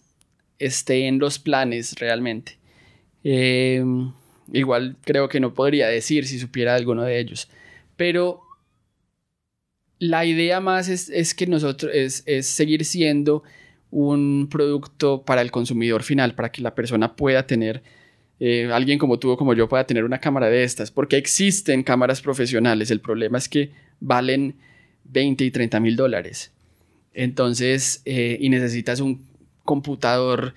esté 0.59 1.07
en 1.07 1.19
los 1.19 1.39
planes 1.39 1.95
realmente. 1.99 2.57
Eh, 3.23 3.83
igual 4.51 4.97
creo 5.03 5.29
que 5.29 5.39
no 5.39 5.53
podría 5.53 5.87
decir 5.87 6.27
si 6.27 6.39
supiera 6.39 6.75
alguno 6.75 7.03
de 7.03 7.19
ellos. 7.19 7.49
Pero 7.95 8.41
la 9.99 10.25
idea 10.25 10.59
más 10.59 10.89
es, 10.89 11.33
que 11.33 11.47
nosotros 11.47 11.91
es, 11.93 12.23
es, 12.25 12.47
seguir 12.47 12.85
siendo 12.85 13.43
un 13.91 14.47
producto 14.49 15.23
para 15.23 15.41
el 15.41 15.51
consumidor 15.51 16.03
final, 16.03 16.35
para 16.35 16.51
que 16.51 16.61
la 16.61 16.75
persona 16.75 17.15
pueda 17.15 17.47
tener, 17.47 17.81
eh, 18.39 18.69
alguien 18.71 18.99
como 18.99 19.19
tú 19.19 19.31
o 19.31 19.37
como 19.37 19.53
yo 19.53 19.69
pueda 19.69 19.85
tener 19.85 20.03
una 20.03 20.19
cámara 20.19 20.47
de 20.47 20.63
estas, 20.63 20.91
porque 20.91 21.17
existen 21.17 21.83
cámaras 21.83 22.21
profesionales. 22.21 22.91
El 22.91 22.99
problema 22.99 23.37
es 23.37 23.47
que 23.47 23.71
valen 23.99 24.55
20 25.05 25.45
y 25.45 25.51
30 25.51 25.79
mil 25.79 25.95
dólares. 25.95 26.51
Entonces, 27.13 28.01
eh, 28.05 28.37
y 28.41 28.49
necesitas 28.49 28.99
un 28.99 29.25
computador 29.63 30.53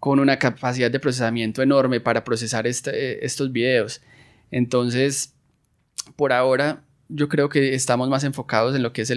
con 0.00 0.18
una 0.18 0.38
capacidad 0.38 0.90
de 0.90 0.98
procesamiento 0.98 1.62
enorme 1.62 2.00
para 2.00 2.24
procesar 2.24 2.66
este, 2.66 3.24
estos 3.24 3.52
videos. 3.52 4.02
Entonces, 4.50 5.34
por 6.16 6.32
ahora, 6.32 6.84
yo 7.08 7.28
creo 7.28 7.48
que 7.48 7.74
estamos 7.74 8.08
más 8.08 8.24
enfocados 8.24 8.74
en 8.74 8.82
lo 8.82 8.92
que 8.92 9.02
es 9.02 9.12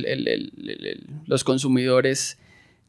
los 1.25 1.43
consumidores 1.43 2.37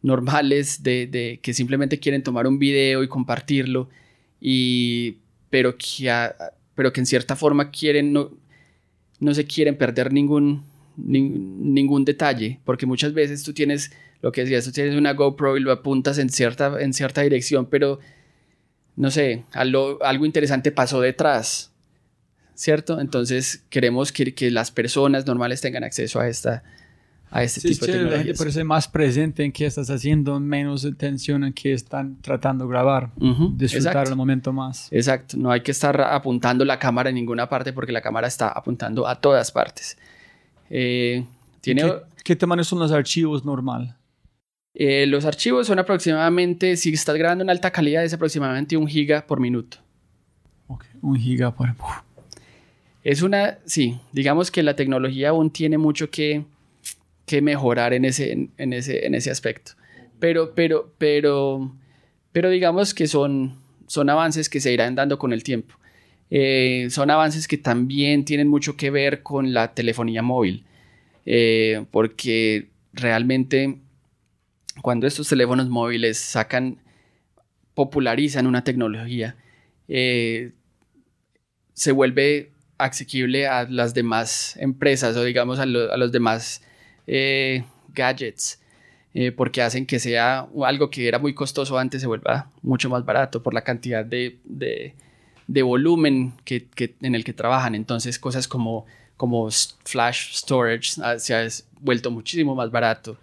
normales 0.02 0.82
de, 0.82 1.40
que 1.42 1.54
simplemente 1.54 1.98
quieren 1.98 2.22
tomar 2.22 2.46
un 2.46 2.58
video 2.58 3.02
y 3.02 3.08
compartirlo, 3.08 3.88
y, 4.40 5.18
pero, 5.50 5.76
que, 5.76 6.10
pero 6.74 6.92
que 6.92 7.00
en 7.00 7.06
cierta 7.06 7.36
forma 7.36 7.70
quieren, 7.70 8.12
no, 8.12 8.30
no 9.20 9.34
se 9.34 9.46
quieren 9.46 9.76
perder 9.76 10.12
ningún, 10.12 10.64
ningún 10.96 12.04
detalle, 12.04 12.60
porque 12.64 12.86
muchas 12.86 13.12
veces 13.14 13.42
tú 13.42 13.52
tienes, 13.52 13.92
lo 14.22 14.32
que 14.32 14.42
decías, 14.42 14.64
tú 14.64 14.72
tienes 14.72 14.96
una 14.96 15.12
GoPro 15.12 15.56
y 15.56 15.60
lo 15.60 15.72
apuntas 15.72 16.18
en 16.18 16.30
cierta, 16.30 16.80
en 16.80 16.92
cierta 16.92 17.22
dirección, 17.22 17.66
pero 17.66 17.98
no 18.96 19.10
sé, 19.10 19.44
algo 19.52 20.26
interesante 20.26 20.72
pasó 20.72 21.00
detrás 21.00 21.72
¿cierto? 22.56 23.00
Entonces 23.00 23.64
queremos 23.70 24.10
que, 24.10 24.34
que 24.34 24.50
las 24.50 24.72
personas 24.72 25.26
normales 25.26 25.60
tengan 25.60 25.84
acceso 25.84 26.18
a 26.18 26.28
esta 26.28 26.64
a 27.30 27.42
este 27.42 27.60
tipo 27.60 27.86
de 27.86 27.92
tecnologías. 27.92 28.18
La 28.18 28.24
gente 28.24 28.38
parece 28.38 28.64
más 28.64 28.88
presente 28.88 29.44
en 29.44 29.52
qué 29.52 29.66
estás 29.66 29.90
haciendo, 29.90 30.38
menos 30.40 30.84
atención 30.84 31.44
en 31.44 31.52
qué 31.52 31.72
están 31.72 32.20
tratando 32.22 32.64
de 32.64 32.70
grabar, 32.70 33.10
disfrutar 33.54 34.08
el 34.08 34.16
momento 34.16 34.52
más. 34.52 34.88
Exacto, 34.92 35.36
no 35.36 35.50
hay 35.50 35.60
que 35.60 35.72
estar 35.72 36.00
apuntando 36.00 36.64
la 36.64 36.78
cámara 36.78 37.10
en 37.10 37.16
ninguna 37.16 37.48
parte 37.48 37.72
porque 37.72 37.92
la 37.92 38.00
cámara 38.00 38.28
está 38.28 38.48
apuntando 38.48 39.06
a 39.06 39.20
todas 39.20 39.50
partes. 39.50 39.98
Eh, 40.70 41.24
¿Tiene... 41.60 41.82
¿Qué, 41.82 41.92
¿Qué, 42.24 42.36
tamaño 42.36 42.64
son 42.64 42.78
los 42.78 42.92
archivos 42.92 43.44
normal? 43.44 43.96
Eh, 44.74 45.06
los 45.06 45.24
archivos 45.24 45.66
son 45.66 45.78
aproximadamente, 45.78 46.76
si 46.76 46.92
estás 46.92 47.16
grabando 47.16 47.42
en 47.42 47.50
alta 47.50 47.70
calidad, 47.70 48.04
es 48.04 48.12
aproximadamente 48.12 48.76
un 48.76 48.86
giga 48.86 49.26
por 49.26 49.40
minuto. 49.40 49.78
Ok, 50.68 50.84
un 51.02 51.16
giga 51.16 51.54
por. 51.54 51.74
Es 53.06 53.22
una, 53.22 53.60
sí, 53.66 54.00
digamos 54.10 54.50
que 54.50 54.64
la 54.64 54.74
tecnología 54.74 55.28
aún 55.28 55.52
tiene 55.52 55.78
mucho 55.78 56.10
que, 56.10 56.42
que 57.24 57.40
mejorar 57.40 57.92
en 57.92 58.04
ese, 58.04 58.32
en, 58.32 58.72
ese, 58.72 59.06
en 59.06 59.14
ese 59.14 59.30
aspecto. 59.30 59.74
Pero, 60.18 60.56
pero, 60.56 60.92
pero, 60.98 61.72
pero 62.32 62.50
digamos 62.50 62.94
que 62.94 63.06
son, 63.06 63.60
son 63.86 64.10
avances 64.10 64.48
que 64.48 64.58
se 64.58 64.72
irán 64.72 64.96
dando 64.96 65.20
con 65.20 65.32
el 65.32 65.44
tiempo. 65.44 65.76
Eh, 66.30 66.88
son 66.90 67.08
avances 67.12 67.46
que 67.46 67.58
también 67.58 68.24
tienen 68.24 68.48
mucho 68.48 68.76
que 68.76 68.90
ver 68.90 69.22
con 69.22 69.54
la 69.54 69.72
telefonía 69.72 70.22
móvil, 70.22 70.64
eh, 71.26 71.84
porque 71.92 72.70
realmente 72.92 73.78
cuando 74.82 75.06
estos 75.06 75.28
teléfonos 75.28 75.68
móviles 75.68 76.18
sacan, 76.18 76.78
popularizan 77.72 78.48
una 78.48 78.64
tecnología, 78.64 79.36
eh, 79.86 80.50
se 81.72 81.92
vuelve 81.92 82.50
asequible 82.78 83.46
a 83.46 83.64
las 83.64 83.94
demás 83.94 84.56
empresas 84.58 85.16
o 85.16 85.24
digamos 85.24 85.58
a, 85.58 85.66
los 85.66 86.12
demás 86.12 86.62
eh, 87.06 87.64
gadgets. 87.94 88.60
Eh, 89.18 89.32
porque 89.32 89.62
hacen 89.62 89.86
que 89.86 89.98
sea 89.98 90.46
algo 90.62 90.90
que 90.90 91.08
era 91.08 91.18
muy 91.18 91.32
costoso 91.32 91.78
antes 91.78 92.02
se 92.02 92.06
vuelva 92.06 92.50
mucho 92.60 92.90
más 92.90 93.02
barato 93.02 93.42
por 93.42 93.54
la 93.54 93.62
cantidad 93.62 94.04
de, 94.04 94.36
de, 94.44 95.62
volumen 95.62 96.34
que, 96.44 96.66
en 97.00 97.14
el 97.14 97.24
que 97.24 97.32
trabajan. 97.32 97.74
Entonces 97.74 98.18
cosas 98.18 98.46
como, 98.46 98.84
como 99.16 99.48
flash 99.84 100.34
storage 100.34 101.00
ah, 101.02 101.18
se 101.18 101.34
ha 101.34 101.48
vuelto 101.80 102.10
muchísimo 102.10 102.54
más 102.54 102.70
barato. 102.70 103.16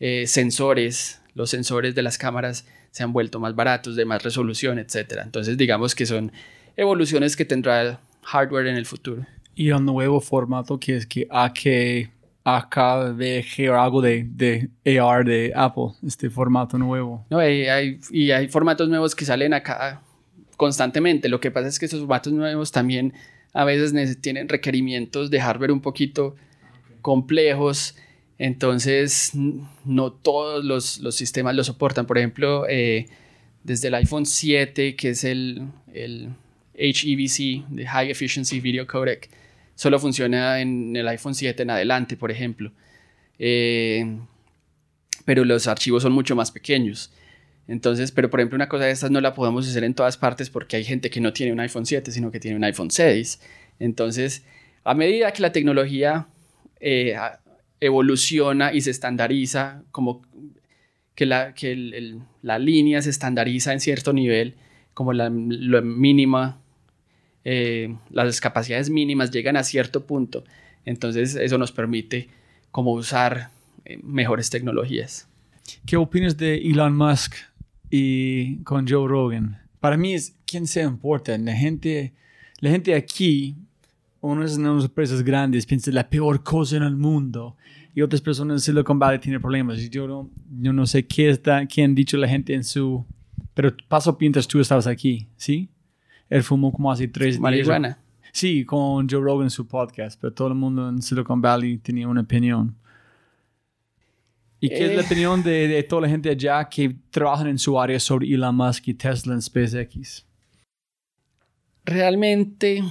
Eh, 0.00 0.26
sensores, 0.26 1.20
los 1.34 1.50
sensores 1.50 1.94
de 1.94 2.02
las 2.02 2.18
cámaras 2.18 2.66
se 2.90 3.04
han 3.04 3.12
vuelto 3.12 3.38
más 3.38 3.54
baratos, 3.54 3.94
de 3.94 4.04
más 4.04 4.24
resolución, 4.24 4.80
etc. 4.80 5.20
Entonces 5.22 5.56
digamos 5.56 5.94
que 5.94 6.04
son 6.04 6.32
evoluciones 6.76 7.36
que 7.36 7.44
tendrá 7.44 8.00
hardware 8.28 8.66
en 8.66 8.76
el 8.76 8.86
futuro. 8.86 9.26
Y 9.54 9.70
el 9.70 9.84
nuevo 9.84 10.20
formato 10.20 10.78
que 10.78 10.96
es 10.96 11.06
que 11.06 11.26
AK, 11.30 12.10
AKVG 12.44 13.70
o 13.70 13.80
algo 13.80 14.00
de, 14.00 14.26
de 14.30 14.68
AR 15.00 15.24
de 15.24 15.52
Apple, 15.54 15.92
este 16.06 16.30
formato 16.30 16.78
nuevo. 16.78 17.26
No, 17.30 17.38
hay, 17.38 17.98
y 18.10 18.30
hay 18.30 18.48
formatos 18.48 18.88
nuevos 18.88 19.14
que 19.14 19.24
salen 19.24 19.54
acá 19.54 20.02
constantemente. 20.56 21.28
Lo 21.28 21.40
que 21.40 21.50
pasa 21.50 21.68
es 21.68 21.78
que 21.78 21.86
esos 21.86 22.00
formatos 22.00 22.32
nuevos 22.32 22.70
también 22.70 23.14
a 23.54 23.64
veces 23.64 24.20
tienen 24.20 24.48
requerimientos 24.48 25.30
de 25.30 25.40
hardware 25.40 25.72
un 25.72 25.80
poquito 25.80 26.36
complejos. 27.00 27.96
Entonces, 28.38 29.32
no 29.84 30.12
todos 30.12 30.64
los, 30.64 30.98
los, 30.98 31.16
sistemas 31.16 31.56
lo 31.56 31.64
soportan. 31.64 32.06
Por 32.06 32.18
ejemplo, 32.18 32.66
eh, 32.68 33.06
desde 33.64 33.88
el 33.88 33.94
iPhone 33.94 34.26
7, 34.26 34.94
que 34.94 35.10
es 35.10 35.24
el, 35.24 35.66
el 35.92 36.30
HEVC, 36.78 37.66
de 37.68 37.86
High 37.86 38.10
Efficiency 38.10 38.60
Video 38.60 38.86
Codec, 38.86 39.28
solo 39.74 39.98
funciona 39.98 40.60
en 40.60 40.96
el 40.96 41.06
iPhone 41.08 41.34
7 41.34 41.62
en 41.62 41.70
adelante, 41.70 42.16
por 42.16 42.30
ejemplo. 42.30 42.72
Eh, 43.38 44.18
pero 45.24 45.44
los 45.44 45.66
archivos 45.66 46.02
son 46.02 46.12
mucho 46.12 46.34
más 46.34 46.50
pequeños. 46.50 47.12
Entonces, 47.66 48.12
pero 48.12 48.30
por 48.30 48.40
ejemplo, 48.40 48.56
una 48.56 48.68
cosa 48.68 48.84
de 48.84 48.92
estas 48.92 49.10
no 49.10 49.20
la 49.20 49.34
podemos 49.34 49.68
hacer 49.68 49.84
en 49.84 49.94
todas 49.94 50.16
partes 50.16 50.48
porque 50.48 50.76
hay 50.76 50.84
gente 50.84 51.10
que 51.10 51.20
no 51.20 51.32
tiene 51.32 51.52
un 51.52 51.60
iPhone 51.60 51.84
7, 51.84 52.10
sino 52.10 52.30
que 52.30 52.40
tiene 52.40 52.56
un 52.56 52.64
iPhone 52.64 52.90
6. 52.90 53.40
Entonces, 53.78 54.44
a 54.84 54.94
medida 54.94 55.32
que 55.32 55.42
la 55.42 55.52
tecnología 55.52 56.28
eh, 56.80 57.14
evoluciona 57.80 58.72
y 58.72 58.80
se 58.80 58.90
estandariza, 58.90 59.82
como 59.90 60.22
que, 61.14 61.26
la, 61.26 61.52
que 61.52 62.16
la 62.42 62.58
línea 62.58 63.02
se 63.02 63.10
estandariza 63.10 63.72
en 63.72 63.80
cierto 63.80 64.12
nivel, 64.12 64.54
como 64.94 65.12
la, 65.12 65.30
la 65.30 65.80
mínima 65.82 66.60
eh, 67.50 67.96
las 68.10 68.42
capacidades 68.42 68.90
mínimas 68.90 69.30
llegan 69.30 69.56
a 69.56 69.64
cierto 69.64 70.04
punto. 70.04 70.44
Entonces 70.84 71.34
eso 71.34 71.56
nos 71.56 71.72
permite 71.72 72.28
como 72.70 72.92
usar 72.92 73.48
eh, 73.86 73.98
mejores 74.02 74.50
tecnologías. 74.50 75.26
¿Qué 75.86 75.96
opinas 75.96 76.36
de 76.36 76.56
Elon 76.56 76.94
Musk 76.94 77.36
y 77.90 78.58
con 78.64 78.86
Joe 78.86 79.08
Rogan? 79.08 79.58
Para 79.80 79.96
mí 79.96 80.12
es 80.12 80.36
quién 80.44 80.66
se 80.66 80.82
importa. 80.82 81.38
La 81.38 81.54
gente, 81.54 82.12
la 82.60 82.68
gente 82.68 82.94
aquí, 82.94 83.56
unas, 84.20 84.58
unas 84.58 84.84
empresas 84.84 85.22
grandes 85.22 85.64
piensan 85.64 85.94
la 85.94 86.10
peor 86.10 86.42
cosa 86.42 86.76
en 86.76 86.82
el 86.82 86.96
mundo 86.96 87.56
y 87.94 88.02
otras 88.02 88.20
personas 88.20 88.56
en 88.56 88.60
Silicon 88.60 88.98
Valley 88.98 89.20
tienen 89.20 89.40
problemas. 89.40 89.78
Yo 89.88 90.06
no, 90.06 90.30
yo 90.60 90.74
no 90.74 90.84
sé 90.84 91.06
qué 91.06 91.30
está, 91.30 91.64
qué 91.64 91.82
han 91.82 91.94
dicho 91.94 92.18
la 92.18 92.28
gente 92.28 92.52
en 92.52 92.62
su... 92.62 93.06
Pero 93.54 93.74
paso 93.88 94.14
mientras 94.20 94.46
tú 94.46 94.60
estabas 94.60 94.86
aquí, 94.86 95.28
¿sí? 95.38 95.70
Él 96.30 96.42
fumó 96.42 96.72
como 96.72 96.90
hace 96.90 97.08
tres 97.08 97.38
Marihuana. 97.38 97.98
Sí, 98.32 98.64
con 98.64 99.08
Joe 99.08 99.20
Rogan 99.20 99.46
en 99.46 99.50
su 99.50 99.66
podcast, 99.66 100.20
pero 100.20 100.32
todo 100.32 100.48
el 100.48 100.54
mundo 100.54 100.88
en 100.88 101.02
Silicon 101.02 101.40
Valley 101.40 101.78
tenía 101.78 102.06
una 102.06 102.20
opinión. 102.20 102.76
¿Y 104.60 104.68
qué 104.68 104.86
es 104.86 104.94
la 104.94 105.02
eh. 105.02 105.04
opinión 105.04 105.42
de, 105.42 105.68
de, 105.68 105.82
toda 105.82 106.02
la 106.02 106.08
gente 106.08 106.30
allá 106.30 106.68
que 106.68 106.94
trabajan 107.10 107.46
en 107.46 107.58
su 107.58 107.80
área 107.80 107.98
sobre 108.00 108.32
Elon 108.32 108.54
Musk 108.54 108.88
y 108.88 108.94
Tesla 108.94 109.34
en 109.34 109.42
SpaceX? 109.42 110.26
Realmente, 111.84 112.82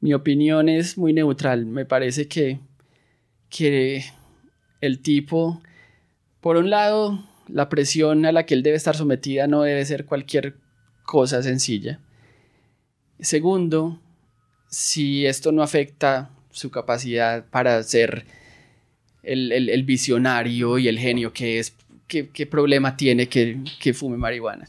mi 0.00 0.14
opinión 0.14 0.68
es 0.68 0.96
muy 0.98 1.12
neutral. 1.12 1.66
Me 1.66 1.84
parece 1.84 2.28
que, 2.28 2.60
que 3.48 4.04
el 4.80 5.00
tipo, 5.00 5.60
por 6.40 6.56
un 6.56 6.70
lado, 6.70 7.18
la 7.48 7.68
presión 7.68 8.24
a 8.26 8.32
la 8.32 8.44
que 8.44 8.54
él 8.54 8.62
debe 8.62 8.76
estar 8.76 8.94
sometida 8.94 9.46
no 9.46 9.62
debe 9.62 9.84
ser 9.84 10.04
cualquier 10.04 10.56
cosa 11.04 11.42
sencilla. 11.42 11.98
Segundo, 13.22 14.00
si 14.68 15.26
esto 15.26 15.52
no 15.52 15.62
afecta 15.62 16.30
su 16.50 16.70
capacidad 16.70 17.46
para 17.48 17.82
ser 17.84 18.26
el, 19.22 19.82
visionario 19.84 20.76
y 20.78 20.88
el 20.88 20.98
genio 20.98 21.32
que 21.32 21.60
es, 21.60 21.74
¿qué, 22.08 22.46
problema 22.46 22.96
tiene 22.96 23.28
que, 23.28 23.94
fume 23.94 24.16
marihuana? 24.16 24.66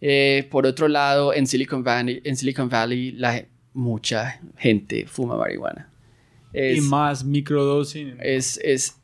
Eh, 0.00 0.46
por 0.50 0.66
otro 0.66 0.88
lado, 0.88 1.32
en 1.32 1.46
Silicon 1.46 1.84
Valley, 1.84 2.20
en 2.24 2.36
Silicon 2.36 2.68
Valley 2.68 3.12
la, 3.12 3.44
mucha 3.74 4.40
gente 4.56 5.06
fuma 5.06 5.36
marihuana. 5.36 5.88
y 6.52 6.80
más 6.80 7.24
microdosing. 7.24 8.16
Es, 8.20 8.58
es 8.62 8.96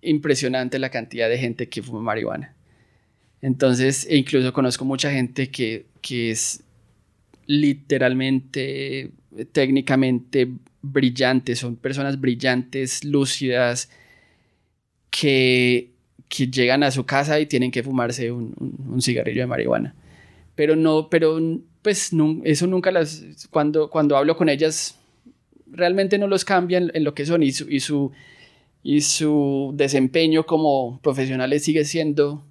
impresionante 0.00 0.78
la 0.78 0.90
cantidad 0.90 1.28
de 1.28 1.36
gente 1.36 1.68
que 1.68 1.82
fuma 1.82 2.00
marihuana. 2.00 2.54
Entonces, 3.42 4.06
e 4.08 4.16
incluso 4.16 4.52
conozco 4.52 4.86
mucha 4.86 5.10
gente 5.10 5.50
que, 5.50 5.86
que 6.00 6.30
es 6.30 6.62
literalmente, 7.50 9.10
técnicamente 9.50 10.48
brillantes, 10.82 11.58
son 11.58 11.74
personas 11.74 12.20
brillantes, 12.20 13.04
lúcidas, 13.04 13.90
que, 15.10 15.90
que 16.28 16.46
llegan 16.46 16.84
a 16.84 16.92
su 16.92 17.04
casa 17.04 17.40
y 17.40 17.46
tienen 17.46 17.72
que 17.72 17.82
fumarse 17.82 18.30
un, 18.30 18.54
un, 18.88 19.02
cigarrillo 19.02 19.40
de 19.40 19.46
marihuana. 19.48 19.96
Pero 20.54 20.76
no, 20.76 21.08
pero 21.10 21.40
pues 21.82 22.12
no, 22.12 22.40
eso 22.44 22.68
nunca 22.68 22.92
las, 22.92 23.24
cuando, 23.50 23.90
cuando 23.90 24.16
hablo 24.16 24.36
con 24.36 24.48
ellas, 24.48 24.96
realmente 25.66 26.18
no 26.18 26.28
los 26.28 26.44
cambian 26.44 26.92
en 26.94 27.02
lo 27.02 27.14
que 27.14 27.26
son 27.26 27.42
y 27.42 27.50
su, 27.50 27.68
y 27.68 27.80
su, 27.80 28.12
y 28.84 29.00
su 29.00 29.72
desempeño 29.74 30.46
como 30.46 31.00
profesionales 31.02 31.64
sigue 31.64 31.84
siendo 31.84 32.44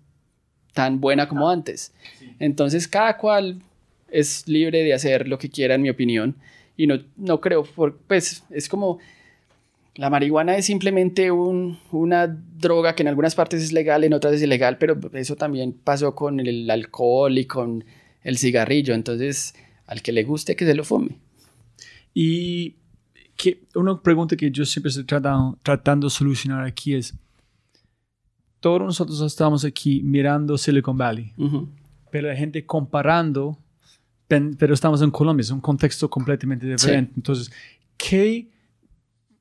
tan 0.74 1.00
buena 1.00 1.30
como 1.30 1.50
antes. 1.50 1.94
Entonces 2.38 2.86
cada 2.86 3.16
cual 3.16 3.62
es 4.12 4.48
libre 4.48 4.84
de 4.84 4.94
hacer 4.94 5.28
lo 5.28 5.38
que 5.38 5.50
quiera, 5.50 5.76
en 5.76 5.82
mi 5.82 5.90
opinión. 5.90 6.36
Y 6.78 6.88
no, 6.88 7.00
no 7.18 7.42
creo, 7.42 7.64
pues 8.08 8.44
es 8.50 8.70
como 8.70 9.00
la 9.96 10.10
marihuana 10.10 10.56
es 10.56 10.66
simplemente 10.66 11.30
un, 11.30 11.78
una 11.92 12.28
droga 12.28 12.96
que 12.96 13.04
en 13.04 13.10
algunas 13.10 13.36
partes 13.36 13.62
es 13.62 13.74
legal, 13.74 14.06
en 14.06 14.14
otras 14.14 14.36
es 14.36 14.42
ilegal, 14.42 14.78
pero 14.78 14.98
eso 15.14 15.36
también 15.36 15.74
pasó 15.74 16.16
con 16.16 16.40
el 16.40 16.70
alcohol 16.70 17.38
y 17.38 17.46
con 17.46 17.84
el 18.24 18.38
cigarrillo. 18.38 18.94
Entonces, 18.94 19.54
al 19.88 20.02
que 20.02 20.14
le 20.14 20.24
guste, 20.24 20.56
que 20.56 20.66
se 20.66 20.74
lo 20.74 20.86
fume. 20.86 21.18
Y 22.14 22.76
que 23.36 23.64
una 23.76 24.02
pregunta 24.02 24.38
que 24.38 24.50
yo 24.50 24.64
siempre 24.64 24.90
estoy 24.90 25.04
tratando, 25.04 25.58
tratando 25.64 26.08
de 26.08 26.12
solucionar 26.12 26.66
aquí 26.66 26.96
es, 26.96 27.14
todos 28.62 28.82
nosotros 28.82 29.22
estamos 29.22 29.66
aquí 29.66 30.02
mirando 30.04 30.58
Silicon 30.58 30.98
Valley, 30.98 31.34
pero 32.12 32.28
la 32.28 32.36
gente 32.36 32.66
comparando, 32.66 33.58
pero 34.30 34.74
estamos 34.74 35.02
en 35.02 35.10
Colombia, 35.10 35.42
es 35.42 35.50
un 35.50 35.60
contexto 35.60 36.10
completamente 36.10 36.68
diferente. 36.68 37.14
Entonces, 37.16 37.52
¿qué, 37.98 38.48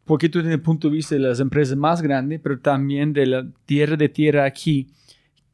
porque 0.04 0.30
tú 0.30 0.38
tienes 0.38 0.54
el 0.54 0.62
punto 0.62 0.88
de 0.88 0.94
vista 0.94 1.14
de 1.14 1.20
las 1.20 1.40
empresas 1.40 1.76
más 1.76 2.00
grandes, 2.00 2.40
pero 2.42 2.58
también 2.58 3.12
de 3.12 3.26
la 3.26 3.46
tierra 3.66 3.96
de 3.96 4.08
tierra 4.08 4.44
aquí, 4.44 4.88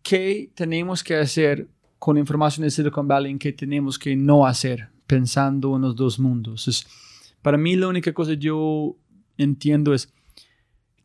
qué 0.02 0.50
tenemos 0.54 1.02
que 1.02 1.16
hacer 1.16 1.66
con 1.98 2.16
información 2.16 2.64
de 2.64 2.70
Silicon 2.70 3.08
Valley 3.08 3.32
en 3.32 3.38
qué 3.38 3.52
tenemos 3.52 3.98
que 3.98 4.14
no 4.14 4.46
hacer, 4.46 4.88
pensando 5.08 5.74
en 5.74 5.82
los 5.82 5.96
dos 5.96 6.20
mundos? 6.20 6.68
Es, 6.68 6.86
para 7.42 7.58
mí 7.58 7.74
la 7.74 7.88
única 7.88 8.12
cosa 8.12 8.30
que 8.30 8.38
yo 8.38 8.96
entiendo 9.36 9.92
es 9.94 10.12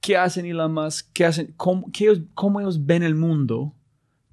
qué 0.02 0.18
hacen 0.18 0.46
Elon 0.46 0.72
Musk, 0.72 1.08
qué 1.14 1.26
hacen, 1.26 1.54
cómo, 1.58 1.92
cómo 2.36 2.60
ellos 2.60 2.86
ven 2.86 3.02
el 3.02 3.16
mundo, 3.16 3.74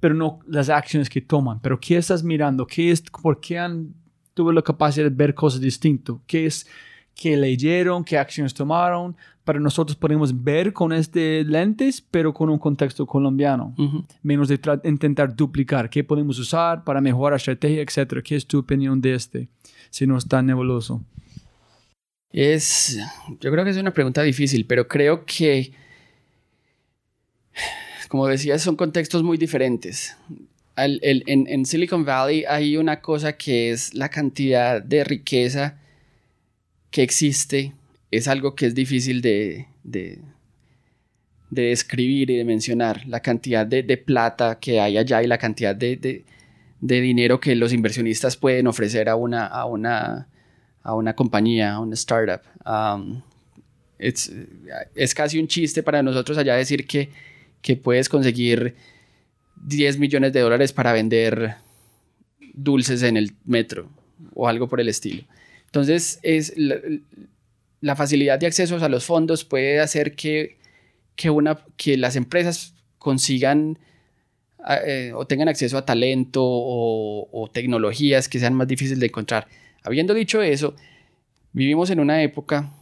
pero 0.06 0.14
no 0.14 0.38
las 0.46 0.68
acciones 0.68 1.10
que 1.10 1.20
toman. 1.20 1.58
Pero 1.60 1.80
qué 1.80 1.96
estás 1.96 2.22
mirando, 2.22 2.64
qué 2.64 2.92
es, 2.92 3.02
por 3.02 3.40
qué 3.40 3.58
han 3.58 3.92
tuvo 4.34 4.52
la 4.52 4.62
capacidad 4.62 5.04
de 5.04 5.10
ver 5.10 5.34
cosas 5.34 5.60
distintas, 5.60 6.14
qué 6.28 6.46
es 6.46 6.64
qué 7.12 7.36
leyeron, 7.36 8.04
qué 8.04 8.16
acciones 8.16 8.54
tomaron, 8.54 9.16
para 9.42 9.58
nosotros 9.58 9.96
podemos 9.96 10.44
ver 10.44 10.72
con 10.72 10.92
este 10.92 11.42
lentes, 11.42 12.00
pero 12.00 12.32
con 12.32 12.48
un 12.50 12.58
contexto 12.60 13.04
colombiano, 13.04 13.74
menos 14.22 14.46
de 14.46 14.60
intentar 14.84 15.34
duplicar, 15.34 15.90
qué 15.90 16.04
podemos 16.04 16.38
usar 16.38 16.84
para 16.84 17.00
mejorar 17.00 17.32
la 17.32 17.38
estrategia, 17.38 17.82
etcétera. 17.82 18.22
¿Qué 18.22 18.36
es 18.36 18.46
tu 18.46 18.60
opinión 18.60 19.00
de 19.00 19.14
este, 19.14 19.48
si 19.90 20.06
no 20.06 20.16
es 20.18 20.28
tan 20.28 20.46
nebuloso? 20.46 21.02
Es, 22.30 22.96
yo 23.40 23.50
creo 23.50 23.64
que 23.64 23.70
es 23.70 23.76
una 23.76 23.92
pregunta 23.92 24.22
difícil, 24.22 24.66
pero 24.66 24.86
creo 24.86 25.24
que, 25.24 25.72
como 28.08 28.26
decía, 28.26 28.58
son 28.58 28.76
contextos 28.76 29.22
muy 29.22 29.38
diferentes. 29.38 30.16
en, 30.76 31.66
Silicon 31.66 32.04
Valley 32.04 32.44
hay 32.48 32.76
una 32.76 33.00
cosa 33.00 33.36
que 33.36 33.70
es 33.70 33.94
la 33.94 34.08
cantidad 34.08 34.82
de 34.82 35.04
riqueza 35.04 35.78
que 36.90 37.02
existe, 37.02 37.72
es 38.10 38.28
algo 38.28 38.54
que 38.54 38.66
es 38.66 38.74
difícil 38.74 39.20
de, 39.20 39.66
de, 39.82 40.18
describir 41.50 42.30
y 42.30 42.36
de 42.36 42.44
mencionar. 42.44 43.06
La 43.06 43.20
cantidad 43.20 43.66
de, 43.66 43.96
plata 43.96 44.58
que 44.58 44.80
hay 44.80 44.98
allá 44.98 45.22
y 45.22 45.26
la 45.26 45.38
cantidad 45.38 45.74
de, 45.74 46.24
dinero 46.80 47.40
que 47.40 47.54
los 47.56 47.72
inversionistas 47.72 48.36
pueden 48.36 48.66
ofrecer 48.66 49.08
a 49.08 49.16
una, 49.16 49.46
a 49.46 49.64
una 49.64 50.28
a 50.86 50.94
una 50.94 51.14
compañía, 51.14 51.72
a 51.74 51.80
una 51.80 51.94
startup. 51.94 52.42
Um, 52.64 53.20
es, 53.98 54.30
casi 55.16 55.40
un 55.40 55.48
chiste 55.48 55.82
para 55.82 56.00
nosotros 56.00 56.38
allá 56.38 56.54
decir 56.54 56.86
que, 56.86 57.10
que 57.62 57.76
puedes 57.76 58.08
conseguir 58.08 58.74
10 59.64 59.98
millones 59.98 60.32
de 60.32 60.40
dólares 60.40 60.72
para 60.72 60.92
vender 60.92 61.56
dulces 62.54 63.02
en 63.02 63.16
el 63.16 63.32
metro 63.44 63.90
o 64.34 64.48
algo 64.48 64.68
por 64.68 64.80
el 64.80 64.88
estilo. 64.88 65.24
Entonces, 65.66 66.18
es 66.22 66.54
la, 66.56 67.96
facilidad 67.96 68.38
de 68.38 68.46
acceso 68.46 68.82
a 68.82 68.88
los 68.88 69.04
fondos 69.04 69.44
puede 69.44 69.80
hacer 69.80 70.14
que, 70.14 70.58
que, 71.16 71.30
una, 71.30 71.64
que 71.76 71.96
las 71.96 72.16
empresas 72.16 72.74
consigan 72.98 73.78
eh, 74.84 75.12
o 75.14 75.26
tengan 75.26 75.48
acceso 75.48 75.76
a 75.78 75.84
talento 75.84 76.42
o, 76.42 77.28
o, 77.30 77.48
tecnologías 77.48 78.28
que 78.28 78.38
sean 78.38 78.54
más 78.54 78.66
difíciles 78.66 79.00
de 79.00 79.06
encontrar. 79.06 79.46
Habiendo 79.82 80.14
dicho 80.14 80.42
eso, 80.42 80.74
vivimos 81.52 81.90
en 81.90 82.00
una 82.00 82.22
época 82.22 82.72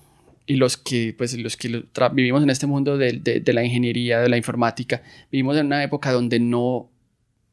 y 0.47 0.57
los 0.57 0.77
que, 0.77 1.15
pues, 1.17 1.37
los 1.39 1.57
que 1.57 1.85
vivimos 2.13 2.43
en 2.43 2.51
este 2.51 2.67
mundo 2.67 2.99
de, 2.99 3.13
de, 3.13 3.53
la 3.53 3.65
ingeniería, 3.65 4.21
de 4.21 4.29
la 4.29 4.37
informática, 4.37 5.03
vivimos 5.31 5.57
en 5.57 5.67
una 5.67 5.83
época 5.83 6.13
donde 6.13 6.39
no, 6.39 6.91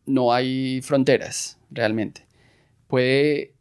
no 0.05 0.33
hay 0.33 0.81
fronteras 0.81 1.57
realmente. 1.69 2.25
Puede, 2.87 3.53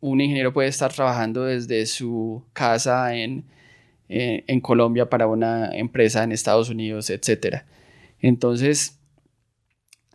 un 0.00 0.20
ingeniero 0.20 0.52
puede 0.52 0.68
estar 0.68 0.92
trabajando 0.92 1.44
desde 1.44 1.86
su 1.86 2.44
casa 2.52 3.14
en, 3.14 3.44
en, 4.08 4.44
en 4.46 4.60
Colombia 4.60 5.08
para 5.08 5.26
una 5.26 5.70
empresa 5.74 6.22
en 6.24 6.32
Estados 6.32 6.68
Unidos, 6.68 7.08
etc. 7.08 7.62
Entonces, 8.20 8.98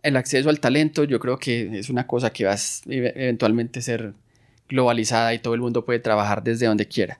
el 0.04 0.16
acceso 0.16 0.50
al 0.50 0.60
talento 0.60 1.02
yo 1.02 1.18
creo 1.18 1.38
que 1.38 1.78
es 1.78 1.90
una 1.90 2.06
cosa 2.06 2.30
que 2.32 2.44
va 2.44 2.52
a 2.52 2.58
eventualmente 2.86 3.82
ser 3.82 4.12
globalizada 4.68 5.34
y 5.34 5.38
todo 5.38 5.54
el 5.54 5.60
mundo 5.60 5.84
puede 5.84 5.98
trabajar 5.98 6.44
desde 6.44 6.66
donde 6.66 6.86
quiera. 6.86 7.18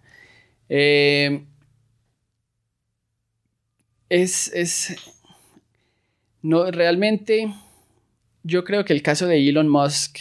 Eh, 0.69 1.45
es, 4.09 4.49
es, 4.55 4.97
no, 6.43 6.71
realmente 6.71 7.53
yo 8.43 8.65
creo 8.65 8.85
que 8.85 8.93
el 8.93 9.03
caso 9.03 9.27
de 9.27 9.49
Elon 9.49 9.69
Musk 9.69 10.19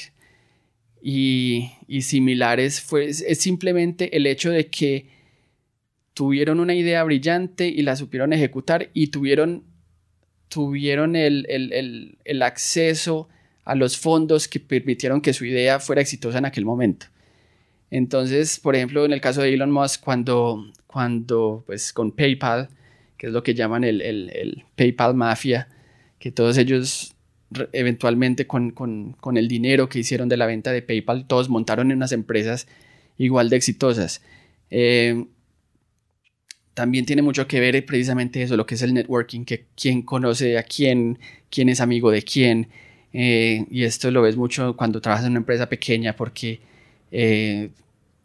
y, 1.02 1.70
similares 2.02 2.82
fue, 2.82 3.08
es, 3.10 3.38
simplemente 3.40 4.16
el 4.16 4.26
hecho 4.26 4.50
de 4.50 4.68
que 4.68 5.08
tuvieron 6.14 6.60
una 6.60 6.74
idea 6.74 7.04
brillante 7.04 7.68
y 7.68 7.82
la 7.82 7.96
supieron 7.96 8.34
ejecutar 8.34 8.90
y 8.94 9.08
tuvieron, 9.08 9.64
tuvieron 10.48 11.16
el, 11.16 11.46
el 12.24 12.42
acceso 12.42 13.28
a 13.66 13.76
los 13.76 13.98
fondos 13.98 14.48
que 14.48 14.60
permitieron 14.60 15.22
que 15.22 15.34
su 15.34 15.46
idea 15.46 15.80
fuera 15.80 16.02
exitosa 16.02 16.38
en 16.38 16.46
aquel 16.46 16.66
momento. 16.66 17.08
Entonces, 17.94 18.60
por 18.60 18.76
ejemplo, 18.76 19.06
en 19.06 19.14
el 19.14 19.22
caso 19.22 19.44
de 19.44 19.54
Elon 19.54 19.70
Musk, 19.70 20.04
cuando, 20.04 20.66
cuando 20.88 21.64
pues 21.68 21.94
con 21.94 22.12
PayPal, 22.12 22.70
que 23.18 23.28
es 23.28 23.34
lo 23.34 23.44
que 23.44 23.54
llaman 23.54 23.84
el, 23.84 24.02
el, 24.02 24.32
el 24.34 24.64
PayPal 24.76 25.14
Mafia, 25.14 25.68
que 26.18 26.32
todos 26.32 26.58
ellos 26.58 27.16
eventualmente 27.72 28.48
con, 28.48 28.72
con, 28.72 29.14
con, 29.14 29.38
el 29.38 29.48
dinero 29.48 29.90
que 29.90 30.00
hicieron 30.00 30.28
de 30.28 30.38
la 30.38 30.48
venta 30.48 30.72
de 30.72 30.82
PayPal, 30.82 31.28
todos 31.28 31.50
montaron 31.50 31.92
en 31.92 31.98
unas 31.98 32.12
empresas 32.14 32.68
igual 33.20 33.52
de 33.52 33.58
exitosas. 33.58 34.24
Eh, 34.72 35.28
también 36.74 37.06
tiene 37.06 37.22
mucho 37.22 37.46
que 37.46 37.60
ver 37.60 37.86
precisamente 37.86 38.42
eso, 38.42 38.58
lo 38.58 38.66
que 38.66 38.74
es 38.74 38.82
el 38.82 38.96
networking, 38.96 39.46
que 39.46 39.68
quién 39.80 40.02
conoce 40.02 40.58
a 40.58 40.64
quién, 40.64 41.20
quién 41.52 41.70
es 41.70 41.80
amigo 41.80 42.10
de 42.10 42.24
quién. 42.24 42.70
Eh, 43.14 43.68
y 43.70 43.84
esto 43.84 44.10
lo 44.10 44.24
ves 44.24 44.36
mucho 44.36 44.76
cuando 44.76 45.00
trabajas 45.00 45.28
en 45.28 45.34
una 45.34 45.42
empresa 45.42 45.70
pequeña 45.70 46.16
porque 46.16 46.73
eh, 47.16 47.70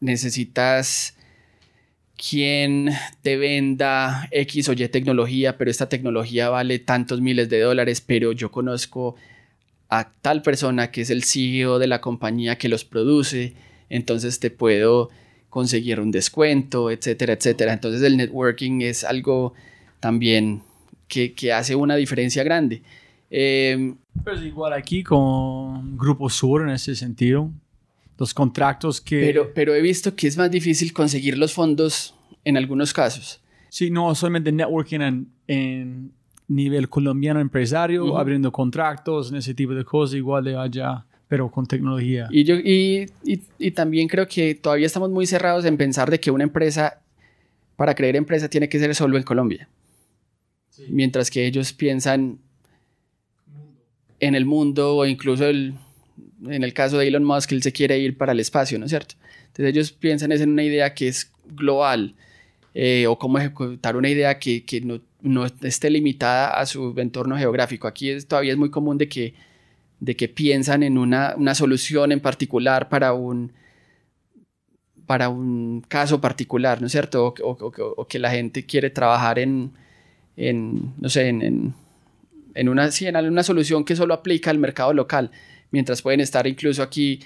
necesitas 0.01 1.15
quien 2.16 2.90
te 3.20 3.36
venda 3.36 4.27
X 4.31 4.70
o 4.70 4.73
Y 4.73 4.89
tecnología, 4.89 5.59
pero 5.59 5.70
esta 5.70 5.90
tecnología 5.90 6.48
vale 6.48 6.78
tantos 6.78 7.20
miles 7.20 7.51
de 7.51 7.60
dólares, 7.60 8.01
pero 8.01 8.32
yo 8.32 8.51
conozco 8.51 9.15
a 9.90 10.10
tal 10.23 10.40
persona 10.40 10.90
que 10.90 11.02
es 11.02 11.10
el 11.10 11.23
CEO 11.23 11.78
de 11.78 11.86
la 11.86 12.01
compañía 12.01 12.56
que 12.56 12.70
los 12.70 12.86
produce, 12.86 13.52
entonces 13.90 14.40
te 14.40 14.51
puedo 14.51 15.10
conseguir 15.51 16.01
un 16.01 16.10
descuento, 16.10 16.90
etcétera, 16.90 17.35
etcétera. 17.35 17.74
Entonces 17.74 18.02
el 18.02 18.16
networking 18.16 18.81
es 18.81 19.05
algo 19.05 19.52
también 20.01 20.62
que, 21.09 21.52
hace 21.52 21.74
una 21.74 21.97
diferencia 21.97 22.43
grande. 22.43 22.82
Pues 23.28 24.43
igual 24.43 24.73
aquí 24.73 25.02
con 25.02 25.98
Grupo 25.98 26.31
Sur 26.31 26.62
en 26.62 26.70
ese 26.70 26.97
sentido, 26.97 27.51
los 28.19 28.35
contratos 28.35 29.01
que... 29.01 29.20
Pero, 29.20 29.53
pero 29.55 29.74
he 29.74 29.81
visto 29.81 30.15
que 30.15 30.27
es 30.27 30.36
más 30.36 30.51
difícil 30.51 30.93
conseguir 30.93 31.39
los 31.39 31.53
fondos 31.53 32.15
en 32.45 32.57
algunos 32.57 32.93
casos. 32.93 33.40
Sí, 33.70 33.90
no 33.90 34.15
solamente 34.15 34.51
networking 34.51 35.01
en, 35.01 35.28
en 35.47 36.12
nivel 36.49 36.89
colombiano 36.89 37.40
empresario, 37.40 38.19
abriendo 38.19 38.51
contratos, 38.51 39.31
en 39.31 39.36
ese 39.36 39.55
tipo 39.55 39.73
de 39.74 39.85
cosas, 39.85 40.16
igual 40.16 40.45
de 40.45 40.57
allá. 40.57 41.05
pero 41.28 41.51
con 41.51 41.66
tecnología. 41.66 42.27
Y, 42.31 42.45
yo, 42.45 42.57
y, 42.57 43.07
y, 43.23 43.43
y 43.59 43.70
también 43.70 44.09
creo 44.09 44.27
que 44.27 44.55
todavía 44.55 44.86
estamos 44.86 45.11
muy 45.11 45.27
cerrados 45.27 45.65
en 45.66 45.77
pensar 45.77 46.11
de 46.11 46.19
que 46.19 46.31
una 46.31 46.45
empresa, 46.45 47.01
para 47.77 47.95
creer 47.95 48.16
empresa, 48.16 48.49
tiene 48.49 48.69
que 48.69 48.78
ser 48.78 48.95
solo 48.95 49.19
en 49.19 49.23
Colombia. 49.23 49.69
Mientras 50.89 51.31
que 51.31 51.47
ellos 51.47 51.73
piensan 51.73 52.39
en 54.20 54.35
el 54.35 54.47
mundo 54.47 54.97
o 54.97 55.07
incluso 55.07 55.45
el, 55.45 55.74
en 56.47 56.62
el 56.62 56.73
caso 56.73 56.98
de 56.98 57.09
Elon 57.09 57.24
Musk, 57.24 57.52
él 57.52 57.62
se 57.62 57.73
quiere 57.73 57.98
ir 57.98 58.16
para 58.16 58.32
el 58.32 58.40
espacio, 58.40 58.78
¿no 58.78 58.85
es 58.85 58.90
cierto? 58.90 59.15
Entonces 59.48 59.66
ellos 59.74 59.93
piensan 59.93 60.32
es 60.32 60.40
en 60.40 60.51
una 60.51 60.62
idea 60.62 60.94
que 60.94 61.09
es 61.09 61.32
global 61.47 62.15
eh, 62.74 63.06
o 63.06 63.19
cómo 63.19 63.39
ejecutar 63.39 63.97
una 63.97 64.09
idea 64.09 64.39
que, 64.39 64.65
que 64.65 64.81
no, 64.81 65.01
no, 65.20 65.47
esté 65.62 65.90
limitada 65.90 66.51
a 66.51 66.66
su 66.66 66.94
entorno 66.98 67.36
geográfico. 67.36 67.89
Aquí 67.89 68.10
es, 68.10 68.27
todavía 68.27 68.52
es 68.52 68.59
muy 68.59 68.70
común 68.70 68.98
de 68.98 69.09
que, 69.09 69.35
de 70.01 70.16
que 70.16 70.28
piensan 70.28 70.82
en 70.82 70.98
una, 70.98 71.35
una 71.36 71.55
solución 71.55 72.12
en 72.12 72.20
particular 72.20 72.89
para 72.89 73.15
un, 73.15 73.52
para 75.06 75.28
un 75.28 75.82
caso 75.89 76.20
particular, 76.20 76.81
¿no 76.81 76.86
es 76.86 76.93
cierto? 76.93 77.35
O, 77.43 77.51
o, 77.51 77.73
o 77.97 78.06
que 78.06 78.19
la 78.19 78.31
gente 78.31 78.65
quiere 78.65 78.90
trabajar 78.90 79.39
en, 79.39 79.73
en 80.36 80.94
no 80.98 81.09
sé, 81.09 81.28
en, 81.28 81.74
en, 82.55 82.69
una, 82.69 82.90
sí, 82.90 83.06
en 83.06 83.16
una 83.16 83.43
solución 83.43 83.85
que 83.85 83.97
solo 83.97 84.15
aplica 84.15 84.51
al 84.51 84.59
mercado 84.59 84.93
local, 84.93 85.31
mientras 85.70 86.03
pueden 86.03 86.20
estar 86.20 86.47
incluso 86.47 86.82
aquí 86.82 87.20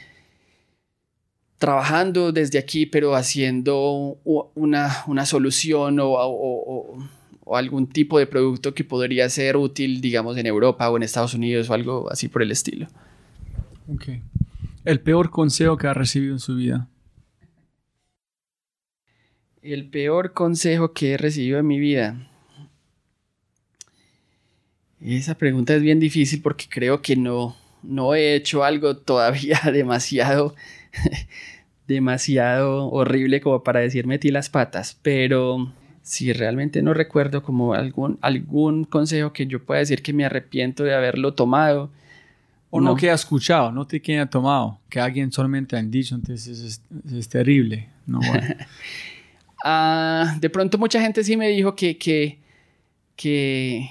trabajando 1.63 2.33
desde 2.33 2.59
aquí, 2.59 2.87
pero 2.87 3.15
haciendo 3.15 4.19
una, 4.55 5.05
una 5.07 5.25
solución 5.27 6.01
o, 6.01 6.09
o, 6.09 6.99
o, 7.45 7.57
algún 7.57 7.87
tipo 7.87 8.19
de 8.19 8.27
producto 8.27 8.75
que 8.75 8.83
podría 8.83 9.29
ser 9.29 9.57
útil, 9.57 10.01
digamos, 10.01 10.37
en 10.37 10.47
Europa 10.47 10.91
o 10.91 10.97
en 10.97 11.05
Estados 11.05 11.35
Unidos 11.35 11.71
o 11.71 11.75
algo 11.75 12.11
así 12.11 12.27
por 12.27 12.43
el 12.43 12.51
estilo. 12.51 12.89
Ok. 13.87 14.09
El 14.85 15.01
peor 15.01 15.31
consejo 15.31 15.77
que 15.77 15.87
ha 15.87 15.95
recibido 15.95 16.33
en 16.33 16.41
su 16.41 16.57
vida. 16.57 16.89
El 19.63 19.89
peor 19.89 20.33
consejo 20.33 20.93
que 20.93 21.13
he 21.13 21.17
recibido 21.17 21.61
en 21.61 21.67
mi 21.69 21.79
vida. 21.79 22.29
Esa 25.01 25.37
pregunta 25.37 25.77
es 25.77 25.83
bien 25.83 26.01
difícil 26.01 26.43
porque 26.43 26.67
creo 26.69 27.03
que 27.03 27.15
no, 27.15 27.57
no 27.83 28.15
he 28.15 28.35
hecho 28.35 28.65
algo 28.65 28.97
todavía 28.97 29.61
demasiado, 29.73 30.55
demasiado 31.87 32.89
horrible 32.91 33.41
como 33.41 33.63
para 33.63 33.81
decir 33.81 34.07
metí 34.07 34.31
las 34.31 34.51
patas, 34.51 34.99
pero 35.03 35.73
si 36.03 36.33
realmente 36.33 36.83
no 36.83 36.95
recuerdo 36.95 37.43
como 37.43 37.75
algún, 37.75 38.19
algún 38.21 38.85
consejo 38.85 39.33
que 39.33 39.47
yo 39.47 39.65
pueda 39.65 39.81
decir 39.81 40.03
que 40.03 40.13
me 40.13 40.25
arrepiento 40.25 40.83
de 40.85 40.95
haberlo 40.95 41.35
tomado. 41.35 41.91
O 42.71 42.81
no, 42.81 42.97
que 42.97 43.11
ha 43.11 43.15
escuchado, 43.15 43.71
no 43.71 43.87
te 43.87 44.01
que 44.01 44.15
haya 44.15 44.27
tomado, 44.27 44.81
que 44.89 44.99
alguien 44.99 45.31
solamente 45.31 45.77
ha 45.77 45.83
dicho, 45.83 46.15
entonces 46.15 46.81
es, 47.15 47.29
terrible. 47.29 47.91
No, 48.07 48.19
ah, 49.65 50.37
de 50.41 50.49
pronto 50.49 50.79
mucha 50.79 51.01
gente 51.01 51.23
sí 51.23 51.37
me 51.37 51.49
dijo 51.49 51.77
que, 51.77 51.99
que, 51.99 52.39
que, 53.15 53.91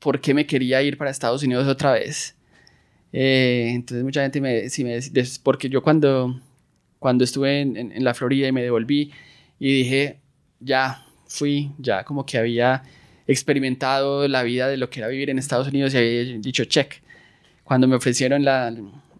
por 0.00 0.20
qué 0.20 0.34
me 0.34 0.46
quería 0.46 0.82
ir 0.82 0.98
para 0.98 1.10
Estados 1.10 1.44
Unidos 1.44 1.68
otra 1.68 1.92
vez. 1.92 2.34
Eh, 3.12 3.72
entonces 3.74 4.04
mucha 4.04 4.22
gente 4.22 4.40
me, 4.40 4.68
sí 4.68 4.84
me 4.84 5.00
porque 5.42 5.68
yo 5.68 5.82
cuando, 5.82 6.40
cuando 6.98 7.24
estuve 7.24 7.60
en, 7.60 7.76
en, 7.76 8.04
la 8.04 8.14
Florida 8.14 8.46
y 8.48 8.52
me 8.52 8.62
devolví 8.62 9.10
y 9.58 9.78
dije, 9.78 10.20
ya 10.60 11.04
fui, 11.26 11.72
ya 11.78 12.04
como 12.04 12.24
que 12.24 12.38
había 12.38 12.82
experimentado 13.26 14.28
la 14.28 14.42
vida 14.42 14.68
de 14.68 14.76
lo 14.76 14.90
que 14.90 15.00
era 15.00 15.08
vivir 15.08 15.30
en 15.30 15.38
Estados 15.38 15.68
Unidos 15.68 15.94
y 15.94 15.98
había 15.98 16.24
dicho 16.38 16.64
check. 16.64 17.02
Cuando 17.64 17.86
me 17.88 17.96
ofrecieron 17.96 18.44
la, 18.44 18.74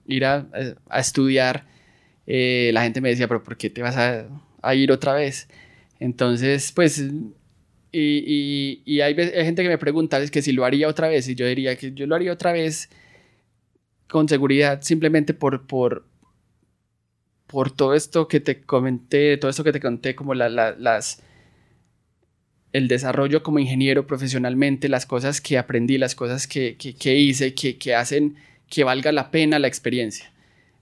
ir 0.07 0.25
a, 0.25 0.47
a 0.89 1.01
estudiar, 1.01 1.65
eh, 2.27 2.71
la 2.73 2.83
gente 2.83 3.01
me 3.01 3.09
decía, 3.09 3.29
pero 3.29 3.43
¿por 3.43 3.57
qué 3.57 3.71
te 3.71 3.83
vas 3.83 3.97
a, 3.97 4.27
a 4.63 4.75
ir 4.75 4.93
otra 4.93 5.15
vez? 5.15 5.49
Entonces, 5.99 6.73
pues, 6.73 6.99
y, 6.99 7.13
y, 7.93 8.83
y 8.85 9.01
hay, 9.01 9.15
hay, 9.15 9.45
gente 9.45 9.63
que 9.63 9.69
me 9.69 9.79
pregunta, 9.79 10.19
es 10.19 10.31
que 10.31 10.43
si 10.43 10.53
lo 10.53 10.65
haría 10.65 10.89
otra 10.89 11.09
vez, 11.09 11.29
y 11.29 11.35
yo 11.35 11.47
diría 11.47 11.77
que 11.77 11.93
yo 11.93 12.07
lo 12.07 12.15
haría 12.15 12.33
otra 12.33 12.53
vez 12.53 12.89
con 14.11 14.29
seguridad, 14.29 14.83
simplemente 14.83 15.33
por, 15.33 15.67
por, 15.67 16.05
por 17.47 17.71
todo 17.71 17.95
esto 17.95 18.29
que 18.29 18.41
te 18.41 18.61
comenté, 18.61 19.37
todo 19.37 19.51
esto 19.51 19.65
que 19.65 19.73
te 19.73 19.81
conté, 19.81 20.15
como 20.15 20.35
la, 20.35 20.49
la, 20.49 20.73
las, 20.73 21.23
el 22.73 22.89
desarrollo 22.89 23.43
como 23.43 23.59
ingeniero 23.59 24.07
profesionalmente, 24.07 24.89
las 24.89 25.07
cosas 25.07 25.41
que 25.41 25.59
aprendí, 25.59 25.97
las 25.97 26.15
cosas 26.15 26.47
que, 26.47 26.77
que, 26.77 26.95
que 26.95 27.17
hice, 27.17 27.55
que, 27.55 27.79
que, 27.79 27.95
hacen 27.95 28.37
que 28.69 28.85
valga 28.85 29.13
la 29.13 29.31
pena 29.31 29.59
la 29.59 29.69
experiencia. 29.69 30.33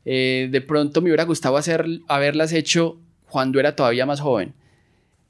Eh, 0.04 0.48
de 0.50 0.60
pronto 0.60 1.02
me 1.02 1.10
hubiera 1.10 1.24
gustado 1.24 1.56
hacer, 1.56 1.86
haberlas 2.08 2.52
hecho 2.52 2.98
cuando 3.28 3.60
era 3.60 3.76
todavía 3.76 4.06
más 4.06 4.20
joven, 4.20 4.54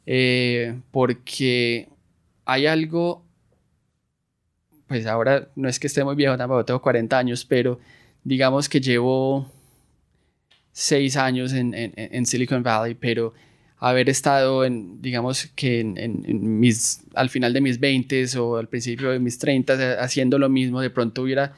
eh, 0.06 0.78
porque 0.92 1.88
hay 2.44 2.66
algo 2.66 3.24
pues 4.88 5.06
ahora 5.06 5.48
no 5.54 5.68
es 5.68 5.78
que 5.78 5.86
esté 5.86 6.02
muy 6.02 6.16
viejo, 6.16 6.36
tampoco 6.36 6.64
tengo 6.64 6.82
40 6.82 7.18
años, 7.18 7.44
pero 7.44 7.78
digamos 8.24 8.68
que 8.68 8.80
llevo 8.80 9.50
6 10.72 11.16
años 11.16 11.52
en, 11.52 11.74
en, 11.74 11.92
en 11.94 12.26
Silicon 12.26 12.62
Valley, 12.62 12.94
pero 12.94 13.34
haber 13.78 14.08
estado 14.08 14.64
en, 14.64 15.00
digamos 15.00 15.46
que 15.54 15.80
en, 15.80 16.58
mis, 16.58 17.04
al 17.14 17.30
final 17.30 17.52
de 17.52 17.60
mis 17.60 17.78
20 17.78 18.26
o 18.38 18.56
al 18.56 18.68
principio 18.68 19.10
de 19.10 19.20
mis 19.20 19.38
30 19.38 19.74
eh, 19.74 19.96
haciendo 20.00 20.38
lo 20.38 20.48
mismo, 20.48 20.80
de 20.80 20.90
pronto 20.90 21.22
hubiera 21.22 21.54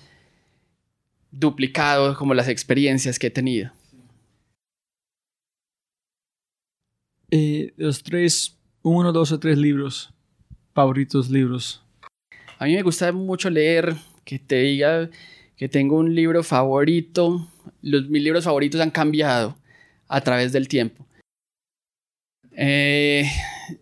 duplicado 1.30 2.16
como 2.16 2.34
las 2.34 2.48
experiencias 2.48 3.18
que 3.18 3.28
he 3.28 3.30
tenido. 3.30 3.72
Eh, 7.30 7.72
tres, 8.04 8.58
uno, 8.82 9.12
dos 9.12 9.30
o 9.30 9.38
tres 9.38 9.56
libros, 9.56 10.12
favoritos 10.74 11.30
libros 11.30 11.82
a 12.60 12.66
mí 12.66 12.74
me 12.74 12.82
gusta 12.82 13.10
mucho 13.10 13.48
leer, 13.48 13.96
que 14.22 14.38
te 14.38 14.56
diga 14.56 15.08
que 15.56 15.66
tengo 15.70 15.96
un 15.96 16.14
libro 16.14 16.42
favorito. 16.42 17.48
Los, 17.80 18.10
mis 18.10 18.22
libros 18.22 18.44
favoritos 18.44 18.82
han 18.82 18.90
cambiado 18.90 19.56
a 20.08 20.20
través 20.20 20.52
del 20.52 20.68
tiempo. 20.68 21.06
Eh, 22.52 23.24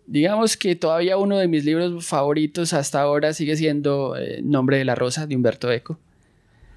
digamos 0.07 0.55
que 0.55 0.77
todavía 0.77 1.17
uno 1.17 1.37
de 1.37 1.49
mis 1.49 1.65
libros 1.65 2.07
favoritos 2.07 2.71
hasta 2.71 3.01
ahora 3.01 3.33
sigue 3.33 3.57
siendo 3.57 4.15
eh, 4.15 4.39
Nombre 4.41 4.77
de 4.77 4.85
la 4.85 4.95
Rosa 4.95 5.27
de 5.27 5.35
Humberto 5.35 5.69
Eco. 5.69 5.99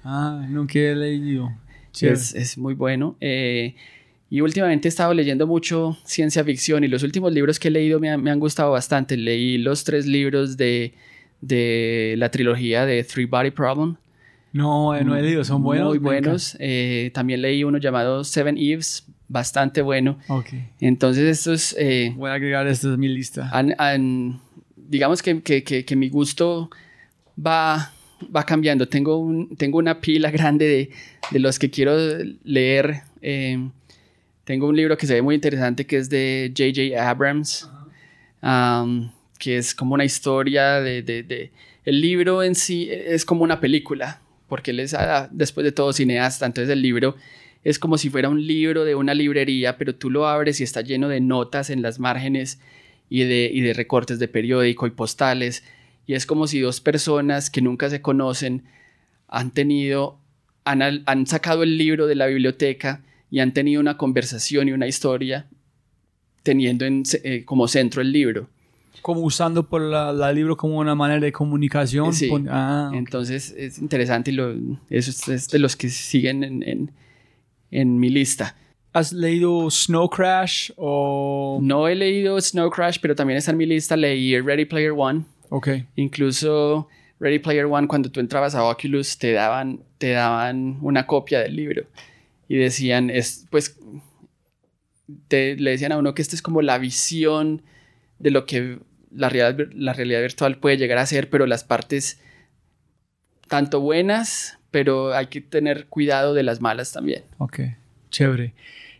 Ah, 0.03 0.45
nunca 0.49 0.79
he 0.79 0.95
leído. 0.95 1.53
Es, 2.01 2.35
es, 2.35 2.57
muy 2.57 2.73
bueno. 2.73 3.15
Eh, 3.21 3.75
y 4.29 4.41
últimamente 4.41 4.89
he 4.89 4.89
estado 4.89 5.13
leyendo 5.13 5.47
mucho 5.47 5.97
ciencia 6.03 6.43
ficción 6.43 6.83
y 6.83 6.89
los 6.89 7.03
últimos 7.03 7.31
libros 7.31 7.59
que 7.59 7.69
he 7.69 7.71
leído 7.71 8.01
me, 8.01 8.17
me 8.17 8.29
han 8.29 8.41
gustado 8.41 8.71
bastante. 8.71 9.15
Leí 9.15 9.57
los 9.57 9.85
tres 9.85 10.05
libros 10.05 10.57
de 10.57 10.93
de 11.43 12.15
la 12.17 12.29
trilogía 12.29 12.85
de 12.85 13.03
Three 13.03 13.25
Body 13.25 13.51
Problem. 13.51 13.95
No, 14.53 14.99
no 15.03 15.15
he 15.15 15.21
leído, 15.21 15.43
son 15.43 15.63
buenos. 15.63 15.89
Muy 15.89 15.97
buenos. 15.97 16.55
Eh, 16.59 17.11
también 17.13 17.41
leí 17.41 17.63
uno 17.63 17.79
llamado 17.79 18.23
Seven 18.23 18.57
Eves, 18.57 19.05
bastante 19.27 19.81
bueno. 19.81 20.17
Okay. 20.27 20.69
Entonces 20.79 21.39
estos... 21.39 21.75
Eh, 21.77 22.13
Voy 22.15 22.29
a 22.29 22.35
agregar 22.35 22.67
esto 22.67 22.93
a 22.93 22.97
mi 22.97 23.07
lista. 23.07 23.51
digamos 24.75 25.21
que, 25.21 25.41
que, 25.41 25.63
que, 25.63 25.95
mi 25.95 26.09
gusto 26.09 26.69
va, 27.35 27.91
va 28.33 28.45
cambiando. 28.45 28.87
Tengo, 28.87 29.17
un, 29.17 29.55
tengo 29.57 29.79
una 29.79 29.99
pila 29.99 30.29
grande 30.31 30.65
de, 30.65 30.89
de 31.31 31.39
los 31.39 31.57
que 31.57 31.69
quiero 31.71 31.97
leer. 32.43 33.01
Eh, 33.21 33.69
tengo 34.45 34.67
un 34.67 34.75
libro 34.75 34.97
que 34.97 35.07
se 35.07 35.15
ve 35.15 35.21
muy 35.21 35.35
interesante 35.35 35.85
que 35.85 35.97
es 35.97 36.09
de 36.09 36.53
J.J. 36.55 37.09
Abrams 37.09 37.69
que 39.43 39.57
es 39.57 39.75
como 39.75 39.93
una 39.93 40.05
historia 40.05 40.79
de, 40.79 41.01
de, 41.01 41.51
El 41.83 41.99
libro 41.99 42.43
en 42.43 42.55
sí 42.55 42.87
es 42.89 43.25
como 43.25 43.43
una 43.43 43.59
película, 43.59 44.21
porque 44.47 44.71
él 44.71 44.79
es, 44.79 44.93
ah, 44.93 45.27
después 45.31 45.65
de 45.65 45.73
todo, 45.73 45.91
cineasta, 45.91 46.45
entonces 46.45 46.71
el 46.71 46.81
libro 46.81 47.15
es 47.65 47.77
como 47.77 47.97
si 47.97 48.09
fuera 48.09 48.29
un 48.29 48.45
libro 48.45 48.85
de 48.85 48.95
una 48.95 49.13
librería, 49.13 49.77
pero 49.77 49.95
tú 49.95 50.09
lo 50.09 50.27
abres 50.27 50.61
y 50.61 50.63
está 50.63 50.79
lleno 50.81 51.09
de 51.09 51.19
notas 51.19 51.69
en 51.69 51.81
las 51.81 51.99
márgenes 51.99 52.59
y 53.09 53.23
de, 53.23 53.49
y 53.53 53.59
de 53.59 53.73
recortes 53.73 54.17
de 54.17 54.29
periódico 54.29 54.87
y 54.87 54.91
postales, 54.91 55.63
y 56.07 56.13
es 56.13 56.25
como 56.25 56.47
si 56.47 56.61
dos 56.61 56.79
personas 56.79 57.49
que 57.49 57.61
nunca 57.61 57.89
se 57.89 58.01
conocen 58.01 58.63
han 59.27 59.51
tenido, 59.51 60.19
han, 60.63 61.03
han 61.05 61.27
sacado 61.27 61.63
el 61.63 61.77
libro 61.77 62.07
de 62.07 62.15
la 62.15 62.27
biblioteca 62.27 63.01
y 63.29 63.39
han 63.39 63.53
tenido 63.53 63.81
una 63.81 63.97
conversación 63.97 64.69
y 64.69 64.71
una 64.71 64.87
historia 64.87 65.47
teniendo 66.43 66.85
en, 66.85 67.03
eh, 67.23 67.43
como 67.43 67.67
centro 67.67 68.01
el 68.01 68.11
libro 68.13 68.47
como 69.01 69.21
usando 69.21 69.67
por 69.67 69.81
la, 69.81 70.31
libro 70.33 70.55
como 70.55 70.77
una 70.77 70.95
manera 70.95 71.19
de 71.19 71.31
comunicación. 71.31 72.13
Sí. 72.13 72.29
Ah, 72.49 72.91
Entonces 72.93 73.53
es 73.57 73.79
interesante 73.79 74.31
y 74.31 74.35
lo, 74.35 74.53
eso 74.89 75.31
es, 75.31 75.49
de 75.49 75.59
los 75.59 75.75
que 75.75 75.89
siguen 75.89 76.43
en, 76.43 76.63
en, 76.63 76.91
en, 77.71 77.99
mi 77.99 78.09
lista. 78.09 78.55
¿Has 78.93 79.11
leído 79.11 79.69
Snow 79.71 80.09
Crash 80.09 80.71
o...? 80.77 81.59
No 81.61 81.87
he 81.87 81.95
leído 81.95 82.39
Snow 82.39 82.69
Crash, 82.69 82.99
pero 83.01 83.15
también 83.15 83.37
está 83.37 83.51
en 83.51 83.57
mi 83.57 83.65
lista. 83.65 83.97
Leí 83.97 84.39
Ready 84.39 84.65
Player 84.65 84.93
One. 84.95 85.25
Ok. 85.49 85.69
Incluso 85.95 86.87
Ready 87.19 87.39
Player 87.39 87.65
One, 87.65 87.87
cuando 87.87 88.11
tú 88.11 88.19
entrabas 88.19 88.53
a 88.53 88.63
Oculus, 88.63 89.17
te 89.17 89.31
daban, 89.31 89.79
te 89.97 90.11
daban 90.11 90.77
una 90.81 91.07
copia 91.07 91.39
del 91.39 91.55
libro 91.55 91.85
y 92.47 92.57
decían, 92.57 93.09
es, 93.09 93.47
pues, 93.49 93.79
te, 95.27 95.55
le 95.55 95.71
decían 95.71 95.91
a 95.91 95.97
uno 95.97 96.13
que 96.13 96.21
esta 96.21 96.35
es 96.35 96.41
como 96.41 96.61
la 96.61 96.77
visión 96.77 97.63
de 98.23 98.31
lo 98.31 98.45
que 98.45 98.79
la 99.11 99.29
realidad, 99.29 99.67
la 99.75 99.93
realidad 99.93 100.21
virtual 100.21 100.57
puede 100.57 100.77
llegar 100.77 100.97
a 100.97 101.05
ser, 101.05 101.29
pero 101.29 101.45
las 101.45 101.63
partes 101.63 102.19
tanto 103.49 103.81
buenas, 103.81 104.57
pero 104.71 105.13
hay 105.13 105.27
que 105.27 105.41
tener 105.41 105.87
cuidado 105.87 106.33
de 106.33 106.43
las 106.43 106.61
malas 106.61 106.93
también. 106.93 107.23
Ok, 107.37 107.59
chévere. 108.09 108.53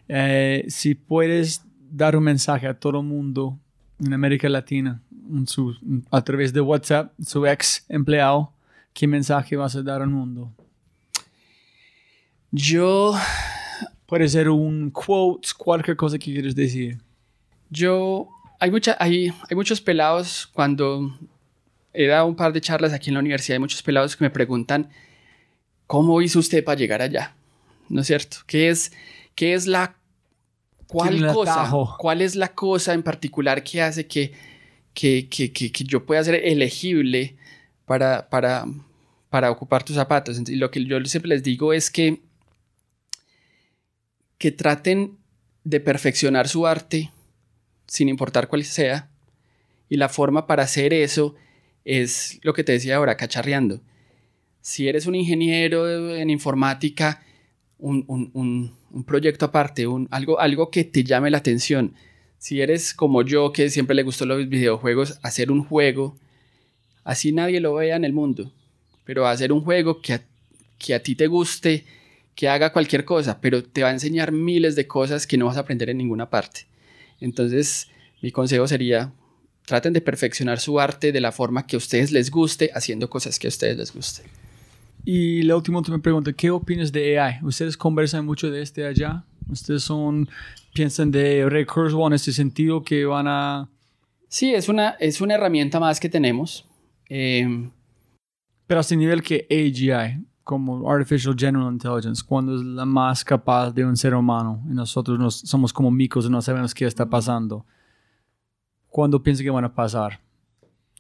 Eh, 0.10 0.66
si 0.68 0.94
puedes 0.94 1.64
dar 1.90 2.18
un 2.18 2.26
mensaje 2.26 2.68
a 2.68 2.74
todo 2.74 3.00
el 3.00 3.06
mundo 3.06 3.58
en 4.06 4.14
América 4.14 4.50
Latina 4.50 5.02
su, 5.46 5.74
a 6.12 6.22
través 6.22 6.52
de 6.52 6.60
WhatsApp, 6.60 7.14
su 7.26 7.48
ex 7.48 7.86
empleado, 7.88 8.52
¿qué 8.94 9.08
mensaje 9.08 9.56
vas 9.56 9.76
a 9.76 9.82
dar 9.82 10.02
al 10.02 10.10
mundo? 10.10 10.52
Yo... 12.52 13.16
Puede 14.06 14.28
ser 14.28 14.50
un 14.50 14.92
quote, 14.92 15.48
cualquier 15.58 15.98
cosa 15.98 16.20
que 16.20 16.32
quieres 16.34 16.54
decir. 16.54 17.00
Yo... 17.70 18.28
Hay, 18.64 18.72
mucha, 18.72 18.96
hay, 19.00 19.28
hay 19.50 19.56
muchos 19.56 19.82
pelados 19.82 20.48
cuando 20.48 21.18
he 21.94 22.08
dado 22.08 22.28
un 22.28 22.36
par 22.36 22.54
de 22.54 22.62
charlas 22.62 22.94
aquí 22.94 23.10
en 23.10 23.16
la 23.16 23.20
universidad, 23.20 23.56
hay 23.56 23.60
muchos 23.60 23.84
pelados 23.84 24.16
que 24.16 24.24
me 24.24 24.30
preguntan, 24.30 24.90
¿cómo 25.86 26.22
hizo 26.22 26.40
usted 26.40 26.64
para 26.64 26.80
llegar 26.80 27.02
allá? 27.02 27.36
¿No 27.90 28.02
es 28.02 28.08
cierto? 28.08 28.38
¿Qué 28.48 28.70
es, 28.70 28.94
qué 29.36 29.54
es 29.54 29.68
la... 29.68 29.98
¿Cuál 30.88 31.34
cosa? 31.34 31.70
¿Cuál 31.98 32.22
es 32.22 32.36
la 32.36 32.54
cosa 32.54 32.94
en 32.94 33.04
particular 33.04 33.64
que 33.64 33.82
hace 33.82 34.08
que 34.08 34.32
que, 34.94 35.28
que, 35.28 35.52
que, 35.52 35.72
que 35.72 35.84
yo 35.84 36.06
pueda 36.06 36.24
ser 36.24 36.36
elegible 36.36 37.36
para, 37.86 38.30
para, 38.30 38.66
para 39.30 39.52
ocupar 39.52 39.84
tus 39.84 39.96
zapatos. 39.96 40.42
Y 40.48 40.56
lo 40.56 40.72
que 40.72 40.86
yo 40.86 41.04
siempre 41.06 41.30
les 41.30 41.44
digo 41.44 41.74
es 41.74 41.90
que, 41.90 42.22
que 44.38 44.52
traten 44.52 45.18
de 45.64 45.80
perfeccionar 45.80 46.48
su 46.48 46.68
arte 46.68 47.12
sin 47.94 48.10
importar 48.10 48.48
cuál 48.48 48.64
sea. 48.64 49.10
Y 49.90 49.98
la 49.98 50.10
forma 50.10 50.48
para 50.48 50.64
hacer 50.64 50.94
eso 50.94 51.36
es 51.86 52.40
lo 52.42 52.54
que 52.54 52.64
te 52.64 52.72
decía 52.72 52.96
ahora, 52.96 53.18
cacharreando. 53.18 53.82
Si 54.62 54.88
eres 54.88 55.06
un 55.06 55.16
ingeniero 55.16 56.16
en 56.16 56.30
informática, 56.30 57.24
un, 57.78 58.06
un, 58.08 58.76
un, 58.92 59.04
proyecto 59.04 59.46
aparte, 59.46 59.86
algo, 60.10 60.40
algo 60.40 60.72
que 60.72 60.86
te 60.86 61.04
llame 61.04 61.30
la 61.30 61.40
atención 61.40 61.94
si 62.38 62.62
eres 62.62 62.94
como 62.94 63.22
yo, 63.22 63.54
que 63.54 63.70
siempre 63.70 63.96
le 63.96 64.04
gustó 64.04 64.26
los 64.26 64.50
videojuegos, 64.50 65.18
hacer 65.22 65.50
un 65.50 65.64
juego, 65.64 66.18
así 67.06 67.32
nadie 67.32 67.62
lo 67.62 67.74
vea 67.76 67.96
en 67.96 68.04
el 68.04 68.12
mundo, 68.12 68.52
pero 69.06 69.28
hacer 69.28 69.54
un 69.54 69.62
juego 69.62 70.02
que 70.02 70.20
que 70.78 70.94
a 70.94 71.02
ti 71.02 71.16
te 71.16 71.28
guste, 71.28 71.86
que 72.36 72.50
haga 72.50 72.74
cualquier 72.74 73.06
cosa, 73.06 73.40
pero 73.40 73.64
te 73.64 73.84
va 73.84 73.90
a 73.90 73.94
enseñar 73.94 74.32
miles 74.32 74.76
de 74.76 74.88
cosas 74.88 75.26
que 75.26 75.38
no 75.38 75.46
vas 75.46 75.58
a 75.58 75.62
aprender 75.62 75.90
en 75.90 75.98
ninguna 75.98 76.30
parte. 76.30 76.66
Entonces, 77.24 77.88
mi 78.22 78.32
consejo 78.32 78.68
sería, 78.68 79.14
traten 79.66 79.94
de 79.94 80.02
perfeccionar 80.02 80.60
su 80.60 80.80
arte 80.80 81.12
de 81.14 81.22
la 81.22 81.32
forma 81.32 81.66
que 81.66 81.78
a 81.78 81.78
ustedes 81.78 82.12
les 82.12 82.30
guste, 82.30 82.70
haciendo 82.74 83.10
cosas 83.10 83.40
que 83.40 83.48
a 83.48 83.50
ustedes 83.50 83.78
les 83.78 83.94
guste. 83.94 84.24
Y 85.06 85.42
la 85.44 85.56
última 85.56 85.82
me 85.90 86.00
pregunta, 86.00 86.34
¿qué 86.34 86.52
opinas 86.52 86.92
de 86.92 87.20
AI? 87.20 87.40
¿Ustedes 87.44 87.78
conversan 87.78 88.26
mucho 88.26 88.52
de 88.52 88.62
este 88.62 88.86
allá? 88.86 89.24
¿Ustedes 89.50 89.84
son 89.84 90.30
piensan 90.74 91.12
de 91.12 91.48
Recurse 91.50 91.96
One 91.96 92.08
en 92.08 92.14
ese 92.14 92.34
sentido 92.34 92.84
que 92.84 93.06
van 93.06 93.28
a... 93.28 93.70
Sí, 94.28 94.54
es 94.54 94.68
una, 94.68 94.92
es 95.00 95.22
una 95.22 95.36
herramienta 95.36 95.80
más 95.80 96.00
que 96.00 96.10
tenemos. 96.10 96.66
Eh, 97.10 97.70
Pero 98.68 98.80
a 98.80 98.82
ese 98.82 98.98
nivel 98.98 99.22
que 99.22 99.48
AGI, 99.50 100.26
como 100.44 100.90
Artificial 100.90 101.36
General 101.38 101.72
Intelligence, 101.72 102.24
cuando 102.26 102.56
es 102.56 102.62
la 102.62 102.86
más 102.86 103.24
capaz 103.24 103.72
de 103.72 103.86
un 103.86 103.96
ser 103.96 104.14
humano 104.14 104.62
y 104.70 104.74
nosotros 104.74 105.18
nos, 105.18 105.36
somos 105.36 105.72
como 105.72 105.90
micos 105.90 106.26
y 106.26 106.30
no 106.30 106.42
sabemos 106.42 106.74
qué 106.74 106.86
está 106.86 107.10
pasando. 107.10 107.66
¿Cuándo 108.90 109.24
piensa 109.24 109.44
que 109.44 109.50
van 109.50 109.66
a 109.66 109.74
pasar? 109.74 110.20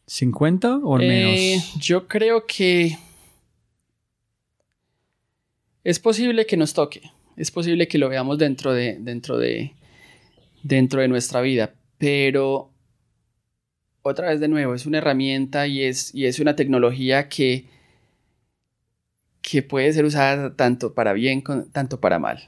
¿50 0.07 0.81
o 0.83 0.99
eh, 0.99 1.07
menos? 1.07 1.75
Yo 1.75 2.07
creo 2.07 2.45
que 2.45 2.97
es 5.83 5.99
posible 5.99 6.45
que 6.45 6.57
nos 6.57 6.73
toque 6.73 7.01
es 7.35 7.51
posible 7.51 7.87
que 7.87 7.97
lo 7.97 8.09
veamos 8.09 8.37
dentro 8.37 8.73
de, 8.73 8.97
dentro 8.99 9.37
de, 9.37 9.73
dentro 10.61 11.01
de 11.01 11.07
nuestra 11.07 11.41
vida, 11.41 11.73
pero 11.97 12.71
otra 14.01 14.29
vez 14.29 14.39
de 14.39 14.47
nuevo, 14.47 14.75
es 14.75 14.85
una 14.85 14.99
herramienta 14.99 15.67
y 15.67 15.83
es, 15.83 16.13
y 16.13 16.25
es 16.25 16.39
una 16.39 16.55
tecnología 16.55 17.29
que, 17.29 17.67
que 19.53 19.61
puede 19.61 19.93
ser 19.93 20.03
usada 20.03 20.55
tanto 20.55 20.95
para 20.95 21.13
bien, 21.13 21.43
tanto 21.71 21.99
para 21.99 22.17
mal. 22.17 22.39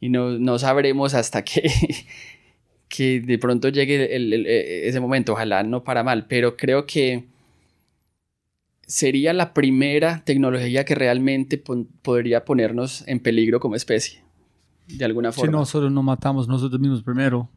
Y 0.00 0.08
no, 0.08 0.30
no 0.30 0.58
sabremos 0.58 1.14
hasta 1.14 1.44
que, 1.44 1.70
que 2.88 3.20
de 3.20 3.38
pronto 3.38 3.68
llegue 3.68 4.08
ese 4.88 4.98
momento, 4.98 5.34
ojalá 5.34 5.62
no 5.62 5.84
para 5.84 6.02
mal, 6.02 6.26
pero 6.26 6.56
creo 6.56 6.86
que 6.86 7.26
sería 8.84 9.32
la 9.32 9.54
primera 9.54 10.24
tecnología 10.24 10.84
que 10.84 10.96
realmente 10.96 11.56
podría 12.02 12.44
ponernos 12.44 13.06
en 13.06 13.20
peligro 13.20 13.60
como 13.60 13.76
especie, 13.76 14.18
de 14.88 15.04
alguna 15.04 15.30
forma. 15.30 15.52
Si 15.52 15.56
nosotros 15.56 15.92
nos 15.92 16.02
matamos 16.02 16.48
nosotros 16.48 16.80
mismos 16.80 17.04
primero. 17.04 17.48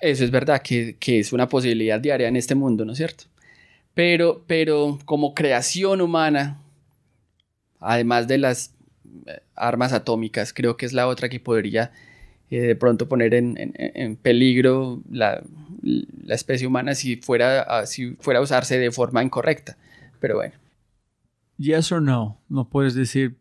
Eso 0.00 0.24
es 0.24 0.32
verdad, 0.32 0.62
que, 0.62 0.96
es 1.00 1.32
una 1.32 1.48
posibilidad 1.48 2.00
diaria 2.00 2.26
en 2.26 2.34
este 2.34 2.56
mundo, 2.56 2.84
¿no 2.84 2.90
es 2.90 2.98
cierto? 2.98 3.26
Pero, 3.94 4.42
pero 4.48 4.98
como 5.04 5.32
creación 5.32 6.00
humana, 6.00 6.60
además 7.80 8.28
de 8.28 8.38
las 8.38 8.74
eh, 9.26 9.40
armas 9.54 9.92
atómicas, 9.92 10.52
creo 10.52 10.76
que 10.76 10.86
es 10.86 10.92
la 10.92 11.06
otra 11.06 11.28
que 11.28 11.40
podría 11.40 11.92
eh, 12.50 12.60
de 12.60 12.76
pronto 12.76 13.08
poner 13.08 13.34
en, 13.34 14.16
peligro 14.22 15.02
la, 15.10 15.42
especie 16.28 16.66
humana 16.66 16.94
si 16.94 17.16
fuera, 17.16 17.86
si 17.86 18.16
fuera 18.20 18.40
a 18.40 18.42
usarse 18.42 18.78
de 18.78 18.90
forma 18.90 19.22
incorrecta. 19.22 19.76
Pero 20.20 20.36
bueno 20.36 20.54
yes 21.58 21.92
or 21.92 22.02
no, 22.02 22.38
no 22.48 22.68
puedes 22.68 22.94
decir 22.94 23.36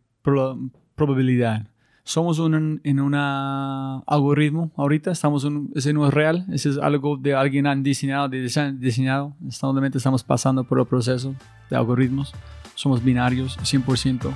probabilidad. 0.95 1.67
Somos 2.03 2.37
un, 2.37 2.81
en 2.83 2.99
un 2.99 3.15
algoritmo 3.15 4.71
ahorita, 4.75 5.11
estamos 5.11 5.43
en, 5.43 5.71
ese 5.73 5.91
no 5.91 6.07
es 6.07 6.13
real, 6.13 6.45
ese 6.51 6.69
es 6.69 6.77
algo 6.77 7.17
de 7.17 7.33
alguien 7.33 7.65
han 7.65 7.81
diseñado, 7.81 8.29
de 8.29 8.41
diseñado, 8.77 9.35
solamente 9.49 9.97
estamos 9.97 10.23
pasando 10.23 10.63
por 10.63 10.79
el 10.79 10.85
proceso 10.85 11.33
de 11.69 11.75
algoritmos, 11.75 12.33
somos 12.75 13.03
binarios 13.03 13.57
100%. 13.59 14.33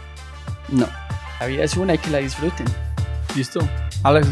No, 0.69 0.87
la 1.39 1.45
vida 1.45 1.63
es 1.63 1.77
una 1.77 1.93
y 1.93 1.97
que 1.97 2.09
la 2.09 2.17
disfruten. 2.17 2.65
Listo. 3.35 3.59
Alex, 4.03 4.27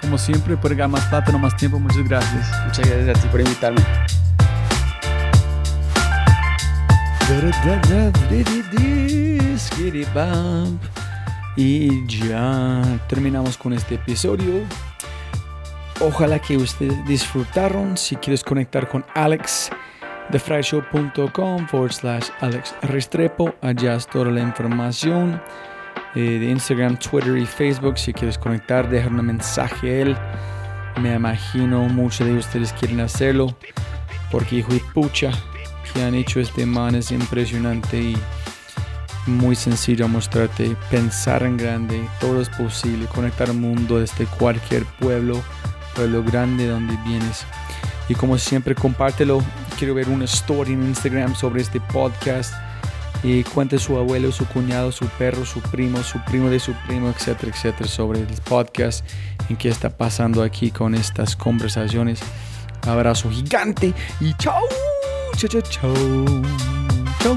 como 0.00 0.18
siempre, 0.18 0.56
por 0.56 0.74
ganar 0.74 1.00
más 1.00 1.04
plata, 1.06 1.32
no 1.32 1.38
más 1.38 1.56
tiempo, 1.56 1.78
muchas 1.78 2.08
gracias. 2.08 2.48
Muchas 2.64 2.88
gracias 2.88 3.18
a 3.18 3.22
ti 3.22 3.28
por 3.28 3.40
invitarme. 3.40 3.82
Y 11.56 12.06
ya 12.06 12.82
terminamos 13.08 13.56
con 13.56 13.72
este 13.72 13.96
episodio. 13.96 14.62
Ojalá 16.00 16.38
que 16.38 16.56
ustedes 16.56 17.04
disfrutaron. 17.06 17.96
Si 17.96 18.16
quieres 18.16 18.44
conectar 18.44 18.88
con 18.88 19.04
Alex, 19.14 19.70
thefryshow.com 20.30 21.66
forward 21.68 21.92
slash 21.92 22.28
Alex 22.40 22.74
Restrepo. 22.82 23.54
Allá 23.62 23.94
es 23.94 24.06
toda 24.06 24.30
la 24.30 24.40
información 24.40 25.40
eh, 26.14 26.38
de 26.38 26.50
Instagram, 26.50 26.98
Twitter 26.98 27.36
y 27.36 27.46
Facebook. 27.46 27.98
Si 27.98 28.12
quieres 28.12 28.38
conectar, 28.38 28.88
dejar 28.88 29.12
un 29.12 29.26
mensaje 29.26 29.88
a 29.88 30.02
él. 30.02 30.16
Me 31.00 31.14
imagino 31.14 31.80
muchos 31.88 32.26
de 32.26 32.34
ustedes 32.34 32.72
quieren 32.72 33.00
hacerlo. 33.00 33.56
Porque 34.30 34.56
hijo 34.56 34.72
de 34.72 34.80
pucha, 34.92 35.30
han 36.02 36.14
hecho 36.14 36.40
este 36.40 36.66
man 36.66 36.94
es 36.94 37.10
impresionante 37.10 37.96
y 37.96 38.16
muy 39.26 39.56
sencillo 39.56 40.08
mostrarte, 40.08 40.76
pensar 40.90 41.42
en 41.42 41.56
grande, 41.56 42.00
todo 42.20 42.40
es 42.40 42.48
posible, 42.48 43.06
conectar 43.06 43.50
al 43.50 43.56
mundo 43.56 43.98
desde 43.98 44.26
cualquier 44.26 44.84
pueblo, 45.00 45.42
pueblo 45.94 46.22
grande 46.22 46.66
donde 46.66 46.96
vienes. 47.04 47.44
Y 48.08 48.14
como 48.14 48.38
siempre, 48.38 48.74
compártelo. 48.74 49.42
Quiero 49.78 49.94
ver 49.94 50.08
una 50.08 50.24
story 50.24 50.72
en 50.72 50.84
Instagram 50.86 51.34
sobre 51.34 51.62
este 51.62 51.80
podcast. 51.80 52.54
Y 53.22 53.42
cuente 53.44 53.78
su 53.78 53.96
abuelo, 53.96 54.30
su 54.30 54.46
cuñado, 54.46 54.92
su 54.92 55.06
perro, 55.18 55.44
su 55.44 55.60
primo, 55.60 56.02
su 56.02 56.18
primo 56.26 56.48
de 56.48 56.60
su 56.60 56.72
primo, 56.86 57.08
etcétera, 57.08 57.52
etcétera, 57.52 57.88
sobre 57.88 58.20
el 58.20 58.26
podcast, 58.44 59.04
en 59.48 59.56
qué 59.56 59.68
está 59.68 59.90
pasando 59.90 60.42
aquí 60.42 60.70
con 60.70 60.94
estas 60.94 61.34
conversaciones. 61.34 62.20
Abrazo 62.86 63.30
gigante 63.30 63.92
y 64.20 64.32
chao. 64.34 64.62
Chau, 65.36 65.48
chau, 65.48 65.62
chau. 65.62 67.36